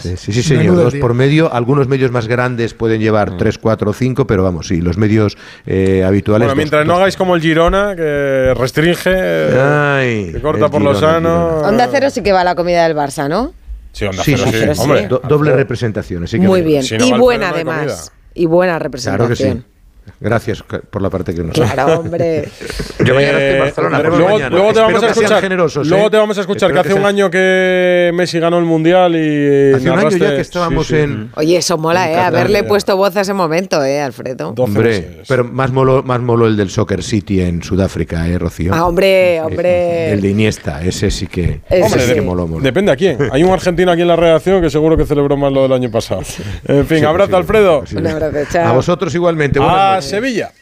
Sí, 0.00 0.16
sí, 0.16 0.32
sí, 0.32 0.42
señor. 0.42 0.76
Dos 0.76 0.94
por 0.96 1.14
medio. 1.14 1.52
Algunos 1.52 1.86
medios 1.86 2.10
más 2.10 2.26
grandes 2.26 2.74
pueden 2.74 3.00
llevar 3.00 3.36
3, 3.36 3.58
4, 3.58 3.92
5, 3.92 4.26
pero 4.26 4.42
vamos, 4.42 4.66
sí, 4.66 4.80
los 4.80 4.96
medios 4.98 5.38
eh, 5.66 6.02
habituales. 6.04 6.46
Bueno, 6.46 6.56
mientras 6.56 6.84
no 6.86 6.96
hagáis 6.96 7.16
como 7.16 7.36
el 7.36 7.40
Girona, 7.40 7.94
que 7.94 8.52
restringe, 8.56 9.10
Ay, 9.10 10.34
corta 10.42 10.68
por 10.68 10.80
Girona, 10.80 10.92
lo 10.92 11.00
sano. 11.00 11.46
Onda 11.60 11.88
Cero 11.90 12.10
sí 12.10 12.22
que 12.22 12.32
va 12.32 12.42
la 12.42 12.56
comida 12.56 12.82
del 12.82 12.96
Barça, 12.96 13.28
¿no? 13.28 13.54
Sí, 13.92 14.06
Onda 14.06 14.22
Cero 14.24 14.74
sí. 14.74 15.28
Doble 15.28 15.52
representación. 15.52 16.26
Muy 16.38 16.62
bien. 16.62 16.84
Y 16.84 17.12
buena 17.12 17.50
además. 17.50 18.12
Y 18.34 18.46
buena 18.46 18.78
representación. 18.78 19.34
Claro 19.34 19.56
que 19.56 19.62
sí. 19.62 19.70
Gracias 20.18 20.62
por 20.62 21.02
la 21.02 21.10
parte 21.10 21.34
que 21.34 21.42
nos 21.42 21.54
Claro, 21.54 22.00
hombre. 22.00 22.48
Yo 23.04 23.14
mañana 23.14 23.38
estoy 23.38 23.54
en 23.54 23.58
Barcelona. 23.60 24.02
Luego, 24.48 24.72
te 24.72 24.80
vamos 24.80 25.02
a 25.02 25.06
escuchar. 25.08 25.86
Luego 25.86 26.10
te 26.10 26.16
vamos 26.16 26.38
a 26.38 26.40
escuchar 26.40 26.72
que 26.72 26.78
hace 26.78 26.94
un 26.94 27.04
año 27.04 27.30
que 27.30 28.10
Messi 28.14 28.38
ganó 28.38 28.58
el 28.58 28.64
mundial 28.64 29.14
y. 29.14 29.18
Eh, 29.20 29.72
hace 29.76 29.90
un 29.90 29.98
año 29.98 30.10
ya 30.10 30.30
que 30.30 30.40
estábamos 30.40 30.90
en. 30.92 31.24
Mm. 31.24 31.30
Oye, 31.36 31.56
eso 31.56 31.78
mola, 31.78 32.10
¿eh? 32.10 32.16
Haberle 32.16 32.64
puesto 32.64 32.96
voz 32.96 33.16
a 33.16 33.22
ese 33.22 33.34
momento, 33.34 33.82
¿eh, 33.84 34.00
Alfredo? 34.00 34.54
Hombre, 34.58 35.22
pero 35.28 35.44
más 35.44 35.70
molo, 35.72 36.02
más 36.02 36.20
molo 36.20 36.46
el 36.46 36.56
del 36.56 36.70
Soccer 36.70 37.02
City 37.02 37.40
en 37.40 37.62
Sudáfrica, 37.62 38.26
¿eh, 38.28 38.38
Rocío? 38.38 38.72
Ah, 38.74 38.86
hombre, 38.86 39.40
hombre. 39.40 40.12
El 40.12 40.20
de 40.20 40.28
Iniesta, 40.28 40.82
ese 40.82 41.10
sí 41.10 41.26
que. 41.26 41.60
Ese 41.68 42.14
que 42.14 42.20
moló, 42.20 42.46
moló. 42.46 42.62
Depende 42.62 42.92
a 42.92 42.96
quién. 42.96 43.18
Hay 43.32 43.42
un 43.42 43.50
argentino 43.50 43.92
aquí 43.92 44.02
en 44.02 44.08
la 44.08 44.16
redacción 44.16 44.60
que 44.60 44.70
seguro 44.70 44.96
que 44.96 45.06
celebró 45.06 45.36
más 45.36 45.52
lo 45.52 45.62
del 45.62 45.72
año 45.72 45.90
pasado. 45.90 46.22
En 46.66 46.86
fin, 46.86 47.04
abrazo, 47.04 47.36
Alfredo. 47.36 47.84
Un 47.96 48.06
abrazo, 48.06 48.38
chao. 48.50 48.68
A 48.68 48.72
vosotros 48.72 49.14
igualmente. 49.14 49.58
Ah, 49.62 49.99
Sevilla. 50.02 50.52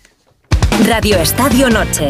Radio 0.86 1.16
Estadio 1.18 1.68
Noche. 1.70 2.08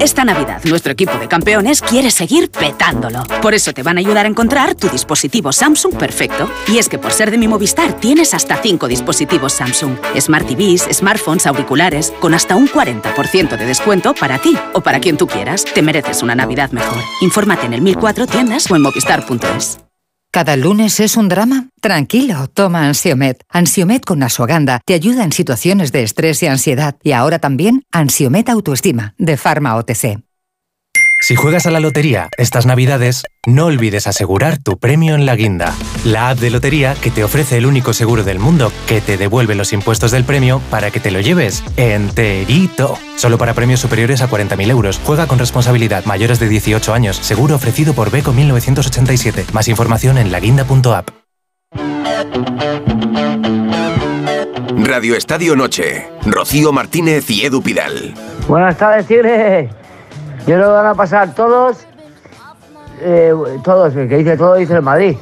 Esta 0.00 0.24
Navidad, 0.24 0.62
nuestro 0.64 0.92
equipo 0.92 1.18
de 1.18 1.26
campeones 1.26 1.80
quiere 1.80 2.10
seguir 2.10 2.50
petándolo. 2.50 3.24
Por 3.42 3.54
eso 3.54 3.72
te 3.72 3.82
van 3.82 3.96
a 3.96 4.00
ayudar 4.00 4.26
a 4.26 4.28
encontrar 4.28 4.74
tu 4.74 4.88
dispositivo 4.88 5.50
Samsung 5.50 5.96
perfecto. 5.96 6.48
Y 6.68 6.78
es 6.78 6.88
que 6.88 6.98
por 6.98 7.10
ser 7.10 7.30
de 7.30 7.38
mi 7.38 7.48
Movistar 7.48 7.94
tienes 7.94 8.32
hasta 8.32 8.56
5 8.56 8.86
dispositivos 8.86 9.54
Samsung. 9.54 9.96
Smart 10.20 10.46
TVs, 10.46 10.86
smartphones, 10.92 11.46
auriculares, 11.46 12.12
con 12.20 12.34
hasta 12.34 12.54
un 12.54 12.68
40% 12.68 13.56
de 13.56 13.66
descuento 13.66 14.14
para 14.14 14.38
ti 14.38 14.56
o 14.72 14.80
para 14.80 15.00
quien 15.00 15.16
tú 15.16 15.26
quieras. 15.26 15.64
Te 15.64 15.82
mereces 15.82 16.22
una 16.22 16.34
Navidad 16.34 16.70
mejor. 16.70 17.02
Infórmate 17.20 17.66
en 17.66 17.74
el 17.74 17.80
1004 17.80 18.26
tiendas 18.26 18.70
o 18.70 18.76
en 18.76 18.82
movistar.es. 18.82 19.87
¿Cada 20.30 20.56
lunes 20.56 21.00
es 21.00 21.16
un 21.16 21.28
drama? 21.28 21.68
Tranquilo, 21.80 22.48
toma 22.48 22.86
Ansiomet. 22.86 23.42
Ansiomet 23.48 24.04
con 24.04 24.22
Asuaganda 24.22 24.80
te 24.84 24.92
ayuda 24.92 25.24
en 25.24 25.32
situaciones 25.32 25.90
de 25.90 26.02
estrés 26.02 26.42
y 26.42 26.46
ansiedad. 26.46 26.96
Y 27.02 27.12
ahora 27.12 27.38
también 27.38 27.84
Ansiomet 27.92 28.50
Autoestima, 28.50 29.14
de 29.16 29.38
Pharma 29.38 29.76
OTC. 29.76 30.27
Si 31.20 31.34
juegas 31.34 31.66
a 31.66 31.72
la 31.72 31.80
lotería 31.80 32.28
estas 32.38 32.64
navidades, 32.64 33.24
no 33.44 33.66
olvides 33.66 34.06
asegurar 34.06 34.58
tu 34.58 34.78
premio 34.78 35.16
en 35.16 35.26
la 35.26 35.34
guinda, 35.34 35.74
la 36.04 36.30
app 36.30 36.38
de 36.38 36.48
lotería 36.50 36.94
que 36.94 37.10
te 37.10 37.24
ofrece 37.24 37.58
el 37.58 37.66
único 37.66 37.92
seguro 37.92 38.22
del 38.22 38.38
mundo 38.38 38.72
que 38.86 39.00
te 39.00 39.16
devuelve 39.16 39.56
los 39.56 39.72
impuestos 39.72 40.12
del 40.12 40.24
premio 40.24 40.62
para 40.70 40.92
que 40.92 41.00
te 41.00 41.10
lo 41.10 41.20
lleves 41.20 41.64
enterito. 41.76 42.96
Solo 43.16 43.36
para 43.36 43.52
premios 43.52 43.80
superiores 43.80 44.22
a 44.22 44.30
40.000 44.30 44.70
euros. 44.70 45.00
Juega 45.04 45.26
con 45.26 45.40
responsabilidad 45.40 46.04
mayores 46.04 46.38
de 46.38 46.48
18 46.48 46.94
años. 46.94 47.16
Seguro 47.16 47.56
ofrecido 47.56 47.94
por 47.94 48.12
Beco 48.12 48.32
1987. 48.32 49.46
Más 49.52 49.66
información 49.66 50.18
en 50.18 50.30
laguinda.app. 50.30 51.10
Radio 54.84 55.16
Estadio 55.16 55.56
Noche. 55.56 56.08
Rocío 56.24 56.72
Martínez 56.72 57.28
y 57.28 57.44
Edu 57.44 57.60
Pidal. 57.60 58.14
Buenas 58.46 58.78
tardes, 58.78 59.06
Tigre. 59.06 59.68
Yo 60.48 60.56
lo 60.56 60.72
van 60.72 60.86
a 60.86 60.94
pasar 60.94 61.34
todos, 61.34 61.76
eh, 63.02 63.34
todos, 63.62 63.94
el 63.94 64.08
que 64.08 64.16
dice 64.16 64.34
todo 64.38 64.54
dice 64.54 64.72
el 64.72 64.80
Madrid. 64.80 65.14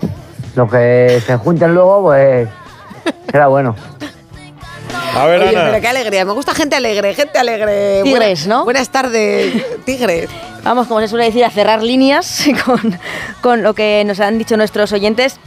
Los 0.54 0.70
que 0.70 1.20
se 1.26 1.36
junten 1.36 1.74
luego, 1.74 2.00
pues 2.02 2.48
será 3.32 3.48
bueno. 3.48 3.74
A 5.16 5.26
ver, 5.26 5.40
Oye, 5.40 5.48
Ana. 5.56 5.70
pero 5.70 5.80
qué 5.80 5.88
alegría. 5.88 6.24
Me 6.24 6.32
gusta 6.32 6.54
gente 6.54 6.76
alegre, 6.76 7.12
gente 7.14 7.38
alegre. 7.40 8.02
Tigres, 8.04 8.46
¿no? 8.46 8.62
Buenas 8.62 8.88
tardes, 8.90 9.82
Tigres. 9.84 10.30
Vamos, 10.62 10.86
como 10.86 11.00
se 11.00 11.08
suele 11.08 11.24
decir, 11.24 11.44
a 11.44 11.50
cerrar 11.50 11.82
líneas 11.82 12.44
con, 12.64 12.96
con 13.40 13.62
lo 13.64 13.74
que 13.74 14.04
nos 14.06 14.20
han 14.20 14.38
dicho 14.38 14.56
nuestros 14.56 14.92
oyentes. 14.92 15.40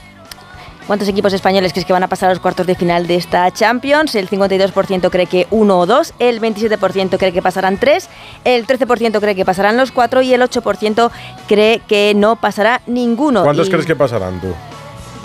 ¿Cuántos 0.89 1.07
equipos 1.07 1.31
españoles 1.33 1.71
crees 1.71 1.85
que 1.85 1.93
van 1.93 2.01
a 2.01 2.07
pasar 2.07 2.29
a 2.29 2.33
los 2.33 2.41
cuartos 2.41 2.65
de 2.65 2.73
final 2.73 3.05
de 3.05 3.13
esta 3.15 3.51
Champions? 3.51 4.15
El 4.15 4.27
52% 4.27 5.11
cree 5.11 5.27
que 5.27 5.45
uno 5.51 5.77
o 5.77 5.85
dos, 5.85 6.15
el 6.17 6.41
27% 6.41 7.19
cree 7.19 7.31
que 7.31 7.43
pasarán 7.43 7.77
tres, 7.77 8.09
el 8.43 8.65
13% 8.65 9.19
cree 9.19 9.35
que 9.35 9.45
pasarán 9.45 9.77
los 9.77 9.91
cuatro 9.91 10.23
y 10.23 10.33
el 10.33 10.41
8% 10.41 11.11
cree 11.47 11.79
que 11.87 12.13
no 12.15 12.37
pasará 12.37 12.81
ninguno. 12.87 13.43
¿Cuántos 13.43 13.67
Y 13.67 13.69
crees 13.69 13.85
que 13.85 13.95
pasarán 13.95 14.41
tú? 14.41 14.47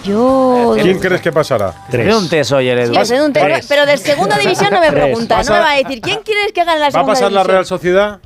Yo... 0.05 0.77
¿Quién 0.82 0.99
crees 0.99 1.23
que 1.23 1.32
pasará? 1.32 1.73
Tres. 1.91 2.15
un 2.15 2.28
test 2.28 2.53
hoy, 2.53 2.69
Edu. 2.69 2.93
Sí, 3.03 3.15
un 3.15 3.32
test, 3.32 3.47
Tres. 3.47 3.66
pero 3.66 3.86
de 3.86 3.97
segunda 3.97 4.36
división 4.36 4.69
no 4.70 4.81
me 4.81 4.91
Tres. 4.91 5.03
pregunta, 5.03 5.43
no 5.45 5.51
me 5.51 5.59
va 5.61 5.70
a 5.70 5.77
decir 5.77 6.03
quién 6.03 6.20
quieres 6.23 6.53
que 6.53 6.62
gane 6.62 6.78
la 6.78 6.85
¿Va 6.85 6.89
a 6.89 6.91
segunda 6.91 7.12
pasar 7.15 7.32
la? 7.32 7.43
Real 7.43 7.65
Sociedad? 7.65 8.19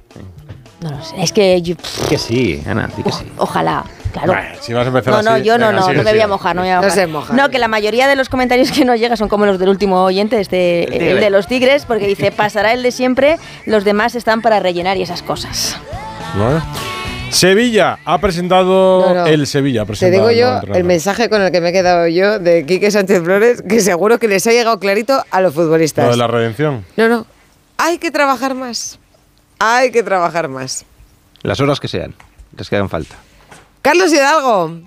No 0.80 0.90
lo 0.90 1.04
sé, 1.04 1.14
es 1.22 1.32
que 1.32 1.62
yo- 1.62 1.76
Que 2.08 2.18
sí, 2.18 2.60
Ana, 2.66 2.88
que 2.88 3.12
sí. 3.12 3.30
ojalá, 3.36 3.84
claro. 4.12 4.32
Bueno, 4.32 4.48
si 4.60 4.72
vas 4.72 4.84
a 4.84 4.88
empezar 4.88 5.12
No, 5.14 5.22
no, 5.22 5.30
así, 5.32 5.44
yo 5.44 5.58
no, 5.58 5.66
venga, 5.68 5.80
no, 5.80 5.86
sigue, 5.86 5.96
no 5.98 6.02
me 6.04 6.10
voy 6.12 6.20
a 6.20 6.26
mojar, 6.28 6.56
no 6.56 6.62
me 6.62 6.68
voy 6.68 6.72
a 6.72 6.76
No 6.76 6.82
mojar. 6.82 6.94
se 6.98 7.06
moja. 7.06 7.34
No, 7.34 7.50
que 7.50 7.58
la 7.58 7.68
mayoría 7.68 8.08
de 8.08 8.16
los 8.16 8.28
comentarios 8.28 8.70
que 8.72 8.84
nos 8.84 8.98
llegan 8.98 9.16
son 9.16 9.28
como 9.28 9.46
los 9.46 9.58
del 9.58 9.68
último 9.68 10.02
oyente, 10.04 10.40
este, 10.40 10.84
el, 10.84 10.90
tigre. 10.92 11.14
de 11.20 11.30
los 11.30 11.46
tigres, 11.46 11.84
porque 11.84 12.06
dice, 12.06 12.30
pasará 12.32 12.72
el 12.72 12.82
de 12.82 12.92
siempre, 12.92 13.36
los 13.66 13.84
demás 13.84 14.14
están 14.14 14.42
para 14.42 14.60
rellenar 14.60 14.96
y 14.96 15.02
esas 15.02 15.22
cosas. 15.22 15.76
Vale. 16.38 16.60
Sevilla 17.30 17.98
ha 18.06 18.18
presentado 18.18 19.00
No, 19.08 19.14
no. 19.14 19.26
el 19.26 19.46
Sevilla. 19.46 19.82
ha 19.82 19.84
Te 19.84 19.88
presentado 19.88 20.28
digo 20.28 20.40
yo 20.64 20.72
el 20.74 20.84
mensaje 20.84 21.28
con 21.28 21.42
el 21.42 21.52
que 21.52 21.60
me 21.60 21.68
he 21.68 21.72
quedado 21.72 22.06
yo 22.08 22.38
de 22.38 22.64
Quique 22.64 22.90
Sánchez 22.90 23.22
Flores, 23.22 23.62
que 23.68 23.80
seguro 23.80 24.18
que 24.18 24.28
les 24.28 24.46
ha 24.46 24.50
llegado 24.50 24.78
clarito 24.80 25.22
a 25.30 25.40
los 25.42 25.54
Lo 25.54 25.62
futbolistas. 25.62 26.08
de 26.08 26.16
la 26.16 26.26
redención. 26.26 26.84
No, 26.96 27.08
no. 27.08 27.26
Hay 27.76 27.98
que 27.98 28.10
trabajar 28.10 28.54
más. 28.54 28.98
Hay 29.58 29.90
que 29.90 30.02
trabajar 30.02 30.48
más. 30.48 30.86
Las 31.42 31.60
horas 31.60 31.80
que 31.80 31.88
sean, 31.88 32.14
les 32.56 32.68
quedan 32.70 32.88
falta. 32.88 33.16
Carlos 33.82 34.12
Hidalgo 34.12 34.80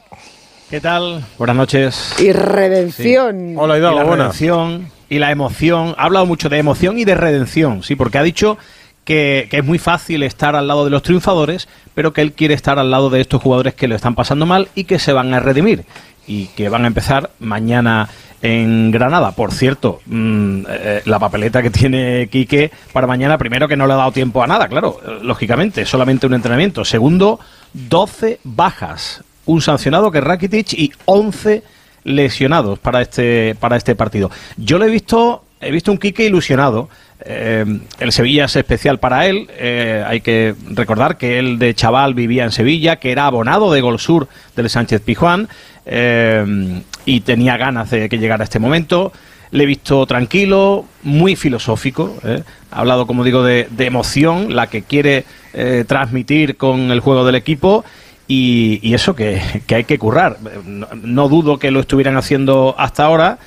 ¿Qué 0.70 0.80
tal? 0.80 1.26
Buenas 1.38 1.56
noches. 1.58 2.16
y 2.20 2.32
redención. 2.32 3.56
Hola 3.58 3.76
y 3.76 3.80
Hidalgo, 3.80 3.98
la 4.00 4.04
buenas. 4.06 4.28
redención 4.40 4.88
y 5.10 5.20
la 5.20 5.30
emoción. 5.32 5.96
Ha 5.98 6.06
hablado 6.06 6.26
mucho 6.26 6.48
de 6.48 6.60
emoción 6.60 6.98
y 6.98 7.04
de 7.04 7.14
redención, 7.14 7.84
sí, 7.84 7.96
porque 7.98 8.18
ha 8.18 8.24
dicho 8.24 8.58
que, 9.04 9.48
que 9.52 9.58
es 9.58 9.66
muy 9.66 9.80
fácil 9.80 10.24
estar 10.24 10.56
al 10.56 10.68
lado 10.70 10.86
de 10.86 10.92
los 10.92 11.04
triunfadores, 11.04 11.68
pero 11.94 12.14
que 12.14 12.22
él 12.22 12.32
quiere 12.32 12.54
estar 12.54 12.80
al 12.80 12.90
lado 12.90 13.10
de 13.10 13.20
estos 13.20 13.42
jugadores 13.42 13.74
que 13.74 13.90
lo 13.90 13.96
están 13.96 14.16
pasando 14.16 14.46
mal 14.46 14.70
y 14.74 14.86
que 14.86 14.98
se 14.98 15.12
van 15.12 15.34
a 15.34 15.42
redimir 15.42 15.84
y 16.26 16.46
que 16.48 16.70
van 16.70 16.86
a 16.86 16.88
empezar 16.88 17.32
mañana 17.40 18.08
en 18.42 18.92
Granada. 18.92 19.34
Por 19.34 19.52
cierto, 19.52 20.00
mm, 20.06 20.62
eh, 20.70 21.02
la 21.04 21.20
papeleta 21.20 21.62
que 21.62 21.70
tiene 21.70 22.30
Quique 22.32 22.72
para 22.94 23.08
mañana, 23.08 23.38
primero 23.38 23.68
que 23.68 23.76
no 23.76 23.88
le 23.88 23.94
ha 23.94 23.98
dado 23.98 24.14
tiempo 24.14 24.42
a 24.42 24.48
nada, 24.48 24.70
claro, 24.70 25.02
eh, 25.06 25.20
lógicamente, 25.22 25.86
solamente 25.86 26.28
un 26.28 26.34
entrenamiento. 26.34 26.86
Segundo, 26.86 27.42
12 27.74 28.40
bajas, 28.44 29.24
un 29.46 29.62
sancionado 29.62 30.12
que 30.12 30.22
Rakitic 30.22 30.74
y 30.74 30.92
11 31.06 31.64
lesionados 32.04 32.80
para 32.80 33.02
este 33.02 33.56
para 33.60 33.78
este 33.78 33.96
partido. 33.96 34.32
Yo 34.58 34.78
lo 34.78 34.86
he 34.86 34.90
visto 34.90 35.44
he 35.60 35.72
visto 35.72 35.92
un 35.92 35.98
Quique 35.98 36.26
ilusionado. 36.26 36.90
Eh, 37.24 37.66
el 38.00 38.12
Sevilla 38.12 38.46
es 38.46 38.56
especial 38.56 39.00
para 39.00 39.28
él. 39.28 39.48
Eh, 39.58 40.04
hay 40.06 40.22
que 40.22 40.56
recordar 40.72 41.18
que 41.18 41.38
él 41.38 41.60
de 41.60 41.76
chaval 41.76 42.16
vivía 42.16 42.44
en 42.44 42.52
Sevilla, 42.52 42.96
que 42.96 43.12
era 43.12 43.28
abonado 43.28 43.72
de 43.72 43.82
Gol 43.82 44.00
Sur 44.00 44.28
del 44.56 44.70
Sánchez 44.70 45.02
Pijuán 45.02 45.48
eh, 45.86 46.82
y 47.06 47.22
tenía 47.22 47.58
ganas 47.58 47.92
de 47.92 48.10
que 48.10 48.18
llegara 48.18 48.44
este 48.44 48.60
momento. 48.60 49.14
Le 49.52 49.64
he 49.64 49.68
visto 49.68 50.06
tranquilo, 50.06 50.86
muy 51.04 51.36
filosófico. 51.36 52.18
¿eh? 52.24 52.42
Ha 52.72 52.80
hablado, 52.80 53.06
como 53.06 53.24
digo, 53.24 53.44
de, 53.44 53.68
de 53.70 53.86
emoción, 53.86 54.56
la 54.56 54.68
que 54.68 54.82
quiere 54.84 55.26
eh, 55.54 55.84
transmitir 55.86 56.56
con 56.58 56.92
el 56.92 57.00
juego 57.02 57.26
del 57.26 57.36
equipo. 57.36 57.84
Y, 58.28 58.80
y 58.82 58.94
eso 58.94 59.14
que, 59.14 59.42
que 59.68 59.76
hay 59.76 59.84
que 59.84 60.00
currar. 60.00 60.38
No, 60.66 60.88
no 61.04 61.28
dudo 61.28 61.60
que 61.60 61.70
lo 61.70 61.82
estuvieran 61.82 62.16
haciendo 62.16 62.76
hasta 62.78 63.04
ahora, 63.04 63.40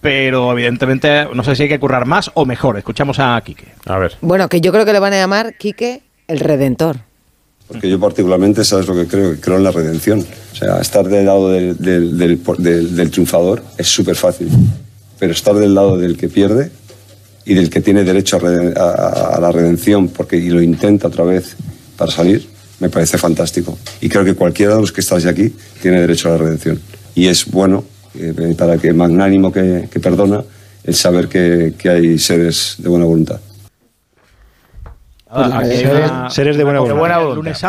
pero 0.00 0.50
evidentemente 0.50 1.26
no 1.32 1.44
sé 1.44 1.54
si 1.54 1.62
hay 1.64 1.68
que 1.68 1.78
currar 1.78 2.06
más 2.06 2.32
o 2.34 2.44
mejor. 2.44 2.76
Escuchamos 2.76 3.20
a 3.20 3.40
Quique. 3.44 3.66
A 3.86 3.98
ver. 3.98 4.16
Bueno, 4.20 4.48
que 4.48 4.60
yo 4.60 4.72
creo 4.72 4.84
que 4.84 4.92
le 4.92 4.98
van 4.98 5.12
a 5.12 5.16
llamar 5.18 5.54
Quique 5.56 6.02
el 6.26 6.40
Redentor. 6.40 6.96
Porque 7.68 7.88
yo 7.88 8.00
particularmente, 8.00 8.64
¿sabes 8.64 8.88
lo 8.88 8.94
que 8.96 9.06
creo? 9.06 9.30
Que 9.34 9.40
creo 9.40 9.58
en 9.58 9.62
la 9.64 9.70
redención. 9.70 10.26
O 10.52 10.56
sea, 10.56 10.80
estar 10.80 11.06
del 11.06 11.24
lado 11.26 11.48
del, 11.52 11.78
del- 11.78 12.18
del- 12.18 12.40
del- 12.58 12.96
del 12.96 13.10
triunfador 13.12 13.62
es 13.78 13.86
súper 13.86 14.16
fácil. 14.16 14.48
Pero 15.22 15.34
estar 15.34 15.54
del 15.54 15.72
lado 15.72 15.96
del 15.98 16.16
que 16.16 16.28
pierde 16.28 16.72
y 17.44 17.54
del 17.54 17.70
que 17.70 17.80
tiene 17.80 18.02
derecho 18.02 18.38
a, 18.38 18.40
reden- 18.40 18.76
a- 18.76 19.36
a 19.36 19.40
la 19.40 19.52
redención 19.52 20.08
porque 20.08 20.36
y 20.36 20.48
lo 20.50 20.60
intenta 20.60 21.06
otra 21.06 21.22
vez 21.22 21.54
para 21.96 22.10
salir, 22.10 22.48
me 22.80 22.88
parece 22.90 23.18
fantástico. 23.18 23.78
Y 24.00 24.08
creo 24.08 24.24
que 24.24 24.34
cualquiera 24.34 24.74
de 24.74 24.80
los 24.80 24.90
que 24.90 25.00
estáis 25.00 25.24
aquí 25.26 25.54
tiene 25.80 26.00
derecho 26.00 26.26
a 26.28 26.32
la 26.32 26.38
redención. 26.38 26.80
Y 27.14 27.28
es 27.28 27.48
bueno 27.48 27.84
eh, 28.18 28.52
para 28.58 28.78
que 28.78 28.92
magnánimo 28.92 29.52
que, 29.52 29.88
que 29.88 30.00
perdona 30.00 30.42
el 30.82 30.94
saber 30.96 31.28
que, 31.28 31.74
que 31.78 31.88
hay 31.88 32.18
seres 32.18 32.74
de 32.78 32.88
buena 32.88 33.04
voluntad. 33.04 33.38
Ah, 35.30 35.62
Seres- 35.64 36.10
una- 36.10 36.30
seres 36.30 36.56
de 36.56 36.64
buena 36.64 36.80
voluntad. 36.80 36.98
el 37.30 37.36
lunes 37.36 37.58
Sí. 37.58 37.66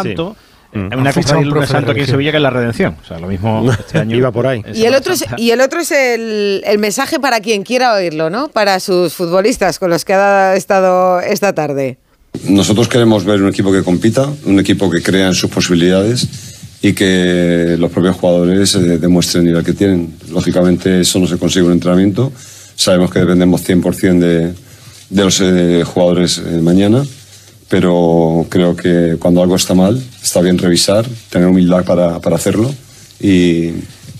Mm. 0.74 0.98
Una 0.98 1.14
fichado 1.14 1.14
cofradía 1.14 1.38
un 1.38 1.44
el 1.44 1.50
lunes 1.50 1.52
profe 1.52 1.62
de 1.62 1.68
santo 1.68 1.92
aquí 1.92 2.00
en. 2.02 2.08
Sevilla 2.08 2.32
que 2.32 2.38
es 2.38 2.44
la 2.44 2.50
redención. 2.50 2.96
O 3.02 3.08
sea, 3.08 3.20
lo 3.20 3.28
mismo 3.28 3.72
este 3.80 4.00
año. 4.00 4.18
Iba 4.18 4.32
por 4.32 4.48
ahí. 4.48 4.64
Y 4.74 4.86
el 4.86 4.96
otro 4.96 5.14
es, 5.14 5.26
y 5.38 5.52
el 5.52 5.62
otro 5.62 5.80
es 5.80 5.92
el, 5.92 6.64
el 6.66 6.80
mensaje 6.80 7.20
para 7.20 7.40
quien 7.40 7.64
quiera 7.64 7.94
oírlo, 7.94 8.30
¿no? 8.30 8.48
Para 8.48 8.80
sus 8.80 9.14
futbolistas 9.14 9.80
con 9.80 9.90
los 9.90 10.04
que 10.06 10.14
ha 10.14 10.56
estado 10.56 11.20
esta 11.22 11.54
tarde. 11.54 11.98
Nosotros 12.48 12.88
queremos 12.88 13.26
ver 13.26 13.42
un 13.42 13.50
equipo 13.50 13.72
que 13.72 13.84
compita, 13.84 14.28
un 14.46 14.60
equipo 14.60 14.90
que 14.90 15.02
crea 15.02 15.28
en 15.28 15.36
sus 15.36 15.50
posibilidades 15.50 16.28
y 16.82 16.94
que 16.94 17.78
los 17.80 17.92
propios 17.92 18.18
jugadores 18.18 18.76
eh, 18.76 18.98
demuestren 18.98 19.44
el 19.44 19.52
nivel 19.52 19.64
que 19.64 19.74
tienen. 19.74 20.16
Lógicamente 20.30 21.02
eso 21.02 21.20
no 21.20 21.28
se 21.28 21.38
consigue 21.38 21.62
en 21.62 21.68
un 21.68 21.74
entrenamiento. 21.74 22.34
Sabemos 22.76 23.12
que 23.12 23.20
dependemos 23.20 23.66
100% 23.68 24.20
de, 24.20 24.54
de 25.10 25.24
los 25.24 25.40
eh, 25.42 25.84
jugadores 25.86 26.40
eh, 26.40 26.60
mañana, 26.62 27.06
pero 27.74 28.46
creo 28.50 28.76
que 28.76 29.16
cuando 29.20 29.42
algo 29.42 29.56
está 29.56 29.74
mal 29.74 30.00
está 30.22 30.42
bien 30.42 30.60
revisar, 30.60 31.06
tener 31.32 31.48
humildad 31.48 31.84
para, 31.84 32.20
para 32.20 32.36
hacerlo 32.36 32.70
y, 33.20 33.74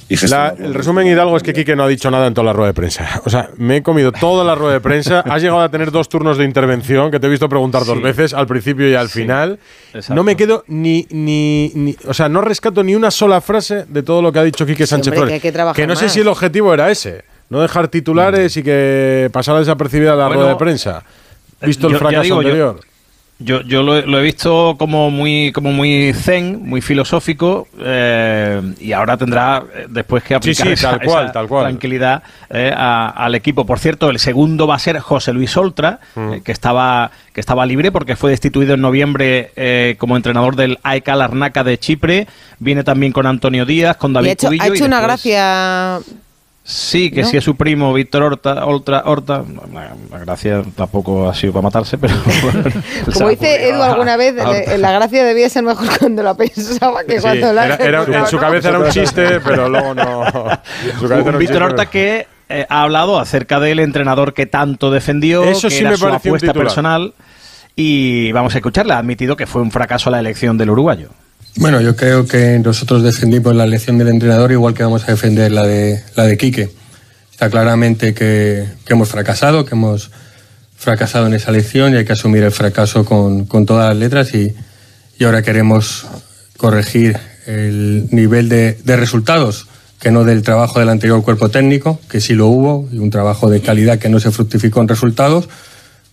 y 0.10 0.16
La- 0.28 0.56
el 0.58 0.74
resumen 0.74 1.06
Hidalgo 1.06 1.38
es 1.38 1.44
que 1.44 1.54
Quique 1.54 1.76
no 1.76 1.84
ha 1.84 1.88
dicho 1.88 2.10
nada 2.10 2.26
en 2.26 2.34
toda 2.34 2.46
la 2.46 2.54
rueda 2.54 2.70
de 2.70 2.74
prensa. 2.74 3.22
O 3.26 3.30
sea, 3.30 3.50
me 3.58 3.78
he 3.78 3.84
comido 3.84 4.12
toda 4.12 4.44
la 4.44 4.56
rueda 4.56 4.74
de 4.74 4.80
prensa. 4.82 5.20
Has 5.22 5.42
llegado 5.44 5.62
a 5.62 5.70
tener 5.70 5.92
dos 5.92 6.10
turnos 6.10 6.38
de 6.40 6.46
intervención 6.46 7.12
que 7.12 7.20
te 7.20 7.28
he 7.28 7.30
visto 7.30 7.48
preguntar 7.48 7.86
dos 7.86 7.98
Sí. 7.98 8.04
veces, 8.04 8.34
al 8.34 8.48
principio 8.48 8.90
y 8.90 8.96
al 8.96 9.10
final. 9.10 9.60
exacto. 9.94 10.16
No 10.16 10.24
me 10.24 10.36
quedo 10.36 10.64
ni, 10.68 11.06
ni, 11.12 11.72
ni- 11.76 11.96
O 12.08 12.14
sea, 12.16 12.30
no 12.30 12.42
rescato 12.42 12.84
ni 12.84 12.96
una 12.96 13.12
sola 13.12 13.40
frase 13.40 13.86
de 13.88 14.02
todo 14.02 14.24
lo 14.24 14.32
que 14.32 14.40
ha 14.40 14.44
dicho 14.44 14.66
Quique 14.66 14.88
Sánchez 14.88 15.10
hombre, 15.10 15.18
Flores. 15.20 15.30
que 15.30 15.36
hay 15.36 15.40
que 15.42 15.52
trabajar 15.52 15.88
no 15.88 15.96
sé 15.96 16.10
si 16.10 16.22
el 16.22 16.28
objetivo 16.28 16.74
era 16.74 16.90
ese. 16.90 17.24
No 17.50 17.62
dejar 17.62 17.88
titulares 17.88 18.58
y 18.58 18.64
que 18.64 19.30
pasara 19.32 19.60
desapercibida 19.60 20.16
la 20.16 20.26
Bueno, 20.26 20.42
rueda 20.42 20.50
de 20.54 20.56
prensa. 20.58 21.04
Visto 21.62 21.86
el 21.88 21.94
yo- 21.94 22.00
fracaso 22.00 22.24
digo, 22.24 22.38
anterior. 22.40 22.80
Yo, 22.82 22.93
yo 23.62 23.84
lo, 23.84 23.98
he- 23.98 24.06
lo 24.06 24.20
he 24.20 24.24
visto 24.24 24.76
como 24.78 25.10
muy, 25.12 25.52
como 25.52 25.72
muy 25.72 26.14
zen, 26.14 26.62
muy 26.68 26.82
filosófico, 26.82 27.68
eh, 27.80 28.62
y 28.80 28.92
ahora 28.94 29.18
tendrá 29.18 29.64
eh, 29.76 29.86
después 29.90 30.24
que 30.24 30.36
aplicar 30.36 30.68
sí, 30.68 30.74
esa, 30.74 30.92
tal 30.98 31.02
cual, 31.08 31.24
esa 31.26 31.34
tal 31.34 31.48
cual. 31.48 31.66
tranquilidad 31.66 32.24
eh, 32.50 32.72
a- 32.76 33.10
al 33.10 33.36
equipo. 33.36 33.66
Por 33.66 33.80
cierto, 33.80 34.10
el 34.10 34.20
segundo 34.20 34.68
va 34.68 34.76
a 34.76 34.80
ser 34.80 35.00
José 35.00 35.34
Luis 35.34 35.56
Oltra, 35.58 36.00
Mm. 36.16 36.34
eh, 36.34 36.42
que 36.44 36.52
estaba 36.52 37.12
que 37.34 37.40
estaba 37.40 37.66
libre 37.66 37.92
porque 37.92 38.16
fue 38.16 38.30
destituido 38.30 38.76
en 38.76 38.82
noviembre 38.82 39.52
eh, 39.56 39.96
como 39.98 40.16
entrenador 40.16 40.56
del 40.56 40.78
AEK 40.84 41.08
Larnaca 41.16 41.64
de 41.64 41.80
Chipre. 41.80 42.28
Viene 42.60 42.84
también 42.84 43.12
con 43.12 43.26
Antonio 43.26 43.66
Díaz, 43.66 43.98
con 43.98 44.12
Y 44.12 44.14
David 44.14 44.30
ha 44.30 44.32
hecho, 44.34 44.48
Cubillo 44.48 44.64
ha 44.64 44.68
y 44.68 44.72
hecho 44.74 44.86
una 44.86 44.98
después- 45.02 45.24
gracia 45.24 46.00
Sí, 46.66 47.12
que 47.12 47.24
¿No? 47.24 47.28
si 47.28 47.36
es 47.36 47.44
su 47.44 47.56
primo 47.58 47.92
Víctor 47.94 48.24
Horta, 48.24 48.66
Horta, 48.66 49.04
Horta, 49.06 49.44
la, 49.74 50.20
gracia 50.20 50.64
tampoco 50.78 51.28
ha 51.28 51.34
sido 51.36 51.52
para 51.52 51.64
matarse, 51.64 51.98
pero... 51.98 52.16
Como 53.14 53.28
dice 53.30 53.68
Edu 53.68 53.82
alguna 53.82 54.16
vez, 54.16 54.34
le- 54.36 54.78
la 54.78 54.94
gracia 54.94 55.26
debía 55.26 55.50
ser 55.50 55.64
mejor 55.64 55.88
cuando 56.00 56.24
la 56.24 56.36
pensaba 56.36 57.04
que 57.04 57.18
Sí, 57.18 57.22
cuando 57.22 57.52
la 57.52 57.66
era- 57.66 57.76
era- 57.76 58.04
en 58.22 58.28
su 58.28 58.38
¿no? 58.38 58.42
cabeza 58.42 58.70
era 58.70 58.80
un 58.80 58.90
chiste, 58.92 59.42
pero 59.42 59.68
luego 59.68 59.94
no. 59.94 60.24
Víctor 61.38 61.64
Horta 61.64 61.88
que 61.88 62.28
eh, 62.48 62.66
ha 62.70 62.84
hablado 62.84 63.20
acerca 63.20 63.60
del 63.60 63.80
entrenador 63.80 64.34
que 64.34 64.46
tanto 64.46 64.90
defendió, 64.90 65.44
Eso 65.44 65.68
que 65.68 65.74
sí 65.76 65.82
era 65.82 65.92
me 65.92 65.98
su 65.98 66.08
apuesta 66.08 66.48
titular. 66.48 66.56
personal, 66.68 67.14
y 67.76 68.32
vamos 68.32 68.56
a 68.56 68.60
escucharle, 68.60 68.94
ha 68.94 69.00
admitido 69.00 69.36
que 69.36 69.48
fue 69.48 69.62
un 69.62 69.72
fracaso 69.72 70.10
la 70.10 70.20
elección 70.20 70.58
del 70.58 70.70
uruguayo. 70.70 71.10
Bueno, 71.56 71.82
yo 71.82 71.96
creo 71.96 72.26
que 72.26 72.60
nosotros 72.60 73.04
defendimos 73.04 73.56
la 73.56 73.66
elección 73.66 73.98
del 73.98 74.08
entrenador 74.08 74.52
igual 74.52 74.74
que 74.74 74.84
vamos 74.84 75.04
a 75.04 75.12
defender 75.12 75.52
la 75.52 75.68
de, 75.68 76.04
la 76.16 76.24
de 76.24 76.38
Quique. 76.38 76.70
Está 77.32 77.50
claramente 77.50 78.14
que, 78.14 78.66
hemos 78.88 79.10
fracasado, 79.10 79.64
que 79.64 79.76
hemos 79.76 80.12
fracasado 80.76 81.28
en 81.28 81.34
esa 81.34 81.52
elección 81.52 81.94
y 81.94 81.98
hay 81.98 82.06
que 82.06 82.14
asumir 82.14 82.44
el 82.44 82.52
fracaso 82.52 83.06
con, 83.06 83.46
con 83.46 83.66
todas 83.66 83.90
las 83.90 83.98
letras 83.98 84.34
y, 84.34 84.54
y 85.20 85.24
ahora 85.24 85.44
queremos 85.44 86.08
corregir 86.58 87.18
el 87.46 88.08
nivel 88.12 88.50
de, 88.50 88.78
de 88.84 88.98
resultados 88.98 89.68
que 90.04 90.12
no 90.12 90.26
del 90.26 90.42
trabajo 90.42 90.80
del 90.80 90.90
anterior 90.90 91.24
cuerpo 91.24 91.50
técnico, 91.50 91.98
que 92.10 92.20
sí 92.20 92.34
lo 92.34 92.48
hubo, 92.48 92.90
y 92.92 92.98
un 92.98 93.10
trabajo 93.10 93.50
de 93.50 93.62
calidad 93.62 94.00
que 94.00 94.10
no 94.10 94.20
se 94.20 94.32
fructificó 94.32 94.82
en 94.82 94.90
resultados, 94.90 95.48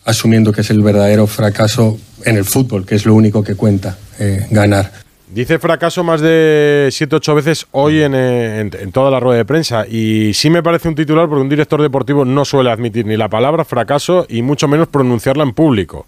asumiendo 0.05 0.53
que 0.53 0.61
es 0.61 0.71
el 0.71 0.81
verdadero 0.81 1.27
fracaso 1.27 1.99
en 2.25 2.37
el 2.37 2.45
fútbol, 2.45 2.87
que 2.87 2.95
es 2.95 3.05
lo 3.05 3.15
único 3.15 3.43
que 3.43 3.57
cuenta, 3.57 3.99
eh, 4.21 4.47
ganar. 4.51 4.93
Dice 5.32 5.61
fracaso 5.61 6.02
más 6.02 6.20
de 6.20 6.89
7 6.90 7.16
8 7.16 7.35
veces 7.36 7.66
hoy 7.70 8.02
en, 8.02 8.15
eh, 8.16 8.61
en- 8.61 8.70
en 8.78 8.90
toda 8.93 9.12
la 9.12 9.20
rueda 9.20 9.39
de 9.39 9.44
prensa. 9.44 9.86
Y 9.89 10.32
sí 10.35 10.51
me 10.51 10.61
parece 10.62 10.89
un 10.89 10.97
titular 10.97 11.28
porque 11.28 11.43
un 11.43 11.48
director 11.48 11.81
deportivo 11.81 12.24
no 12.24 12.44
suele 12.44 12.70
admitir 12.70 13.07
ni 13.07 13.16
la 13.16 13.28
palabra 13.28 13.65
fracaso 13.65 14.27
y 14.28 14.43
mucho 14.43 14.66
menos 14.66 14.89
pronunciarla 14.89 15.44
en 15.44 15.52
público. 15.52 16.07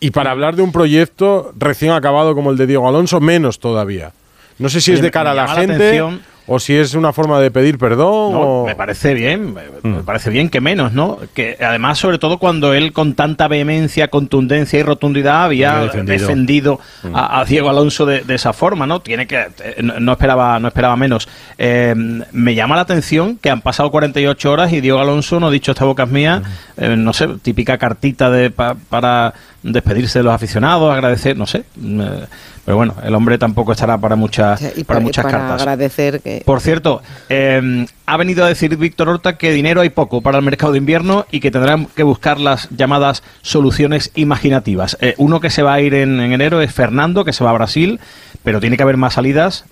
Y 0.00 0.10
para 0.10 0.30
hablar 0.30 0.56
de 0.56 0.62
un 0.62 0.72
proyecto 0.72 1.52
recién 1.58 1.92
acabado 1.92 2.34
como 2.34 2.50
el 2.50 2.56
de 2.56 2.66
Diego 2.66 2.88
Alonso, 2.88 3.20
menos 3.20 3.58
todavía. 3.58 4.12
No 4.58 4.68
sé 4.70 4.80
si 4.80 4.92
es 4.92 5.02
de 5.02 5.10
cara 5.10 5.32
a 5.32 5.34
la 5.34 5.46
gente 5.48 5.74
atención- 5.74 6.22
o 6.46 6.58
si 6.58 6.74
es 6.74 6.94
una 6.94 7.12
forma 7.12 7.40
de 7.40 7.50
pedir 7.50 7.78
perdón. 7.78 8.32
No, 8.32 8.40
o... 8.40 8.66
me 8.66 8.74
parece 8.74 9.14
bien, 9.14 9.54
me, 9.54 9.62
Mm. 9.82 9.96
me 9.96 10.02
parece 10.04 10.30
bien 10.30 10.48
que 10.48 10.60
menos, 10.60 10.92
¿no? 10.92 11.18
Que 11.34 11.56
además, 11.60 11.98
sobre 11.98 12.18
todo 12.18 12.38
cuando 12.38 12.72
él 12.72 12.92
con 12.92 13.14
tanta 13.14 13.48
vehemencia, 13.48 14.08
contundencia 14.08 14.78
y 14.78 14.82
rotundidad 14.82 15.44
había 15.44 15.80
defendido. 15.80 16.18
defendido, 16.18 16.80
Mm. 17.02 17.16
a, 17.16 17.40
a 17.40 17.44
Diego 17.44 17.68
Alonso 17.70 18.06
de, 18.06 18.20
de 18.20 18.34
esa 18.36 18.52
forma, 18.52 18.86
¿no? 18.86 19.00
Tiene 19.00 19.26
que 19.26 19.36
eh, 19.64 19.82
no, 19.82 20.12
esperaba 20.12 20.58
no 20.60 20.68
esperaba 20.68 20.96
menos. 20.96 21.28
Eh, 21.58 21.94
me 22.32 22.54
llama 22.54 22.76
la 22.76 22.82
atención 22.82 23.36
que 23.38 23.50
han 23.50 23.60
pasado 23.60 23.90
48 23.90 24.50
horas 24.52 24.72
y 24.72 24.80
Diego 24.80 25.00
Alonso 25.00 25.40
no 25.40 25.48
ha 25.48 25.50
dicho 25.50 25.72
esta 25.72 25.84
boca 25.84 26.04
es 26.04 26.08
mía, 26.10 26.42
eh, 26.76 26.94
no 26.96 27.12
sé, 27.12 27.28
típica 27.42 27.78
cartita 27.78 28.30
de 28.30 28.50
pa- 28.50 28.76
para 28.88 29.34
despedirse 29.62 30.18
de 30.18 30.24
los 30.24 30.34
aficionados, 30.34 30.92
agradecer, 30.92 31.36
no 31.36 31.46
sé. 31.46 31.64
eh, 31.82 32.26
pero 32.64 32.76
bueno, 32.76 32.94
el 33.02 33.14
hombre 33.14 33.38
tampoco 33.38 33.72
estará 33.72 33.98
para 33.98 34.14
muchas 34.14 34.62
Y 34.76 34.84
para 34.84 35.00
muchas 35.00 35.24
para 35.24 35.38
cartas. 35.38 35.62
agradecer 35.62 36.20
que... 36.20 36.42
Por 36.46 36.60
cierto, 36.60 37.02
eh, 37.28 37.86
ha 38.06 38.16
venido 38.16 38.44
a 38.44 38.48
decir 38.48 38.76
Víctor 38.76 39.08
Horta 39.08 39.36
que 39.36 39.50
dinero 39.52 39.80
hay 39.80 39.90
poco 39.90 40.20
para 40.22 40.38
el 40.38 40.44
mercado 40.44 40.72
de 40.72 40.78
invierno 40.78 41.26
y 41.32 41.40
que 41.40 41.50
tendrán 41.50 41.86
que 41.86 42.04
buscar 42.04 42.38
las 42.38 42.68
llamadas 42.70 43.24
soluciones 43.42 44.12
imaginativas. 44.14 44.96
Eh, 45.00 45.14
uno 45.18 45.40
que 45.40 45.50
se 45.50 45.62
va 45.62 45.74
a 45.74 45.80
ir 45.80 45.94
en, 45.94 46.20
en 46.20 46.32
enero 46.32 46.60
es 46.60 46.72
Fernando, 46.72 47.24
que 47.24 47.32
se 47.32 47.42
va 47.42 47.50
a 47.50 47.54
Brasil, 47.54 47.98
pero 48.44 48.60
tiene 48.60 48.76
que 48.76 48.84
haber 48.84 48.96
más 48.96 49.14
salidas 49.14 49.64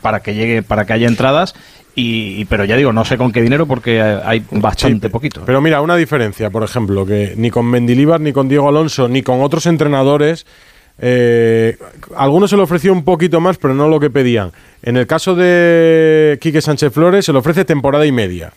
para 0.00 0.20
que 0.20 0.34
llegue, 0.34 0.62
para 0.62 0.84
que 0.84 0.92
haya 0.92 1.08
entradas. 1.08 1.54
Y, 1.98 2.40
y- 2.40 2.44
pero 2.44 2.64
ya 2.64 2.76
digo, 2.76 2.92
no 2.92 3.04
sé 3.04 3.16
con 3.16 3.32
qué 3.32 3.40
dinero 3.42 3.66
porque 3.66 4.00
hay 4.00 4.44
bastante 4.50 5.08
poquito. 5.10 5.42
Pero 5.46 5.60
mira, 5.62 5.80
una 5.80 5.96
diferencia, 5.96 6.50
por 6.50 6.62
ejemplo, 6.62 7.04
que 7.06 7.32
ni 7.36 7.50
con 7.50 7.66
Mendilibar, 7.66 8.20
ni 8.20 8.32
con 8.32 8.48
Diego 8.48 8.68
Alonso, 8.68 9.08
ni 9.08 9.22
con 9.22 9.40
otros 9.40 9.64
entrenadores, 9.66 10.44
eh, 10.98 11.76
algunos 12.16 12.50
se 12.50 12.56
le 12.56 12.62
ofreció 12.62 12.92
un 12.92 13.02
poquito 13.02 13.40
más, 13.40 13.56
pero 13.56 13.74
no 13.74 13.88
lo 13.88 13.98
que 13.98 14.10
pedían. 14.10 14.52
En 14.82 14.96
el 14.98 15.06
caso 15.06 15.34
de 15.34 16.38
Quique 16.40 16.60
Sánchez 16.60 16.92
Flores, 16.92 17.24
se 17.24 17.32
le 17.32 17.38
ofrece 17.38 17.64
temporada 17.64 18.04
y 18.06 18.12
media. 18.12 18.52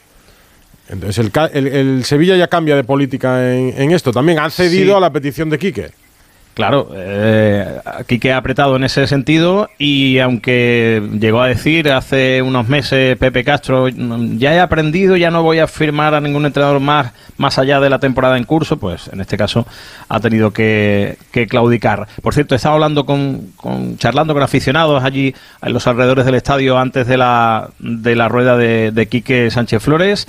Entonces, 0.89 1.17
el, 1.25 1.31
el- 1.53 1.67
el 1.67 2.03
Sevilla 2.03 2.35
ya 2.35 2.47
cambia 2.47 2.75
de 2.75 2.83
política 2.83 3.53
en, 3.55 3.73
en 3.77 3.91
esto. 3.91 4.11
También 4.11 4.39
han 4.39 4.51
cedido 4.51 4.93
Sí. 4.93 4.97
a 4.97 4.99
la 4.99 5.11
petición 5.13 5.49
de 5.49 5.59
Quique. 5.59 5.91
Claro, 6.59 6.89
eh, 6.93 7.79
que 8.19 8.33
ha 8.33 8.37
apretado 8.37 8.75
en 8.75 8.83
ese 8.83 9.07
sentido 9.07 9.69
y 9.77 10.19
aunque 10.19 11.01
llegó 11.17 11.41
a 11.41 11.47
decir 11.47 11.89
hace 11.89 12.41
unos 12.41 12.67
meses 12.67 13.15
Pepe 13.17 13.45
Castro, 13.45 13.87
"Mm, 13.95 14.39
ya 14.39 14.53
he 14.53 14.59
aprendido, 14.59 15.15
ya 15.15 15.31
no 15.31 15.41
voy 15.41 15.59
a 15.59 15.67
firmar 15.67 16.13
a 16.15 16.19
ningún 16.19 16.45
entrenador 16.45 16.81
más 16.81 17.13
más 17.37 17.57
allá 17.59 17.79
de 17.79 17.89
la 17.89 17.99
temporada 17.99 18.35
en 18.37 18.43
curso, 18.43 18.75
pues 18.77 19.07
en 19.13 19.21
este 19.21 19.37
caso 19.37 19.65
ha 20.09 20.19
tenido 20.19 20.51
que, 20.51 21.17
que 21.31 21.47
claudicar. 21.47 22.09
Por 22.21 22.33
cierto, 22.33 22.55
estaba 22.55 22.75
hablando 22.75 23.05
con, 23.05 23.53
con- 23.55 23.97
charlando 23.97 24.33
con 24.33 24.43
aficionados 24.43 25.01
allí 25.05 25.33
en 25.61 25.71
los 25.71 25.87
alrededores 25.87 26.25
del 26.25 26.35
estadio 26.35 26.77
antes 26.77 27.07
de 27.07 27.15
la, 27.15 27.69
de 27.79 28.17
la 28.17 28.27
rueda 28.27 28.57
de, 28.57 28.91
de 28.91 29.07
Quique 29.07 29.49
Sánchez 29.49 29.81
Flores 29.81 30.27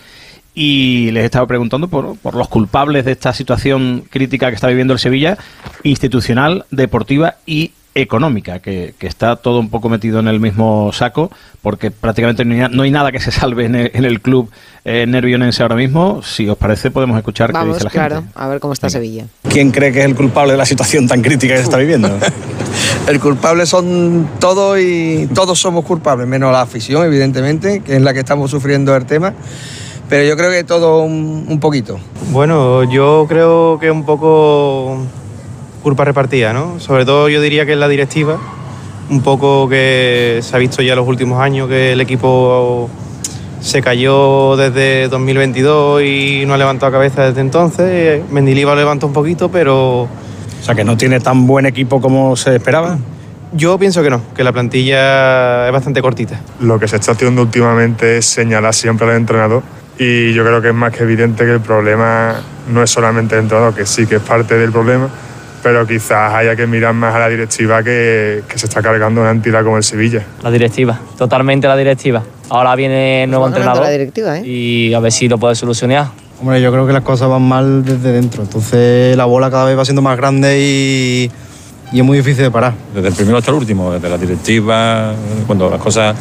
y 0.63 1.11
les 1.13 1.25
estaba 1.25 1.47
preguntando 1.47 1.89
por, 1.89 2.19
por 2.19 2.35
los 2.35 2.47
culpables 2.49 3.07
de 3.07 3.13
esta 3.13 3.33
situación 3.33 4.05
crítica 4.11 4.51
que 4.51 4.57
está 4.57 4.67
viviendo 4.67 4.93
el 4.93 4.99
Sevilla, 4.99 5.39
institucional, 5.85 6.67
deportiva 6.71 7.37
y 7.47 7.73
económica, 7.95 8.59
que, 8.59 8.95
que 8.99 9.07
está 9.07 9.37
todo 9.37 9.59
un 9.59 9.71
poco 9.71 9.89
metido 9.89 10.21
en 10.21 10.29
el 10.29 10.39
mismo 10.39 10.93
saco, 10.93 11.31
porque 11.63 11.91
prácticamente 11.91 12.45
no 12.45 12.53
hay, 12.53 12.71
no 12.71 12.83
hay 12.83 12.91
nada 12.91 13.11
que 13.11 13.21
se 13.21 13.31
salve 13.31 13.65
en 13.65 13.75
el, 13.75 13.91
en 13.95 14.05
el 14.05 14.21
club 14.21 14.51
eh, 14.85 15.07
nervionense 15.09 15.63
ahora 15.63 15.77
mismo. 15.77 16.23
Si 16.23 16.47
os 16.47 16.59
parece, 16.59 16.91
podemos 16.91 17.17
escuchar 17.17 17.53
qué 17.53 17.55
Vamos, 17.55 17.77
dice 17.77 17.85
la 17.85 17.91
claro, 17.91 18.17
gente. 18.17 18.33
a 18.35 18.49
ver 18.49 18.61
cómo 18.61 18.75
está 18.75 18.91
Sevilla. 18.91 19.25
¿Quién 19.49 19.71
cree 19.71 19.93
que 19.93 20.01
es 20.01 20.05
el 20.05 20.15
culpable 20.15 20.53
de 20.53 20.59
la 20.59 20.67
situación 20.67 21.09
tan 21.09 21.23
crítica 21.23 21.55
que 21.55 21.61
se 21.61 21.65
está 21.65 21.79
viviendo? 21.79 22.11
El 23.09 23.19
culpable 23.19 23.65
son 23.65 24.29
todos 24.39 24.79
y 24.79 25.27
todos 25.35 25.59
somos 25.59 25.87
culpables, 25.87 26.29
menos 26.29 26.53
la 26.53 26.61
afición, 26.61 27.03
evidentemente, 27.07 27.81
que 27.81 27.97
es 27.97 28.03
la 28.03 28.13
que 28.13 28.21
estamos 28.21 28.51
sufriendo 28.51 28.95
el 28.95 29.07
tema. 29.07 29.33
Pero 30.11 30.25
yo 30.25 30.37
creo 30.37 30.51
que 30.51 30.65
todo 30.65 31.03
un, 31.03 31.47
un 31.49 31.61
poquito. 31.61 32.01
Bueno, 32.33 32.83
yo 32.83 33.27
creo 33.29 33.79
que 33.79 33.93
un 33.93 34.05
poco 34.05 34.99
culpa 35.85 36.05
repartida, 36.05 36.53
¿no? 36.53 36.81
Sobre 36.81 37.05
todo 37.05 37.29
yo 37.29 37.41
diría 37.41 37.65
que 37.65 37.73
es 37.73 37.79
la 37.79 37.87
directiva, 37.87 38.39
un 39.09 39.23
poco 39.23 39.69
que 39.69 40.41
se 40.43 40.57
ha 40.57 40.59
visto 40.59 40.83
ya 40.83 40.97
los 40.97 41.07
últimos 41.07 41.41
años 41.41 41.69
que 41.69 41.93
el 41.93 42.01
equipo 42.01 42.91
se 43.61 43.83
cayó 43.83 44.57
desde 44.57 45.07
2022 45.09 46.03
y 46.03 46.45
no 46.45 46.55
ha 46.55 46.59
levantado 46.59 46.91
cabeza 46.91 47.27
desde 47.27 47.41
entonces. 47.41 48.23
Mendilibar 48.33 48.75
lo 48.75 48.81
levantó 48.81 49.07
un 49.07 49.13
poquito, 49.13 49.49
pero... 49.49 50.03
O 50.03 50.63
sea, 50.63 50.75
que 50.75 50.85
no 50.85 50.97
tiene 50.97 51.21
tan 51.21 51.47
buen 51.47 51.67
equipo 51.67 52.01
como 52.01 52.35
se 52.37 52.57
esperaba. 52.57 52.99
Yo 53.53 53.79
pienso 53.79 54.03
que 54.03 54.11
no, 54.11 54.21
que 54.35 54.45
la 54.45 54.53
plantilla 54.53 55.67
es 55.67 55.73
bastante 55.73 56.03
cortita. 56.03 56.41
Lo 56.61 56.79
que 56.79 56.87
se 56.89 56.97
está 56.97 57.13
haciendo 57.13 57.43
últimamente 57.43 58.19
es 58.19 58.27
señalar 58.27 58.75
siempre 58.75 59.09
al 59.09 59.17
entrenador 59.17 59.63
y 60.03 60.33
yo 60.33 60.43
creo 60.45 60.63
que 60.63 60.69
es 60.69 60.75
más 60.75 60.95
que 60.95 61.03
evidente 61.03 61.45
que 61.45 61.53
el 61.53 61.61
problema 61.61 62.35
no 62.73 62.83
es 62.83 62.91
solamente 62.91 63.35
el 63.35 63.43
entrenador, 63.43 63.75
que 63.75 63.85
sí 63.85 64.07
que 64.07 64.17
es 64.17 64.23
parte 64.23 64.57
del 64.57 64.73
problema, 64.73 65.11
pero 65.63 65.87
quizás 65.87 66.33
haya 66.33 66.57
que 66.57 66.67
mirar 66.67 66.95
más 66.95 67.15
a 67.15 67.19
la 67.19 67.29
directiva 67.29 67.83
que, 67.83 68.43
que 68.49 68.59
se 68.59 68.65
está 68.65 68.81
cargando 68.81 69.21
una 69.21 69.31
entidad 69.31 69.63
como 69.63 69.77
el 69.77 69.85
Sevilla. 69.85 70.25
La 70.43 70.51
directiva, 70.51 70.99
totalmente 71.19 71.69
la 71.69 71.77
directiva. 71.77 72.23
Ahora 72.49 72.75
viene 72.77 73.25
el 73.25 73.31
nuevo 73.31 73.47
entrenador 73.47 73.83
la 73.83 73.91
directiva, 73.91 74.39
¿eh? 74.39 74.47
y 74.47 74.95
a 74.95 75.01
ver 75.01 75.13
si 75.13 75.29
lo 75.29 75.37
puede 75.37 75.55
solucionar. 75.55 76.07
Hombre, 76.41 76.63
yo 76.63 76.73
creo 76.73 76.87
que 76.87 76.95
las 76.95 77.03
cosas 77.03 77.29
van 77.29 77.43
mal 77.43 77.85
desde 77.85 78.11
dentro. 78.11 78.43
Entonces 78.43 79.15
la 79.19 79.27
bola 79.27 79.51
cada 79.51 79.67
vez 79.67 79.79
va 79.79 79.85
siendo 79.85 80.01
más 80.01 80.17
grande 80.17 80.59
y, 80.59 81.31
y 81.93 82.01
es 82.01 82.05
muy 82.07 82.17
difícil 82.17 82.45
de 82.45 82.51
parar. 82.51 82.73
Desde 82.95 83.09
el 83.09 83.15
primero 83.15 83.37
hasta 83.37 83.51
el 83.51 83.59
último, 83.59 83.93
desde 83.93 84.09
la 84.09 84.17
directiva, 84.17 85.13
cuando 85.47 85.69
las 85.69 85.79
cosas 85.79 86.17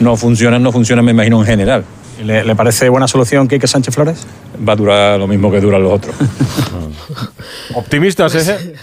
no 0.00 0.16
funcionan, 0.16 0.62
no 0.62 0.72
funcionan, 0.72 1.04
me 1.04 1.10
imagino, 1.10 1.38
en 1.40 1.46
general. 1.46 1.84
¿Le, 2.22 2.44
le 2.44 2.56
parece 2.56 2.88
buena 2.88 3.06
solución 3.06 3.46
Quique 3.48 3.66
Sánchez 3.66 3.94
Flores? 3.94 4.26
Va 4.66 4.72
a 4.72 4.76
durar 4.76 5.18
lo 5.18 5.26
mismo 5.26 5.50
que 5.50 5.60
duran 5.60 5.82
los 5.82 5.92
otros. 5.92 6.14
Optimistas, 7.74 8.34
¿eh? 8.34 8.74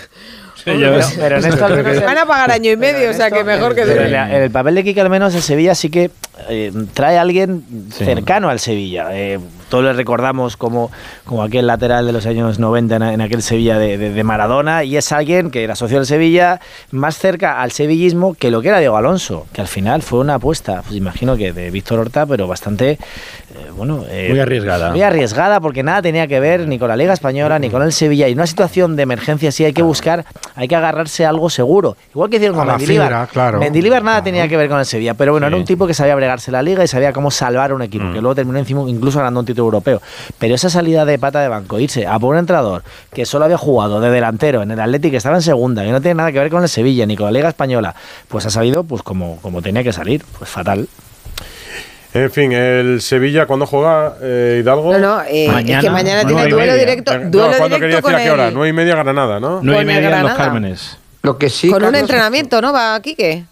Pero, 0.63 0.99
pero 1.19 1.37
en 1.37 1.45
esto 1.45 1.67
el- 1.67 1.99
Van 2.01 2.17
a 2.17 2.25
pagar 2.25 2.51
año 2.51 2.71
y 2.71 2.77
medio, 2.77 3.11
o 3.11 3.13
sea 3.13 3.29
que 3.29 3.43
mejor 3.43 3.75
que 3.75 3.83
pero 3.83 4.01
en 4.03 4.15
en 4.15 4.41
el 4.43 4.49
papel 4.51 4.73
de 4.73 4.83
Quique 4.83 4.99
al 4.99 5.11
menos 5.11 5.35
el 5.35 5.43
Sevilla 5.43 5.75
sí 5.75 5.89
que 5.91 6.09
eh, 6.49 6.71
trae 6.95 7.19
a 7.19 7.21
alguien 7.21 7.63
cercano 7.91 8.49
al 8.49 8.59
Sevilla. 8.59 9.09
Eh, 9.11 9.39
todos 9.75 9.83
le 9.83 9.93
recordamos 9.93 10.55
como, 10.55 10.89
como 11.25 11.43
aquel 11.43 11.67
lateral 11.67 12.05
de 12.05 12.13
los 12.13 12.25
años 12.25 12.59
90 12.59 12.95
en, 12.95 13.03
en 13.03 13.21
aquel 13.21 13.41
Sevilla 13.41 13.77
de, 13.77 13.97
de- 13.97 14.11
de 14.11 14.23
Maradona, 14.23 14.83
y 14.85 14.95
es 14.95 15.11
alguien 15.11 15.51
que 15.51 15.63
era 15.65 15.75
socio 15.75 15.97
del 15.97 16.05
Sevilla 16.05 16.61
más 16.91 17.17
cerca 17.17 17.61
al 17.61 17.71
sevillismo 17.71 18.35
que 18.35 18.51
lo 18.51 18.61
que 18.61 18.69
era 18.69 18.79
Diego 18.79 18.95
Alonso, 18.95 19.47
que 19.51 19.59
al 19.59 19.67
final 19.67 20.01
fue 20.01 20.19
una 20.19 20.35
apuesta, 20.35 20.81
pues 20.83 20.95
imagino 20.95 21.35
que 21.35 21.51
de 21.51 21.71
Víctor 21.71 21.99
Horta, 21.99 22.25
pero 22.25 22.47
bastante, 22.47 22.91
eh, 22.91 22.99
bueno... 23.75 24.03
eh, 24.09 24.27
Muy 24.29 24.39
arriesgada. 24.39 24.91
Muy 24.91 25.01
arriesgada 25.01 25.59
porque 25.59 25.83
nada 25.83 26.01
tenía 26.01 26.25
que 26.27 26.39
ver 26.39 26.67
ni 26.67 26.79
con 26.79 26.87
la 26.87 26.95
Liga 26.95 27.11
Española 27.13 27.59
ni 27.59 27.69
con 27.69 27.81
el 27.81 27.91
Sevilla. 27.91 28.27
Y 28.29 28.31
en 28.31 28.37
una 28.37 28.47
situación 28.47 28.95
de 28.95 29.03
emergencia 29.03 29.51
sí 29.51 29.65
hay 29.65 29.73
que 29.73 29.81
buscar, 29.83 30.23
hay 30.55 30.67
que 30.69 30.75
agarrarse 30.77 31.25
a 31.25 31.29
algo 31.29 31.49
seguro. 31.49 31.97
Igual 32.13 32.29
que 32.29 32.37
hicieron 32.37 32.55
A 32.55 32.59
con 32.59 32.67
la 32.67 32.73
Mendilibar. 32.77 33.07
fibra, 33.07 33.27
claro. 33.27 33.59
Mendilibar 33.59 34.03
nada 34.03 34.23
tenía 34.23 34.47
que 34.47 34.55
ver 34.55 34.69
con 34.69 34.79
el 34.79 34.85
Sevilla, 34.85 35.13
pero 35.15 35.33
bueno, 35.33 35.47
era 35.47 35.57
un 35.57 35.65
tipo 35.65 35.85
que 35.85 35.93
sabía 35.93 36.15
bregarse 36.15 36.49
la 36.51 36.61
Liga 36.61 36.83
y 36.83 36.87
sabía 36.87 37.11
cómo 37.11 37.29
salvar 37.29 37.73
un 37.73 37.81
equipo, 37.81 38.05
que 38.13 38.21
luego 38.21 38.35
terminó 38.35 38.57
encima 38.59 38.81
incluso 38.87 39.17
ganando 39.19 39.41
un 39.41 39.45
título 39.45 39.64
europeo. 39.65 40.01
Pero 40.39 40.55
esa 40.55 40.69
salida 40.69 41.05
de 41.05 41.19
pata 41.19 41.41
de 41.41 41.47
banco, 41.49 41.79
irse 41.79 42.07
a 42.07 42.17
por 42.19 42.33
un 42.33 42.39
entrenador 42.39 42.83
que 43.13 43.25
solo 43.25 43.45
había 43.45 43.57
jugado 43.57 43.99
de 43.99 44.09
delantero 44.09 44.61
en 44.63 44.71
el 44.71 44.79
Atlético, 44.79 45.11
que 45.11 45.17
estaba 45.17 45.35
en 45.35 45.41
segunda, 45.41 45.83
que 45.83 45.91
no 45.91 46.01
tiene 46.01 46.15
nada 46.15 46.31
que 46.31 46.39
ver 46.39 46.49
con 46.49 46.63
el 46.63 46.69
Sevilla 46.69 47.05
ni 47.05 47.15
con 47.15 47.25
la 47.25 47.31
Liga 47.31 47.49
Española, 47.49 47.95
pues 48.27 48.45
ha 48.45 48.49
salido 48.49 48.83
pues 48.83 49.01
como, 49.03 49.37
como 49.41 49.61
tenía 49.61 49.83
que 49.83 49.93
salir, 49.93 50.23
pues 50.37 50.49
fatal. 50.49 50.87
En 52.13 52.31
fin, 52.31 52.53
el 52.53 53.01
Sevilla, 53.01 53.45
¿cuándo 53.45 53.65
juega 53.65 54.15
eh, 54.21 54.59
Hidalgo? 54.63 54.93
No, 54.93 54.99
no, 54.99 55.21
eh, 55.23 55.47
es 55.47 55.81
que 55.81 55.89
mañana 55.89 56.23
tiene 56.25 56.47
duelo 56.47 56.73
directo, 56.75 57.11
Eh, 57.13 57.19
no, 57.25 57.29
duelo 57.29 57.57
¿cuándo 57.57 57.75
quería 57.77 57.97
directo 57.97 58.07
decir 58.07 58.13
con 58.13 58.15
a 58.15 58.23
qué 58.23 58.31
hora? 58.31 58.47
el- 58.47 58.53
Nueve 58.53 58.69
y 58.69 58.73
media 58.73 58.95
Granada, 58.95 59.39
¿no? 59.41 59.59
Nueve 59.61 59.81
y 59.81 59.85
media 59.85 59.97
en 59.99 60.03
los 60.11 60.19
Granada. 60.21 60.37
Cármenes. 60.37 60.97
Lo 61.23 61.37
que 61.37 61.49
sí, 61.49 61.69
con 61.69 61.83
un 61.83 61.93
entrenamiento, 61.95 62.61
¿no? 62.61 62.71
Va 62.71 62.97
Quique. 63.01 63.43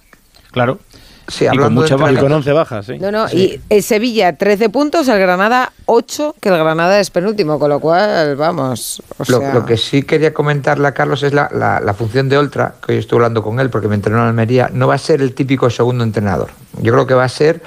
Claro. 0.51 0.79
Sí, 1.27 1.45
Y 1.51 1.57
con 1.57 1.73
mucha 1.73 1.95
baja. 1.95 2.11
entrenamiento- 2.11 2.19
Y 2.19 2.21
con 2.21 2.31
11 2.33 2.51
bajas, 2.51 2.85
sí. 2.85 2.99
No, 2.99 3.09
no, 3.11 3.27
y 3.31 3.59
el 3.69 3.81
Sevilla 3.81 4.35
13 4.35 4.69
puntos, 4.69 5.07
el 5.07 5.19
Granada 5.19 5.71
8, 5.85 6.35
que 6.41 6.49
el 6.49 6.57
Granada 6.57 6.99
es 6.99 7.09
penúltimo, 7.09 7.57
con 7.59 7.69
lo 7.69 7.79
cual, 7.79 8.35
vamos, 8.35 9.01
o 9.17 9.23
Lo, 9.31 9.39
sea, 9.39 9.53
lo 9.53 9.65
que 9.65 9.77
sí 9.77 10.03
quería 10.03 10.33
comentarle 10.33 10.87
a 10.87 10.93
Carlos 10.93 11.23
es 11.23 11.33
la, 11.33 11.49
la- 11.53 11.79
la 11.79 11.93
función 11.93 12.27
de 12.29 12.37
Oltra, 12.37 12.75
que 12.85 12.93
hoy 12.93 12.97
estuve 12.99 13.19
hablando 13.19 13.41
con 13.41 13.59
él 13.59 13.69
porque 13.69 13.87
me 13.87 13.95
entrenó 13.95 14.17
en 14.19 14.27
Almería, 14.27 14.69
no 14.73 14.87
va 14.87 14.95
a 14.95 14.97
ser 14.97 15.21
el 15.21 15.33
típico 15.33 15.69
segundo 15.69 16.03
entrenador. 16.03 16.49
Yo 16.81 16.91
creo 16.93 17.07
que 17.07 17.13
va 17.13 17.23
a 17.23 17.29
ser 17.29 17.61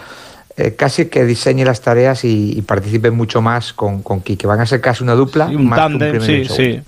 eh, 0.58 0.74
casi 0.74 1.06
que 1.06 1.24
diseñe 1.24 1.64
las 1.64 1.80
tareas 1.82 2.24
y, 2.24 2.52
y 2.58 2.62
participe 2.62 3.10
mucho 3.10 3.42
más 3.42 3.72
con, 3.74 4.02
con 4.02 4.20
Quique. 4.22 4.46
Van 4.46 4.60
a 4.60 4.66
ser 4.66 4.80
casi 4.80 5.02
una 5.02 5.14
dupla. 5.14 5.48
Sí, 5.48 5.54
un 5.56 5.68
más 5.68 5.78
que 5.80 5.84
un 5.94 5.98
tándem, 5.98 6.20
sí, 6.22 6.40
un 6.40 6.48
sí. 6.56 6.80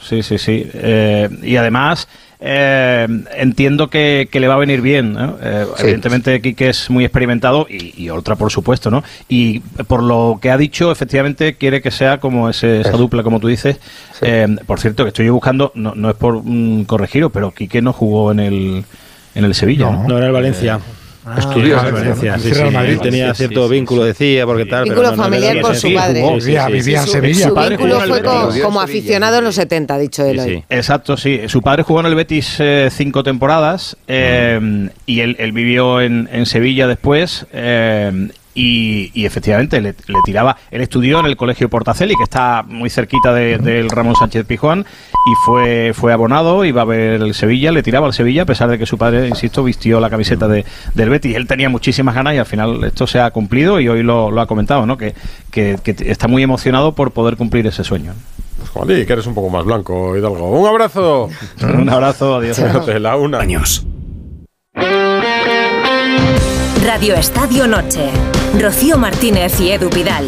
Sí, 0.00 0.22
sí, 0.22 0.38
sí. 0.38 0.70
Eh, 0.74 1.28
y 1.42 1.56
además, 1.56 2.06
eh, 2.40 3.06
entiendo 3.36 3.88
que, 3.88 4.28
que 4.30 4.40
le 4.40 4.48
va 4.48 4.54
a 4.54 4.58
venir 4.58 4.80
bien. 4.80 5.12
¿no? 5.14 5.36
Eh, 5.42 5.66
Evidentemente, 5.80 6.40
Quique 6.40 6.68
es 6.68 6.88
muy 6.90 7.04
experimentado 7.04 7.66
y, 7.68 7.94
y 8.02 8.10
Oltra, 8.10 8.36
por 8.36 8.50
supuesto, 8.52 8.90
¿no? 8.90 9.02
Y 9.28 9.60
por 9.60 10.02
lo 10.02 10.38
que 10.40 10.50
ha 10.50 10.56
dicho, 10.58 10.92
efectivamente, 10.92 11.54
quiere 11.54 11.82
que 11.82 11.90
sea 11.90 12.18
como 12.18 12.48
ese- 12.48 12.80
esa 12.80 12.92
dupla, 12.96 13.22
como 13.22 13.40
tú 13.40 13.48
dices. 13.48 13.78
Eh, 14.22 14.46
por 14.66 14.80
cierto, 14.80 15.04
que 15.04 15.08
estoy 15.08 15.28
buscando, 15.30 15.72
no, 15.74 15.94
no 15.94 16.10
es 16.10 16.16
por 16.16 16.42
mm, 16.44 16.84
corregiros, 16.84 17.30
pero 17.32 17.50
Quique 17.52 17.82
no 17.82 17.92
jugó 17.92 18.30
en 18.32 18.40
el, 18.40 18.84
en 19.34 19.44
el 19.44 19.54
Sevilla. 19.54 19.90
No, 19.90 20.08
No 20.08 20.18
era 20.18 20.26
el 20.26 20.32
Valencia. 20.32 20.80
Estudió 21.36 21.78
en 21.80 21.86
en 21.86 21.92
Valencia. 21.94 22.38
Sí, 22.38 22.48
¿no? 22.50 22.70
sí, 22.70 22.76
él 22.86 23.00
tenía 23.00 23.34
cierto 23.34 23.66
sí, 23.68 23.74
vínculo, 23.74 24.04
decía, 24.04 24.46
porque 24.46 24.64
tal. 24.66 24.84
pero 24.84 24.94
Vínculo 24.94 25.10
no- 25.10 25.16
no 25.16 25.22
familiar 25.24 25.60
por 25.60 25.72
ese- 25.72 25.88
su 25.88 25.94
padre. 25.94 26.20
jugó, 26.22 26.40
sí, 26.40 26.46
Vivía- 26.46 26.66
sí, 26.66 26.72
vivía 26.72 27.00
en. 27.02 27.08
Sevilla. 27.08 27.48
su 27.48 27.54
padre 27.54 27.76
vínculo 27.76 28.00
fue 28.00 28.22
como 28.62 28.80
aficionado 28.80 29.38
en 29.38 29.44
los 29.44 29.54
70, 29.54 29.94
ha 29.94 29.98
dicho 29.98 30.24
él 30.24 30.38
hoy. 30.38 30.64
Exacto, 30.70 31.16
sí. 31.16 31.40
Su 31.48 31.60
padre 31.62 31.82
jugó 31.82 32.00
en 32.00 32.06
el 32.06 32.14
Betis 32.14 32.56
eh, 32.60 32.88
cinco 32.90 33.22
temporadas 33.22 33.96
eh, 34.06 34.88
y 35.06 35.20
él, 35.20 35.36
él 35.38 35.52
vivió 35.52 36.00
en, 36.00 36.28
en 36.32 36.46
Sevilla 36.46 36.86
después 36.86 37.46
eh, 37.52 38.28
y, 38.60 39.10
y 39.14 39.24
efectivamente 39.24 39.80
le, 39.80 39.90
le 40.06 40.18
tiraba. 40.24 40.56
Él 40.70 40.80
estudió 40.80 41.20
en 41.20 41.26
el 41.26 41.36
Colegio 41.36 41.68
Portaceli, 41.68 42.14
que 42.16 42.24
está 42.24 42.64
muy 42.66 42.90
cerquita 42.90 43.32
de- 43.32 43.58
del 43.58 43.88
Ramón 43.88 44.16
Sánchez 44.16 44.44
Pijuán, 44.46 44.80
y 44.80 45.34
fue, 45.44 45.92
fue 45.94 46.12
abonado, 46.12 46.64
iba 46.64 46.82
a 46.82 46.84
ver 46.84 47.22
el 47.22 47.34
Sevilla, 47.34 47.70
le 47.70 47.82
tiraba 47.82 48.06
al 48.06 48.12
Sevilla, 48.14 48.42
a 48.42 48.46
pesar 48.46 48.68
de 48.68 48.78
que 48.78 48.86
su 48.86 48.98
padre, 48.98 49.28
insisto, 49.28 49.62
vistió 49.62 50.00
la 50.00 50.10
camiseta 50.10 50.48
de, 50.48 50.64
del 50.94 51.08
Betis. 51.10 51.36
Él 51.36 51.46
tenía 51.46 51.68
muchísimas 51.68 52.14
ganas 52.14 52.34
y 52.34 52.38
al 52.38 52.46
final 52.46 52.82
esto 52.84 53.06
se 53.06 53.20
ha 53.20 53.30
cumplido 53.30 53.78
y 53.80 53.88
hoy 53.88 54.02
lo, 54.02 54.30
lo 54.30 54.40
ha 54.40 54.46
comentado, 54.46 54.86
¿no? 54.86 54.96
Que, 54.98 55.14
que- 55.50 55.78
que 55.82 55.94
está 56.10 56.26
muy 56.26 56.42
emocionado 56.42 56.92
por 56.96 57.12
poder 57.12 57.36
cumplir 57.36 57.66
ese 57.68 57.84
sueño. 57.84 58.12
Pues 58.58 58.70
Juanli, 58.70 59.06
que 59.06 59.12
eres 59.12 59.26
un 59.26 59.34
poco 59.34 59.50
más 59.50 59.64
blanco, 59.64 60.16
Hidalgo. 60.16 60.50
Un 60.50 60.66
abrazo. 60.66 61.28
Un 61.62 61.88
abrazo, 61.88 62.36
adiós. 62.36 62.56
Fíjate, 62.56 62.98
la 62.98 63.16
una. 63.16 63.38
Años. 63.38 63.86
Radio 66.88 67.16
Estadio 67.16 67.66
Noche. 67.66 68.10
Rocío 68.58 68.96
Martínez 68.96 69.60
y 69.60 69.72
Edu 69.72 69.90
Pidal. 69.90 70.26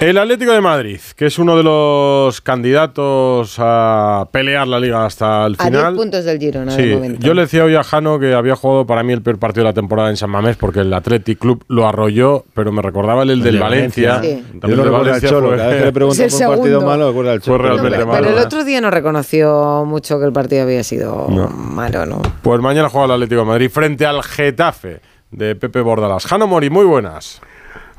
El 0.00 0.16
Atlético 0.16 0.52
de 0.52 0.62
Madrid, 0.62 0.98
que 1.14 1.26
es 1.26 1.38
uno 1.38 1.58
de 1.58 1.62
los 1.62 2.40
candidatos 2.40 3.56
a 3.58 4.26
pelear 4.32 4.66
la 4.66 4.80
liga 4.80 5.04
hasta 5.04 5.44
el 5.46 5.56
A 5.58 5.64
10 5.68 5.76
final. 5.78 5.94
puntos 5.94 6.24
del 6.24 6.38
Girona, 6.38 6.74
de 6.74 6.82
Sí, 6.82 6.94
momento. 6.94 7.26
yo 7.26 7.34
le 7.34 7.42
decía 7.42 7.64
hoy 7.64 7.74
a 7.76 7.84
Jano 7.84 8.18
que 8.18 8.32
había 8.32 8.56
jugado 8.56 8.86
para 8.86 9.02
mí 9.02 9.12
el 9.12 9.20
peor 9.20 9.38
partido 9.38 9.64
de 9.64 9.70
la 9.70 9.74
temporada 9.74 10.08
en 10.08 10.16
San 10.16 10.30
Mamés 10.30 10.56
porque 10.56 10.80
el 10.80 10.94
Athletic 10.94 11.38
Club 11.38 11.64
lo 11.68 11.86
arrolló, 11.86 12.46
pero 12.54 12.72
me 12.72 12.80
recordaba 12.80 13.24
el, 13.24 13.30
el 13.30 13.42
del 13.42 13.54
de 13.56 13.60
Valencia. 13.60 14.14
Valencia. 14.14 14.42
Sí. 14.52 14.58
El 14.62 14.74
Yo 14.74 14.82
al 14.84 14.90
Valencia 14.90 15.28
Cholo, 15.28 15.48
fue- 15.48 15.56
cada 15.58 15.68
vez 15.68 15.78
que 15.80 15.84
le 15.84 15.92
pregunto 15.92 16.22
Es 16.24 16.32
el 16.40 16.46
por 16.46 16.48
un 16.48 16.56
partido 16.56 16.80
segundo. 16.80 16.90
malo, 16.90 17.08
recuerda 17.08 17.32
al 17.32 17.40
Fue 17.42 17.56
Cholo. 17.58 17.82
Pero 17.90 18.06
malo. 18.06 18.28
el 18.30 18.38
¿eh? 18.38 18.40
otro 18.40 18.64
día 18.64 18.80
no 18.80 18.90
reconoció 18.90 19.84
mucho 19.86 20.18
que 20.18 20.24
el 20.24 20.32
partido 20.32 20.62
había 20.62 20.82
sido 20.82 21.26
No. 21.28 21.48
malo, 21.48 22.06
¿no? 22.06 22.22
Pues 22.40 22.58
mañana 22.62 22.88
juega 22.88 23.04
el 23.04 23.12
Atlético 23.12 23.42
de 23.42 23.46
Madrid 23.48 23.68
frente 23.70 24.06
al 24.06 24.22
Getafe 24.22 25.00
de 25.30 25.56
Pepe 25.56 25.82
Bordalas. 25.82 26.24
Jano 26.24 26.46
Mori, 26.46 26.70
muy 26.70 26.86
buenas. 26.86 27.42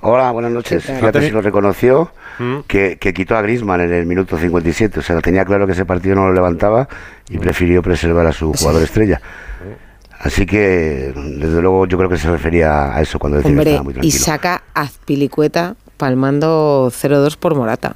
Hola, 0.02 0.32
buenas 0.32 0.52
noches. 0.52 0.84
Fíjate 0.84 1.06
¿Ha 1.06 1.22
teni- 1.22 1.26
si 1.28 1.32
lo 1.32 1.42
reconoció, 1.42 2.12
¿Mm? 2.40 2.60
que, 2.68 2.98
que 2.98 3.14
quitó 3.14 3.36
a 3.38 3.42
Grisman 3.42 3.82
en 3.82 3.94
el 3.94 4.06
minuto 4.06 4.38
57. 4.38 5.00
O 5.00 5.04
sea, 5.04 5.20
tenía 5.22 5.46
claro 5.46 5.66
que 5.68 5.74
ese 5.74 5.86
partido 5.86 6.16
no 6.16 6.26
lo 6.28 6.34
levantaba 6.34 6.88
y 7.30 7.38
prefirió 7.38 7.82
preservar 7.84 8.26
a 8.26 8.32
su 8.32 8.52
jugador 8.54 8.82
estrella. 8.82 9.22
Así 10.20 10.46
que, 10.46 11.14
desde 11.16 11.62
luego, 11.62 11.86
yo 11.88 11.98
creo 11.98 12.10
que 12.10 12.18
se 12.18 12.30
refería 12.30 12.96
a 12.96 13.02
eso 13.02 13.18
cuando 13.20 13.38
decía 13.38 13.50
que 13.52 13.58
Hombre, 13.58 13.70
estaba 13.72 13.84
muy 13.84 13.92
y 13.92 13.96
tranquilo. 13.96 14.24
saca 14.24 14.64
a 14.74 14.82
Azpilicueta 14.82 15.76
palmando 15.98 16.92
0-2 16.92 17.38
por 17.38 17.56
Morata. 17.56 17.96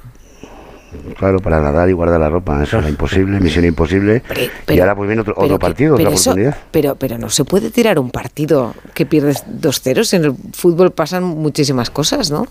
Claro, 1.18 1.38
para 1.40 1.60
nadar 1.60 1.88
y 1.88 1.92
guardar 1.92 2.20
la 2.20 2.28
ropa. 2.28 2.62
Eso 2.62 2.78
era 2.78 2.88
imposible, 2.90 3.40
misión 3.40 3.64
imposible. 3.64 4.22
y 4.68 4.80
ahora 4.80 4.94
pues 4.96 5.08
viene 5.08 5.22
otro, 5.22 5.34
que- 5.34 5.58
partido, 5.58 5.94
otra 5.94 6.10
eso- 6.10 6.30
oportunidad. 6.30 6.56
pero, 6.70 6.94
pero 6.96 7.18
no 7.18 7.28
se 7.30 7.44
puede 7.44 7.70
tirar 7.70 7.98
un 7.98 8.10
partido 8.10 8.74
que 8.94 9.06
pierdes 9.06 9.44
2-0. 9.46 10.12
En 10.14 10.24
el 10.24 10.34
fútbol 10.54 10.90
pasan 10.92 11.24
muchísimas 11.24 11.90
cosas, 11.90 12.30
¿no? 12.30 12.46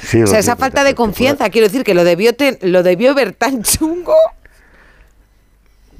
Sí, 0.00 0.22
o 0.22 0.26
sea, 0.26 0.38
esa 0.38 0.54
falta 0.56 0.84
de 0.84 0.94
confianza, 0.94 1.50
quiero 1.50 1.66
decir 1.66 1.82
que 1.82 1.92
lo 1.94 2.04
debió, 2.04 2.32
ten- 2.34 2.58
lo 2.62 2.82
debió 2.82 3.14
ver 3.14 3.32
tan 3.32 3.62
chungo. 3.64 4.14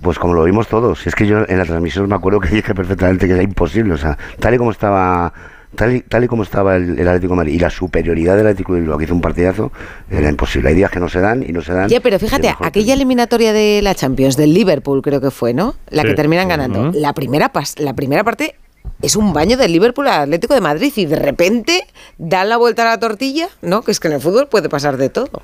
Pues 0.00 0.18
como 0.18 0.34
lo 0.34 0.44
vimos 0.44 0.68
todos. 0.68 1.04
Es 1.08 1.14
que 1.16 1.26
yo 1.26 1.38
en 1.48 1.58
la 1.58 1.64
transmisión 1.64 2.08
me 2.08 2.14
acuerdo 2.14 2.38
que 2.38 2.48
dije 2.50 2.74
perfectamente 2.74 3.26
que 3.26 3.32
era 3.32 3.42
imposible. 3.42 3.94
O 3.94 3.98
sea, 3.98 4.16
tal 4.38 4.54
y 4.54 4.58
como 4.58 4.70
estaba 4.70 5.32
tal 5.74 5.96
y, 5.96 6.00
tal 6.00 6.24
y 6.24 6.26
como 6.28 6.42
estaba 6.42 6.76
el, 6.76 6.98
el 6.98 7.08
Atlético 7.08 7.32
de 7.34 7.36
Madrid 7.36 7.54
y 7.54 7.58
la 7.58 7.70
superioridad 7.70 8.36
del 8.36 8.46
Atlético 8.46 8.74
de 8.74 8.80
Bilbao, 8.80 8.98
que 8.98 9.04
hizo 9.04 9.14
un 9.14 9.20
partidazo, 9.20 9.72
era 10.10 10.28
imposible. 10.28 10.68
Hay 10.70 10.74
días 10.74 10.90
que 10.90 11.00
no 11.00 11.08
se 11.08 11.20
dan 11.20 11.42
y 11.42 11.52
no 11.52 11.62
se 11.62 11.72
dan. 11.72 11.88
Ya, 11.88 12.00
pero 12.00 12.18
fíjate, 12.18 12.48
aquella 12.68 12.94
eliminatoria 12.94 13.52
de 13.52 13.80
la 13.82 13.94
Champions, 13.94 14.36
del 14.36 14.54
Liverpool 14.54 15.02
creo 15.02 15.20
que 15.20 15.30
fue, 15.30 15.54
¿no? 15.54 15.74
La 15.90 16.02
que 16.02 16.14
terminan 16.14 16.48
ganando. 16.48 16.90
La, 16.94 17.12
primera 17.12 17.52
pas- 17.52 17.78
la 17.78 17.94
primera 17.94 18.24
parte 18.24 18.54
es 19.02 19.14
un 19.14 19.32
baño 19.32 19.56
del 19.56 19.72
Liverpool 19.72 20.08
al 20.08 20.22
Atlético 20.22 20.54
de 20.54 20.60
Madrid 20.60 20.92
y 20.96 21.06
de 21.06 21.16
repente 21.16 21.86
dan 22.18 22.48
la 22.48 22.56
vuelta 22.56 22.82
a 22.82 22.86
la 22.86 22.98
tortilla, 22.98 23.48
¿no? 23.62 23.82
Que 23.82 23.90
es 23.92 24.00
que 24.00 24.08
en 24.08 24.14
el 24.14 24.20
fútbol 24.20 24.48
puede 24.48 24.68
pasar 24.68 24.96
de 24.96 25.08
todo. 25.08 25.42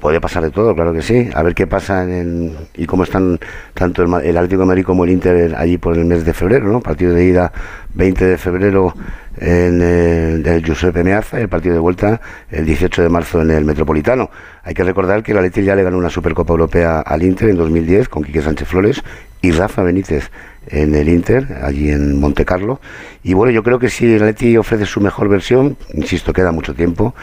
Puede 0.00 0.20
pasar 0.20 0.42
de 0.44 0.50
todo, 0.50 0.74
claro 0.74 0.92
que 0.92 1.02
sí. 1.02 1.28
A 1.34 1.42
ver 1.42 1.54
qué 1.54 1.66
pasa 1.66 2.04
en- 2.04 2.56
y 2.76 2.86
cómo 2.86 3.02
están 3.02 3.38
tanto 3.74 4.02
el, 4.02 4.24
el 4.24 4.36
Atlético 4.36 4.60
de 4.62 4.66
Madrid 4.66 4.84
como 4.84 5.04
el 5.04 5.10
Inter 5.10 5.54
allí 5.56 5.76
por 5.76 5.96
el 5.98 6.04
mes 6.04 6.24
de 6.24 6.32
febrero, 6.32 6.68
¿no? 6.68 6.80
Partido 6.80 7.12
de 7.14 7.24
ida 7.24 7.52
20 7.94 8.24
de 8.24 8.38
febrero 8.38 8.94
en 9.38 9.82
el, 9.82 10.42
del 10.42 10.62
Giuseppe 10.64 11.02
Meazza 11.02 11.40
y 11.40 11.42
el 11.42 11.48
partido 11.48 11.74
de 11.74 11.80
vuelta 11.80 12.20
el 12.50 12.64
18 12.64 13.02
de 13.02 13.08
marzo 13.08 13.42
en 13.42 13.50
el 13.50 13.64
Metropolitano. 13.64 14.30
Hay 14.62 14.72
que 14.74 14.84
recordar 14.84 15.22
que 15.22 15.32
el 15.32 15.38
Atlético 15.38 15.66
ya 15.66 15.74
le 15.74 15.82
ganó 15.82 15.98
una 15.98 16.10
Supercopa 16.10 16.52
Europea 16.52 17.00
al 17.00 17.22
Inter 17.24 17.48
en 17.50 17.56
2010 17.56 18.08
con 18.08 18.22
Quique 18.22 18.40
Sánchez 18.40 18.68
Flores 18.68 19.02
y 19.40 19.50
Rafa 19.50 19.82
Benítez 19.82 20.30
en 20.68 20.94
el 20.94 21.08
Inter, 21.08 21.58
allí 21.62 21.90
en 21.90 22.20
Monte 22.20 22.44
Carlo. 22.44 22.80
Y 23.24 23.34
bueno, 23.34 23.50
yo 23.50 23.64
creo 23.64 23.80
que 23.80 23.90
si 23.90 24.06
el 24.06 24.22
Atleti 24.22 24.56
ofrece 24.56 24.86
su 24.86 25.00
mejor 25.00 25.28
versión, 25.28 25.76
insisto, 25.92 26.32
queda 26.32 26.52
mucho 26.52 26.72
tiempo, 26.74 27.14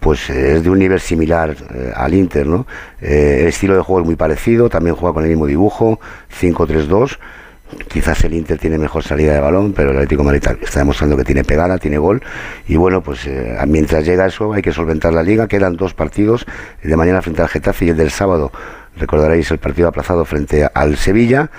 pues 0.00 0.30
eh, 0.30 0.56
es 0.56 0.64
de 0.64 0.70
un 0.70 0.78
nivel 0.78 0.98
similar 0.98 1.54
eh, 1.74 1.92
al 1.94 2.14
Inter, 2.14 2.46
¿no? 2.46 2.66
Eh, 3.00 3.38
el 3.42 3.46
estilo 3.48 3.76
de 3.76 3.82
juego 3.82 4.00
es 4.00 4.06
muy 4.06 4.16
parecido, 4.16 4.68
también 4.68 4.96
juega 4.96 5.14
con 5.14 5.24
el 5.24 5.30
mismo 5.30 5.46
dibujo, 5.46 6.00
5-3-2. 6.40 7.18
Quizás 7.86 8.24
el 8.24 8.34
Inter 8.34 8.58
tiene 8.58 8.78
mejor 8.78 9.04
salida 9.04 9.32
de 9.32 9.40
balón, 9.40 9.72
pero 9.72 9.90
el 9.90 9.96
Atlético 9.98 10.24
de 10.24 10.38
está 10.38 10.80
demostrando 10.80 11.16
que 11.16 11.22
tiene 11.22 11.44
pegada, 11.44 11.78
tiene 11.78 11.98
gol. 11.98 12.20
Y 12.66 12.76
bueno, 12.76 13.00
pues 13.00 13.30
mientras 13.68 14.04
llega 14.04 14.26
eso 14.26 14.52
hay 14.52 14.60
que 14.60 14.72
solventar 14.72 15.12
la 15.12 15.22
liga. 15.22 15.46
Quedan 15.46 15.76
dos 15.76 15.94
partidos, 15.94 16.46
de 16.82 16.96
mañana 16.96 17.22
frente 17.22 17.42
al 17.42 17.48
Getafe 17.48 17.84
y 17.84 17.88
el 17.90 17.96
del 17.96 18.10
sábado 18.10 18.50
recordaréis 18.96 19.50
el 19.52 19.58
partido 19.58 19.86
aplazado 19.86 20.24
frente 20.24 20.68
al 20.72 20.96
Sevilla. 20.96 21.50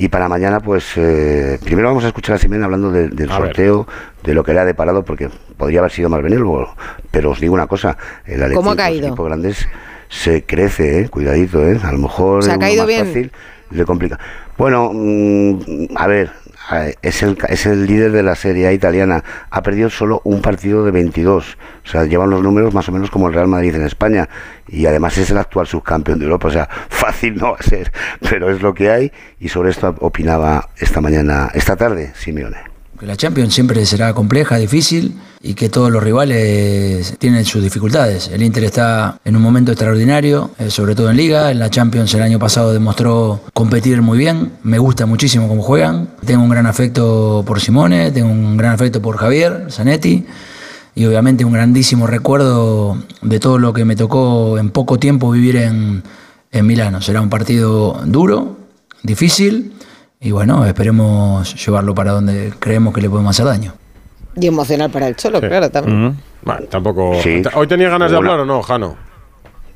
Y 0.00 0.08
para 0.08 0.28
mañana, 0.28 0.60
pues 0.60 0.92
eh, 0.96 1.58
primero 1.64 1.88
vamos 1.88 2.04
a 2.04 2.06
escuchar 2.06 2.36
a 2.36 2.38
Simeone 2.38 2.64
hablando 2.64 2.90
de- 2.92 3.08
del 3.08 3.30
A 3.30 3.38
ver. 3.40 3.48
sorteo, 3.48 3.86
de 4.22 4.32
lo 4.32 4.44
que 4.44 4.52
le 4.54 4.60
ha 4.60 4.64
deparado, 4.64 5.04
porque 5.04 5.28
podría 5.56 5.80
haber 5.80 5.90
sido 5.90 6.08
más 6.08 6.22
benévolo. 6.22 6.74
Pero 7.10 7.32
os 7.32 7.40
digo 7.40 7.52
una 7.52 7.66
cosa: 7.66 7.96
el 8.24 8.40
Atleti, 8.40 8.54
¿Cómo 8.54 8.70
ha 8.70 8.74
los 8.74 8.82
caído? 8.84 9.06
equipos 9.08 9.26
grandes 9.26 9.68
se 10.08 10.44
crece, 10.44 11.00
¿eh? 11.00 11.08
cuidadito, 11.08 11.66
¿eh? 11.68 11.78
a 11.82 11.90
lo 11.92 11.98
mejor 11.98 12.44
¿Se 12.44 12.52
ha 12.52 12.58
caído 12.58 12.82
más 12.84 12.86
bien? 12.88 13.06
fácil 13.06 13.32
le 13.72 13.84
complica. 13.84 14.18
Bueno, 14.56 14.90
mm, 14.94 15.58
a 15.96 16.06
ver, 16.06 16.30
es 17.02 17.22
el, 17.22 17.38
es 17.48 17.66
el 17.66 17.86
líder 17.86 18.12
de 18.12 18.22
la 18.22 18.34
Serie 18.34 18.66
A 18.66 18.72
italiana. 18.72 19.24
Ha 19.50 19.62
perdido 19.62 19.90
solo 19.90 20.20
un 20.24 20.42
partido 20.42 20.84
de 20.84 20.90
22. 20.90 21.58
O 21.84 21.88
sea, 21.88 22.04
llevan 22.04 22.30
los 22.30 22.42
números 22.42 22.74
más 22.74 22.88
o 22.88 22.92
menos 22.92 23.10
como 23.10 23.28
el 23.28 23.34
Real 23.34 23.48
Madrid 23.48 23.74
en 23.74 23.82
España. 23.82 24.28
Y 24.66 24.86
además 24.86 25.16
es 25.18 25.30
el 25.30 25.38
actual 25.38 25.66
subcampeón 25.66 26.18
de 26.18 26.26
Europa. 26.26 26.48
O 26.48 26.52
sea, 26.52 26.68
fácil 26.88 27.36
no 27.36 27.52
va 27.52 27.58
a 27.58 27.62
ser, 27.62 27.92
pero 28.28 28.50
es 28.50 28.62
lo 28.62 28.74
que 28.74 28.90
hay. 28.90 29.12
Y 29.40 29.48
sobre 29.48 29.70
esto 29.70 29.94
opinaba 30.00 30.68
esta 30.76 31.00
mañana, 31.00 31.50
esta 31.54 31.76
tarde, 31.76 32.12
Simeone. 32.14 32.77
Que 32.98 33.06
la 33.06 33.16
Champions 33.16 33.54
siempre 33.54 33.86
será 33.86 34.12
compleja, 34.12 34.56
difícil 34.56 35.14
y 35.40 35.54
que 35.54 35.68
todos 35.68 35.88
los 35.88 36.02
rivales 36.02 37.14
tienen 37.18 37.44
sus 37.44 37.62
dificultades. 37.62 38.26
El 38.26 38.42
Inter 38.42 38.64
está 38.64 39.20
en 39.24 39.36
un 39.36 39.42
momento 39.42 39.70
extraordinario, 39.70 40.50
eh, 40.58 40.68
sobre 40.68 40.96
todo 40.96 41.08
en 41.08 41.16
Liga. 41.16 41.52
En 41.52 41.60
la 41.60 41.70
Champions 41.70 42.12
el 42.14 42.22
año 42.22 42.40
pasado 42.40 42.72
demostró 42.72 43.40
competir 43.54 44.02
muy 44.02 44.18
bien. 44.18 44.50
Me 44.64 44.80
gusta 44.80 45.06
muchísimo 45.06 45.46
cómo 45.46 45.62
juegan. 45.62 46.08
Tengo 46.26 46.42
un 46.42 46.50
gran 46.50 46.66
afecto 46.66 47.44
por 47.46 47.60
Simone, 47.60 48.10
tengo 48.10 48.30
un 48.30 48.56
gran 48.56 48.72
afecto 48.72 49.00
por 49.00 49.16
Javier 49.16 49.66
Zanetti 49.70 50.26
y 50.96 51.04
obviamente 51.04 51.44
un 51.44 51.52
grandísimo 51.52 52.08
recuerdo 52.08 52.98
de 53.22 53.38
todo 53.38 53.58
lo 53.58 53.72
que 53.72 53.84
me 53.84 53.94
tocó 53.94 54.58
en 54.58 54.70
poco 54.70 54.98
tiempo 54.98 55.30
vivir 55.30 55.54
en, 55.54 56.02
en 56.50 56.66
Milano. 56.66 57.00
Será 57.00 57.20
un 57.20 57.30
partido 57.30 58.02
duro, 58.06 58.56
difícil 59.04 59.74
y 60.20 60.30
bueno, 60.30 60.64
esperemos 60.64 61.54
llevarlo 61.64 61.94
para 61.94 62.12
donde 62.12 62.52
creemos 62.58 62.94
que 62.94 63.00
le 63.00 63.10
podemos 63.10 63.30
hacer 63.30 63.46
daño. 63.46 63.74
Y 64.36 64.46
emocional 64.46 64.90
para 64.90 65.08
el 65.08 65.16
Cholo, 65.16 65.40
claro, 65.40 65.70
también. 65.70 66.16
Bueno, 66.42 66.66
tampoco. 66.68 67.20
Sí. 67.22 67.42
¿Hoy 67.54 67.66
tenía 67.66 67.88
ganas 67.88 68.10
de 68.10 68.16
hablar 68.16 68.40
o 68.40 68.44
no, 68.44 68.62
Jano? 68.62 68.96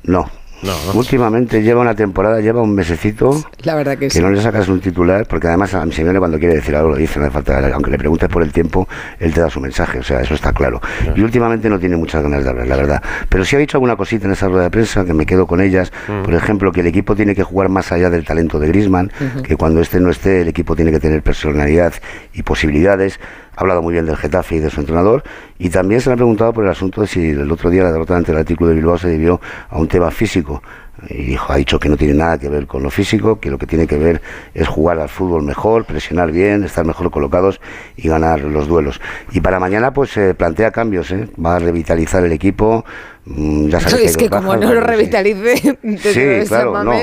No. 0.03 0.29
No, 0.63 0.71
Últimamente 0.93 1.61
lleva 1.61 1.81
una 1.81 1.93
temporada, 1.95 2.39
lleva 2.39 2.61
un 2.61 2.73
mesecito 2.73 3.43
La 3.63 3.75
verdad 3.75 3.93
que 3.93 4.07
que 4.07 4.09
sí. 4.11 4.21
no 4.21 4.29
le 4.29 4.41
sacas 4.41 4.67
un 4.69 4.79
titular, 4.79 5.25
porque 5.27 5.47
además 5.47 5.73
a 5.73 5.85
mi 5.85 5.91
Simeone 5.91 6.19
cuando 6.19 6.39
quiere 6.39 6.55
decir 6.55 6.75
algo 6.75 6.89
lo 6.91 6.95
dice, 6.95 7.19
no 7.19 7.25
hace 7.25 7.33
falta, 7.33 7.67
aunque 7.73 7.91
le 7.91 7.97
preguntes 7.97 8.29
por 8.29 8.41
el 8.43 8.51
tiempo, 8.51 8.87
él 9.19 9.33
te 9.33 9.41
da 9.41 9.49
su 9.49 9.59
mensaje, 9.59 9.99
o 9.99 10.03
sea, 10.03 10.21
eso 10.21 10.33
está 10.33 10.53
claro. 10.53 10.81
Y 11.15 11.21
últimamente 11.21 11.69
no 11.69 11.79
tiene 11.79 11.97
muchas 11.97 12.23
ganas 12.23 12.43
de 12.43 12.49
hablar, 12.49 12.67
la 12.67 12.75
verdad. 12.77 13.03
Pero 13.29 13.43
sí 13.45 13.55
ha 13.55 13.59
dicho 13.59 13.77
alguna 13.77 13.95
cosita 13.95 14.25
en 14.27 14.33
esa 14.33 14.47
rueda 14.47 14.63
de 14.63 14.69
prensa 14.71 15.03
que 15.05 15.13
me 15.13 15.25
quedo 15.25 15.47
con 15.47 15.59
ellas, 15.61 15.91
Mm. 16.07 16.23
por 16.23 16.33
ejemplo, 16.33 16.71
que 16.71 16.81
el 16.81 16.87
equipo 16.87 17.15
tiene 17.15 17.35
que 17.35 17.43
jugar 17.43 17.69
más 17.69 17.91
allá 17.91 18.09
del 18.09 18.23
talento 18.25 18.59
de 18.59 18.67
Griezmann, 18.69 19.11
Ujú. 19.19 19.43
que 19.43 19.55
cuando 19.57 19.81
este 19.81 19.99
no 19.99 20.09
esté, 20.09 20.41
el 20.41 20.47
equipo 20.47 20.75
tiene 20.75 20.91
que 20.91 20.99
tener 20.99 21.21
personalidad 21.21 21.93
y 22.33 22.43
posibilidades. 22.43 23.19
Ha 23.55 23.61
hablado 23.61 23.81
muy 23.81 23.93
bien 23.93 24.05
del 24.05 24.17
Getafe 24.17 24.55
y 24.55 24.59
de 24.59 24.69
su 24.69 24.79
entrenador. 24.79 25.23
Y 25.59 25.69
también 25.69 26.01
se 26.01 26.09
le 26.09 26.13
ha 26.13 26.17
preguntado 26.17 26.53
por 26.53 26.63
el 26.63 26.71
asunto 26.71 27.01
de 27.01 27.07
si 27.07 27.29
el 27.29 27.51
otro 27.51 27.69
día 27.69 27.83
la 27.83 27.91
derrota 27.91 28.15
ante 28.15 28.31
el 28.31 28.37
artículo 28.39 28.69
de 28.69 28.75
Bilbao 28.75 28.97
se 28.97 29.09
debió 29.09 29.39
a 29.69 29.77
un 29.77 29.87
tema 29.87 30.09
físico. 30.11 30.61
Y 31.09 31.23
dijo, 31.23 31.51
ha 31.51 31.57
dicho 31.57 31.79
que 31.79 31.89
no 31.89 31.97
tiene 31.97 32.13
nada 32.13 32.37
que 32.37 32.47
ver 32.49 32.65
con 32.65 32.81
lo 32.81 32.89
físico, 32.89 33.39
que 33.39 33.49
lo 33.49 33.57
que 33.57 33.67
tiene 33.67 33.87
que 33.87 33.97
ver 33.97 34.21
es 34.53 34.67
jugar 34.67 34.99
al 34.99 35.09
fútbol 35.09 35.43
mejor, 35.43 35.85
presionar 35.85 36.31
bien, 36.31 36.63
estar 36.63 36.85
mejor 36.85 37.11
colocados 37.11 37.59
y 37.97 38.07
ganar 38.07 38.41
los 38.41 38.67
duelos. 38.67 39.01
Y 39.31 39.41
para 39.41 39.59
mañana, 39.59 39.91
pues 39.93 40.11
se 40.11 40.33
plantea 40.33 40.71
cambios, 40.71 41.11
¿eh? 41.11 41.27
va 41.43 41.57
a 41.57 41.59
revitalizar 41.59 42.23
el 42.23 42.31
equipo. 42.31 42.85
mm, 43.25 43.67
Ya 43.67 43.79
sabéis 43.81 44.11
es 44.11 44.17
que 44.17 44.29
como 44.29 44.49
bajas, 44.49 44.61
no 44.61 44.73
lo 44.73 44.81
revitalice, 44.81 45.77
Sí, 45.97 46.47
claro, 46.47 46.83
no. 46.83 46.93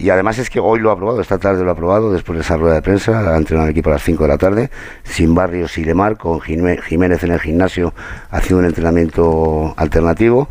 Y 0.00 0.10
además 0.10 0.38
es 0.38 0.48
que 0.48 0.60
hoy 0.60 0.78
lo 0.78 0.90
ha 0.90 0.92
aprobado, 0.92 1.20
esta 1.20 1.38
tarde 1.38 1.64
lo 1.64 1.70
ha 1.70 1.72
aprobado, 1.72 2.12
después 2.12 2.36
de 2.38 2.42
esa 2.42 2.56
rueda 2.56 2.76
de 2.76 2.82
prensa, 2.82 3.34
ha 3.34 3.36
entrenado 3.36 3.68
equipo 3.68 3.90
a 3.90 3.94
las 3.94 4.02
5 4.04 4.22
de 4.24 4.28
la 4.28 4.38
tarde, 4.38 4.70
sin 5.02 5.34
Barrios 5.34 5.76
y 5.76 5.84
Lemar, 5.84 6.16
con 6.16 6.40
Jimé- 6.40 6.80
Jiménez 6.82 7.24
en 7.24 7.32
el 7.32 7.40
gimnasio 7.40 7.92
haciendo 8.30 8.60
un 8.60 8.66
entrenamiento 8.66 9.74
alternativo. 9.76 10.48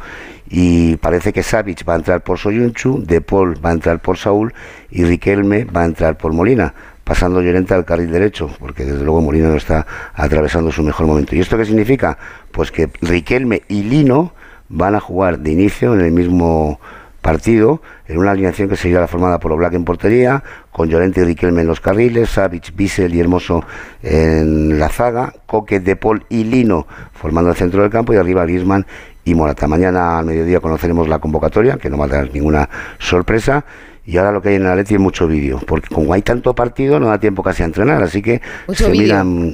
Y 0.49 0.97
parece 0.97 1.31
que 1.31 1.43
Savic 1.43 1.87
va 1.87 1.93
a 1.93 1.97
entrar 1.97 2.21
por 2.21 2.37
Soyunchu, 2.39 3.03
De 3.05 3.21
Paul 3.21 3.55
va 3.65 3.69
a 3.69 3.73
entrar 3.73 3.99
por 4.01 4.17
Saúl 4.17 4.53
y 4.89 5.03
Riquelme 5.05 5.63
va 5.65 5.81
a 5.83 5.85
entrar 5.85 6.17
por 6.17 6.33
Molina 6.33 6.73
pasando 7.05 7.41
Llorente 7.41 7.73
al 7.73 7.85
carril 7.85 8.11
derecho, 8.11 8.49
porque 8.59 8.83
desde 8.83 9.03
luego 9.05 9.21
Molina 9.21 9.47
no 9.47 9.55
está 9.55 9.87
atravesando 10.13 10.73
su 10.73 10.83
mejor 10.83 11.05
momento. 11.07 11.35
¿Y 11.37 11.39
esto 11.39 11.57
qué 11.57 11.63
significa? 11.65 12.17
Pues 12.51 12.69
que 12.71 12.89
Riquelme 13.01 13.61
y 13.69 13.83
Lino 13.83 14.33
van 14.67 14.95
a 14.95 14.99
jugar 14.99 15.39
de 15.39 15.51
inicio 15.51 15.93
en 15.93 16.01
el 16.01 16.11
mismo 16.11 16.81
partido, 17.27 17.81
en 18.07 18.19
una 18.19 18.31
alineación 18.31 18.69
que 18.69 18.77
seguirá 18.77 19.05
formada 19.05 19.37
por 19.37 19.51
Oblak 19.51 19.73
en 19.73 19.83
portería, 19.83 20.45
con 20.71 20.87
Llorente 20.87 21.19
y 21.19 21.23
Riquelme 21.25 21.59
en 21.59 21.67
los 21.67 21.81
carriles, 21.81 22.29
Savic, 22.29 22.73
Bissell 22.73 23.13
y 23.13 23.19
Hermoso 23.19 23.65
en 24.01 24.79
la 24.79 24.87
zaga, 24.87 25.33
Coque, 25.45 25.81
De 25.81 25.97
Paul 25.97 26.23
y 26.29 26.45
Lino 26.45 26.87
formando 27.11 27.51
el 27.51 27.57
centro 27.57 27.81
del 27.81 27.91
campo 27.91 28.13
y 28.13 28.15
arriba 28.15 28.43
Griezmann 28.43 28.85
y 29.25 29.35
Morata. 29.35 29.67
Mañana 29.67 30.19
al 30.19 30.25
mediodía 30.25 30.61
conoceremos 30.61 31.09
la 31.09 31.19
convocatoria, 31.19 31.75
que 31.75 31.89
no 31.89 31.97
va 31.97 32.05
a 32.05 32.07
dar 32.07 32.29
ninguna 32.33 32.69
sorpresa. 32.97 33.65
Y 34.05 34.15
ahora 34.15 34.31
lo 34.31 34.41
que 34.41 34.47
hay 34.47 34.55
en 34.55 34.61
el 34.61 34.69
Atleti 34.69 34.93
es 34.93 35.01
mucho 35.01 35.27
vídeo, 35.27 35.59
porque 35.67 35.93
como 35.93 36.13
hay 36.13 36.21
tanto 36.21 36.55
partido 36.55 36.97
no 36.97 37.07
da 37.07 37.19
tiempo 37.19 37.43
casi 37.43 37.61
a 37.61 37.65
entrenar, 37.65 38.01
así 38.03 38.21
que 38.21 38.41
Mucho 38.69 38.85
se 38.85 38.89
miran 38.91 39.53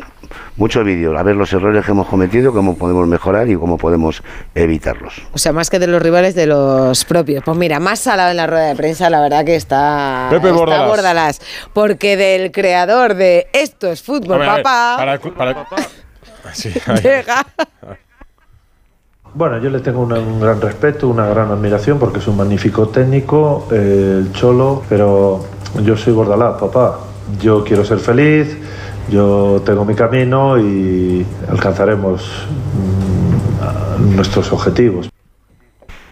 mucho 0.57 0.83
vídeo, 0.83 1.17
a 1.17 1.23
ver 1.23 1.35
los 1.35 1.51
errores 1.53 1.85
que 1.85 1.91
hemos 1.91 2.07
cometido, 2.07 2.51
cómo 2.53 2.75
podemos 2.77 3.07
mejorar 3.07 3.49
y 3.49 3.55
cómo 3.55 3.77
podemos 3.77 4.21
evitarlos. 4.55 5.13
O 5.33 5.37
sea, 5.37 5.51
más 5.53 5.69
que 5.69 5.79
de 5.79 5.87
los 5.87 6.01
rivales, 6.01 6.35
de 6.35 6.45
los 6.47 7.05
propios. 7.05 7.43
Pues 7.43 7.57
mira, 7.57 7.79
más 7.79 7.99
salado 7.99 8.31
en 8.31 8.37
la 8.37 8.47
rueda 8.47 8.67
de 8.67 8.75
prensa, 8.75 9.09
la 9.09 9.21
verdad 9.21 9.43
que 9.45 9.55
está, 9.55 10.27
Pepe 10.29 10.47
está 10.47 10.57
Bordalás. 10.59 10.87
Bordalás. 10.87 11.41
Porque 11.73 12.17
del 12.17 12.51
creador 12.51 13.13
de 13.15 13.47
Esto 13.53 13.91
es 13.91 14.01
fútbol, 14.03 14.39
ver, 14.39 14.47
papá, 14.47 14.95
para 14.97 15.13
el 15.13 15.21
clu- 15.21 15.33
para- 15.33 15.65
Sí, 16.53 16.71
ahí. 16.87 16.97
llega. 17.01 17.45
Bueno, 19.35 19.57
yo 19.59 19.69
le 19.71 19.79
tengo 19.79 20.01
una- 20.01 20.19
un 20.19 20.39
gran 20.39 20.61
respeto, 20.61 21.07
una 21.07 21.25
gran 21.25 21.49
admiración 21.49 21.97
porque 21.97 22.19
es 22.19 22.27
un 22.27 22.37
magnífico 22.37 22.89
técnico, 22.89 23.67
eh, 23.71 24.19
el 24.21 24.31
Cholo, 24.33 24.83
pero 24.87 25.43
yo 25.81 25.97
soy 25.97 26.13
Bordalás, 26.13 26.59
papá. 26.59 26.99
Yo 27.41 27.63
quiero 27.63 27.83
ser 27.83 27.97
feliz, 27.99 28.55
yo 29.09 29.61
tengo 29.65 29.85
mi 29.85 29.95
camino 29.95 30.57
y 30.59 31.25
alcanzaremos 31.49 32.23
mm, 34.01 34.15
nuestros 34.15 34.51
objetivos. 34.51 35.09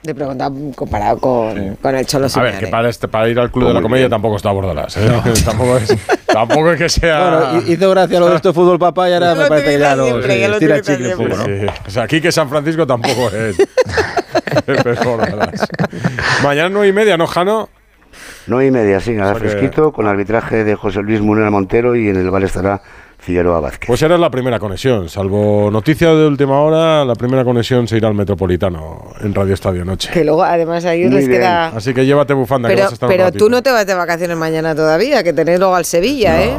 Le 0.04 0.16
preguntaba 0.16 0.56
comparado 0.76 1.20
con, 1.20 1.76
con 1.76 1.96
el 1.96 2.08
Cholo 2.08 2.26
A 2.26 2.28
ver, 2.28 2.32
Simeone. 2.54 2.60
que 2.60 2.68
para, 2.68 2.90
este, 2.90 3.08
para 3.08 3.30
ir 3.30 3.40
al 3.40 3.52
Club 3.52 3.68
de 3.68 3.74
la 3.76 3.82
Comedia 3.84 4.06
bien. 4.06 4.10
tampoco 4.10 4.36
está 4.38 4.50
Bordalás. 4.52 4.98
¿eh? 4.98 5.08
tampoco, 5.46 5.78
es, 5.78 5.96
tampoco 6.26 6.72
es 6.72 6.78
que 6.80 6.90
sea. 6.90 7.20
Bueno, 7.30 7.62
hi- 7.68 7.74
hizo 7.74 7.90
gracia 7.92 8.20
lo 8.20 8.30
de 8.30 8.36
esto 8.38 8.50
de 8.50 8.54
fútbol 8.56 8.80
papá 8.80 9.08
y 9.12 9.14
ahora 9.14 9.36
me 9.36 9.46
parece 9.48 9.70
que 9.74 9.80
ya 9.80 9.96
lo 9.96 10.06
siempre, 10.06 10.34
sí, 10.34 10.40
ya 10.40 10.48
lo 10.48 10.54
estira 10.56 10.76
el 10.76 10.82
utiliza 10.82 10.98
chicle 10.98 11.16
un 11.16 11.30
poco, 11.30 11.38
¿no? 11.38 11.46
Sí, 11.46 11.60
sí. 11.62 11.68
O 11.86 11.92
sea, 11.92 12.04
aquí 12.04 12.20
que 12.20 12.32
San 12.32 12.50
Francisco 12.50 12.88
tampoco 12.88 13.30
es. 13.30 13.58
Bordalás. 15.06 15.68
Mañana 16.44 16.70
nueve 16.70 16.88
y 16.88 16.94
media, 16.94 17.16
¿no, 17.16 17.28
Jano? 17.28 17.70
No 18.52 18.62
y 18.62 18.70
media, 18.70 19.00
sí, 19.00 19.12
nada 19.14 19.32
O 19.32 19.36
sea 19.36 19.44
que- 19.44 19.50
fresquito, 19.50 19.94
con 19.94 20.08
arbitraje 20.08 20.66
de 20.66 20.76
José 20.76 21.02
Luis 21.02 21.22
Munera 21.22 21.50
Montero 21.50 21.96
y 21.96 22.10
en 22.10 22.18
el 22.18 22.30
bar 22.30 22.44
estará 22.44 22.82
Figueroa 23.18 23.62
Vázquez. 23.62 23.88
Pues 23.88 24.02
era 24.02 24.18
la 24.18 24.30
primera 24.30 24.60
conexión. 24.60 25.08
Salvo 25.08 25.70
noticia 25.72 26.10
de 26.14 26.28
última 26.28 26.60
hora, 26.60 27.06
la 27.06 27.16
primera 27.16 27.46
conexión 27.46 27.88
se 27.88 27.96
irá 27.96 28.10
al 28.10 28.14
Metropolitano 28.16 29.14
en 29.22 29.34
Radio 29.34 29.54
Estadio 29.54 29.86
Noche. 29.86 30.10
Que 30.12 30.26
luego, 30.26 30.44
además, 30.44 30.84
a 30.84 30.94
ellos 30.96 31.12
Muy 31.12 31.20
les 31.22 31.30
bien. 31.30 31.40
queda... 31.40 31.68
Así 31.68 31.94
que 31.94 32.06
llévate 32.06 32.34
bufanda, 32.34 32.68
que 32.68 32.74
Pero, 32.76 32.86
vas 32.86 32.92
a 32.92 32.96
estar 32.96 33.08
pero 33.10 33.32
tú 33.32 33.50
no 33.50 33.64
te 33.64 33.72
vas 33.72 33.88
de 33.88 33.94
vacaciones 33.94 34.36
mañana 34.36 34.76
todavía, 34.76 35.24
que 35.24 35.32
tenés 35.32 35.58
luego 35.60 35.74
al 35.76 35.86
Sevilla, 35.86 36.44
¿eh? 36.44 36.58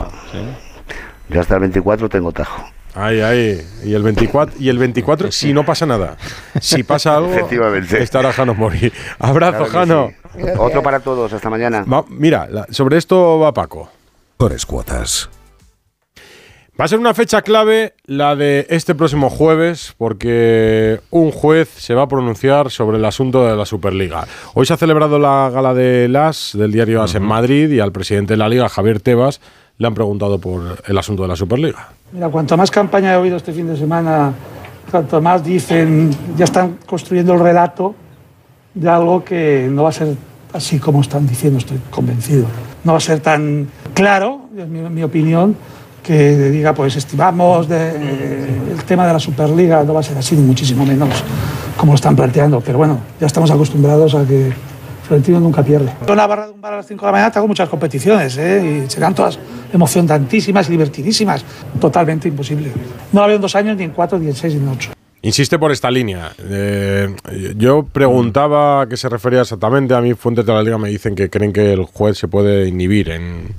Yo 1.28 1.40
hasta 1.40 1.55
el 1.56 1.60
24 1.60 2.09
tengo 2.09 2.32
tajo. 2.32 2.64
Ahí, 2.94 3.20
ahí. 3.20 3.66
Y 3.85 3.94
el 3.94 4.02
24, 4.02 4.56
y 4.59 4.69
el 4.69 4.78
24 4.78 5.32
si 5.32 5.52
no 5.55 5.64
pasa 5.64 5.86
nada. 5.86 6.16
Si 6.60 6.82
pasa 6.82 7.16
algo, 7.16 7.32
Efectivamente. 7.32 8.02
estará 8.02 8.32
Jano 8.32 8.55
Mori. 8.55 8.93
Abrazo, 9.19 9.64
Claro 9.64 9.73
Jano. 9.73 10.12
sí. 10.36 10.43
Otro 10.59 10.82
para 10.82 11.01
todos, 11.01 11.32
hasta 11.32 11.48
mañana. 11.51 11.85
Va- 11.85 12.05
mira, 12.09 12.47
la- 12.51 12.66
sobre 12.70 12.98
esto 12.98 13.39
va 13.39 13.52
Paco. 13.55 13.90
Mejores 14.39 14.66
cuotas. 14.66 15.31
Va 16.81 16.86
a 16.86 16.89
ser 16.89 16.98
una 16.98 17.12
fecha 17.14 17.43
clave 17.43 17.94
la 18.06 18.35
de 18.35 18.66
este 18.70 18.94
próximo 18.94 19.28
jueves, 19.31 19.94
porque 19.98 21.01
un 21.10 21.31
juez 21.31 21.69
se 21.69 21.94
va 21.94 22.02
a 22.02 22.09
pronunciar 22.09 22.70
sobre 22.70 22.97
el 22.97 23.05
asunto 23.05 23.47
de 23.47 23.55
la 23.55 23.66
Superliga. 23.66 24.27
Hoy 24.55 24.64
se 24.66 24.73
ha 24.73 24.77
celebrado 24.78 25.19
la 25.19 25.51
gala 25.52 25.74
de 25.74 26.09
LAS, 26.09 26.52
del 26.55 26.73
diario 26.73 27.02
AS 27.02 27.14
en 27.14 27.23
Madrid, 27.24 27.70
y 27.70 27.78
al 27.81 27.93
presidente 27.93 28.32
de 28.32 28.39
la 28.39 28.48
Liga, 28.48 28.69
Javier 28.70 29.01
Tebas, 29.01 29.40
le 29.82 29.88
han 29.88 29.94
preguntado 29.94 30.38
por 30.38 30.80
el 30.86 30.96
asunto 30.96 31.22
de 31.22 31.28
la 31.28 31.34
Superliga. 31.34 31.88
Mira, 32.12 32.28
cuanto 32.28 32.56
más 32.56 32.70
campaña 32.70 33.12
he 33.14 33.16
oído 33.16 33.36
este 33.36 33.52
fin 33.52 33.66
de 33.66 33.76
semana, 33.76 34.32
cuanto 34.88 35.20
más 35.20 35.42
dicen, 35.44 36.09
ya 36.36 36.44
están 36.44 36.78
construyendo 36.86 37.34
el 37.34 37.40
relato 37.40 37.92
de 38.74 38.88
algo 38.88 39.24
que 39.24 39.68
no 39.68 39.82
va 39.82 39.88
a 39.88 39.92
ser 39.92 40.14
así 40.52 40.78
como 40.78 41.00
están 41.00 41.26
diciendo, 41.26 41.59
estoy 41.59 41.78
convencido. 41.90 42.46
No 42.84 42.92
va 42.92 42.98
a 42.98 43.00
ser 43.00 43.18
tan 43.18 43.66
claro, 43.92 44.42
en 44.56 44.72
mi, 44.72 44.88
mi 44.88 45.02
opinión, 45.02 45.56
que 46.00 46.36
diga, 46.50 46.72
pues 46.74 46.94
estimamos 46.94 47.68
de- 47.68 47.90
el 48.70 48.84
tema 48.86 49.04
de 49.06 49.14
la 49.14 49.18
Superliga, 49.18 49.82
no 49.82 49.94
va 49.94 50.00
a 50.00 50.04
ser 50.04 50.16
así, 50.16 50.36
muchísimo 50.36 50.86
menos 50.86 51.09
como 51.76 51.90
lo 51.92 51.96
están 51.96 52.14
planteando. 52.14 52.60
Pero 52.60 52.78
bueno, 52.78 52.98
ya 53.20 53.26
estamos 53.26 53.50
acostumbrados 53.50 54.14
a 54.14 54.24
que 54.24 54.52
Florentino 55.07 55.41
nunca 55.41 55.62
pierde. 55.62 55.93
La 56.15 56.27
barra 56.27 56.47
de 56.47 56.53
un 56.53 56.61
bar 56.61 56.74
a 56.74 56.77
las 56.77 56.87
5 56.87 57.01
de 57.01 57.07
la 57.07 57.12
mañana 57.12 57.33
tengo 57.33 57.49
muchas 57.49 57.69
competiciones 57.69 58.37
¿eh? 58.39 58.85
y 58.87 58.91
serán 58.91 59.15
todas 59.15 59.39
emocionantísimas 59.73 60.69
y 60.69 60.73
divertidísimas. 60.73 61.45
Totalmente 61.81 62.29
imposible. 62.29 62.70
No 63.12 63.20
la 63.20 63.27
veo 63.27 63.37
en 63.37 63.43
dos 63.43 63.55
años, 63.57 63.77
ni 63.77 63.85
en 63.85 63.91
cuatro, 63.91 64.19
ni 64.19 64.29
en 64.29 64.35
seis, 64.35 64.55
ni 64.55 64.61
en 64.61 64.69
ocho. 64.69 64.93
Insiste 65.23 65.59
por 65.59 65.70
esta 65.70 65.91
línea. 65.91 66.33
Eh, 66.39 67.15
yo 67.57 67.85
preguntaba 67.85 68.83
a 68.83 68.89
qué 68.89 68.97
se 68.97 69.09
refería 69.09 69.43
exactamente. 69.43 69.95
A 69.95 70.01
mí, 70.01 70.15
fuentes 70.15 70.45
de 70.45 70.53
la 70.53 70.62
liga 70.62 70.79
me 70.79 70.89
dicen 70.89 71.15
que 71.15 71.31
creen 71.31 71.53
que 71.53 71.73
el 71.73 71.85
juez 71.85 72.19
se 72.19 72.27
puede 72.27 72.66
inhibir 72.66 73.09
en, 73.11 73.55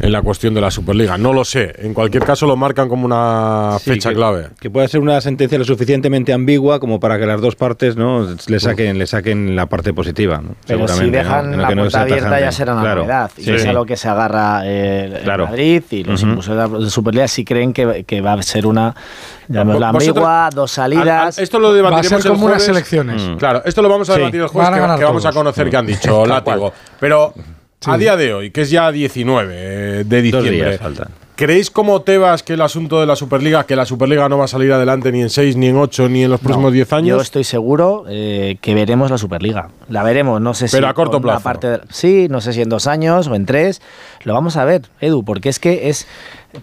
en 0.00 0.12
la 0.12 0.22
cuestión 0.22 0.54
de 0.54 0.60
la 0.60 0.70
Superliga. 0.70 1.16
No 1.18 1.32
lo 1.32 1.44
sé. 1.44 1.74
En 1.78 1.94
cualquier 1.94 2.24
caso, 2.24 2.46
lo 2.46 2.56
marcan 2.56 2.88
como 2.88 3.04
una 3.04 3.76
Sí, 3.80 3.90
fecha 3.90 4.10
que- 4.10 4.14
clave. 4.16 4.48
Que 4.60 4.70
pueda 4.70 4.86
ser 4.88 5.00
una 5.00 5.20
sentencia 5.20 5.58
lo 5.58 5.64
suficientemente 5.64 6.32
ambigua 6.32 6.80
como 6.80 6.98
para 7.00 7.18
que 7.18 7.26
las 7.26 7.40
dos 7.40 7.56
partes 7.56 7.96
no 7.96 8.26
le 8.46 8.60
saquen, 8.60 8.98
le 8.98 9.06
saquen 9.06 9.54
la 9.56 9.66
parte 9.66 9.92
positiva. 9.92 10.38
¿no? 10.38 10.54
Pero 10.66 10.86
si 10.88 10.94
Seguramente, 10.94 11.18
dejan 11.18 11.50
¿no? 11.50 11.56
La 11.58 11.70
no 11.70 11.82
puerta 11.82 12.00
abierta 12.02 12.40
ya 12.40 12.52
será 12.52 12.72
una 12.72 12.82
Claro. 12.82 13.00
novedad. 13.02 13.30
Y 13.36 13.42
Sí. 13.44 13.50
es 13.52 13.66
a 13.66 13.72
lo 13.72 13.84
que 13.86 13.96
se 13.96 14.08
agarra 14.08 14.62
eh, 14.64 15.04
el 15.16 15.22
Claro. 15.22 15.46
Madrid 15.46 15.82
y 15.90 16.04
los 16.04 16.20
Ujú. 16.22 16.30
impulsores 16.30 16.70
de 16.72 16.78
la 16.80 16.90
Superliga 16.90 17.28
si 17.28 17.44
creen 17.44 17.72
que, 17.72 18.04
que 18.04 18.20
va 18.20 18.34
a 18.34 18.42
ser 18.42 18.66
una 18.66 18.94
llamémosla 19.48 19.92
Vosotros- 19.92 20.16
ambigua, 20.16 20.50
dos 20.54 20.70
salidas. 20.70 21.06
Al- 21.06 21.08
al- 21.38 21.42
esto 21.42 21.58
lo 21.58 21.72
debatiremos 21.72 22.24
el 22.24 22.36
jueves. 22.36 22.68
Mm. 22.68 23.36
Claro, 23.36 23.62
esto 23.64 23.82
lo 23.82 23.88
vamos 23.88 24.08
a 24.10 24.14
Sí. 24.14 24.18
debatir 24.18 24.40
el 24.42 24.48
jueves, 24.48 24.68
a 24.68 24.72
que, 24.94 24.98
que 24.98 25.04
vamos 25.04 25.24
a 25.26 25.32
conocer 25.32 25.66
Mm. 25.66 25.70
qué 25.70 25.76
han 25.76 25.86
dicho 25.86 26.22
Tal 26.22 26.28
Látigo. 26.28 26.72
cual. 27.00 27.32
A 27.86 27.96
día 27.98 28.16
de 28.16 28.34
hoy, 28.34 28.50
que 28.50 28.62
es 28.62 28.70
ya 28.70 28.90
19 28.90 29.54
eh, 29.56 30.04
de 30.04 30.04
Dos 30.04 30.22
diciembre, 30.22 30.50
días 30.52 30.78
faltan. 30.80 31.08
¿creéis 31.36 31.70
como 31.70 32.02
Tebas 32.02 32.42
que 32.42 32.54
el 32.54 32.60
asunto 32.60 32.98
de 32.98 33.06
la 33.06 33.14
Superliga, 33.14 33.64
que 33.64 33.76
la 33.76 33.84
Superliga 33.86 34.28
no 34.28 34.38
va 34.38 34.46
a 34.46 34.48
salir 34.48 34.72
adelante 34.72 35.12
ni 35.12 35.22
en 35.22 35.30
6, 35.30 35.54
ni 35.56 35.68
en 35.68 35.76
8, 35.76 36.08
ni 36.08 36.24
en 36.24 36.30
los 36.30 36.40
próximos 36.40 36.72
10 36.72 36.88
Yo 36.90 36.96
años? 36.96 37.22
estoy 37.22 37.44
seguro 37.44 38.04
eh, 38.08 38.56
que 38.60 38.74
veremos 38.74 39.12
la 39.12 39.18
Superliga. 39.18 39.68
La 39.88 40.02
veremos, 40.02 40.40
no 40.40 40.54
sé 40.54 40.66
si. 40.66 40.76
Pero 40.76 40.88
a 40.88 40.94
corto 40.94 41.20
plazo. 41.20 41.44
parte 41.44 41.68
de- 41.68 41.80
sí, 41.90 42.26
no 42.28 42.40
sé 42.40 42.52
si 42.52 42.62
en 42.62 42.68
dos 42.68 42.88
años 42.88 43.28
o 43.28 43.36
en 43.36 43.46
tres. 43.46 43.80
Lo 44.24 44.34
vamos 44.34 44.56
a 44.56 44.64
ver, 44.64 44.82
Edu, 45.00 45.24
porque 45.24 45.48
es 45.48 45.60
que 45.60 45.88
es. 45.88 46.08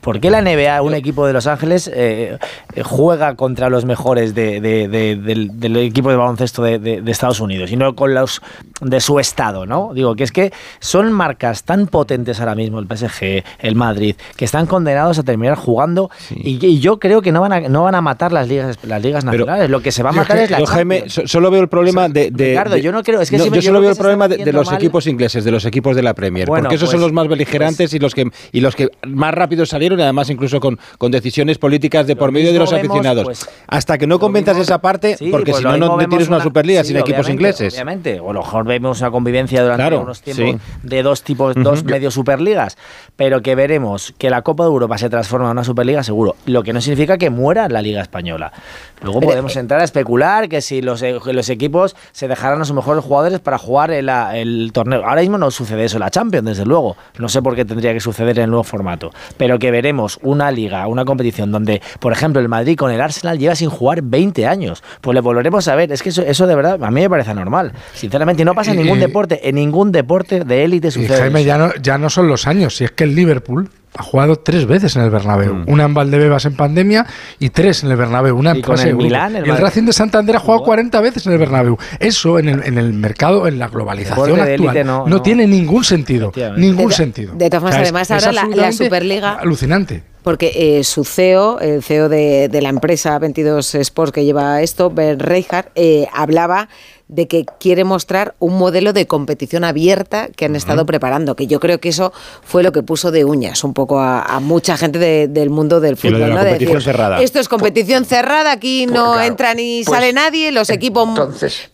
¿Por 0.02 0.20
qué 0.20 0.32
la 0.32 0.42
NBA, 0.42 0.82
un 0.82 0.96
equipo 0.96 1.28
de 1.28 1.34
Los 1.34 1.46
Ángeles, 1.46 1.88
eh, 1.94 2.38
eh, 2.76 2.82
juega 2.84 3.36
contra 3.36 3.70
los 3.70 3.86
mejores 3.86 4.34
de- 4.34 4.60
de- 4.60 4.88
de- 4.88 5.16
del, 5.16 5.60
del 5.60 5.78
equipo 5.78 6.10
de 6.10 6.16
baloncesto 6.16 6.64
de, 6.64 7.04
Estados 7.06 7.40
Unidos 7.40 7.72
y 7.72 7.78
no 7.78 7.96
con 7.96 8.14
los 8.16 8.42
de 8.82 9.00
su 9.00 9.20
estado, 9.20 9.66
¿no? 9.68 9.92
Digo 9.94 10.16
que 10.16 10.24
es 10.24 10.32
que 10.32 10.52
son 10.80 11.12
marcas 11.14 11.64
tan 11.64 11.86
potentes 11.88 12.40
ahora 12.40 12.56
mismo, 12.56 12.80
el 12.80 12.88
PSG, 12.88 13.44
el 13.60 13.76
Madrid, 13.76 14.16
que 14.36 14.44
están 14.46 14.66
condenados 14.66 15.20
a 15.20 15.24
terminar 15.24 15.56
jugando 15.56 16.10
y, 16.32 16.66
y 16.66 16.80
yo 16.80 17.00
creo 17.00 17.22
que 17.22 17.32
no 17.32 17.42
van 17.42 17.54
a, 17.54 17.60
no 17.62 17.84
van 17.84 17.94
a 17.96 18.02
matar 18.02 18.32
las 18.34 18.48
ligas, 18.48 18.80
las 18.84 19.02
ligas 19.02 19.24
nacionales. 19.24 19.70
Lo 19.70 19.82
que 19.82 19.92
se 19.92 20.02
va 20.04 20.10
a 20.10 20.14
matar 20.14 20.38
es 20.38 20.50
la 20.50 20.60
Yo, 20.60 20.66
Jaime, 20.66 21.04
solo 21.08 21.52
veo 21.52 21.62
el 21.62 21.70
problema 21.70 22.10
de, 22.10 22.32
de- 22.32 22.50
Ricardo, 22.50 22.78
yo 22.78 22.92
no 22.92 23.04
creo- 23.04 23.22
es 23.22 23.30
que 23.30 23.38
no, 23.38 23.44
si 23.46 23.50
yo 23.52 23.56
yo 23.58 23.62
solo 23.62 23.82
veo 23.82 23.92
el 23.92 23.96
se 23.96 24.02
problema 24.02 24.28
de, 24.28 24.52
los 24.52 24.66
mal. 24.66 24.76
equipos 24.76 25.06
ingleses, 25.08 25.44
de 25.46 25.52
los 25.52 25.64
equipos 25.66 25.96
de 25.96 26.02
la 26.02 26.14
Premier, 26.16 26.48
Bueno, 26.48 26.64
porque 26.64 26.76
esos 26.76 26.90
son 26.90 26.98
pues- 26.98 27.04
los 27.04 27.14
más 27.14 27.28
beligerantes 27.28 27.94
y 27.94 28.00
los 28.00 28.14
que 28.16 28.30
y 28.52 28.62
los 28.62 28.76
que 28.76 28.90
más 29.06 29.34
rápido 29.34 29.66
salieron 29.76 30.00
además 30.00 30.30
incluso 30.30 30.60
con, 30.62 30.80
con 30.98 31.12
decisiones 31.12 31.58
políticas 31.58 32.08
de 32.08 32.16
por 32.16 32.32
medio 32.32 32.54
de 32.54 32.60
los 32.60 32.72
vemos, 32.72 32.86
aficionados. 32.86 33.24
pues, 33.26 33.50
Hasta 33.68 33.98
que 33.98 34.08
no 34.08 34.20
convenzas 34.20 34.58
esa 34.58 34.80
parte, 34.80 35.18
Sí, 35.18 35.30
porque 35.32 35.52
pues 35.52 35.58
si 35.58 35.64
no, 35.64 35.78
no, 35.78 35.98
tienes 36.08 36.30
una, 36.30 36.42
Superliga 36.42 36.82
sí, 36.84 36.90
sin 36.90 36.98
equipos 36.98 37.28
ingleses. 37.30 37.74
Obviamente, 37.74 38.20
o 38.22 38.30
a 38.30 38.34
lo 38.34 38.40
mejor 38.42 38.66
vemos 38.66 39.02
una 39.02 39.12
convivencia 39.12 39.62
durante 39.64 39.82
Claro, 39.84 40.02
unos 40.02 40.22
tiempos 40.22 40.62
sí. 40.62 40.78
de 40.88 41.04
dos 41.04 41.24
tipos, 41.24 41.56
dos 41.56 41.84
medio 41.84 42.10
superligas, 42.12 42.78
pero 43.18 43.42
que 43.42 43.56
veremos 43.56 44.14
que 44.18 44.30
la 44.30 44.42
Copa 44.44 44.64
de 44.64 44.70
Europa 44.70 44.98
se 44.98 45.10
transforma 45.10 45.48
en 45.48 45.52
una 45.52 45.64
superliga 45.64 46.04
seguro, 46.04 46.36
lo 46.46 46.64
que 46.64 46.72
no 46.74 46.80
significa 46.82 47.18
que 47.18 47.30
muera 47.30 47.68
la 47.68 47.82
Liga 47.82 48.02
Española. 48.02 48.54
Luego 49.02 49.20
podemos 49.20 49.56
entrar 49.58 49.82
a 49.82 49.84
especular 49.84 50.48
que 50.50 50.62
si 50.62 50.82
los, 50.82 51.02
e- 51.02 51.20
que 51.24 51.34
los 51.34 51.50
equipos 51.50 51.96
se 52.12 52.28
dejaran 52.28 52.62
a 52.62 52.66
sus 52.66 52.76
mejores 52.76 53.04
jugadores 53.04 53.40
para 53.40 53.58
jugar 53.58 53.92
el, 53.92 54.08
el 54.10 54.72
torneo. 54.74 55.04
Ahora 55.06 55.22
mismo 55.22 55.38
no 55.38 55.52
sucede 55.52 55.84
eso 55.86 55.98
en 55.98 56.02
la 56.02 56.10
Champions, 56.10 56.46
desde 56.46 56.66
luego. 56.66 56.96
No 57.20 57.28
sé 57.30 57.42
por 57.42 57.56
qué 57.56 57.66
tendría 57.66 57.94
que 57.94 58.00
suceder 58.00 58.38
en 58.40 58.46
el 58.46 58.50
nuevo 58.52 58.64
formato, 58.64 59.12
pero 59.38 59.60
que 59.60 59.65
veremos 59.72 60.20
una 60.22 60.52
liga, 60.52 60.88
una 60.88 61.06
competición 61.06 61.52
donde, 61.52 61.82
por 62.00 62.12
ejemplo, 62.12 62.42
el 62.42 62.48
Madrid 62.50 62.78
con 62.78 62.92
el 62.92 63.02
Arsenal 63.02 63.38
lleva 63.40 63.56
sin 63.56 63.70
jugar 63.70 64.02
20 64.02 64.46
años. 64.48 64.84
Pues 65.02 65.14
le 65.16 65.22
volveremos 65.22 65.68
a 65.68 65.76
ver. 65.76 65.92
Es 65.92 66.02
que 66.04 66.10
eso, 66.10 66.22
eso 66.22 66.48
de 66.48 66.56
verdad 66.56 66.84
a 66.84 66.92
mí 66.92 67.02
me 67.02 67.10
parece 67.10 67.34
normal. 67.34 67.74
Sinceramente, 67.94 68.42
y 68.42 68.46
no 68.46 68.54
pasa 68.56 68.72
en 68.72 68.78
ningún 68.78 68.98
Y- 68.98 69.02
deporte. 69.02 69.48
En 69.50 69.56
ningún 69.56 69.92
deporte 69.92 70.44
de 70.44 70.64
élite 70.64 70.88
Y 70.90 70.92
sucede. 70.92 71.18
Jaime, 71.18 71.40
eso. 71.42 71.48
ya 71.48 71.58
no, 71.58 71.72
ya 71.82 71.98
no 71.98 72.10
son 72.10 72.28
los 72.28 72.48
años, 72.48 72.76
si 72.78 72.84
es 72.86 72.92
que 72.92 73.04
el 73.06 73.16
Liverpool 73.16 73.70
ha 73.98 74.04
jugado 74.04 74.36
tres 74.36 74.66
veces 74.66 74.96
en 74.96 75.04
el 75.04 75.10
Bernabéu. 75.10 75.54
Mm. 75.56 75.64
Una 75.68 75.86
en 75.86 75.94
Valdebebas 75.94 76.46
en 76.46 76.56
pandemia 76.56 77.06
y 77.40 77.50
tres 77.50 77.84
en 77.84 77.92
el 77.92 77.98
Bernabéu. 77.98 78.38
Una 78.38 78.52
en 78.52 78.58
Y 78.58 78.62
con 78.62 78.80
el. 78.80 78.96
Milán, 78.96 79.36
el 79.36 79.42
y 79.44 79.46
el 79.46 79.50
Madrid. 79.52 79.64
Racing 79.64 79.84
de 79.84 79.94
Santander 79.94 80.36
ha 80.36 80.40
jugado 80.40 80.64
40 80.64 81.02
veces 81.02 81.26
en 81.28 81.34
el 81.34 81.40
Bernabéu. 81.40 81.78
Eso 82.00 82.38
en 82.40 82.50
el, 82.50 82.64
en 82.64 82.78
el 82.78 82.94
mercado, 82.94 83.48
en 83.48 83.58
la 83.60 83.68
globalización 83.70 84.40
actual, 84.40 84.50
élite 84.50 84.84
no, 84.84 85.00
no- 85.04 85.08
no. 85.08 85.22
tiene 85.22 85.48
ningún 85.48 85.84
sentido. 85.84 86.32
Ningún 86.58 86.90
De- 86.90 86.96
sentido. 86.96 87.34
de 87.36 87.50
todas 87.50 87.62
formas, 87.64 87.80
además, 87.80 88.12
es 88.12 88.26
ahora 88.26 88.46
la- 88.56 88.72
Superliga- 88.72 89.38
Alucinante. 89.40 90.04
Porque 90.24 90.80
eh, 90.80 90.84
su 90.84 91.04
CEO, 91.06 91.60
el 91.60 91.84
CEO 91.84 92.10
de, 92.10 92.50
de 92.50 92.62
la 92.64 92.70
empresa 92.70 93.20
22 93.20 93.76
Sports 93.76 94.12
que 94.12 94.26
lleva 94.26 94.62
esto, 94.64 94.90
Ben 94.90 95.20
Reichardt, 95.20 95.70
eh, 95.76 96.08
hablaba 96.12 96.68
de 97.08 97.28
que 97.28 97.46
quiere 97.60 97.84
mostrar 97.84 98.34
un 98.40 98.58
modelo 98.58 98.92
de 98.92 99.06
competición 99.06 99.64
abierta 99.64 100.28
que 100.36 100.46
han 100.46 100.56
estado 100.56 100.86
preparando, 100.88 101.36
que 101.36 101.46
yo 101.46 101.60
creo 101.60 101.80
que 101.80 101.90
eso 101.90 102.12
fue 102.44 102.64
lo 102.64 102.72
que 102.72 102.82
puso 102.82 103.12
de 103.12 103.26
uñas 103.26 103.64
un 103.64 103.74
poco 103.76 104.00
a, 104.00 104.22
a 104.24 104.40
mucha 104.40 104.76
gente 104.76 104.98
de- 104.98 105.28
del 105.28 105.50
mundo 105.52 105.80
del 105.80 105.94
Y 105.94 105.96
lo 105.96 105.98
fútbol. 106.02 106.14
de 106.14 106.28
la 106.28 106.28
¿no? 106.36 106.40
De 106.44 106.50
competición 106.50 106.74
decir, 106.78 106.92
cerrada. 106.92 107.22
Esto 107.22 107.40
es 107.40 107.48
competición 107.48 108.06
cerrada, 108.06 108.52
aquí 108.52 108.88
no 108.88 109.14
claro, 109.14 109.22
entra 109.22 109.54
ni 109.54 109.84
pues, 109.86 109.96
sale 109.96 110.14
nadie, 110.14 110.52
los 110.52 110.70
equipos 110.72 111.08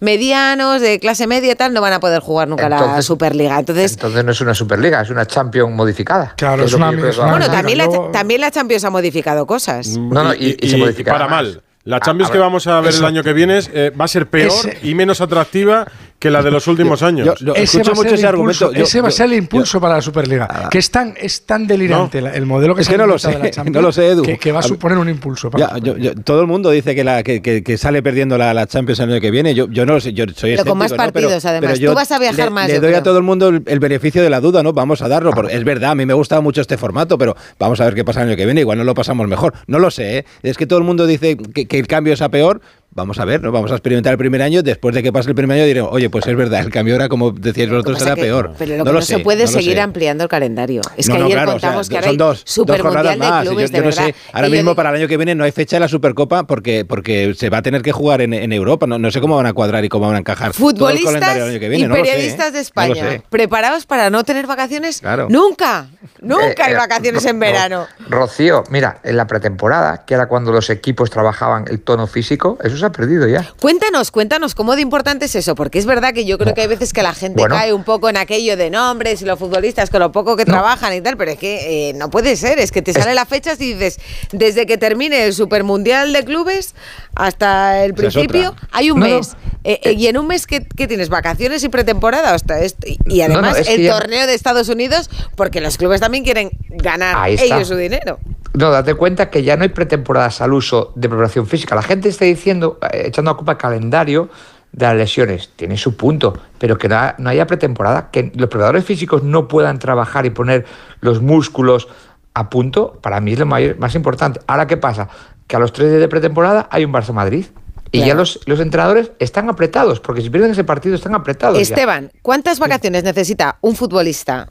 medianos, 0.02 0.82
de 0.82 1.00
clase 1.00 1.28
media 1.28 1.54
y 1.54 1.56
tal, 1.56 1.74
no 1.74 1.82
van 1.82 1.94
a 1.94 2.00
poder 2.00 2.22
jugar 2.22 2.48
nunca 2.48 2.68
la 2.70 3.02
Superliga. 3.02 3.58
Entonces, 3.60 3.94
Entonces 3.94 4.26
no 4.26 4.32
es 4.32 4.42
una 4.42 4.54
Superliga, 4.54 5.02
es 5.02 5.10
una 5.10 5.26
Champions 5.26 5.72
modificada. 5.74 6.34
Claro, 6.36 6.64
es 6.66 6.74
una- 6.74 6.90
es 6.92 7.18
bueno, 7.18 7.50
también 7.50 7.78
la, 7.78 7.88
también 8.12 8.42
la 8.42 8.52
Champions 8.52 8.84
ha 8.84 8.90
modificado 8.90 9.46
cosas. 9.46 9.88
No, 9.98 10.24
no, 10.24 10.34
y- 10.34 10.58
y 10.60 10.70
se 10.70 10.78
modificará 10.78 11.18
para 11.18 11.30
más. 11.30 11.44
mal. 11.44 11.62
La 11.84 12.00
Champions 12.00 12.30
a 12.30 12.34
que 12.34 12.38
vamos 12.40 12.68
a 12.68 12.80
ver 12.82 12.94
el 12.94 13.06
año 13.06 13.24
que 13.24 13.34
viene 13.34 13.60
eh, 13.74 13.92
va 14.00 14.06
a 14.06 14.08
ser 14.08 14.28
peor 14.28 14.52
Ese- 14.52 14.78
y 14.84 14.94
menos 14.94 15.20
atractiva 15.22 15.86
que 16.22 16.30
la 16.30 16.44
de 16.44 16.52
los 16.52 16.68
últimos 16.68 17.02
años. 17.02 17.26
yo- 17.26 17.36
yo- 17.48 17.56
Ese 17.56 17.80
va, 17.80 17.82
escucho 17.82 17.82
a 17.82 17.84
ser 17.84 17.96
mucho 17.96 18.08
el 18.10 18.14
ese 18.14 18.28
impulso, 18.28 18.66
argumento. 18.66 18.72
Yo- 18.74 18.84
ese 18.84 19.02
va 19.02 19.08
a 19.08 19.12
ser 19.12 19.26
el 19.26 19.34
impulso 19.34 19.82
para 19.82 19.96
la 19.96 20.02
Superliga. 20.02 20.70
que 20.70 20.78
es 20.78 20.92
tan, 20.92 21.16
es 21.20 21.46
tan 21.48 21.66
delirante 21.66 22.20
el 22.20 22.46
modelo 22.46 22.76
que 22.76 22.82
Es 22.82 22.88
se 22.88 22.92
que 22.92 22.96
ha 23.02 23.06
no 23.06 23.12
lo 23.12 23.18
sé, 23.18 23.32
de 23.32 23.40
la 23.40 23.50
Champions 23.50 23.74
no 23.76 23.82
lo 23.82 23.92
sé, 23.92 24.08
Edu. 24.08 24.22
Que, 24.22 24.38
que 24.38 24.52
va 24.52 24.60
a 24.60 24.64
suponer 24.64 25.00
un 25.00 25.10
impulso. 25.10 25.50
Para 25.50 25.68
Ya, 25.74 25.78
yo- 25.80 25.98
yo- 25.98 26.14
todo 26.16 26.42
el 26.42 26.48
mundo 26.48 26.70
dice 26.70 26.94
que, 26.94 27.04
la, 27.04 27.24
que, 27.24 27.42
que- 27.42 27.64
que 27.64 27.78
sale 27.78 28.04
perdiendo 28.04 28.38
la, 28.38 28.54
la 28.54 28.68
Champions 28.68 29.00
el 29.00 29.12
año 29.12 29.20
que 29.20 29.32
viene. 29.32 29.56
Yo, 29.56 29.68
yo 29.72 29.86
no 29.88 29.94
lo 29.94 30.00
sé, 30.00 30.14
yo 30.14 30.26
soy 30.36 30.52
Pero 30.52 30.66
con 30.66 30.78
más 30.78 30.92
escéptico, 30.92 31.08
¿no? 31.08 31.12
Pero- 31.14 31.26
partidos, 31.28 31.46
además. 31.46 31.70
pero 31.72 31.82
yo 31.82 31.90
Tú 31.90 31.96
vas 31.96 32.12
a 32.12 32.20
viajar 32.20 32.46
le, 32.46 32.50
más, 32.52 32.68
Le 32.68 32.80
doy 32.80 32.90
creo. 32.90 33.00
a 33.00 33.04
todo 33.04 33.18
el 33.18 33.24
mundo 33.24 33.48
el, 33.50 33.64
el 33.66 33.80
beneficio 33.80 34.22
de 34.22 34.30
la 34.30 34.40
duda, 34.40 34.62
¿no? 34.62 34.74
Vamos 34.74 35.02
a 35.02 35.08
darlo. 35.08 35.32
porque 35.32 35.56
es 35.56 35.64
verdad, 35.64 35.92
a 35.92 35.96
mí 35.96 36.06
me 36.06 36.14
gusta 36.14 36.40
mucho 36.40 36.62
este 36.62 36.78
formato, 36.78 37.18
pero 37.18 37.36
vamos 37.58 37.82
a 37.82 37.86
ver 37.86 37.96
qué 37.96 38.06
pasa 38.06 38.22
el 38.22 38.28
año 38.30 38.38
que 38.38 38.46
viene. 38.46 38.62
Igual 38.62 38.78
no 38.78 38.84
lo 38.84 38.94
pasamos 38.94 39.28
mejor. 39.28 39.54
No 39.66 39.80
lo 39.80 39.90
sé, 39.90 40.20
¿eh? 40.20 40.26
Es 40.44 40.56
que 40.58 40.68
todo 40.68 40.78
el 40.78 40.86
mundo 40.86 41.08
dice 41.08 41.36
que, 41.38 41.68
que 41.68 41.80
el 41.80 41.88
cambio 41.88 42.14
es 42.14 42.22
a 42.22 42.30
peor. 42.30 42.62
Vamos 42.94 43.20
a 43.20 43.26
ver, 43.26 43.42
¿no? 43.42 43.54
Vamos 43.54 43.72
a 43.72 43.76
experimentar 43.76 44.12
el 44.12 44.18
primer 44.18 44.42
año. 44.42 44.62
Después 44.64 44.94
de 44.94 45.02
que 45.02 45.14
pase 45.14 45.30
el 45.30 45.36
primer 45.36 45.56
año 45.58 45.66
diremos, 45.66 45.92
oye, 45.94 46.10
pues 46.10 46.28
es 46.28 46.36
verdad, 46.36 46.60
el 46.60 46.70
cambio 46.72 46.96
era 46.96 47.08
como 47.08 47.32
decíais 47.32 47.70
vosotros, 47.70 48.04
que- 48.04 48.16
peor. 48.22 48.52
Pero 48.58 48.72
lo 48.72 48.78
no 48.80 48.84
que 48.84 48.90
lo 48.92 49.00
no 49.00 49.02
sé, 49.02 49.16
se 49.16 49.20
puede 49.20 49.46
no 49.46 49.50
seguir 49.50 49.76
sé. 49.76 49.82
ampliando 49.82 50.24
el 50.26 50.30
calendario. 50.30 50.82
Es 50.98 51.08
No, 51.08 51.14
que 51.14 51.20
no, 51.22 51.26
ayer 51.28 51.38
claro, 51.38 51.52
o 51.56 51.60
sea, 51.60 51.70
contamos 51.70 51.88
que 51.90 51.96
ahora 51.96 52.04
son 52.08 52.12
hay 52.12 52.18
dos, 52.18 52.38
dos 52.40 52.44
Supermundial 52.54 53.04
jornadas 53.06 53.18
más. 53.18 53.40
de 53.40 53.46
Yo- 53.46 53.52
clubes, 53.52 53.72
yo, 53.72 53.78
de 53.78 53.80
no 53.82 53.86
verdad. 53.90 54.06
sé, 54.08 54.16
ahora 54.34 54.48
Y 54.48 54.52
yo 54.52 54.56
mismo 54.58 54.76
para 54.76 54.90
el 54.90 54.96
año 54.98 55.08
que 55.08 55.16
viene 55.18 55.36
no 55.36 55.46
hay 55.46 55.52
fecha 55.54 55.78
de 55.78 55.80
la 55.80 55.88
Supercopa 55.88 56.44
porque, 56.46 56.84
porque 56.84 57.34
se 57.38 57.50
va 57.50 57.60
a 57.60 57.62
tener 57.62 57.82
que 57.82 57.94
jugar 57.94 58.20
en, 58.22 58.34
en 58.34 58.52
Europa. 58.52 58.86
No, 58.88 59.00
no 59.00 59.10
sé 59.10 59.22
cómo 59.22 59.38
van 59.38 59.46
a 59.46 59.54
cuadrar 59.54 59.86
y 59.86 59.90
cómo 59.90 60.08
van 60.08 60.16
a 60.18 60.20
encajar 60.20 60.52
todo 60.52 60.68
el 60.70 60.74
Futbolistas 60.76 61.06
calendario 61.14 61.44
el 61.46 61.50
año 61.52 61.60
que 61.62 61.70
viene. 61.70 61.86
y 61.86 61.88
sé, 61.88 62.00
¿eh? 62.00 62.04
periodistas 62.04 62.52
de 62.54 62.60
España, 62.60 63.24
preparados 63.30 63.86
para 63.86 64.10
no 64.10 64.26
tener 64.26 64.48
vacaciones 64.48 65.00
Claro. 65.00 65.28
nunca. 65.30 65.88
Nunca 66.20 66.46
Eh, 66.50 66.56
hay 66.66 66.74
eh, 66.74 66.78
vacaciones 66.78 67.26
en 67.26 67.40
verano. 67.40 67.88
Rocío, 68.10 68.64
mira, 68.70 69.00
en 69.04 69.16
la 69.16 69.28
pretemporada, 69.28 70.04
que 70.06 70.14
era 70.14 70.28
cuando 70.28 70.52
los 70.52 70.70
equipos 70.70 71.10
trabajaban 71.10 71.66
el 71.70 71.80
tono 71.80 72.06
físico, 72.06 72.58
eso 72.64 72.76
se 72.82 72.86
ha 72.88 72.92
perdido 72.92 73.26
ya. 73.28 73.50
Cuéntanos, 73.62 74.12
cuéntanos 74.12 74.54
cómo 74.56 74.76
de 74.76 74.82
importante 74.82 75.26
es 75.26 75.36
eso, 75.36 75.56
porque 75.56 75.80
es 75.80 75.86
verdad 75.86 76.14
que 76.14 76.26
yo 76.26 76.38
creo 76.38 76.54
que 76.54 76.62
hay 76.62 76.68
veces 76.68 76.92
que 76.92 77.02
la 77.02 77.14
gente 77.14 77.40
Bueno. 77.42 77.56
cae 77.56 77.72
un 77.74 77.84
poco 77.86 78.10
en 78.10 78.18
aquello 78.18 78.58
de 78.58 78.70
nombres 78.70 79.22
y 79.22 79.26
los 79.26 79.40
futbolistas 79.40 79.90
con 79.90 80.02
lo 80.02 80.12
poco 80.12 80.36
que 80.36 80.44
trabajan 80.46 80.94
y 80.94 81.00
tal, 81.02 81.16
pero 81.16 81.32
es 81.32 81.38
que 81.38 81.90
eh, 81.90 81.94
no 81.94 82.10
puede 82.10 82.36
ser, 82.36 82.60
es 82.60 82.72
que 82.72 82.82
te 82.82 82.92
sale 82.94 83.14
la 83.16 83.26
fecha 83.26 83.54
y 83.54 83.74
dices, 83.74 84.00
desde 84.34 84.66
que 84.66 84.78
termine 84.78 85.24
el 85.26 85.34
Supermundial 85.34 86.12
de 86.14 86.26
Clubes 86.26 86.76
hasta 87.16 87.84
el 87.86 87.94
principio, 87.94 88.56
hay 88.72 88.92
un 88.92 89.00
No, 89.00 89.06
mes. 89.06 89.36
Eh, 89.64 89.80
eh, 89.84 89.94
y 89.94 90.08
en 90.08 90.18
un 90.18 90.26
mes 90.28 90.48
que, 90.48 90.62
tienes 90.62 91.10
vacaciones 91.10 91.64
y 91.64 91.70
pretemporada 91.70 92.34
hasta. 92.34 92.66
Y, 92.66 92.98
y 93.06 93.20
No, 93.22 93.28
no, 93.28 93.34
además 93.36 93.60
es 93.60 93.68
el 93.70 93.84
ya- 93.84 94.00
torneo 94.00 94.26
de 94.26 94.34
Estados 94.34 94.70
Unidos, 94.70 95.10
porque 95.36 95.62
los 95.62 95.78
clubes 95.78 96.02
también 96.02 96.24
quieren 96.24 96.50
ganar 96.70 97.30
ellos 97.30 97.68
su 97.68 97.76
dinero. 97.76 98.20
No, 98.54 98.72
date 98.72 98.96
cuenta 98.96 99.30
que 99.30 99.44
ya 99.44 99.56
no 99.56 99.64
hay 99.64 99.70
pretemporadas 99.70 100.42
al 100.42 100.52
uso 100.54 100.92
de 100.96 101.08
preparación 101.08 101.46
física. 101.48 101.76
La 101.76 101.84
gente 101.84 102.10
está 102.10 102.26
diciendo, 102.26 102.71
eh, 102.92 103.04
echando 103.08 103.32
a 103.32 103.38
culpa 103.38 103.54
el 103.54 103.58
calendario 103.58 104.30
de 104.72 104.86
las 104.86 104.96
lesiones. 104.96 105.50
Tiene 105.56 105.78
su 105.78 105.96
punto, 105.98 106.34
pero 106.58 106.78
que 106.78 106.88
no, 106.88 106.96
ha- 106.96 107.16
no 107.18 107.30
haya 107.30 107.46
pretemporada, 107.48 108.10
que 108.12 108.32
los 108.36 108.50
preparadores 108.50 108.86
físicos 108.86 109.24
no 109.24 109.48
puedan 109.48 109.80
trabajar 109.80 110.26
y 110.26 110.30
poner 110.30 110.66
los 111.02 111.22
músculos 111.22 111.88
a 112.34 112.50
punto, 112.50 112.98
para 113.02 113.20
mí 113.20 113.34
es 113.34 113.40
lo 113.40 113.46
mayor- 113.46 113.78
más 113.78 113.94
importante. 113.96 114.40
Ahora, 114.48 114.68
¿qué 114.68 114.78
pasa? 114.78 115.10
Que 115.48 115.58
a 115.58 115.60
los 115.60 115.74
tres 115.74 115.90
días 115.90 116.00
de 116.00 116.08
pretemporada 116.08 116.68
hay 116.72 116.86
un 116.86 116.94
Barça 116.94 117.12
Madrid. 117.14 117.46
Y 117.94 118.06
ya 118.06 118.16
los, 118.16 118.40
los 118.46 118.62
entrenadores 118.62 119.12
están 119.20 119.50
apretados, 119.50 120.00
porque 120.00 120.22
si 120.22 120.30
pierden 120.30 120.52
ese 120.52 120.64
partido 120.64 120.96
están 120.96 121.14
apretados. 121.14 121.58
ya. 121.58 121.62
Esteban, 121.64 122.10
¿cuántas 122.22 122.58
vacaciones 122.58 123.04
necesita 123.04 123.58
un 123.60 123.76
futbolista 123.76 124.48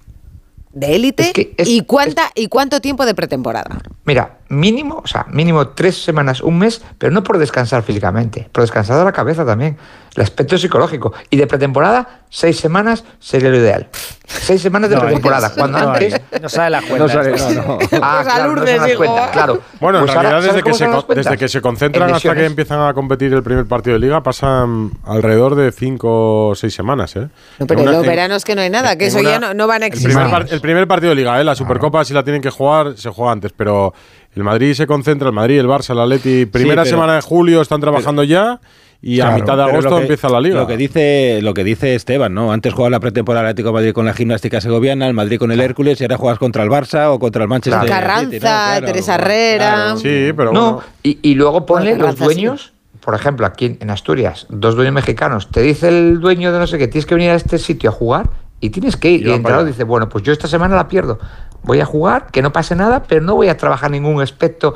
de 0.75 0.95
élite 0.97 1.33
y 1.65 1.81
cuánta 1.85 2.31
y 2.35 2.49
cuánto 2.49 2.83
tiempo 2.83 3.07
de 3.07 3.15
pretemporada? 3.15 3.81
Mira, 4.05 4.40
mínimo, 4.51 5.01
o 5.03 5.07
sea, 5.07 5.25
mínimo 5.31 5.69
tres 5.69 6.03
semanas, 6.03 6.41
un 6.43 6.59
mes, 6.59 6.83
pero 6.99 7.11
no 7.13 7.23
por 7.23 7.39
descansar 7.39 7.83
físicamente, 7.83 8.49
por 8.53 8.63
descansar 8.63 8.99
de 8.99 9.05
la 9.05 9.13
cabeza 9.13 9.47
también, 9.47 9.79
el 10.15 10.23
aspecto 10.23 10.59
psicológico. 10.59 11.13
Y 11.31 11.37
de 11.37 11.47
pretemporada, 11.47 12.23
seis 12.29 12.59
semanas 12.59 13.05
sería 13.21 13.49
lo 13.49 13.57
ideal. 13.57 13.89
Seis 14.27 14.61
semanas 14.61 14.91
de 14.91 14.97
No, 14.97 15.03
pretemporada, 15.03 15.47
es- 15.47 15.53
cuando 15.55 15.79
no, 15.79 15.91
antes... 15.91 16.21
no 16.43 16.49
sale 16.49 16.71
la 16.71 16.83
cuenta. 16.83 16.99
No 16.99 17.09
sale, 17.09 17.31
no, 17.55 17.63
no. 17.63 17.79
Ah, 18.03 18.21
claro, 18.25 18.57
no 18.57 18.67
se 18.67 18.97
cuenta, 18.97 19.31
claro. 19.31 19.61
Bueno, 19.81 19.99
en 20.01 20.05
Pues 20.05 20.15
realidad 20.15 20.41
¿sabes 20.41 20.55
desde 20.55 20.63
que, 20.65 20.75
se, 20.75 21.15
desde 21.15 21.37
que 21.39 21.49
se 21.49 21.61
concentran 21.61 22.09
En 22.09 22.15
hasta 22.17 22.35
que 22.35 22.45
empiezan 22.45 22.81
a 22.81 22.93
competir 22.93 23.33
el 23.33 23.43
primer 23.45 23.67
partido 23.67 23.95
de 23.95 24.01
liga 24.01 24.21
pasan 24.23 24.91
alrededor 25.05 25.55
de 25.55 25.71
cinco 25.73 26.49
o 26.49 26.55
seis 26.57 26.75
semanas. 26.75 27.15
¿eh? 27.17 27.29
No, 27.61 27.67
pero 27.67 27.85
los 27.85 27.95
en- 27.97 28.03
veranos 28.03 28.45
que 28.45 28.55
no 28.57 28.63
hay 28.63 28.71
nada, 28.71 28.97
que 28.97 29.07
eso 29.07 29.21
una- 29.21 29.31
ya 29.31 29.39
no, 29.39 29.55
no 29.55 29.67
van 29.69 29.83
a 29.83 29.87
el 29.87 29.93
existir. 29.93 30.13
primer, 30.13 30.31
par- 30.31 30.47
el 30.51 30.61
primer 30.61 30.89
partido 30.89 31.11
de 31.11 31.17
liga, 31.17 31.41
¿eh? 31.41 31.45
la 31.45 31.55
Supercopa 31.55 32.05
si 32.05 32.15
la 32.15 32.25
tienen 32.25 32.43
que 32.43 32.51
jugar, 32.51 32.97
se 32.97 33.11
juega 33.11 33.31
antes, 33.33 33.53
pero 33.57 33.95
el 34.35 34.45
Madrid 34.45 34.75
se 34.75 34.87
concentra, 34.87 35.29
el 35.29 35.35
Madrid, 35.35 35.59
el 35.59 35.67
Barça, 35.67 35.91
el 35.91 36.01
Atleti, 36.01 36.47
primera 36.47 36.83
pero- 36.85 36.97
semana 36.97 37.15
de 37.17 37.21
julio 37.21 37.61
están 37.61 37.81
trabajando 37.81 38.23
ya 38.25 38.61
y 39.03 39.21
a 39.21 39.31
mitad 39.31 39.57
de 39.57 39.63
agosto 39.65 39.97
que- 39.97 40.03
empieza 40.03 40.29
la 40.29 40.41
liga. 40.41 40.61
Lo 40.61 40.67
que 40.67 40.77
dice, 40.77 41.41
lo 41.43 41.55
que 41.55 41.65
dice 41.65 41.95
Esteban, 41.95 42.35
¿no? 42.35 42.53
Antes 42.53 42.73
jugaba 42.75 42.91
la 42.91 43.01
pretemporada 43.01 43.49
Atlético 43.49 43.69
de 43.71 43.73
Madrid 43.75 43.93
con 43.93 44.05
la 44.07 44.13
gimnástica 44.13 44.61
segoviana, 44.61 45.07
el 45.09 45.15
Madrid 45.15 45.39
con 45.39 45.51
el 45.53 45.61
Hércules 45.61 46.01
y 46.01 46.05
ahora 46.05 46.17
juegas 46.19 46.39
contra 46.39 46.63
el 46.63 46.69
Barça 46.71 47.09
o 47.11 47.19
contra 47.19 47.43
el 47.43 47.49
Manchester 47.49 47.81
City. 47.83 47.93
¿no? 47.93 47.99
Carranza, 48.01 48.39
Claro, 48.39 48.87
Teresa 48.87 49.15
Herrera. 49.15 49.73
claro. 49.75 49.97
Sí, 49.97 50.33
pero 50.37 50.53
no, 50.53 50.81
y, 51.03 51.19
y 51.23 51.35
luego 51.35 51.65
ponle 51.67 51.97
los 51.97 52.15
sí. 52.17 52.25
dueños, 52.25 52.73
por 53.01 53.15
ejemplo, 53.15 53.47
aquí 53.47 53.65
en, 53.65 53.79
en 53.81 53.89
Asturias, 53.91 54.47
dos 54.51 54.77
dueños 54.77 54.93
mexicanos, 54.95 55.49
te 55.51 55.63
dice 55.63 55.89
el 55.89 56.21
dueño 56.21 56.53
de 56.53 56.59
no 56.59 56.67
sé 56.67 56.77
qué, 56.77 56.87
tienes 56.87 57.07
que 57.07 57.15
venir 57.15 57.31
a 57.31 57.35
este 57.37 57.57
sitio 57.59 57.89
a 57.91 57.93
jugar 57.95 58.29
y 58.61 58.69
tienes 58.69 58.99
que 58.99 59.11
ir. 59.11 59.23
Y 59.23 59.25
Y 59.25 59.29
el 59.31 59.37
entrenador 59.37 59.67
dice, 59.67 59.85
bueno, 59.85 60.11
pues 60.11 60.23
yo 60.25 60.33
esta 60.35 60.47
semana 60.47 60.77
la 60.77 60.87
pierdo. 60.87 61.19
Voy 61.63 61.81
a 61.81 61.85
jugar, 61.85 62.27
que 62.33 62.43
no 62.43 62.53
pase 62.53 62.75
nada, 62.75 63.03
pero 63.03 63.21
no 63.21 63.35
voy 63.35 63.49
a 63.49 63.57
trabajar 63.57 63.91
ningún 63.91 64.21
aspecto, 64.23 64.75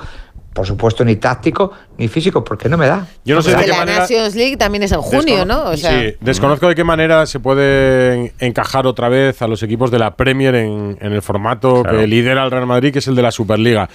por 0.52 0.66
supuesto, 0.66 1.04
ni 1.04 1.16
táctico 1.16 1.72
ni 1.98 2.08
físico, 2.08 2.44
porque 2.44 2.68
no 2.68 2.76
me 2.76 2.86
da. 2.86 3.06
Yo 3.24 3.34
no 3.34 3.42
sé 3.42 3.56
de 3.56 3.64
qué 3.64 3.70
la 3.70 3.76
manera- 3.78 3.98
Nations 4.00 4.34
League 4.34 4.56
también 4.56 4.82
es 4.84 4.92
en 4.92 5.00
junio, 5.00 5.44
¿no? 5.44 5.64
O 5.70 5.76
sea, 5.76 5.98
sí, 6.00 6.14
desconozco 6.20 6.68
de 6.68 6.74
qué 6.74 6.84
manera 6.84 7.26
se 7.26 7.40
puede 7.40 8.32
encajar 8.38 8.86
otra 8.86 9.08
vez 9.08 9.40
a 9.42 9.48
los 9.48 9.62
equipos 9.62 9.90
de 9.90 9.98
la 9.98 10.14
Premier 10.14 10.54
en, 10.54 10.96
en 11.00 11.12
el 11.12 11.22
formato 11.22 11.82
que 11.82 12.06
lidera 12.06 12.44
el 12.44 12.50
Real 12.50 12.66
Madrid, 12.66 12.92
que 12.92 12.98
es 13.00 13.08
el 13.08 13.14
de 13.16 13.22
la 13.22 13.30
Superliga. 13.32 13.88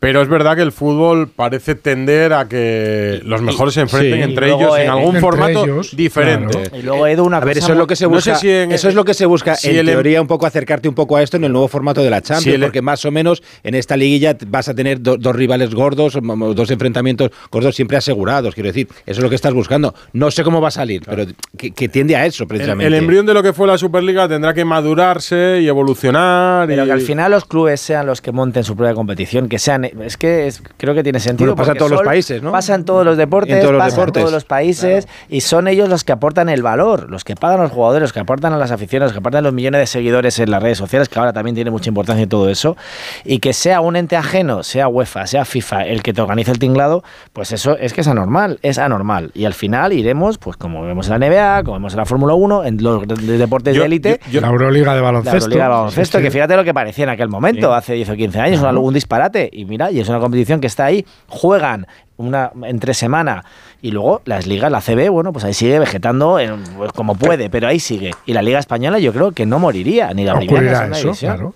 Pero 0.00 0.20
es 0.20 0.28
verdad 0.28 0.54
que 0.54 0.60
el 0.60 0.70
fútbol 0.72 1.28
parece 1.28 1.74
tender 1.76 2.34
a 2.34 2.46
que 2.46 3.22
los 3.24 3.40
mejores 3.40 3.72
se 3.72 3.80
enfrenten 3.80 4.18
Sí. 4.18 4.22
entre 4.22 4.48
ellos 4.48 4.76
en 4.78 4.90
algún 4.90 5.16
formato 5.16 5.64
ellos, 5.64 5.96
diferente. 5.96 6.70
Y 6.78 6.82
luego, 6.82 7.06
Edu, 7.06 7.24
una 7.24 7.38
A 7.38 7.40
ver, 7.40 7.56
eso 7.56 7.72
es 7.72 7.78
lo 7.78 7.86
que 7.86 7.96
se 7.96 8.04
no 8.04 8.10
busca. 8.10 8.34
sé 8.34 8.40
si 8.42 8.50
en- 8.50 8.72
eso 8.72 8.90
es 8.90 8.94
lo 8.94 9.06
que 9.06 9.14
se 9.14 9.24
busca 9.24 9.54
si 9.54 9.70
en 9.70 9.76
el- 9.76 9.88
em- 9.88 9.94
teoría 9.94 10.20
un 10.20 10.26
poco 10.26 10.44
acercarte 10.44 10.88
un 10.90 10.94
poco 10.94 11.16
a 11.16 11.22
esto 11.22 11.38
en 11.38 11.44
el 11.44 11.52
nuevo 11.52 11.68
formato 11.68 12.02
de 12.02 12.10
la 12.10 12.20
Champions, 12.20 12.42
Si 12.44 12.50
el- 12.50 12.56
em- 12.56 12.66
porque 12.68 12.82
más 12.82 13.02
o 13.06 13.10
menos 13.10 13.42
en 13.62 13.74
esta 13.74 13.96
liguilla 13.96 14.36
vas 14.48 14.68
a 14.68 14.74
tener 14.74 15.00
do- 15.00 15.16
dos 15.16 15.34
rivales 15.34 15.74
gordos, 15.74 16.18
dos 16.20 16.70
enfrentamientos 16.70 17.30
gordos 17.50 17.74
siempre 17.74 17.96
asegurados. 17.96 18.52
Quiero 18.54 18.66
decir, 18.66 18.88
eso 19.06 19.20
es 19.20 19.22
lo 19.22 19.30
que 19.30 19.36
estás 19.36 19.54
buscando. 19.54 19.94
No 20.12 20.30
sé 20.30 20.44
cómo 20.44 20.60
va 20.60 20.68
a 20.68 20.72
salir, 20.72 21.00
pero 21.06 21.24
que, 21.56 21.70
que 21.70 21.88
tiende 21.88 22.14
a 22.14 22.26
eso 22.26 22.42
El, 22.44 22.48
precisamente. 22.48 22.88
el 22.88 22.94
embrión 22.94 23.24
de 23.24 23.32
lo 23.32 23.42
que 23.42 23.54
fue 23.54 23.66
la 23.66 23.78
Superliga 23.78 24.28
tendrá 24.28 24.52
que 24.52 24.66
madurarse 24.66 25.60
y 25.62 25.66
evolucionar. 25.68 26.66
Pero 26.66 26.82
y- 26.82 26.86
que 26.86 26.92
al 26.92 27.00
final 27.00 27.30
los 27.30 27.46
clubes 27.46 27.80
sean 27.80 28.04
los 28.06 28.20
que 28.20 28.32
monten 28.32 28.64
su 28.64 28.76
propia 28.76 28.92
competición, 28.92 29.48
que 29.48 29.58
sean. 29.58 29.83
Es 30.00 30.16
que 30.16 30.46
es- 30.46 30.62
creo 30.76 30.94
que 30.94 31.02
tiene 31.02 31.20
sentido. 31.20 31.50
Bueno, 31.54 31.56
pasa 31.62 31.72
en 31.72 31.78
todos 31.78 31.90
los 31.90 32.02
países, 32.02 32.42
¿no? 32.42 32.52
Pasa 32.52 32.74
en 32.74 32.84
todos 32.84 33.04
los 33.04 33.16
deportes, 33.16 33.54
En 33.54 33.60
todos 33.60 33.72
los 33.74 33.82
pasa 33.82 33.96
deportes. 33.96 34.20
en 34.20 34.22
todos 34.24 34.32
los 34.34 34.44
países 34.44 35.08
y 35.28 35.40
son 35.40 35.68
ellos 35.68 35.88
los 35.88 36.04
que 36.04 36.12
aportan 36.12 36.48
el 36.48 36.62
valor, 36.62 37.10
los 37.10 37.24
que 37.24 37.34
pagan 37.36 37.60
a 37.60 37.62
los 37.64 37.72
jugadores, 37.72 38.02
los 38.02 38.12
que 38.12 38.20
aportan 38.20 38.52
a 38.52 38.58
las 38.58 38.70
aficiones, 38.70 39.06
los 39.06 39.12
que 39.12 39.18
aportan 39.18 39.44
los 39.44 39.52
millones 39.52 39.80
de 39.80 39.86
seguidores 39.86 40.38
en 40.38 40.50
las 40.50 40.62
redes 40.62 40.78
sociales, 40.78 41.08
que 41.08 41.18
ahora 41.18 41.32
también 41.32 41.54
tiene 41.54 41.70
mucha 41.70 41.88
importancia 41.90 42.24
y 42.24 42.26
todo 42.26 42.48
eso. 42.48 42.76
Y 43.24 43.38
que 43.38 43.52
sea 43.52 43.80
un 43.80 43.96
ente 43.96 44.16
ajeno, 44.16 44.62
sea 44.62 44.88
UEFA, 44.88 45.26
sea 45.26 45.44
FIFA, 45.44 45.86
el 45.86 46.02
que 46.02 46.12
te 46.12 46.20
organice 46.20 46.50
el 46.50 46.58
tinglado, 46.58 47.02
pues 47.32 47.52
eso 47.52 47.76
es 47.78 47.92
que 47.92 48.00
es 48.02 48.08
anormal, 48.08 48.58
es 48.62 48.78
anormal. 48.78 49.30
Y 49.34 49.44
al 49.44 49.54
final 49.54 49.92
iremos, 49.92 50.38
pues 50.38 50.56
como 50.56 50.82
vemos 50.82 51.06
en 51.08 51.18
la 51.20 51.26
NBA, 51.26 51.62
como 51.64 51.74
vemos 51.76 51.92
en 51.94 51.98
la 51.98 52.06
Fórmula 52.06 52.34
1, 52.34 52.64
en 52.64 52.82
los 52.82 53.02
deportes 53.06 53.76
de 53.76 53.84
élite. 53.84 54.20
la 54.32 54.48
Euroliga 54.48 54.94
de 54.94 55.00
baloncesto. 55.00 55.36
La 55.38 55.44
Euroliga 55.44 55.64
de 55.64 55.70
baloncesto, 55.70 56.18
Sí, 56.18 56.22
sí. 56.22 56.26
que 56.26 56.30
fíjate 56.30 56.56
lo 56.56 56.64
que 56.64 56.74
parecía 56.74 57.04
en 57.04 57.10
aquel 57.10 57.28
momento, 57.28 57.72
hace 57.74 57.94
10 57.94 58.08
o 58.10 58.14
15 58.14 58.40
años, 58.40 58.60
Claro. 58.60 58.80
un 58.80 58.94
disparate. 58.94 59.48
Y 59.52 59.64
mira, 59.74 59.90
y 59.90 59.98
es 59.98 60.08
una 60.08 60.20
competición 60.20 60.60
que 60.60 60.68
está 60.68 60.84
ahí, 60.84 61.04
juegan 61.28 61.88
una 62.16 62.52
entre 62.62 62.94
semana 62.94 63.44
y 63.82 63.90
luego 63.90 64.22
las 64.24 64.46
ligas, 64.46 64.70
la 64.70 64.80
CB, 64.80 65.08
bueno, 65.10 65.32
pues 65.32 65.44
ahí 65.44 65.52
sigue 65.52 65.80
vegetando 65.80 66.38
en- 66.38 66.62
pues, 66.76 66.92
como 66.92 67.16
puede, 67.16 67.50
pero 67.50 67.66
ahí 67.66 67.80
sigue. 67.80 68.12
Y 68.24 68.32
la 68.34 68.40
Liga 68.42 68.60
Española 68.60 69.00
yo 69.00 69.12
creo 69.12 69.32
que 69.32 69.46
no 69.46 69.58
moriría, 69.58 70.14
ni 70.14 70.24
la 70.24 70.36
primera 70.36 70.86
eso, 70.96 71.10
claro. 71.12 71.54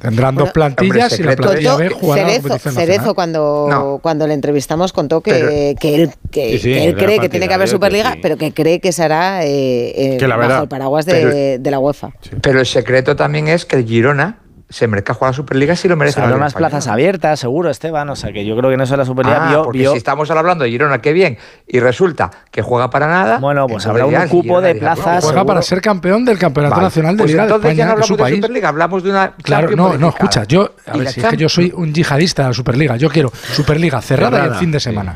Tendrán 0.00 0.34
dos 0.34 0.50
plantillas 0.52 1.12
hombre, 1.12 1.16
y 1.16 1.22
la 1.26 1.32
secreto 1.32 1.42
plantilla 1.42 1.76
B 1.76 1.88
jugará 1.90 2.58
Cerezo, 2.58 3.14
cuando, 3.14 3.66
No. 3.70 3.98
cuando 4.02 4.26
le 4.26 4.34
entrevistamos 4.34 4.92
contó 4.92 5.20
que, 5.22 5.30
Pero- 5.32 5.78
que 5.80 5.94
él, 5.94 6.10
que, 6.30 6.50
Sí, 6.52 6.58
sí, 6.58 6.64
que 6.72 6.84
él 6.84 6.88
era 6.90 6.98
cree 7.04 7.18
que 7.18 7.28
tiene 7.30 7.48
que 7.48 7.54
haber 7.54 7.68
Superliga, 7.68 8.12
sí. 8.12 8.18
pero 8.20 8.36
que 8.36 8.52
cree 8.52 8.80
que 8.80 8.92
será 8.92 9.44
eh, 9.46 10.14
eh, 10.14 10.16
Que 10.18 10.28
la 10.28 10.36
bajo 10.36 10.62
el 10.64 10.68
paraguas 10.68 11.06
de, 11.06 11.12
Pero- 11.12 11.62
de 11.62 11.70
la 11.70 11.78
UEFA. 11.78 12.10
Pero 12.42 12.60
el 12.60 12.66
secreto 12.66 13.16
también 13.16 13.48
es 13.48 13.64
que 13.64 13.76
el 13.76 13.86
Girona 13.86 14.38
se 14.74 14.88
merezca 14.88 15.14
jugar 15.14 15.28
a 15.28 15.30
la 15.30 15.36
Superliga 15.36 15.76
si 15.76 15.86
lo 15.86 15.96
merece. 15.96 16.20
habrá 16.20 16.34
unas 16.34 16.52
plazas 16.52 16.88
abiertas, 16.88 17.38
seguro, 17.38 17.70
Esteban. 17.70 18.10
O 18.10 18.16
sea, 18.16 18.32
que 18.32 18.44
yo 18.44 18.56
creo 18.56 18.70
que 18.70 18.74
en 18.74 18.80
eso 18.80 18.94
de 18.94 18.98
la 18.98 19.04
Superliga 19.04 19.46
Ah, 19.46 19.48
vio, 19.48 19.62
porque 19.62 19.78
vio- 19.78 19.92
si 19.92 19.98
estamos 19.98 20.28
hablando 20.32 20.64
de 20.64 20.70
Girona, 20.70 21.00
qué 21.00 21.12
bien, 21.12 21.38
y 21.68 21.78
resulta 21.78 22.30
que 22.50 22.60
juega 22.60 22.90
para 22.90 23.06
nada. 23.06 23.38
Bueno, 23.38 23.68
pues 23.68 23.86
habrá 23.86 24.04
un 24.06 24.28
cupo 24.28 24.60
de 24.60 24.74
no, 24.74 24.80
plazas. 24.80 25.04
Juega 25.04 25.20
seguro. 25.20 25.46
para 25.46 25.62
ser 25.62 25.80
campeón 25.80 26.24
del 26.24 26.38
Campeonato 26.38 26.74
Vale. 26.74 26.84
Nacional 26.86 27.16
de 27.16 27.22
Pues 27.22 27.30
Liga 27.30 27.42
de 27.46 27.48
entonces 27.54 27.76
ya 27.76 27.84
no 27.86 27.90
hablamos 27.92 28.10
de 28.10 28.16
país. 28.16 28.36
Superliga, 28.36 28.68
hablamos 28.68 29.02
de 29.04 29.10
una 29.10 29.32
Claro, 29.42 29.70
no, 29.76 29.96
no, 29.96 30.08
escucha, 30.08 30.42
yo, 30.44 30.72
a 30.86 30.96
ver, 30.96 31.08
si 31.08 31.20
es 31.20 31.26
que 31.26 31.36
yo 31.36 31.48
soy 31.48 31.72
un 31.76 31.94
yihadista 31.94 32.42
de 32.42 32.48
la 32.48 32.54
Superliga, 32.54 32.96
yo 32.96 33.08
quiero 33.08 33.30
Superliga 33.52 34.02
cerrada, 34.02 34.44
y 34.44 34.48
en 34.48 34.54
fin 34.56 34.72
de 34.72 34.80
semana. 34.80 35.14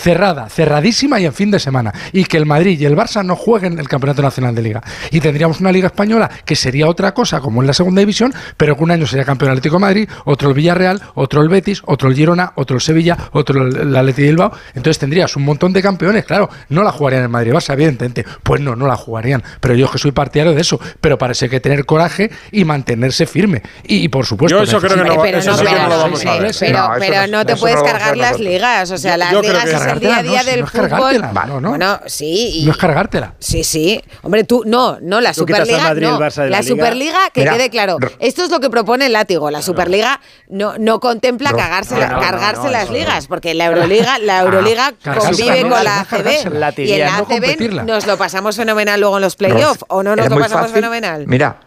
Cerrada, 0.00 0.48
cerradísima 0.48 1.20
y 1.20 1.26
en 1.26 1.34
fin 1.34 1.50
de 1.50 1.58
semana. 1.60 1.92
Y 2.12 2.24
que 2.24 2.36
el 2.38 2.46
Madrid 2.46 2.80
y 2.80 2.86
el 2.86 2.96
Barça 2.96 3.22
no 3.24 3.36
jueguen 3.36 3.78
el 3.78 3.86
Campeonato 3.88 4.22
Nacional 4.22 4.54
de 4.54 4.62
Liga. 4.62 4.82
Y 5.10 5.20
tendríamos 5.20 5.60
una 5.60 5.70
Liga 5.72 5.88
Española 5.88 6.30
que 6.44 6.56
sería 6.56 6.88
otra 6.88 7.12
cosa, 7.12 7.40
como 7.40 7.60
en 7.60 7.66
la 7.66 7.74
segunda 7.74 8.00
división, 8.00 8.32
pero 8.56 8.76
que 8.76 8.82
un 8.82 8.90
año 8.90 9.06
sería 9.06 9.24
campeón 9.26 9.50
el 9.50 9.58
Atlético 9.58 9.76
de 9.76 9.80
Madrid, 9.80 10.08
otro 10.24 10.48
el 10.48 10.54
Villarreal, 10.54 11.02
otro 11.14 11.42
el 11.42 11.48
Betis, 11.50 11.82
otro 11.84 12.08
el 12.08 12.14
Girona, 12.14 12.52
otro 12.56 12.76
el 12.76 12.80
Sevilla, 12.80 13.16
otro 13.32 13.62
el, 13.66 13.76
el 13.76 13.96
Atleti 13.96 14.22
de 14.22 14.28
Bilbao. 14.28 14.52
Entonces 14.74 14.98
tendrías 14.98 15.36
un 15.36 15.44
montón 15.44 15.72
de 15.74 15.82
campeones, 15.82 16.24
claro. 16.24 16.48
No 16.70 16.82
la 16.82 16.92
jugarían 16.92 17.24
en 17.24 17.30
Madrid 17.30 17.50
y 17.50 17.54
Barça, 17.54 17.74
evidentemente. 17.74 18.24
Pues 18.42 18.60
no, 18.62 18.74
no 18.76 18.86
la 18.86 18.96
jugarían. 18.96 19.42
Pero 19.60 19.74
yo 19.74 19.90
que 19.90 19.98
soy 19.98 20.12
partidario 20.12 20.54
de 20.54 20.62
eso. 20.62 20.80
Pero 21.00 21.18
parece 21.18 21.48
que 21.50 21.60
tener 21.60 21.84
coraje 21.84 22.30
y 22.52 22.64
mantenerse 22.64 23.26
firme. 23.26 23.62
Y, 23.86 23.96
y, 24.04 24.08
por 24.08 24.24
supuesto. 24.24 24.56
Yo 24.56 24.62
eso 24.64 24.80
creo 24.80 24.96
que 25.04 25.10
no 25.10 25.20
pero 25.20 25.38
eso 25.38 25.50
no, 25.50 25.56
sí 25.58 25.64
que 25.64 25.70
pero 25.70 25.82
no 25.82 25.88
lo 25.88 25.96
no, 25.96 26.02
vamos 26.04 26.24
a 26.26 26.38
ver. 26.38 26.54
pero, 26.58 26.78
No, 26.78 26.84
eso 26.94 27.00
pero 27.00 27.20
no- 27.26 27.38
no 27.38 27.46
te 27.46 27.56
puedes 27.56 27.82
cargar 27.82 28.16
las 28.16 28.38
ligas. 28.40 28.90
O 28.90 28.96
sea, 28.98 29.12
Yo- 29.12 29.18
las 29.18 29.32
yo 29.32 29.42
ligas 29.42 29.64
que 29.98 29.98
es 29.98 30.02
el 30.04 30.08
día 30.08 30.18
a 30.18 30.22
día 30.22 30.42
no, 30.42 30.50
del 30.50 30.60
no 30.60 30.66
es 30.66 30.70
fútbol. 30.72 30.88
cargártela, 30.90 31.46
no, 31.46 31.60
no. 31.60 31.68
Bueno, 31.70 32.00
sí. 32.06 32.50
y- 32.60 32.64
No 32.66 32.72
es 32.72 32.76
cargártela. 32.76 33.34
Sí, 33.38 33.64
sí. 33.64 34.02
Hombre, 34.22 34.44
tú, 34.44 34.62
no, 34.66 34.98
no, 35.00 35.20
la 35.20 35.34
Superliga, 35.34 35.78
Madrid 35.82 36.02
y 36.06 36.10
no. 36.10 36.16
el 36.16 36.22
Barça 36.22 36.42
de 36.44 36.50
la 36.50 36.56
la 36.58 36.62
Liga. 36.62 36.74
Superliga, 36.74 37.18
que 37.32 37.40
Mira, 37.40 37.52
quede 37.54 37.70
claro. 37.70 37.96
Ro- 38.00 38.10
Esto 38.18 38.44
es 38.44 38.50
lo 38.50 38.60
que 38.60 38.70
propone 38.70 39.06
el 39.06 39.12
látigo. 39.12 39.50
La 39.50 39.62
Superliga 39.62 40.20
no, 40.48 40.78
no 40.78 41.00
contempla 41.00 41.52
cagarse, 41.52 41.96
cargarse 41.98 42.64
no, 42.64 42.70
las 42.70 42.90
ligas, 42.90 43.26
porque 43.26 43.54
la 43.54 43.66
Euroliga, 43.66 44.18
la 44.18 44.40
Euroliga 44.40 44.92
cargársela 45.02 45.52
convive 45.54 45.68
con 45.70 45.84
la. 45.84 46.00
ACB. 46.00 46.78
Y 46.78 46.92
en 46.92 47.00
la 47.00 47.16
ACB 47.18 47.84
nos 47.84 48.06
lo 48.06 48.16
pasamos 48.16 48.56
fenomenal 48.56 49.00
luego 49.00 49.16
en 49.16 49.22
los 49.22 49.36
playoffs, 49.36 49.84
¿o 49.88 50.02
no 50.02 50.14
nos 50.16 50.28
lo 50.28 50.38
pasamos 50.38 50.70
fenomenal? 50.70 51.24
Mira, 51.26 51.60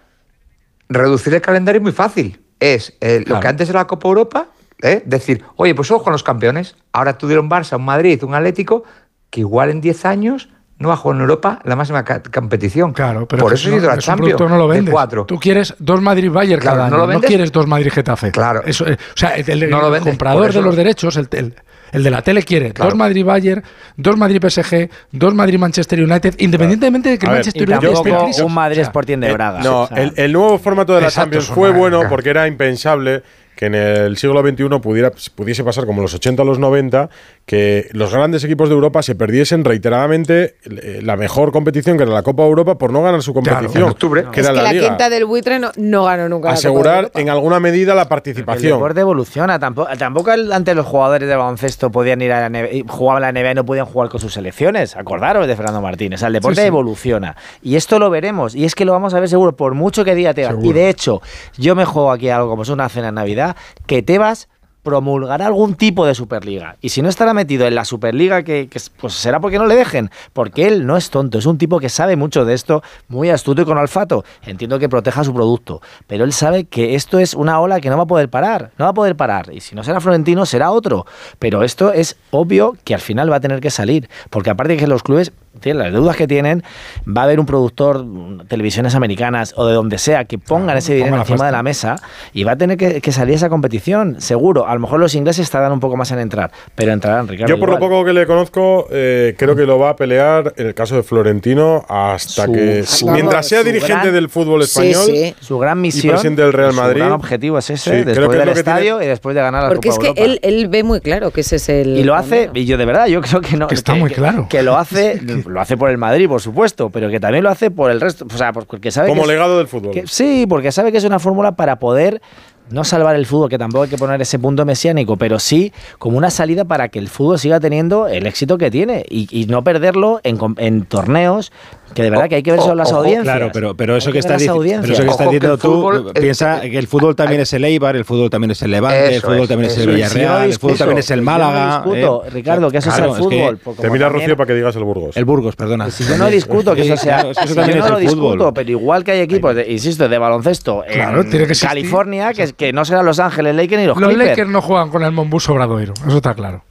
reducir 0.90 1.34
el 1.34 1.41
calendario 1.41 1.80
es 1.80 1.84
muy 1.84 1.91
fácil. 1.91 2.40
Es 2.60 2.94
eh, 3.02 3.20
lo 3.20 3.26
Claro. 3.26 3.41
que 3.41 3.48
antes 3.48 3.70
era 3.70 3.80
la 3.82 3.88
Copa 3.88 4.08
Europa, 4.08 4.48
¿eh? 4.84 5.02
decir, 5.06 5.44
oye, 5.56 5.74
pues 5.74 5.90
ojo 5.90 6.04
con 6.04 6.14
los 6.14 6.22
campeones. 6.24 6.76
Ahora 6.92 7.18
tuvieron 7.18 7.50
Barça, 7.50 7.78
un 7.78 7.86
Madrid, 7.86 8.24
un 8.24 8.36
Atlético, 8.36 8.84
que 9.32 9.40
igual 9.40 9.72
en 9.72 9.82
10 9.82 10.06
años 10.06 10.50
no 10.78 10.90
va 10.90 10.96
a 10.96 10.98
jugar 10.98 11.16
en 11.16 11.22
Europa 11.22 11.60
la 11.64 11.76
máxima 11.76 12.04
competición. 12.04 12.94
Claro, 12.94 13.28
pero 13.28 13.44
Por 13.44 13.54
eso 13.54 13.70
ha 13.70 13.72
ido 13.72 13.82
no, 13.82 13.88
la 13.88 13.94
es 13.94 13.98
un 14.00 14.04
Champions. 14.16 14.40
no 14.42 14.58
lo 14.58 14.68
de 14.68 14.76
vendes. 14.76 14.92
cuatro. 14.92 15.26
Tú 15.26 15.40
quieres 15.40 15.74
dos 15.80 16.02
Madrid 16.02 16.30
Bayern 16.30 16.60
Claro, 16.62 16.78
cada 16.78 16.90
¿no 16.90 16.96
año, 16.96 16.98
lo 16.98 17.04
no 17.04 17.08
vendes? 17.14 17.28
quieres 17.30 17.52
dos 17.52 17.66
Madrid 17.68 17.92
Getafe. 17.92 18.32
Claro. 18.32 18.62
Eso, 18.66 18.86
eh, 18.88 18.94
o 18.94 19.18
sea, 19.18 19.30
el, 19.38 19.50
el- 19.64 19.70
No 19.70 19.80
lo 19.80 19.88
el 19.88 19.94
vendes, 19.94 20.12
comprador 20.12 20.48
de 20.52 20.62
los 20.62 20.66
lo- 20.66 20.76
derechos, 20.76 21.16
el, 21.16 21.28
el- 21.32 21.56
el 21.94 22.04
de 22.04 22.10
la 22.10 22.22
tele 22.24 22.42
quiere 22.44 22.74
Claro. 22.74 22.90
dos 22.90 22.98
Madrid 22.98 23.24
Bayern, 23.24 23.64
dos 23.96 24.18
Madrid 24.18 24.42
PSG, 24.50 24.90
dos 25.12 25.34
Madrid 25.36 25.60
Manchester 25.60 26.04
United, 26.04 26.36
independientemente 26.40 27.10
de 27.10 27.20
que 27.20 27.28
A 27.28 27.30
ver, 27.30 27.38
Manchester 27.38 27.70
United 27.70 27.90
esté 27.94 28.18
crisis. 28.18 28.44
un 28.44 28.54
Madrid 28.54 28.74
O 28.74 28.76
sea, 28.78 28.84
Sporting 28.86 29.18
de 29.20 29.30
Eh, 29.30 29.34
Braga. 29.34 29.60
No, 29.62 29.82
O 29.84 29.88
sea, 29.88 29.98
el, 30.02 30.14
el 30.18 30.34
nuevo 30.34 30.58
formato 30.58 30.96
de 30.96 31.02
la 31.02 31.12
Champions 31.12 31.46
fue 31.46 31.72
bueno 31.72 32.02
porque 32.10 32.32
era 32.32 32.48
impensable 32.48 33.22
que 33.56 33.68
en 33.68 33.76
el 33.76 34.18
siglo 34.18 34.42
XXI 34.42 34.80
pudiera, 34.82 35.12
pudiese 35.36 35.64
pasar 35.64 35.86
como 35.86 36.02
los 36.02 36.14
80 36.14 36.42
o 36.42 36.46
los 36.46 36.60
90, 36.60 37.10
que 37.45 37.90
los 37.91 38.14
grandes 38.14 38.44
equipos 38.45 38.70
de 38.70 38.76
Europa 38.76 39.03
se 39.03 39.15
perdiesen 39.15 39.65
reiteradamente 39.65 40.56
eh, 40.64 41.02
la 41.03 41.18
mejor 41.18 41.52
competición, 41.52 41.98
que 41.98 42.03
era 42.03 42.14
la 42.14 42.24
Copa 42.24 42.44
Europa, 42.44 42.78
por 42.78 42.91
no 42.94 43.03
ganar 43.03 43.22
su 43.22 43.34
competición, 43.34 43.84
en 43.84 43.90
octubre. 43.90 44.24
que 44.32 44.40
es 44.40 44.45
era 44.45 44.53
que 44.53 44.57
la, 44.57 44.64
la, 44.64 44.72
Liga. 44.74 44.88
quinta 44.88 45.10
del 45.10 45.26
buitre 45.26 45.60
no, 45.60 45.72
no 45.76 46.06
ganó 46.06 46.30
nunca. 46.30 46.49
la 46.49 46.56
Copa 46.56 46.61
de 46.61 46.68
Asegurar 46.70 47.11
en 47.15 47.30
alguna 47.30 47.60
medida 47.60 47.94
la 47.95 48.03
El 48.03 48.07
participación. 48.07 48.72
deporte 48.78 49.02
evoluciona. 49.02 49.60
Tampoco, 49.60 49.90
tampoco 49.98 50.32
el- 50.32 50.53
antes 50.53 50.74
los 50.74 50.86
jugadores 50.86 51.28
de 51.28 51.36
baloncesto 51.36 51.91
podían 51.91 52.22
ir 52.22 52.32
a 52.32 52.40
la 52.41 52.49
NBA, 52.49 52.90
jugaban 52.90 53.22
la 53.24 53.30
NBA 53.34 53.52
y 53.52 53.56
no 53.56 53.65
podían 53.65 53.88
jugar 53.88 54.07
con 54.10 54.22
sus 54.22 54.34
selecciones. 54.34 54.95
Acordaros 54.95 55.45
de 55.45 55.56
Fernando 55.57 55.82
Martínez. 55.82 56.18
O 56.18 56.22
sea, 56.22 56.28
el 56.28 56.34
deporte 56.36 56.56
Sí, 56.56 56.61
sí. 56.61 56.68
evoluciona. 56.68 57.36
Y 57.61 57.76
esto 57.76 57.99
lo 57.99 58.10
veremos. 58.10 58.56
Y 58.56 58.64
es 58.64 58.74
que 58.74 58.86
lo 58.86 58.94
vamos 58.94 59.14
a 59.14 59.20
ver 59.20 59.28
seguro, 59.28 59.53
por 59.56 59.74
mucho 59.74 60.06
que 60.06 60.15
diga 60.15 60.34
Tebas. 60.34 60.56
Y 60.64 60.72
de 60.72 60.88
hecho, 60.88 61.22
yo 61.57 61.76
me 61.76 61.84
juego 61.84 62.11
aquí 62.11 62.30
algo 62.30 62.49
como 62.49 62.64
es 62.64 62.70
una 62.70 62.88
cena 62.88 63.10
en 63.10 63.15
Navidad, 63.15 63.57
que 63.86 64.02
Tebas 64.02 64.48
promulgará 64.84 65.48
algún 65.48 65.76
tipo 65.76 66.06
de 66.06 66.14
Superliga. 66.14 66.76
Y 66.82 66.90
si 66.90 67.02
no 67.02 67.10
estará 67.10 67.34
metido 67.34 67.66
en 67.66 67.76
la 67.76 67.86
Superliga, 67.86 68.44
que, 68.44 68.68
que 68.68 68.80
pues 69.00 69.14
será 69.14 69.40
porque 69.40 69.58
no 69.58 69.66
le 69.66 69.76
dejen. 69.76 70.12
Porque 70.34 70.68
él 70.68 70.86
no 70.86 70.98
es 70.98 71.10
tonto, 71.10 71.38
es 71.38 71.46
un 71.46 71.58
tipo 71.58 71.80
que 71.80 71.90
sabe 71.90 72.16
mucho 72.16 72.46
de 72.46 72.54
esto, 72.54 72.84
muy 73.08 73.30
astuto 73.30 73.62
y 73.62 73.66
con 73.66 73.78
olfato. 73.78 74.26
Entiendo 74.46 74.78
que 74.80 74.90
proteja 74.90 75.24
su 75.24 75.34
producto. 75.34 75.82
Pero 76.06 76.26
él 76.26 76.34
sabe 76.34 76.66
que 76.66 76.96
esto 76.96 77.18
es 77.20 77.34
una 77.34 77.60
ola 77.60 77.80
que 77.80 77.90
no 77.90 77.98
va 77.98 78.04
a 78.04 78.08
poder 78.08 78.30
parar. 78.30 78.72
No 78.78 78.86
va 78.86 78.92
a 78.92 78.94
poder 78.94 79.16
parar. 79.16 79.54
Y 79.54 79.62
si 79.62 79.74
no 79.76 79.84
será 79.84 80.02
Florentino, 80.02 80.46
será 80.46 80.72
otro. 80.72 81.06
Pero 81.40 81.64
esto 81.64 81.94
es 81.94 82.18
obvio 82.32 82.76
que 82.84 82.94
al 82.94 83.02
final 83.02 83.32
va 83.32 83.38
a 83.38 83.42
tener 83.42 83.62
que 83.62 83.72
salir. 83.72 84.10
Porque 84.30 84.50
aparte 84.50 84.74
de 84.74 84.80
que 84.80 84.88
los 84.88 85.02
clubes 85.02 85.32
tienen 85.60 85.84
las 85.84 85.94
deudas 85.94 86.16
que 86.16 86.28
tienen, 86.28 86.64
va 87.06 87.22
a 87.22 87.24
haber 87.26 87.40
un 87.40 87.46
productor, 87.46 88.04
mm, 88.04 88.48
televisiones 88.48 88.96
americanas 88.96 89.54
o 89.56 89.66
de 89.66 89.74
donde 89.74 89.98
sea, 89.98 90.26
que 90.26 90.38
pongan 90.38 90.78
ese 90.78 90.94
dinero 90.96 91.12
ponga 91.12 91.24
encima 91.24 91.46
de 91.46 91.52
la 91.52 91.64
mesa 91.64 91.96
y 92.34 92.44
va 92.44 92.54
a 92.54 92.56
tener 92.56 92.78
que, 92.78 93.02
que 93.02 93.12
salir 93.12 93.36
esa 93.36 93.50
competición, 93.50 94.20
seguro. 94.20 94.68
A 94.74 94.76
lo 94.76 94.82
mejor 94.82 95.00
los 95.00 95.14
ingleses 95.14 95.48
tardan 95.52 95.72
un 95.72 95.80
poco 95.80 95.95
más 95.95 96.10
en 96.12 96.18
entrar, 96.18 96.50
pero 96.74 96.91
entrarán, 96.91 97.28
Ricardo. 97.28 97.54
Yo 97.54 97.60
por 97.60 97.70
lo 97.70 97.78
poco 97.78 98.04
que 98.04 98.12
le 98.12 98.26
conozco, 98.26 98.88
eh, 98.90 99.36
creo 99.38 99.56
que 99.56 99.68
lo 99.68 99.78
va 99.78 99.90
a 99.90 99.95
pelear 99.95 100.52
en 100.58 100.66
el 100.66 100.74
caso 100.74 100.95
de 100.95 101.04
Florentino 101.04 101.86
hasta 101.88 102.45
Su- 102.48 102.52
que, 102.52 102.84
su- 102.84 103.08
mientras 103.12 103.48
sea 103.48 103.60
su 103.60 103.66
dirigente 103.66 103.94
gran- 103.94 104.14
del 104.16 104.30
fútbol 104.30 104.64
español, 104.64 105.06
sí. 105.06 105.36
Su 105.40 105.60
gran 105.60 105.78
y 105.78 105.82
misión, 105.84 106.14
presidente 106.14 106.41
del 106.41 106.54
Real 106.54 106.72
su 106.72 106.78
Madrid. 106.82 107.00
gran 107.02 107.12
objetivo 107.12 107.60
es 107.60 107.70
ese, 107.70 107.84
Sí, 107.84 107.95
después 108.04 108.18
es 108.18 108.30
del 108.32 108.32
tiene- 108.45 108.52
estadio 108.54 109.02
y 109.02 109.06
después 109.06 109.36
de 109.36 109.41
ganar 109.41 109.64
la 109.64 109.70
Porque 109.70 109.90
es 109.90 110.00
que 110.00 110.14
él, 110.16 110.40
él 110.41 110.68
ve 110.70 110.84
muy 110.84 111.00
claro 111.02 111.30
que 111.30 111.41
ese 111.41 111.58
es 111.58 111.70
el. 111.70 111.95
Y 111.95 112.04
lo 112.04 112.16
hace, 112.16 112.50
y 112.56 112.66
yo 112.66 112.78
de 112.78 112.86
verdad, 112.86 113.06
yo 113.06 113.22
creo 113.22 113.41
que 113.41 113.56
no. 113.56 113.68
Que 113.68 113.76
está 113.76 113.94
muy 113.94 114.10
claro. 114.10 114.48
Que 114.50 114.64
lo 114.64 114.76
hace, 114.76 115.22
lo 115.48 115.62
hace 115.62 115.78
por 115.78 115.91
el 115.91 116.00
Madrid, 116.00 116.28
por 116.28 116.41
supuesto, 116.41 116.90
pero 116.90 117.12
que 117.12 117.20
también 117.20 117.44
lo 117.44 117.52
hace 117.52 117.70
por 117.70 117.91
el 117.91 118.02
resto. 118.02 118.26
O 118.34 118.36
sea, 118.38 118.52
porque 118.54 118.90
sabe 118.90 119.08
como 119.10 119.22
que 119.22 119.28
es- 119.30 119.34
legado 119.34 119.58
del 119.60 119.68
fútbol. 119.68 119.91
que- 119.94 120.08
sí, 120.08 120.45
porque 120.50 120.72
sabe 120.72 120.91
que 120.91 120.98
es 120.98 121.04
una 121.04 121.20
fórmula 121.20 121.52
para 121.56 121.78
poder 121.78 122.22
no 122.69 122.84
salvar 122.84 123.15
el 123.15 123.26
fútbol, 123.26 123.49
que 123.49 123.57
tampoco 123.57 123.84
hay 123.84 123.90
que 123.90 123.98
poner 123.98 124.22
ese 124.22 124.40
punto 124.40 124.65
mesiánico, 124.65 125.18
pero 125.18 125.40
sí 125.40 125.73
como 125.99 126.18
una 126.18 126.30
salida 126.30 126.65
para 126.65 126.90
que 126.90 126.99
el 126.99 127.07
fútbol 127.07 127.40
siga 127.40 127.60
teniendo 127.60 128.07
el 128.07 128.26
éxito 128.26 128.57
que 128.57 128.72
tiene 128.72 129.06
y, 129.10 129.45
no 129.48 129.64
perderlo 129.64 130.22
en, 130.23 130.38
en 130.57 130.85
torneos 130.85 131.52
que 131.94 132.03
de 132.03 132.10
verdad 132.10 132.28
que 132.30 132.36
hay 132.36 132.44
que 132.44 132.52
ver 132.52 132.60
solo 132.61 132.76
las 132.76 132.91
audiencias. 132.91 133.24
Claro, 133.24 133.49
pero, 133.53 133.76
pero 133.76 133.95
eso 133.95 134.11
que, 134.11 134.20
eso 134.20 134.28
que 134.28 134.34
que 134.38 134.44
diciendo 134.44 135.53
el 135.53 135.60
tú, 135.60 135.68
fútbol 135.74 136.11
es- 136.14 136.22
piensa 136.22 136.61
que 136.61 136.78
el 136.78 136.88
fútbol 136.88 137.15
también 137.15 137.41
es 137.41 137.53
el 137.53 137.64
Eibar, 137.65 137.95
el 137.95 138.06
fútbol 138.06 138.30
también 138.30 138.52
es 138.52 138.61
el 138.61 138.72
Levante, 138.72 139.06
el 139.07 139.14
Eso 139.14 139.28
fútbol 139.28 139.41
es, 139.44 139.48
también 139.49 139.72
es 139.72 139.78
el 139.78 139.84
eso 139.84 139.91
Villarreal, 139.94 140.22
el 140.24 140.53
fútbol 140.53 140.72
discuto, 140.72 140.78
también 140.78 140.98
es 140.99 141.11
el 141.11 141.20
yo 141.20 141.26
no 141.26 141.32
Málaga. 141.32 141.84
discuto, 141.86 142.24
¿eh? 142.26 142.30
Ricardo, 142.32 142.72
que 142.72 142.78
eso 142.78 142.90
es 142.90 142.98
el 142.98 143.03
fútbol. 143.11 143.60
porque 143.64 143.82
Te 143.82 143.88
como 143.88 143.94
mira 143.94 144.06
también- 144.07 144.22
Rocío 144.30 144.38
para 144.38 144.48
que 144.48 144.53
digas 144.56 144.76
el 144.76 144.84
Burgos. 144.84 145.18
El 145.18 145.26
Burgos, 145.26 145.56
perdona. 145.56 145.90
Si 145.91 146.03
yo 146.06 146.18
no 146.18 146.28
discuto 146.28 146.76
que 146.76 146.82
eso 146.82 146.98
sea, 146.98 147.15
Claro, 147.18 147.32
es 147.32 147.38
que 147.38 147.44
eso 147.45 147.53
si 147.53 147.60
también 147.60 147.78
yo 147.80 147.84
es 147.86 147.90
no 147.91 147.95
lo 147.98 148.02
el 148.02 148.10
fútbol. 148.10 148.32
discuto, 148.32 148.53
pero 148.53 148.70
igual 148.72 149.03
que 149.03 149.11
hay 149.11 149.20
equipos, 149.22 149.56
de- 149.56 149.72
insisto, 149.72 150.10
de 150.10 150.18
baloncesto 150.18 150.84
Claro, 150.91 151.22
en 151.22 151.30
tiene 151.30 151.45
que 151.45 151.52
existir. 151.53 151.70
California, 151.70 152.34
que, 152.34 152.53
que 152.53 152.74
no 152.74 152.86
serán 152.86 153.06
Los 153.06 153.20
Ángeles 153.20 153.56
Lakers 153.56 153.82
ni 153.82 153.88
los, 153.88 153.98
Los. 153.99 154.14
Lakers 154.15 154.49
no 154.49 154.61
juegan 154.61 154.90
con 154.90 155.03
el 155.03 155.11
Monbus 155.11 155.49
Obradoiro, 155.49 155.94
eso 156.07 156.18
está 156.18 156.34
claro. 156.34 156.64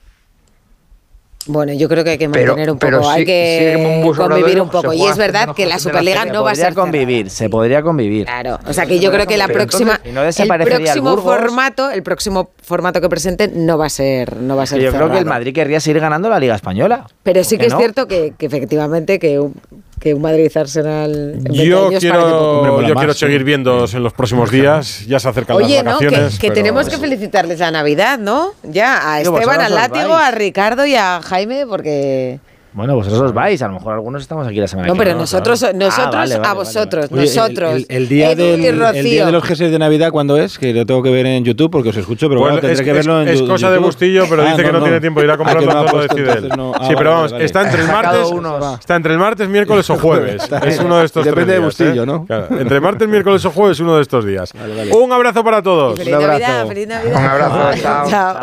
Bueno, 1.46 1.72
yo 1.72 1.88
creo 1.88 2.04
que 2.04 2.10
hay 2.10 2.18
que 2.18 2.28
Pero- 2.28 2.52
mantener 2.52 2.70
un 2.70 2.78
poco, 2.78 3.08
hay 3.10 3.24
que 3.24 4.12
convivir 4.16 4.60
un 4.60 4.68
poco. 4.68 4.92
Y 4.92 5.04
es 5.06 5.16
verdad 5.16 5.54
que 5.54 5.66
la 5.66 5.78
Superliga 5.78 6.24
no 6.24 6.42
va 6.44 6.50
a 6.50 6.52
podría 6.52 6.66
ser 6.66 6.74
convivir, 6.74 7.30
se 7.30 7.48
podría 7.50 7.82
convivir. 7.82 8.26
Claro, 8.26 8.58
o 8.66 8.72
sea 8.72 8.86
que 8.86 9.00
yo 9.00 9.10
creo 9.10 9.26
que 9.26 9.36
la 9.36 9.48
próxima, 9.48 10.00
entonces, 10.04 10.38
¿y 10.44 10.48
no 10.48 10.54
el 10.54 10.60
el 10.60 10.66
próximo 10.68 11.10
Burgos? 11.10 11.24
formato, 11.24 11.90
el 11.90 12.02
próximo 12.02 12.50
formato 12.62 13.00
que 13.00 13.08
presenten 13.08 13.66
no 13.66 13.76
va 13.78 13.86
a 13.86 13.90
ser, 13.90 14.36
no 14.36 14.56
va 14.56 14.62
a 14.64 14.66
ser 14.66 14.80
yo 14.80 14.92
creo 14.92 15.10
que 15.10 15.18
el. 15.18 15.24
Madrid 15.24 15.54
querría 15.54 15.80
seguir 15.80 16.00
ganando 16.00 16.28
la 16.28 16.38
Liga 16.38 16.54
Española. 16.54 17.06
Pero 17.22 17.42
sí 17.42 17.56
¿Por 17.56 17.60
que 17.62 17.66
es 17.72 17.76
cierto 17.76 18.06
que, 18.06 18.34
que 18.38 18.46
efectivamente 18.46 19.18
que 19.18 19.40
un, 19.40 19.54
que 20.02 20.14
un 20.14 20.20
Madrid 20.22 20.50
Arsenal 20.56 21.12
en 21.12 21.44
20 21.44 21.64
Yo 21.64 21.88
quiero, 22.00 22.80
yo 22.82 22.88
más, 22.94 22.94
quiero 22.96 23.12
sí. 23.12 23.20
seguir 23.20 23.44
viendo 23.44 23.84
en 23.86 24.02
los 24.02 24.12
próximos 24.12 24.50
días. 24.50 25.06
Ya 25.06 25.20
se 25.20 25.28
acercan 25.28 25.56
Oye, 25.56 25.76
las 25.76 25.84
¿no? 25.84 25.98
Que, 26.00 26.06
vacaciones. 26.06 26.38
que 26.40 26.48
pero- 26.48 26.54
tenemos 26.54 26.88
que 26.88 26.98
felicitarles 26.98 27.60
la 27.60 27.70
Navidad, 27.70 28.18
¿no? 28.18 28.50
Ya, 28.64 29.12
a 29.12 29.20
Esteban, 29.20 29.60
al 29.60 29.74
látigo, 29.74 30.12
a 30.14 30.32
Ricardo 30.32 30.84
y 30.86 30.96
a 30.96 31.20
Jaime, 31.22 31.66
porque... 31.68 32.40
Bueno, 32.74 32.94
vosotros 32.94 33.20
os 33.20 33.34
vais, 33.34 33.60
a 33.60 33.68
lo 33.68 33.74
mejor 33.74 33.92
algunos 33.92 34.22
estamos 34.22 34.46
aquí 34.46 34.56
la 34.56 34.66
semana 34.66 34.88
No, 34.88 34.94
que 34.94 34.98
pero 34.98 35.10
viene. 35.10 35.20
nosotros, 35.20 35.62
Ah, 35.62 35.72
nosotros 35.74 36.06
vale, 36.14 36.16
vale, 36.16 36.34
a 36.34 36.38
vale, 36.38 36.54
vosotros, 36.54 37.06
Oye, 37.12 37.20
el- 37.20 37.26
nosotros. 37.36 37.74
El, 37.74 37.86
el 37.90 38.08
día 38.08 38.34
del, 38.34 38.60
y 38.60 38.66
el 38.66 39.04
día 39.04 39.26
de 39.26 39.32
los 39.32 39.44
jerseys 39.44 39.70
de 39.70 39.78
Navidad, 39.78 40.10
¿cuándo 40.10 40.38
es? 40.38 40.58
Que 40.58 40.72
lo 40.72 40.86
tengo 40.86 41.02
que 41.02 41.10
ver 41.10 41.26
en 41.26 41.44
YouTube 41.44 41.70
porque 41.70 41.90
os 41.90 41.96
escucho, 41.98 42.28
pero 42.30 42.40
Pues 42.40 42.52
bueno, 42.52 42.60
tendré 42.66 42.72
es, 42.72 42.86
que 42.86 42.92
verlo 42.94 43.20
en 43.20 43.28
es 43.28 43.40
Yu- 43.42 43.46
cosa 43.46 43.66
YouTube. 43.66 43.72
de 43.72 43.78
Bustillo, 43.84 44.24
pero 44.30 44.42
Ah, 44.42 44.50
dice 44.52 44.62
que 44.64 44.72
no, 44.72 44.82
tiene 44.82 45.00
tiempo 45.00 45.20
de 45.20 45.26
ir 45.26 45.30
a 45.30 45.34
Ah, 45.34 45.36
comprarlo, 45.36 45.70
no 45.70 45.78
ha 45.80 45.84
todo 45.84 45.96
lo 45.98 46.02
decide 46.02 46.32
él. 46.32 46.48
no- 46.56 46.72
ah, 46.74 46.78
sí, 46.78 46.82
vale, 46.84 46.96
pero 46.96 47.10
vamos, 47.10 47.32
está 47.38 47.62
entre 47.62 47.82
el 47.82 47.88
martes, 47.88 48.26
unos. 48.30 48.78
está 48.80 48.96
entre 48.96 49.12
el 49.12 49.18
martes, 49.18 49.48
miércoles 49.50 49.90
o 49.90 49.96
jueves. 49.98 50.48
es 50.66 50.78
uno 50.80 50.96
de 50.98 51.04
estos 51.04 51.24
Depende 51.26 51.44
tres 51.52 51.58
de 51.60 51.64
Bustillo, 51.66 52.02
¿eh? 52.04 52.06
¿no? 52.06 52.24
Claro, 52.24 52.46
entre 52.58 52.80
martes, 52.80 53.06
miércoles 53.06 53.44
o 53.44 53.50
jueves, 53.50 53.80
uno 53.80 53.96
de 53.96 54.02
estos 54.02 54.24
días. 54.24 54.50
vale. 54.54 54.90
Un 54.94 55.12
abrazo 55.12 55.44
para 55.44 55.62
todos. 55.62 55.98
Feliz 55.98 56.14
Un 56.14 56.22
abrazo. 56.22 56.40
Navidad, 56.40 56.66
feliz 56.68 56.88
Navidad. 56.88 57.20
Un 57.20 57.26
abrazo, 57.26 57.80
chao. 58.08 58.40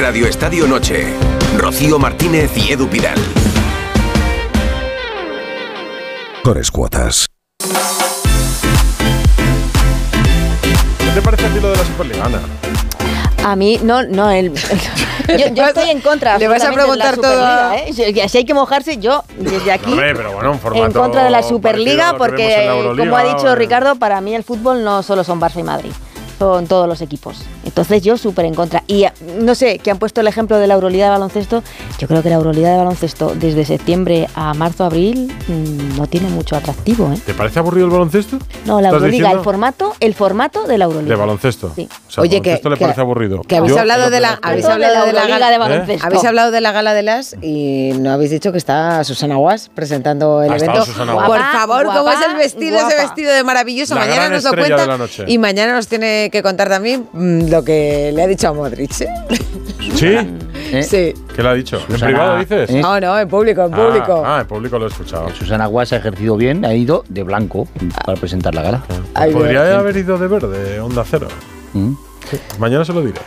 Radio 0.00 0.26
Estadio 0.26 0.66
Noche. 0.66 1.12
Rocío 1.58 1.98
Martínez 1.98 2.50
y 2.56 2.72
Edu 2.72 2.88
Pidal. 2.88 3.18
Mejores 6.38 6.70
cuotas. 6.70 7.26
¿Qué 10.98 11.10
te 11.14 11.20
parece 11.20 11.44
a 11.44 11.48
ti 11.50 11.60
lo 11.60 11.70
de 11.70 11.76
la 11.76 11.84
Superliga, 11.84 12.24
Ana? 12.24 12.40
A 13.44 13.56
mí, 13.56 13.78
no, 13.82 14.02
no, 14.04 14.30
el, 14.30 14.54
yo, 15.28 15.48
yo 15.52 15.64
estoy 15.68 15.90
en 15.90 16.00
contra. 16.00 16.38
¿Le 16.38 16.48
vas 16.48 16.64
a 16.64 16.72
preguntar 16.72 17.16
todo 17.18 17.72
¿eh? 17.74 17.92
Si- 17.92 18.38
hay 18.38 18.44
que 18.46 18.54
mojarse, 18.54 18.96
yo 18.96 19.22
desde 19.36 19.70
aquí 19.70 19.92
Hombre, 19.92 20.14
pero 20.14 20.32
bueno, 20.32 20.58
en 20.74 20.92
contra 20.92 21.24
de 21.24 21.30
la 21.30 21.42
Superliga 21.42 22.14
porque, 22.16 22.64
la 22.66 22.96
como 22.96 23.16
ha 23.18 23.24
dicho 23.24 23.54
Ricardo, 23.54 23.96
para 23.96 24.22
mí 24.22 24.34
el 24.34 24.44
fútbol 24.44 24.82
no 24.82 25.02
solo 25.02 25.24
son 25.24 25.38
Barça 25.38 25.60
y 25.60 25.62
Madrid. 25.62 25.92
Son 26.40 26.66
todos 26.66 26.88
los 26.88 27.02
equipos. 27.02 27.36
Entonces 27.66 28.00
yo 28.02 28.16
súper 28.16 28.46
en 28.46 28.54
contra. 28.54 28.82
Y 28.86 29.04
eh, 29.04 29.12
no 29.40 29.54
sé, 29.54 29.78
que 29.78 29.90
han 29.90 29.98
puesto 29.98 30.22
el 30.22 30.26
ejemplo 30.26 30.56
de 30.56 30.66
la 30.66 30.72
Euroliga 30.72 31.04
de 31.04 31.10
baloncesto. 31.10 31.62
Yo 31.98 32.08
creo 32.08 32.22
que 32.22 32.30
la 32.30 32.36
Euroliga 32.36 32.70
de 32.70 32.78
baloncesto 32.78 33.34
desde 33.34 33.66
septiembre 33.66 34.26
a 34.34 34.54
marzo, 34.54 34.84
abril 34.84 35.30
mm, 35.48 35.98
no 35.98 36.06
tiene 36.06 36.30
mucho 36.30 36.56
atractivo. 36.56 37.12
¿eh? 37.12 37.18
¿Te 37.26 37.34
parece 37.34 37.58
aburrido 37.58 37.84
el 37.88 37.92
baloncesto? 37.92 38.38
No, 38.64 38.80
la 38.80 38.88
¿Estás 38.88 38.94
Euroliga, 39.02 39.10
diciendo? 39.10 39.36
el 39.38 39.44
formato, 39.44 39.94
el 40.00 40.14
formato 40.14 40.66
de 40.66 40.78
la 40.78 40.86
Euroliga. 40.86 41.10
De 41.14 41.20
baloncesto. 41.20 41.72
Sí. 41.76 41.86
O 42.08 42.10
sea, 42.10 42.22
Oye, 42.22 42.36
¿el 42.38 42.42
baloncesto 42.42 42.68
que- 42.68 42.70
le 42.70 42.78
que- 42.78 42.84
parece 42.86 43.00
aburrido. 43.02 43.42
Que 43.42 43.56
habéis 43.58 43.74
Yo, 43.74 43.80
hablado 43.80 44.08
de 44.08 44.20
la, 44.20 44.38
habéis 44.40 44.64
de 44.64 44.72
hablado 44.72 44.94
la 44.94 45.04
de 45.04 45.12
la 45.12 45.26
gala 45.26 45.50
de 45.50 45.58
baloncesto. 45.58 46.06
Habéis 46.06 46.24
hablado 46.24 46.50
de 46.52 46.60
la 46.62 46.72
gala 46.72 46.94
de 46.94 47.02
las 47.02 47.36
y 47.42 47.90
no 47.98 48.12
habéis 48.12 48.30
dicho 48.30 48.50
que 48.50 48.56
está 48.56 49.04
Susana 49.04 49.36
Guas 49.36 49.70
presentando 49.74 50.42
el 50.42 50.50
Ha 50.52 50.56
evento. 50.56 50.86
Susana 50.86 51.12
Por 51.12 51.38
favor, 51.38 51.84
Guapa, 51.84 51.98
¿cómo 52.00 52.10
es 52.12 52.26
el 52.30 52.36
vestido? 52.36 52.76
Ese 52.76 52.86
guapa. 52.86 53.02
vestido 53.02 53.30
de 53.34 53.44
maravilloso. 53.44 53.94
La 53.94 54.00
mañana 54.00 54.16
gran 54.22 54.32
nos 54.32 54.44
lo 54.44 54.50
cuenta 54.52 54.76
de 54.80 54.86
la 54.86 54.96
noche. 54.96 55.24
y 55.26 55.36
mañana 55.36 55.74
nos 55.74 55.86
tiene 55.86 56.29
que 56.30 56.42
contar 56.42 56.68
también 56.68 57.06
mm, 57.12 57.48
lo 57.50 57.62
que 57.64 58.12
le 58.14 58.22
ha 58.22 58.26
dicho 58.26 58.48
a 58.48 58.52
Modric. 58.52 59.00
¿eh? 59.00 59.08
¿Sí? 59.94 60.16
Sí. 60.82 61.12
¿Qué 61.34 61.42
le 61.42 61.48
ha 61.48 61.54
dicho? 61.54 61.80
¿En 61.88 61.98
privado 61.98 62.38
dices? 62.38 62.70
¿eh? 62.70 62.80
No, 62.80 63.00
no, 63.00 63.18
en 63.18 63.26
público, 63.28 63.64
en 63.64 63.74
Ah, 63.74 63.76
público. 63.76 64.22
Ah, 64.24 64.38
en 64.42 64.46
público 64.46 64.78
lo 64.78 64.84
he 64.84 64.88
escuchado. 64.88 65.28
Susana 65.30 65.66
Guas 65.66 65.92
ha 65.92 65.96
ejercido 65.96 66.36
bien, 66.36 66.64
ha 66.64 66.72
ido 66.74 67.02
de 67.08 67.24
blanco 67.24 67.66
para 68.06 68.16
presentar 68.20 68.54
la 68.54 68.62
gala. 68.62 68.82
Ay, 69.14 69.32
Podría 69.32 69.76
haber 69.80 69.96
ido 69.96 70.16
de 70.16 70.28
verde, 70.28 70.78
onda 70.78 71.02
cero. 71.04 71.26
Mm. 71.72 71.94
Mañana 72.60 72.84
se 72.84 72.92
lo 72.92 73.00
diré. 73.02 73.20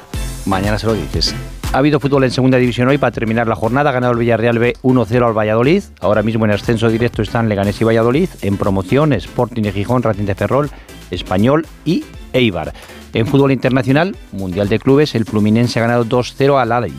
Mañana 0.46 0.80
se 0.80 0.86
lo 0.88 0.94
dices. 0.94 1.36
Ha 1.74 1.80
habido 1.80 2.00
fútbol 2.00 2.24
en 2.24 2.32
segunda 2.32 2.58
división 2.58 2.88
hoy 2.88 2.98
para 2.98 3.12
terminar 3.12 3.48
la 3.48 3.56
jornada. 3.56 3.90
Ha 3.90 3.94
ganado 3.94 4.14
el 4.14 4.20
Villarreal 4.20 4.60
B 4.60 4.76
1-0 4.84 5.26
al 5.28 5.34
Valladolid. 5.38 5.84
Ahora 6.00 6.22
mismo 6.24 6.46
en 6.46 6.52
ascenso 6.52 6.88
directo 6.88 7.22
están 7.24 7.50
Leganés 7.50 7.82
y 7.82 7.84
Valladolid. 7.84 8.30
En 8.42 8.58
promoción, 8.58 9.12
Sporting 9.12 9.64
de 9.64 9.72
Gijón, 9.74 10.04
Racing 10.04 10.26
de 10.26 10.36
Ferrol, 10.36 10.70
Español 11.14 11.66
y 11.86 12.04
Eibar. 12.34 12.74
En 13.14 13.28
fútbol 13.28 13.52
internacional, 13.52 14.16
Mundial 14.32 14.70
de 14.70 14.80
Clubes, 14.80 15.14
el 15.16 15.26
Fluminense 15.26 15.80
ha 15.80 15.84
ganado 15.84 16.06
2-0 16.06 16.60
al 16.60 16.72
Ali, 16.72 16.94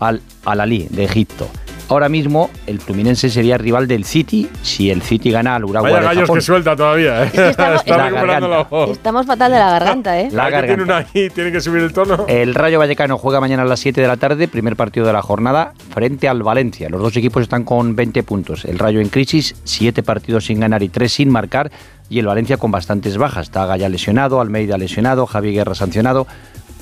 al 0.00 0.20
Al 0.44 0.60
Ali 0.60 0.88
de 0.90 1.04
Egipto. 1.04 1.48
Ahora 1.86 2.08
mismo 2.08 2.48
el 2.66 2.80
Fluminense 2.80 3.28
sería 3.28 3.58
rival 3.58 3.86
del 3.86 4.04
City 4.06 4.48
si 4.62 4.90
el 4.90 5.02
City 5.02 5.30
gana 5.30 5.54
al 5.54 5.64
Uruguay 5.66 5.82
Vaya 5.92 5.96
de 6.00 6.04
gallos 6.06 6.22
Japón. 6.22 6.36
que 6.36 6.40
suelta 6.40 6.74
todavía, 6.74 7.24
¿eh? 7.24 7.30
estamos- 7.34 7.50
Está 7.84 7.96
La 7.98 8.04
recuperando 8.08 8.48
la 8.48 8.56
garganta. 8.56 8.62
voz. 8.70 8.90
Estamos 8.90 9.26
fatal 9.26 9.52
de 9.52 9.58
la 9.58 9.70
garganta, 9.70 10.18
¿eh? 10.18 10.28
La 10.32 10.48
Cada 10.48 10.62
que 10.62 10.66
tiene 10.68 10.82
una 10.82 10.96
ahí, 10.96 11.28
tiene 11.28 11.52
que 11.52 11.60
subir 11.60 11.82
el 11.82 11.92
tono. 11.92 12.24
El 12.26 12.54
Rayo 12.54 12.78
Vallecano 12.78 13.18
juega 13.18 13.38
mañana 13.38 13.62
a 13.62 13.66
las 13.66 13.80
7 13.80 14.00
de 14.00 14.08
la 14.08 14.16
tarde, 14.16 14.48
primer 14.48 14.76
partido 14.76 15.04
de 15.06 15.12
la 15.12 15.20
jornada, 15.20 15.74
frente 15.92 16.26
al 16.26 16.42
Valencia. 16.42 16.88
Los 16.88 17.02
dos 17.02 17.14
equipos 17.18 17.42
están 17.42 17.64
con 17.64 17.94
20 17.94 18.22
puntos. 18.22 18.64
El 18.64 18.78
Rayo 18.78 19.00
en 19.02 19.10
crisis, 19.10 19.54
7 19.64 20.02
partidos 20.02 20.46
sin 20.46 20.60
ganar 20.60 20.82
y 20.82 20.88
3 20.88 21.12
sin 21.12 21.28
marcar. 21.28 21.70
Y 22.08 22.18
el 22.18 22.26
Valencia 22.26 22.56
con 22.56 22.70
bastantes 22.70 23.16
bajas. 23.16 23.46
Está 23.46 23.66
Gaya 23.66 23.88
lesionado, 23.88 24.40
Almeida 24.40 24.78
lesionado, 24.78 25.26
Javi 25.26 25.52
Guerra 25.52 25.74
sancionado. 25.74 26.26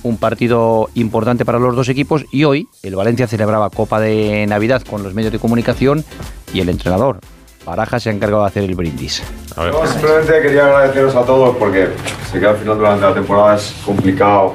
Un 0.02 0.16
partido 0.16 0.90
importante 0.94 1.44
para 1.44 1.58
los 1.58 1.76
dos 1.76 1.88
equipos. 1.88 2.24
Y 2.32 2.44
hoy 2.44 2.68
el 2.82 2.96
Valencia 2.96 3.26
celebraba 3.26 3.70
Copa 3.70 4.00
de 4.00 4.46
Navidad 4.46 4.82
con 4.82 5.02
los 5.02 5.14
medios 5.14 5.32
de 5.32 5.38
comunicación 5.38 6.04
y 6.52 6.60
el 6.60 6.68
entrenador. 6.68 7.20
Baraja 7.64 8.00
se 8.00 8.10
ha 8.10 8.12
encargado 8.12 8.42
de 8.42 8.48
hacer 8.48 8.64
el 8.64 8.74
brindis. 8.74 9.22
No, 9.56 9.86
simplemente 9.86 10.42
quería 10.42 10.66
agradeceros 10.66 11.14
a 11.14 11.24
todos 11.24 11.56
porque 11.56 11.88
sé 12.30 12.40
que 12.40 12.46
al 12.46 12.56
final 12.56 12.78
durante 12.78 13.06
la 13.06 13.14
temporada 13.14 13.54
es 13.54 13.74
complicado 13.84 14.54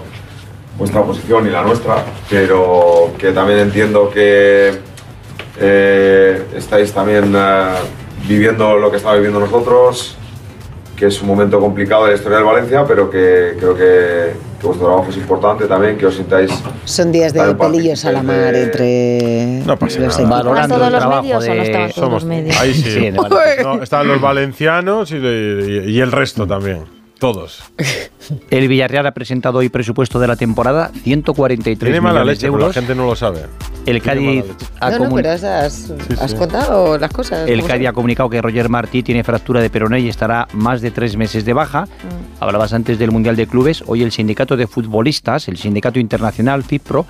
vuestra 0.78 1.02
posición 1.04 1.48
y 1.48 1.50
la 1.50 1.64
nuestra, 1.64 2.04
pero 2.30 3.12
que 3.18 3.32
también 3.32 3.60
entiendo 3.60 4.10
que 4.10 4.78
eh, 5.60 6.46
estáis 6.56 6.92
también 6.94 7.34
eh, 7.36 7.76
viviendo 8.28 8.78
lo 8.78 8.92
que 8.92 8.98
estamos 8.98 9.18
viviendo 9.18 9.40
nosotros, 9.40 10.18
que 10.98 11.06
es 11.06 11.22
un 11.22 11.28
momento 11.28 11.60
complicado 11.60 12.06
de 12.06 12.10
la 12.12 12.16
historia 12.18 12.40
del 12.40 12.46
Valencia, 12.48 12.84
pero 12.88 13.08
que 13.10 13.54
creo 13.60 13.76
que, 13.78 14.34
que 14.60 14.66
vuestro 14.68 14.88
trabajo 14.88 15.06
es 15.12 15.18
importante 15.18 15.66
también, 15.68 15.96
que 15.98 16.08
os 16.08 16.16
sintáis 16.16 16.52
Son 16.86 17.12
días 17.12 17.32
de 17.34 17.54
pelillos 17.56 18.04
a 18.04 18.12
la 18.12 18.24
mar 18.24 18.56
entre 18.56 19.62
No 19.66 19.78
pasa 19.78 20.00
los 20.00 20.20
nada. 20.20 20.40
equipos. 20.42 20.60
¿Estaban 20.60 20.70
todos 20.70 20.92
los 20.92 21.22
medios 21.22 21.44
o 21.48 21.54
no 21.56 21.62
estaban 21.62 21.92
todos 21.92 22.12
los 22.12 22.26
medios? 22.26 22.60
Ahí 22.60 22.74
sí. 22.74 22.90
Sí. 22.92 23.12
No, 23.64 23.82
estaban 23.84 24.08
los 24.08 24.20
valencianos 24.20 25.12
y, 25.12 25.18
y- 25.18 25.92
y 25.92 26.00
el 26.02 26.12
resto 26.12 26.48
también. 26.48 26.97
Todos. 27.20 27.64
El 28.52 28.68
Villarreal 28.68 29.08
ha 29.08 29.12
presentado 29.14 29.60
hoy 29.60 29.70
presupuesto 29.70 30.20
de 30.20 30.28
la 30.28 30.36
temporada, 30.36 30.92
143 31.04 31.80
Tiene 31.80 32.02
mala 32.02 32.20
millones 32.20 32.38
leche, 32.38 32.48
de 32.48 32.52
pero 32.52 32.58
la 32.60 32.64
euros. 32.66 32.76
gente 32.76 32.96
no 32.96 33.06
lo 33.06 33.16
sabe. 33.16 33.46
El 33.86 34.02
Cádiz 34.02 34.44
ha 34.82 34.92
No, 34.92 35.00
no, 35.00 35.06
comun- 35.06 35.16
pero 35.16 35.32
has, 35.32 35.44
has- 35.46 35.94
has 36.20 36.32
sí. 36.32 36.38
contado 36.38 36.98
las 36.98 37.12
cosas. 37.12 37.48
El 37.50 37.60
¿cómo 37.62 37.68
Cádiz 37.70 37.88
ha 37.88 37.94
comunicado 37.94 38.30
que 38.30 38.42
Roger 38.42 38.68
Martí 38.70 39.02
tiene 39.02 39.24
fractura 39.24 39.62
de 39.62 39.70
peroné 39.70 40.02
y 40.02 40.10
estará 40.10 40.48
más 40.54 40.82
de 40.82 40.92
tres 40.92 41.16
meses 41.16 41.46
de 41.46 41.54
baja. 41.54 41.86
Mm. 41.86 42.44
Hablabas 42.44 42.74
antes 42.74 43.00
del 43.00 43.12
Mundial 43.12 43.38
de 43.38 43.48
Clubes. 43.48 43.84
Hoy 43.88 44.04
el 44.04 44.12
sindicato 44.12 44.58
de 44.58 44.68
futbolistas, 44.68 45.48
el 45.48 45.58
sindicato 45.58 46.00
internacional 46.00 46.64
FIPRO, 46.64 47.06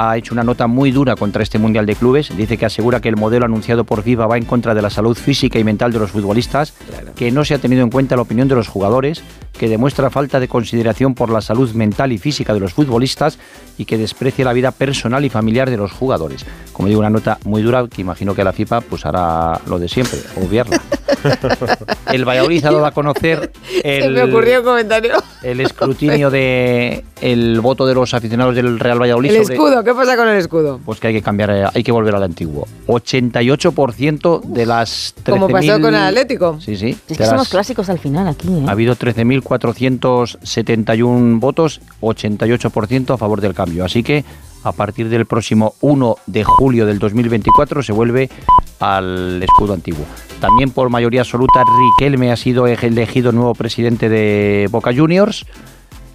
ha 0.00 0.16
hecho 0.16 0.32
una 0.32 0.44
nota 0.44 0.68
muy 0.68 0.92
dura 0.92 1.16
contra 1.16 1.42
este 1.42 1.58
Mundial 1.58 1.84
de 1.84 1.96
Clubes. 1.96 2.30
Dice 2.36 2.56
que 2.56 2.66
asegura 2.66 3.00
que 3.00 3.08
el 3.08 3.16
modelo 3.16 3.44
anunciado 3.46 3.82
por 3.82 4.02
FIFA 4.04 4.28
va 4.28 4.36
en 4.36 4.44
contra 4.44 4.72
de 4.72 4.80
la 4.80 4.90
salud 4.90 5.16
física 5.16 5.58
y 5.58 5.64
mental 5.64 5.92
de 5.92 5.98
los 5.98 6.12
futbolistas, 6.12 6.72
que 7.16 7.32
no 7.32 7.44
se 7.44 7.54
ha 7.54 7.58
tenido 7.58 7.82
en 7.82 7.90
cuenta 7.90 8.14
la 8.14 8.22
opinión 8.22 8.46
de 8.46 8.54
los 8.54 8.68
jugadores, 8.68 9.24
que 9.58 9.68
demuestra 9.68 10.08
falta 10.08 10.38
de 10.38 10.46
consideración 10.46 11.14
por 11.16 11.30
la 11.30 11.40
salud 11.40 11.72
mental 11.72 12.12
y 12.12 12.18
física 12.18 12.54
de 12.54 12.60
los 12.60 12.74
futbolistas 12.74 13.40
y 13.76 13.86
que 13.86 13.98
desprecia 13.98 14.44
la 14.44 14.52
vida 14.52 14.70
personal 14.70 15.24
y 15.24 15.30
familiar 15.30 15.68
de 15.68 15.76
los 15.76 15.90
jugadores. 15.90 16.46
Como 16.72 16.86
digo, 16.86 17.00
una 17.00 17.10
nota 17.10 17.38
muy 17.44 17.62
dura 17.62 17.84
que 17.88 18.00
imagino 18.02 18.36
que 18.36 18.44
la 18.44 18.52
FIFA 18.52 18.82
pues 18.82 19.04
hará 19.04 19.60
lo 19.66 19.80
de 19.80 19.88
siempre, 19.88 20.20
obviarla. 20.36 20.80
El 22.12 22.24
Valladolid 22.24 22.64
ha 22.64 22.70
dado 22.70 22.86
a 22.86 22.92
conocer 22.92 23.50
el, 23.82 24.02
Se 24.04 24.08
me 24.10 24.22
ocurrió 24.22 24.62
comentario. 24.62 25.14
el 25.42 25.60
escrutinio 25.60 26.30
de 26.30 27.04
el 27.20 27.60
voto 27.60 27.86
de 27.86 27.94
los 27.94 28.14
aficionados 28.14 28.54
del 28.54 28.78
Real 28.78 29.00
Valladolid 29.02 29.30
El 29.30 29.42
sobre- 29.42 29.54
escudo, 29.54 29.82
¿qué 29.88 29.94
pasa 29.94 30.16
con 30.16 30.28
el 30.28 30.36
escudo? 30.36 30.80
pues 30.84 31.00
que 31.00 31.06
hay 31.08 31.14
que 31.14 31.22
cambiar, 31.22 31.50
eh, 31.50 31.64
hay 31.74 31.82
que 31.82 31.90
volver 31.92 32.14
al 32.14 32.22
antiguo. 32.22 32.68
88% 32.86 34.42
de 34.42 34.66
las 34.66 35.14
13.000... 35.24 35.30
Como 35.30 35.48
pasó 35.48 35.80
con 35.80 35.94
el 35.94 36.02
Atlético. 36.02 36.60
Sí, 36.60 36.76
sí. 36.76 36.94
Es 37.08 37.16
que 37.16 37.24
somos 37.24 37.48
clásicos 37.48 37.88
al 37.88 37.98
final 37.98 38.28
aquí, 38.28 38.48
¿eh? 38.48 38.64
ha 38.66 38.72
habido 38.72 38.94
13.471 38.94 41.40
votos, 41.40 41.80
88% 42.02 43.14
a 43.14 43.16
favor 43.16 43.40
del 43.40 43.54
cambio. 43.54 43.86
Así 43.86 44.02
que 44.02 44.26
a 44.64 44.72
partir 44.72 45.08
del 45.08 45.24
próximo 45.24 45.72
1 45.80 46.16
de 46.26 46.44
julio 46.44 46.84
del 46.84 46.98
2024 46.98 47.82
se 47.82 47.92
vuelve 47.92 48.28
al 48.80 49.42
escudo 49.42 49.72
antiguo. 49.72 50.04
También 50.40 50.70
por 50.70 50.90
mayoría 50.90 51.22
absoluta 51.22 51.64
Riquelme 51.98 52.30
ha 52.30 52.36
sido 52.36 52.66
elegido 52.66 53.32
nuevo 53.32 53.54
presidente 53.54 54.10
de 54.10 54.68
Boca 54.70 54.94
Juniors 54.94 55.46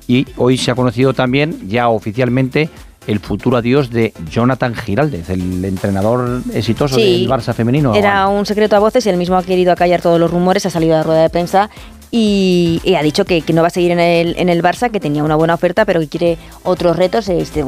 y 0.07 0.25
hoy 0.37 0.57
se 0.57 0.71
ha 0.71 0.75
conocido 0.75 1.13
también 1.13 1.67
ya 1.67 1.89
oficialmente 1.89 2.69
el 3.07 3.19
futuro 3.19 3.57
adiós 3.57 3.89
de 3.89 4.13
Jonathan 4.29 4.73
Giraldez, 4.75 5.29
el 5.29 5.63
entrenador 5.65 6.41
exitoso 6.53 6.95
Sí. 6.95 7.01
del 7.21 7.29
Barça 7.29 7.53
femenino. 7.53 7.93
Era 7.95 8.27
un 8.27 8.45
secreto 8.45 8.75
a 8.75 8.79
voces 8.79 9.05
y 9.05 9.09
él 9.09 9.17
mismo 9.17 9.35
ha 9.35 9.43
querido 9.43 9.71
acallar 9.73 10.01
todos 10.01 10.19
los 10.19 10.31
rumores, 10.31 10.65
ha 10.65 10.69
salido 10.69 10.93
a 10.95 10.97
la 10.99 11.03
rueda 11.03 11.21
de 11.23 11.29
prensa 11.29 11.69
y, 12.11 12.79
y 12.83 12.95
ha 12.95 13.01
dicho 13.03 13.25
que, 13.25 13.41
que 13.41 13.53
no 13.53 13.61
va 13.61 13.67
a 13.67 13.71
seguir 13.71 13.91
en 13.91 13.99
el, 13.99 14.35
en 14.37 14.49
el 14.49 14.61
Barça, 14.61 14.89
que 14.91 14.99
tenía 14.99 15.23
una 15.23 15.35
buena 15.35 15.53
oferta, 15.55 15.83
pero 15.85 15.99
que 15.99 16.07
quiere 16.07 16.37
otros 16.63 16.95
retos. 16.95 17.27
Este, 17.27 17.65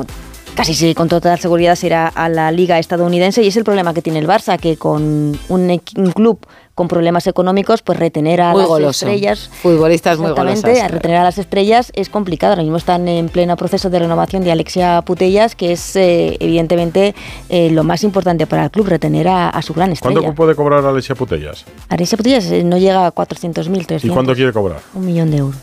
casi 0.56 0.74
sí, 0.74 0.94
con 0.94 1.10
total 1.10 1.40
seguridad 1.40 1.76
será 1.76 2.08
a 2.08 2.30
la 2.30 2.52
liga 2.52 2.80
estadounidense 2.80 3.44
y 3.44 3.48
es 3.48 3.58
el 3.58 3.64
problema 3.64 3.94
que 3.94 4.02
tiene 4.02 4.20
el 4.20 4.28
Barça, 4.28 4.58
que 4.60 4.78
con 4.78 5.04
un, 5.50 5.82
un 5.98 6.12
club 6.12 6.40
con 6.76 6.88
problemas 6.88 7.26
económicos, 7.26 7.82
pues 7.82 7.98
retener 7.98 8.42
a 8.42 8.52
Muy 8.52 8.60
las 8.62 8.68
goloso. 8.68 9.06
estrellas. 9.08 9.50
Futbolistas 9.62 10.18
muy 10.20 10.28
Exactamente, 10.32 10.68
golosas. 10.68 10.84
a 10.84 10.88
retener 10.90 11.18
a 11.18 11.24
las 11.24 11.38
estrellas 11.38 11.92
es 11.96 12.10
complicado. 12.10 12.52
Ahora 12.52 12.64
mismo 12.64 12.78
están 12.78 13.08
en 13.08 13.30
pleno 13.30 13.56
proceso 13.56 13.90
de 13.90 13.98
renovación 14.00 14.44
de 14.44 14.52
Alexia 14.52 15.02
Putellas, 15.02 15.56
que 15.56 15.72
es 15.72 15.96
eh, 15.96 16.38
evidentemente 16.40 17.16
eh, 17.50 17.72
lo 17.72 17.84
más 17.84 18.04
importante 18.04 18.46
para 18.46 18.66
el 18.66 18.72
club, 18.72 18.88
retener 18.88 19.28
a, 19.30 19.50
a 19.50 19.62
su 19.62 19.74
gran 19.74 19.96
¿Cuánto 19.96 20.20
estrella. 20.20 20.36
puede 20.36 20.54
cobrar 20.56 20.86
Alexia 20.86 21.16
Putellas? 21.16 21.66
Alexia 21.90 22.18
Putellas 22.18 22.46
eh, 22.52 22.64
no 22.64 22.78
llega 22.78 23.08
a 23.08 23.14
400.000, 23.16 23.64
300. 23.64 24.04
¿Y 24.04 24.10
cuánto 24.10 24.36
quiere 24.36 24.52
cobrar? 24.52 24.80
Un 24.94 25.06
millón 25.06 25.32
de 25.32 25.38
euros. 25.38 25.56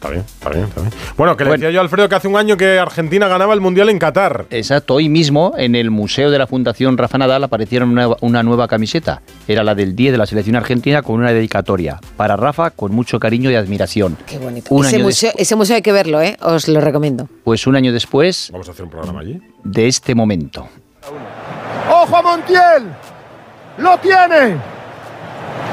Está 0.00 0.08
bien, 0.08 0.24
está 0.24 0.48
bien, 0.48 0.64
está 0.64 0.80
bien. 0.80 0.92
Bueno, 1.14 1.36
que 1.36 1.44
le 1.44 1.50
decía 1.50 1.70
yo 1.70 1.78
a 1.80 1.82
Alfredo 1.82 2.08
que 2.08 2.14
hace 2.14 2.26
un 2.26 2.34
año 2.38 2.56
que 2.56 2.78
Argentina 2.78 3.28
ganaba 3.28 3.52
el 3.52 3.60
Mundial 3.60 3.90
en 3.90 3.98
Qatar. 3.98 4.46
Exacto, 4.48 4.94
hoy 4.94 5.10
mismo 5.10 5.52
en 5.58 5.74
el 5.74 5.90
Museo 5.90 6.30
de 6.30 6.38
la 6.38 6.46
Fundación 6.46 6.96
Rafa 6.96 7.18
Nadal 7.18 7.44
aparecieron 7.44 7.90
una, 7.90 8.08
una 8.22 8.42
nueva 8.42 8.66
camiseta. 8.66 9.20
Era 9.46 9.62
la 9.62 9.74
del 9.74 9.94
10 9.94 10.12
de 10.12 10.16
la 10.18 10.24
selección 10.24 10.56
argentina 10.56 11.02
con 11.02 11.16
una 11.16 11.32
dedicatoria. 11.32 12.00
Para 12.16 12.36
Rafa, 12.36 12.70
con 12.70 12.92
mucho 12.94 13.20
cariño 13.20 13.50
y 13.50 13.56
admiración. 13.56 14.16
Qué 14.26 14.38
bonito. 14.38 14.74
Un 14.74 14.86
Ese 14.86 14.96
año 14.96 15.04
museo, 15.04 15.32
ese 15.36 15.54
museo 15.54 15.76
hay 15.76 15.82
que 15.82 15.92
verlo, 15.92 16.22
¿eh? 16.22 16.34
Os 16.40 16.66
lo 16.68 16.80
recomiendo. 16.80 17.28
Pues 17.44 17.66
un 17.66 17.76
año 17.76 17.92
después 17.92 18.48
Vamos 18.52 18.68
a 18.68 18.72
hacer 18.72 18.86
un 18.86 18.90
programa 18.90 19.20
allí. 19.20 19.38
de 19.64 19.86
este 19.86 20.14
momento. 20.14 20.66
¡Ojo 21.90 22.16
a 22.16 22.22
Montiel! 22.22 22.84
¡Lo 23.76 23.98
tiene! 23.98 24.56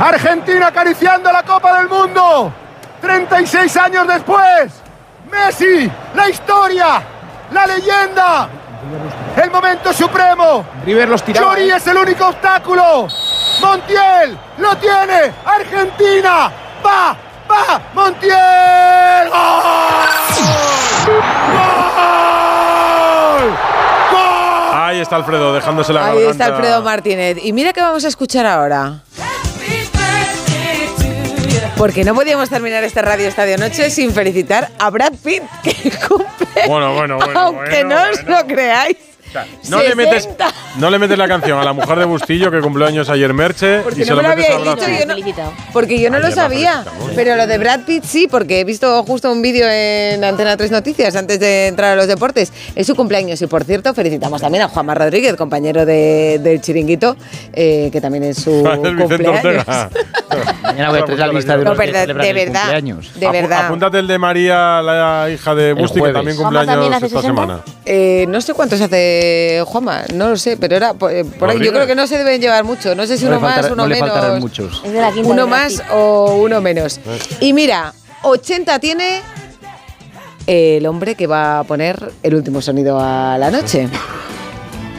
Argentina 0.01 0.67
acariciando 0.67 1.31
la 1.31 1.43
Copa 1.43 1.79
del 1.79 1.87
Mundo. 1.87 2.53
36 3.01 3.77
años 3.77 4.07
después. 4.07 4.73
Messi, 5.31 5.89
la 6.15 6.29
historia, 6.29 7.01
la 7.51 7.65
leyenda. 7.67 8.49
El 9.41 9.51
momento 9.51 9.91
supremo. 9.93 10.65
River 10.85 11.09
los 11.09 11.23
tiraba, 11.23 11.49
Chori 11.55 11.69
¿eh? 11.69 11.75
es 11.75 11.87
el 11.87 11.97
único 11.97 12.27
obstáculo. 12.27 13.07
Montiel 13.61 14.37
lo 14.57 14.75
tiene. 14.77 15.31
Argentina 15.45 16.51
va, 16.85 17.15
va. 17.49 17.81
Montiel. 17.93 19.29
¡Gol! 22.57 23.49
¡Gol! 24.11 24.75
Ahí 24.75 24.99
está 24.99 25.15
Alfredo, 25.17 25.53
dejándose 25.53 25.93
la 25.93 26.05
Ahí 26.05 26.15
garganta. 26.15 26.31
está 26.31 26.45
Alfredo 26.55 26.81
Martínez. 26.81 27.37
Y 27.43 27.53
mira 27.53 27.73
que 27.73 27.81
vamos 27.81 28.05
a 28.05 28.07
escuchar 28.07 28.45
ahora. 28.45 29.01
Porque 31.77 32.03
no 32.03 32.15
podíamos 32.15 32.49
terminar 32.49 32.83
esta 32.83 33.03
Radio 33.03 33.27
Estadio 33.27 33.55
Noche 33.57 33.91
sin 33.91 34.11
felicitar 34.11 34.71
a 34.79 34.89
Brad 34.89 35.13
Pitt, 35.23 35.43
que 35.63 35.91
cumple. 36.07 36.67
Bueno, 36.67 36.95
bueno, 36.95 37.17
bueno. 37.17 37.33
aunque 37.39 37.83
bueno, 37.83 38.03
no 38.03 38.11
os 38.11 38.23
lo 38.23 38.47
creáis. 38.47 38.97
No 39.69 39.81
le, 39.81 39.95
metes, 39.95 40.23
60. 40.23 40.47
no 40.77 40.89
le 40.89 40.99
metes 40.99 41.17
la 41.17 41.27
canción 41.27 41.59
a 41.59 41.63
la 41.63 41.73
mujer 41.73 41.99
de 41.99 42.05
Bustillo 42.05 42.49
que 42.51 42.59
cumplió 42.61 42.87
años 42.87 43.09
ayer 43.09 43.33
Merche 43.33 43.79
Porque 43.81 44.01
y 44.01 44.05
se 44.05 44.11
me 44.15 44.21
lo 44.21 44.29
lo 44.29 44.35
metes 44.35 44.47
dicho, 44.57 44.87
yo 44.99 45.05
no- 45.05 45.53
porque 45.73 45.99
yo 45.99 46.09
no 46.09 46.19
lo 46.19 46.25
Ayer 46.27 46.35
sabía. 46.35 46.85
Pero 47.15 47.35
lo 47.35 47.45
de 47.47 47.57
Brad 47.57 47.81
Pitt 47.81 48.03
sí, 48.03 48.27
porque 48.29 48.59
he 48.61 48.63
visto 48.63 49.03
justo 49.03 49.31
un 49.31 49.41
vídeo 49.41 49.67
en 49.69 50.23
Antena 50.23 50.55
3 50.57 50.71
Noticias 50.71 51.15
antes 51.15 51.39
de 51.39 51.67
entrar 51.67 51.91
a 51.93 51.95
los 51.95 52.07
deportes. 52.07 52.51
Es 52.75 52.87
su 52.87 52.95
cumpleaños 52.95 53.41
y 53.41 53.47
por 53.47 53.63
cierto 53.63 53.93
felicitamos 53.93 54.41
también 54.41 54.63
a 54.63 54.69
Juanma 54.69 54.95
Rodríguez, 54.95 55.35
compañero 55.35 55.85
de- 55.85 56.39
del 56.41 56.61
Chiringuito, 56.61 57.15
eh, 57.53 57.89
que 57.91 57.99
también 58.01 58.23
es 58.23 58.37
su 58.37 58.63
cumpleaños. 58.97 59.35
Ortega. 59.45 59.89
Mañana 60.63 60.89
voy 60.89 60.99
a 60.99 61.05
traer 61.05 61.19
la 61.19 61.27
lista 61.27 61.57
de 61.57 61.63
No, 61.63 61.69
los 61.71 61.77
de 61.79 61.85
el 61.85 61.91
verdad, 61.93 62.61
cumpleaños. 62.61 63.11
de 63.15 63.27
Apu- 63.27 63.31
verdad. 63.31 63.65
Apúntate 63.65 63.99
el 63.99 64.07
de 64.07 64.17
María, 64.19 64.81
la 64.81 65.29
hija 65.33 65.55
de 65.55 65.73
Busti, 65.73 66.01
que 66.01 66.11
también 66.11 66.37
¿Juanma 66.37 66.59
cumpleaños 66.59 66.73
también 66.73 66.93
esta 66.93 67.07
60? 67.19 67.27
semana. 67.27 67.59
Eh, 67.85 68.25
no 68.29 68.41
sé 68.41 68.53
cuántos 68.53 68.79
hace 68.81 69.16
Juanma, 69.65 70.03
no 70.13 70.29
lo 70.29 70.37
sé, 70.37 70.57
pero 70.57 70.75
era 70.75 70.93
por, 70.93 71.11
eh, 71.11 71.23
por 71.25 71.49
ahí. 71.49 71.59
Yo 71.63 71.71
creo 71.71 71.87
que 71.87 71.95
no 71.95 72.07
se 72.07 72.17
deben 72.17 72.39
llevar 72.41 72.63
mucho. 72.63 72.95
No 72.95 73.05
sé 73.07 73.17
si 73.17 73.25
No 73.25 73.31
uno 73.31 73.39
más, 73.41 73.55
faltará- 73.67 73.73
uno 73.73 73.83
no 73.83 73.89
menos. 73.89 74.39
muchos. 74.39 74.81
Es 74.85 74.91
de 74.93 75.01
la 75.01 75.11
quinta 75.11 75.29
Uno 75.29 75.47
más 75.47 75.81
o 75.91 76.35
uno 76.41 76.61
menos. 76.61 76.99
Y 77.39 77.53
mira, 77.53 77.93
80 78.23 78.79
tiene 78.79 79.21
el 80.45 80.85
hombre 80.85 81.15
que 81.15 81.27
va 81.27 81.59
a 81.59 81.63
poner 81.63 82.11
el 82.23 82.35
último 82.35 82.61
sonido 82.61 82.99
a 82.99 83.37
la 83.37 83.51
noche. 83.51 83.89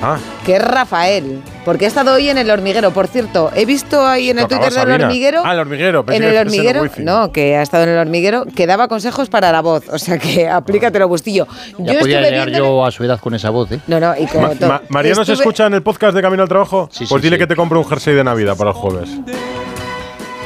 Ah. 0.00 0.16
que 0.46 0.56
es 0.56 0.62
Rafael, 0.64 1.42
porque 1.64 1.84
ha 1.84 1.88
estado 1.88 2.14
hoy 2.14 2.28
en 2.28 2.38
el 2.38 2.48
hormiguero. 2.50 2.92
Por 2.92 3.08
cierto, 3.08 3.50
he 3.56 3.64
visto 3.64 4.06
ahí 4.06 4.30
en 4.30 4.38
el 4.38 4.44
Tocaba 4.44 4.66
Twitter 4.68 4.78
del 4.84 4.90
Sabina. 4.92 5.06
hormiguero. 5.08 5.42
Ah, 5.44 5.52
el 5.54 5.58
hormiguero. 5.58 6.04
pensé 6.06 6.16
En 6.16 6.22
que 6.30 6.38
el 6.38 6.46
hormiguero, 6.46 6.82
wifi. 6.82 7.02
no, 7.02 7.32
que 7.32 7.56
ha 7.56 7.62
estado 7.62 7.82
en 7.82 7.90
el 7.90 7.98
hormiguero, 7.98 8.44
que 8.54 8.66
daba 8.68 8.86
consejos 8.86 9.28
para 9.28 9.50
la 9.50 9.60
voz. 9.60 9.88
O 9.90 9.98
sea 9.98 10.18
que 10.18 10.48
aplícatelo, 10.50 11.08
Bustillo. 11.08 11.46
Ya 11.78 11.94
Yo 11.94 12.00
podía 12.00 12.20
llegar 12.20 12.50
yo 12.50 12.84
a 12.84 12.90
su 12.92 13.02
edad 13.02 13.18
con 13.18 13.34
esa 13.34 13.50
voz, 13.50 13.72
¿eh? 13.72 13.80
No, 13.88 13.98
no, 13.98 14.14
y 14.16 14.26
como 14.26 14.48
Ma- 14.48 14.54
todo. 14.54 14.68
Ma- 14.68 14.82
Mariano 14.88 15.24
se 15.24 15.32
Estuve- 15.32 15.42
escucha 15.42 15.66
en 15.66 15.74
el 15.74 15.82
podcast 15.82 16.14
de 16.14 16.22
Camino 16.22 16.42
al 16.44 16.48
Trabajo. 16.48 16.88
Sí, 16.92 17.04
pues 17.08 17.20
dile 17.22 17.36
sí. 17.36 17.40
que 17.40 17.46
te 17.48 17.56
compre 17.56 17.76
un 17.78 17.84
jersey 17.84 18.14
de 18.14 18.22
Navidad 18.22 18.56
para 18.56 18.70
el 18.70 18.76
jueves. 18.76 19.08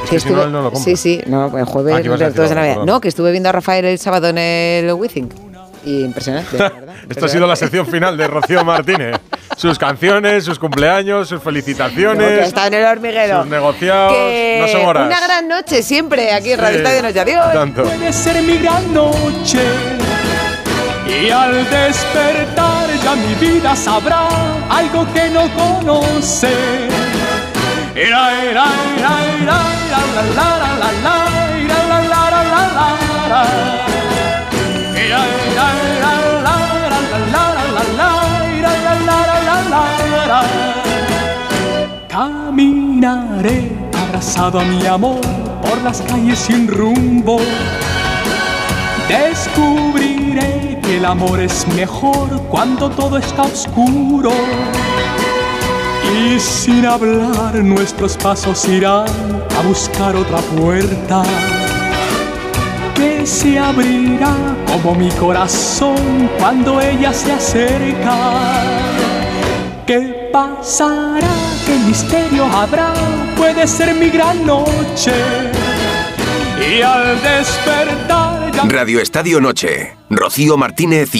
Es 0.03 0.09
que 0.09 0.19
si 0.19 0.29
no, 0.29 0.35
estuve- 0.39 0.51
no 0.51 0.61
lo 0.63 0.71
compra. 0.71 0.83
Sí, 0.83 0.95
sí, 0.97 1.21
no, 1.27 1.57
el 1.57 1.65
jueves 1.65 1.93
Ah, 1.95 2.01
de 2.01 2.55
Navidad. 2.55 2.83
No, 2.85 2.99
que 2.99 3.07
estuve 3.07 3.31
viendo 3.31 3.49
a 3.49 3.51
Rafael 3.51 3.85
el 3.85 3.99
sábado 3.99 4.27
en 4.29 4.37
el 4.39 4.91
Withing. 4.93 5.29
Y 5.85 6.03
impresionante, 6.03 6.57
la 6.57 6.69
verdad. 6.69 6.95
Esta 7.09 7.25
ha 7.25 7.29
sido 7.29 7.45
la 7.47 7.55
sección 7.55 7.85
final 7.85 8.15
de 8.17 8.27
Rocío 8.27 8.63
Martínez. 8.63 9.17
Sus 9.57 9.77
canciones, 9.77 10.45
sus 10.45 10.57
cumpleaños, 10.57 11.27
sus 11.27 11.39
que 11.39 11.43
felicitaciones, 11.43 12.47
está 12.47 12.67
en 12.67 12.73
el 12.75 12.85
hormiguero. 12.85 13.41
sus 13.41 13.51
negociados. 13.51 14.13
Que 14.13 14.59
no 14.61 14.67
son 14.67 14.85
horas. 14.87 15.07
Una 15.07 15.19
gran 15.21 15.47
noche 15.47 15.83
siempre 15.83 16.31
aquí 16.33 16.53
en 16.53 16.59
Radio 16.59 16.77
Sí, 16.79 16.83
Estadio 16.83 17.03
Noche. 17.03 17.19
Adiós. 17.19 17.53
Tanto. 17.53 17.83
Puede 17.83 18.13
ser 18.13 18.41
mi 18.43 18.57
gran 18.57 18.93
noche. 18.93 19.61
Y 21.05 21.29
al 21.29 21.69
despertar 21.69 22.87
ya 23.03 23.15
mi 23.15 23.35
vida 23.35 23.75
sabrá 23.75 24.27
algo 24.69 25.05
que 25.13 25.29
no 25.29 25.49
conoce. 25.53 26.47
Era, 27.95 28.43
era, 28.43 28.65
era, 28.97 29.25
era, 29.41 29.59
era, 29.85 30.03
la, 30.15 30.23
la, 30.33 30.57
la, 30.57 30.77
la, 30.79 30.91
la, 31.03 31.59
era, 31.59 31.87
la, 31.87 32.01
la, 32.01 32.29
la, 32.31 32.43
la, 32.43 33.27
la, 33.29 33.43
la. 33.77 33.82
Caminaré 42.07 43.71
abrazado 43.93 44.59
a 44.59 44.63
mi 44.63 44.85
amor 44.85 45.21
por 45.61 45.81
las 45.81 46.01
calles 46.01 46.39
sin 46.39 46.67
rumbo. 46.67 47.39
Descubriré 49.07 50.79
que 50.81 50.97
el 50.97 51.05
amor 51.05 51.39
es 51.39 51.67
mejor 51.75 52.29
cuando 52.49 52.89
todo 52.89 53.17
está 53.17 53.43
oscuro. 53.43 54.31
Y 56.15 56.39
sin 56.39 56.85
hablar 56.85 57.55
nuestros 57.55 58.15
pasos 58.17 58.67
irán 58.67 59.07
a 59.57 59.67
buscar 59.67 60.15
otra 60.15 60.37
puerta 60.37 61.23
que 62.95 63.25
se 63.25 63.57
abrirá 63.57 64.35
como 64.71 64.95
mi 64.95 65.09
corazón 65.11 66.29
cuando 66.37 66.79
ella 66.79 67.11
se 67.11 67.31
acerca. 67.31 68.15
¿Qué 69.85 70.22
pasará? 70.33 71.33
¿Qué 71.65 71.77
misterio 71.87 72.43
habrá? 72.45 72.93
Puede 73.37 73.65
ser 73.67 73.95
mi 73.95 74.09
gran 74.09 74.45
noche. 74.45 75.13
Y 76.59 76.81
al 76.81 77.21
despertar 77.21 78.43
Radio 78.67 78.99
Estadio 78.99 79.39
Noche. 79.39 79.95
Rocío 80.09 80.57
Martínez 80.57 81.13
y 81.15 81.19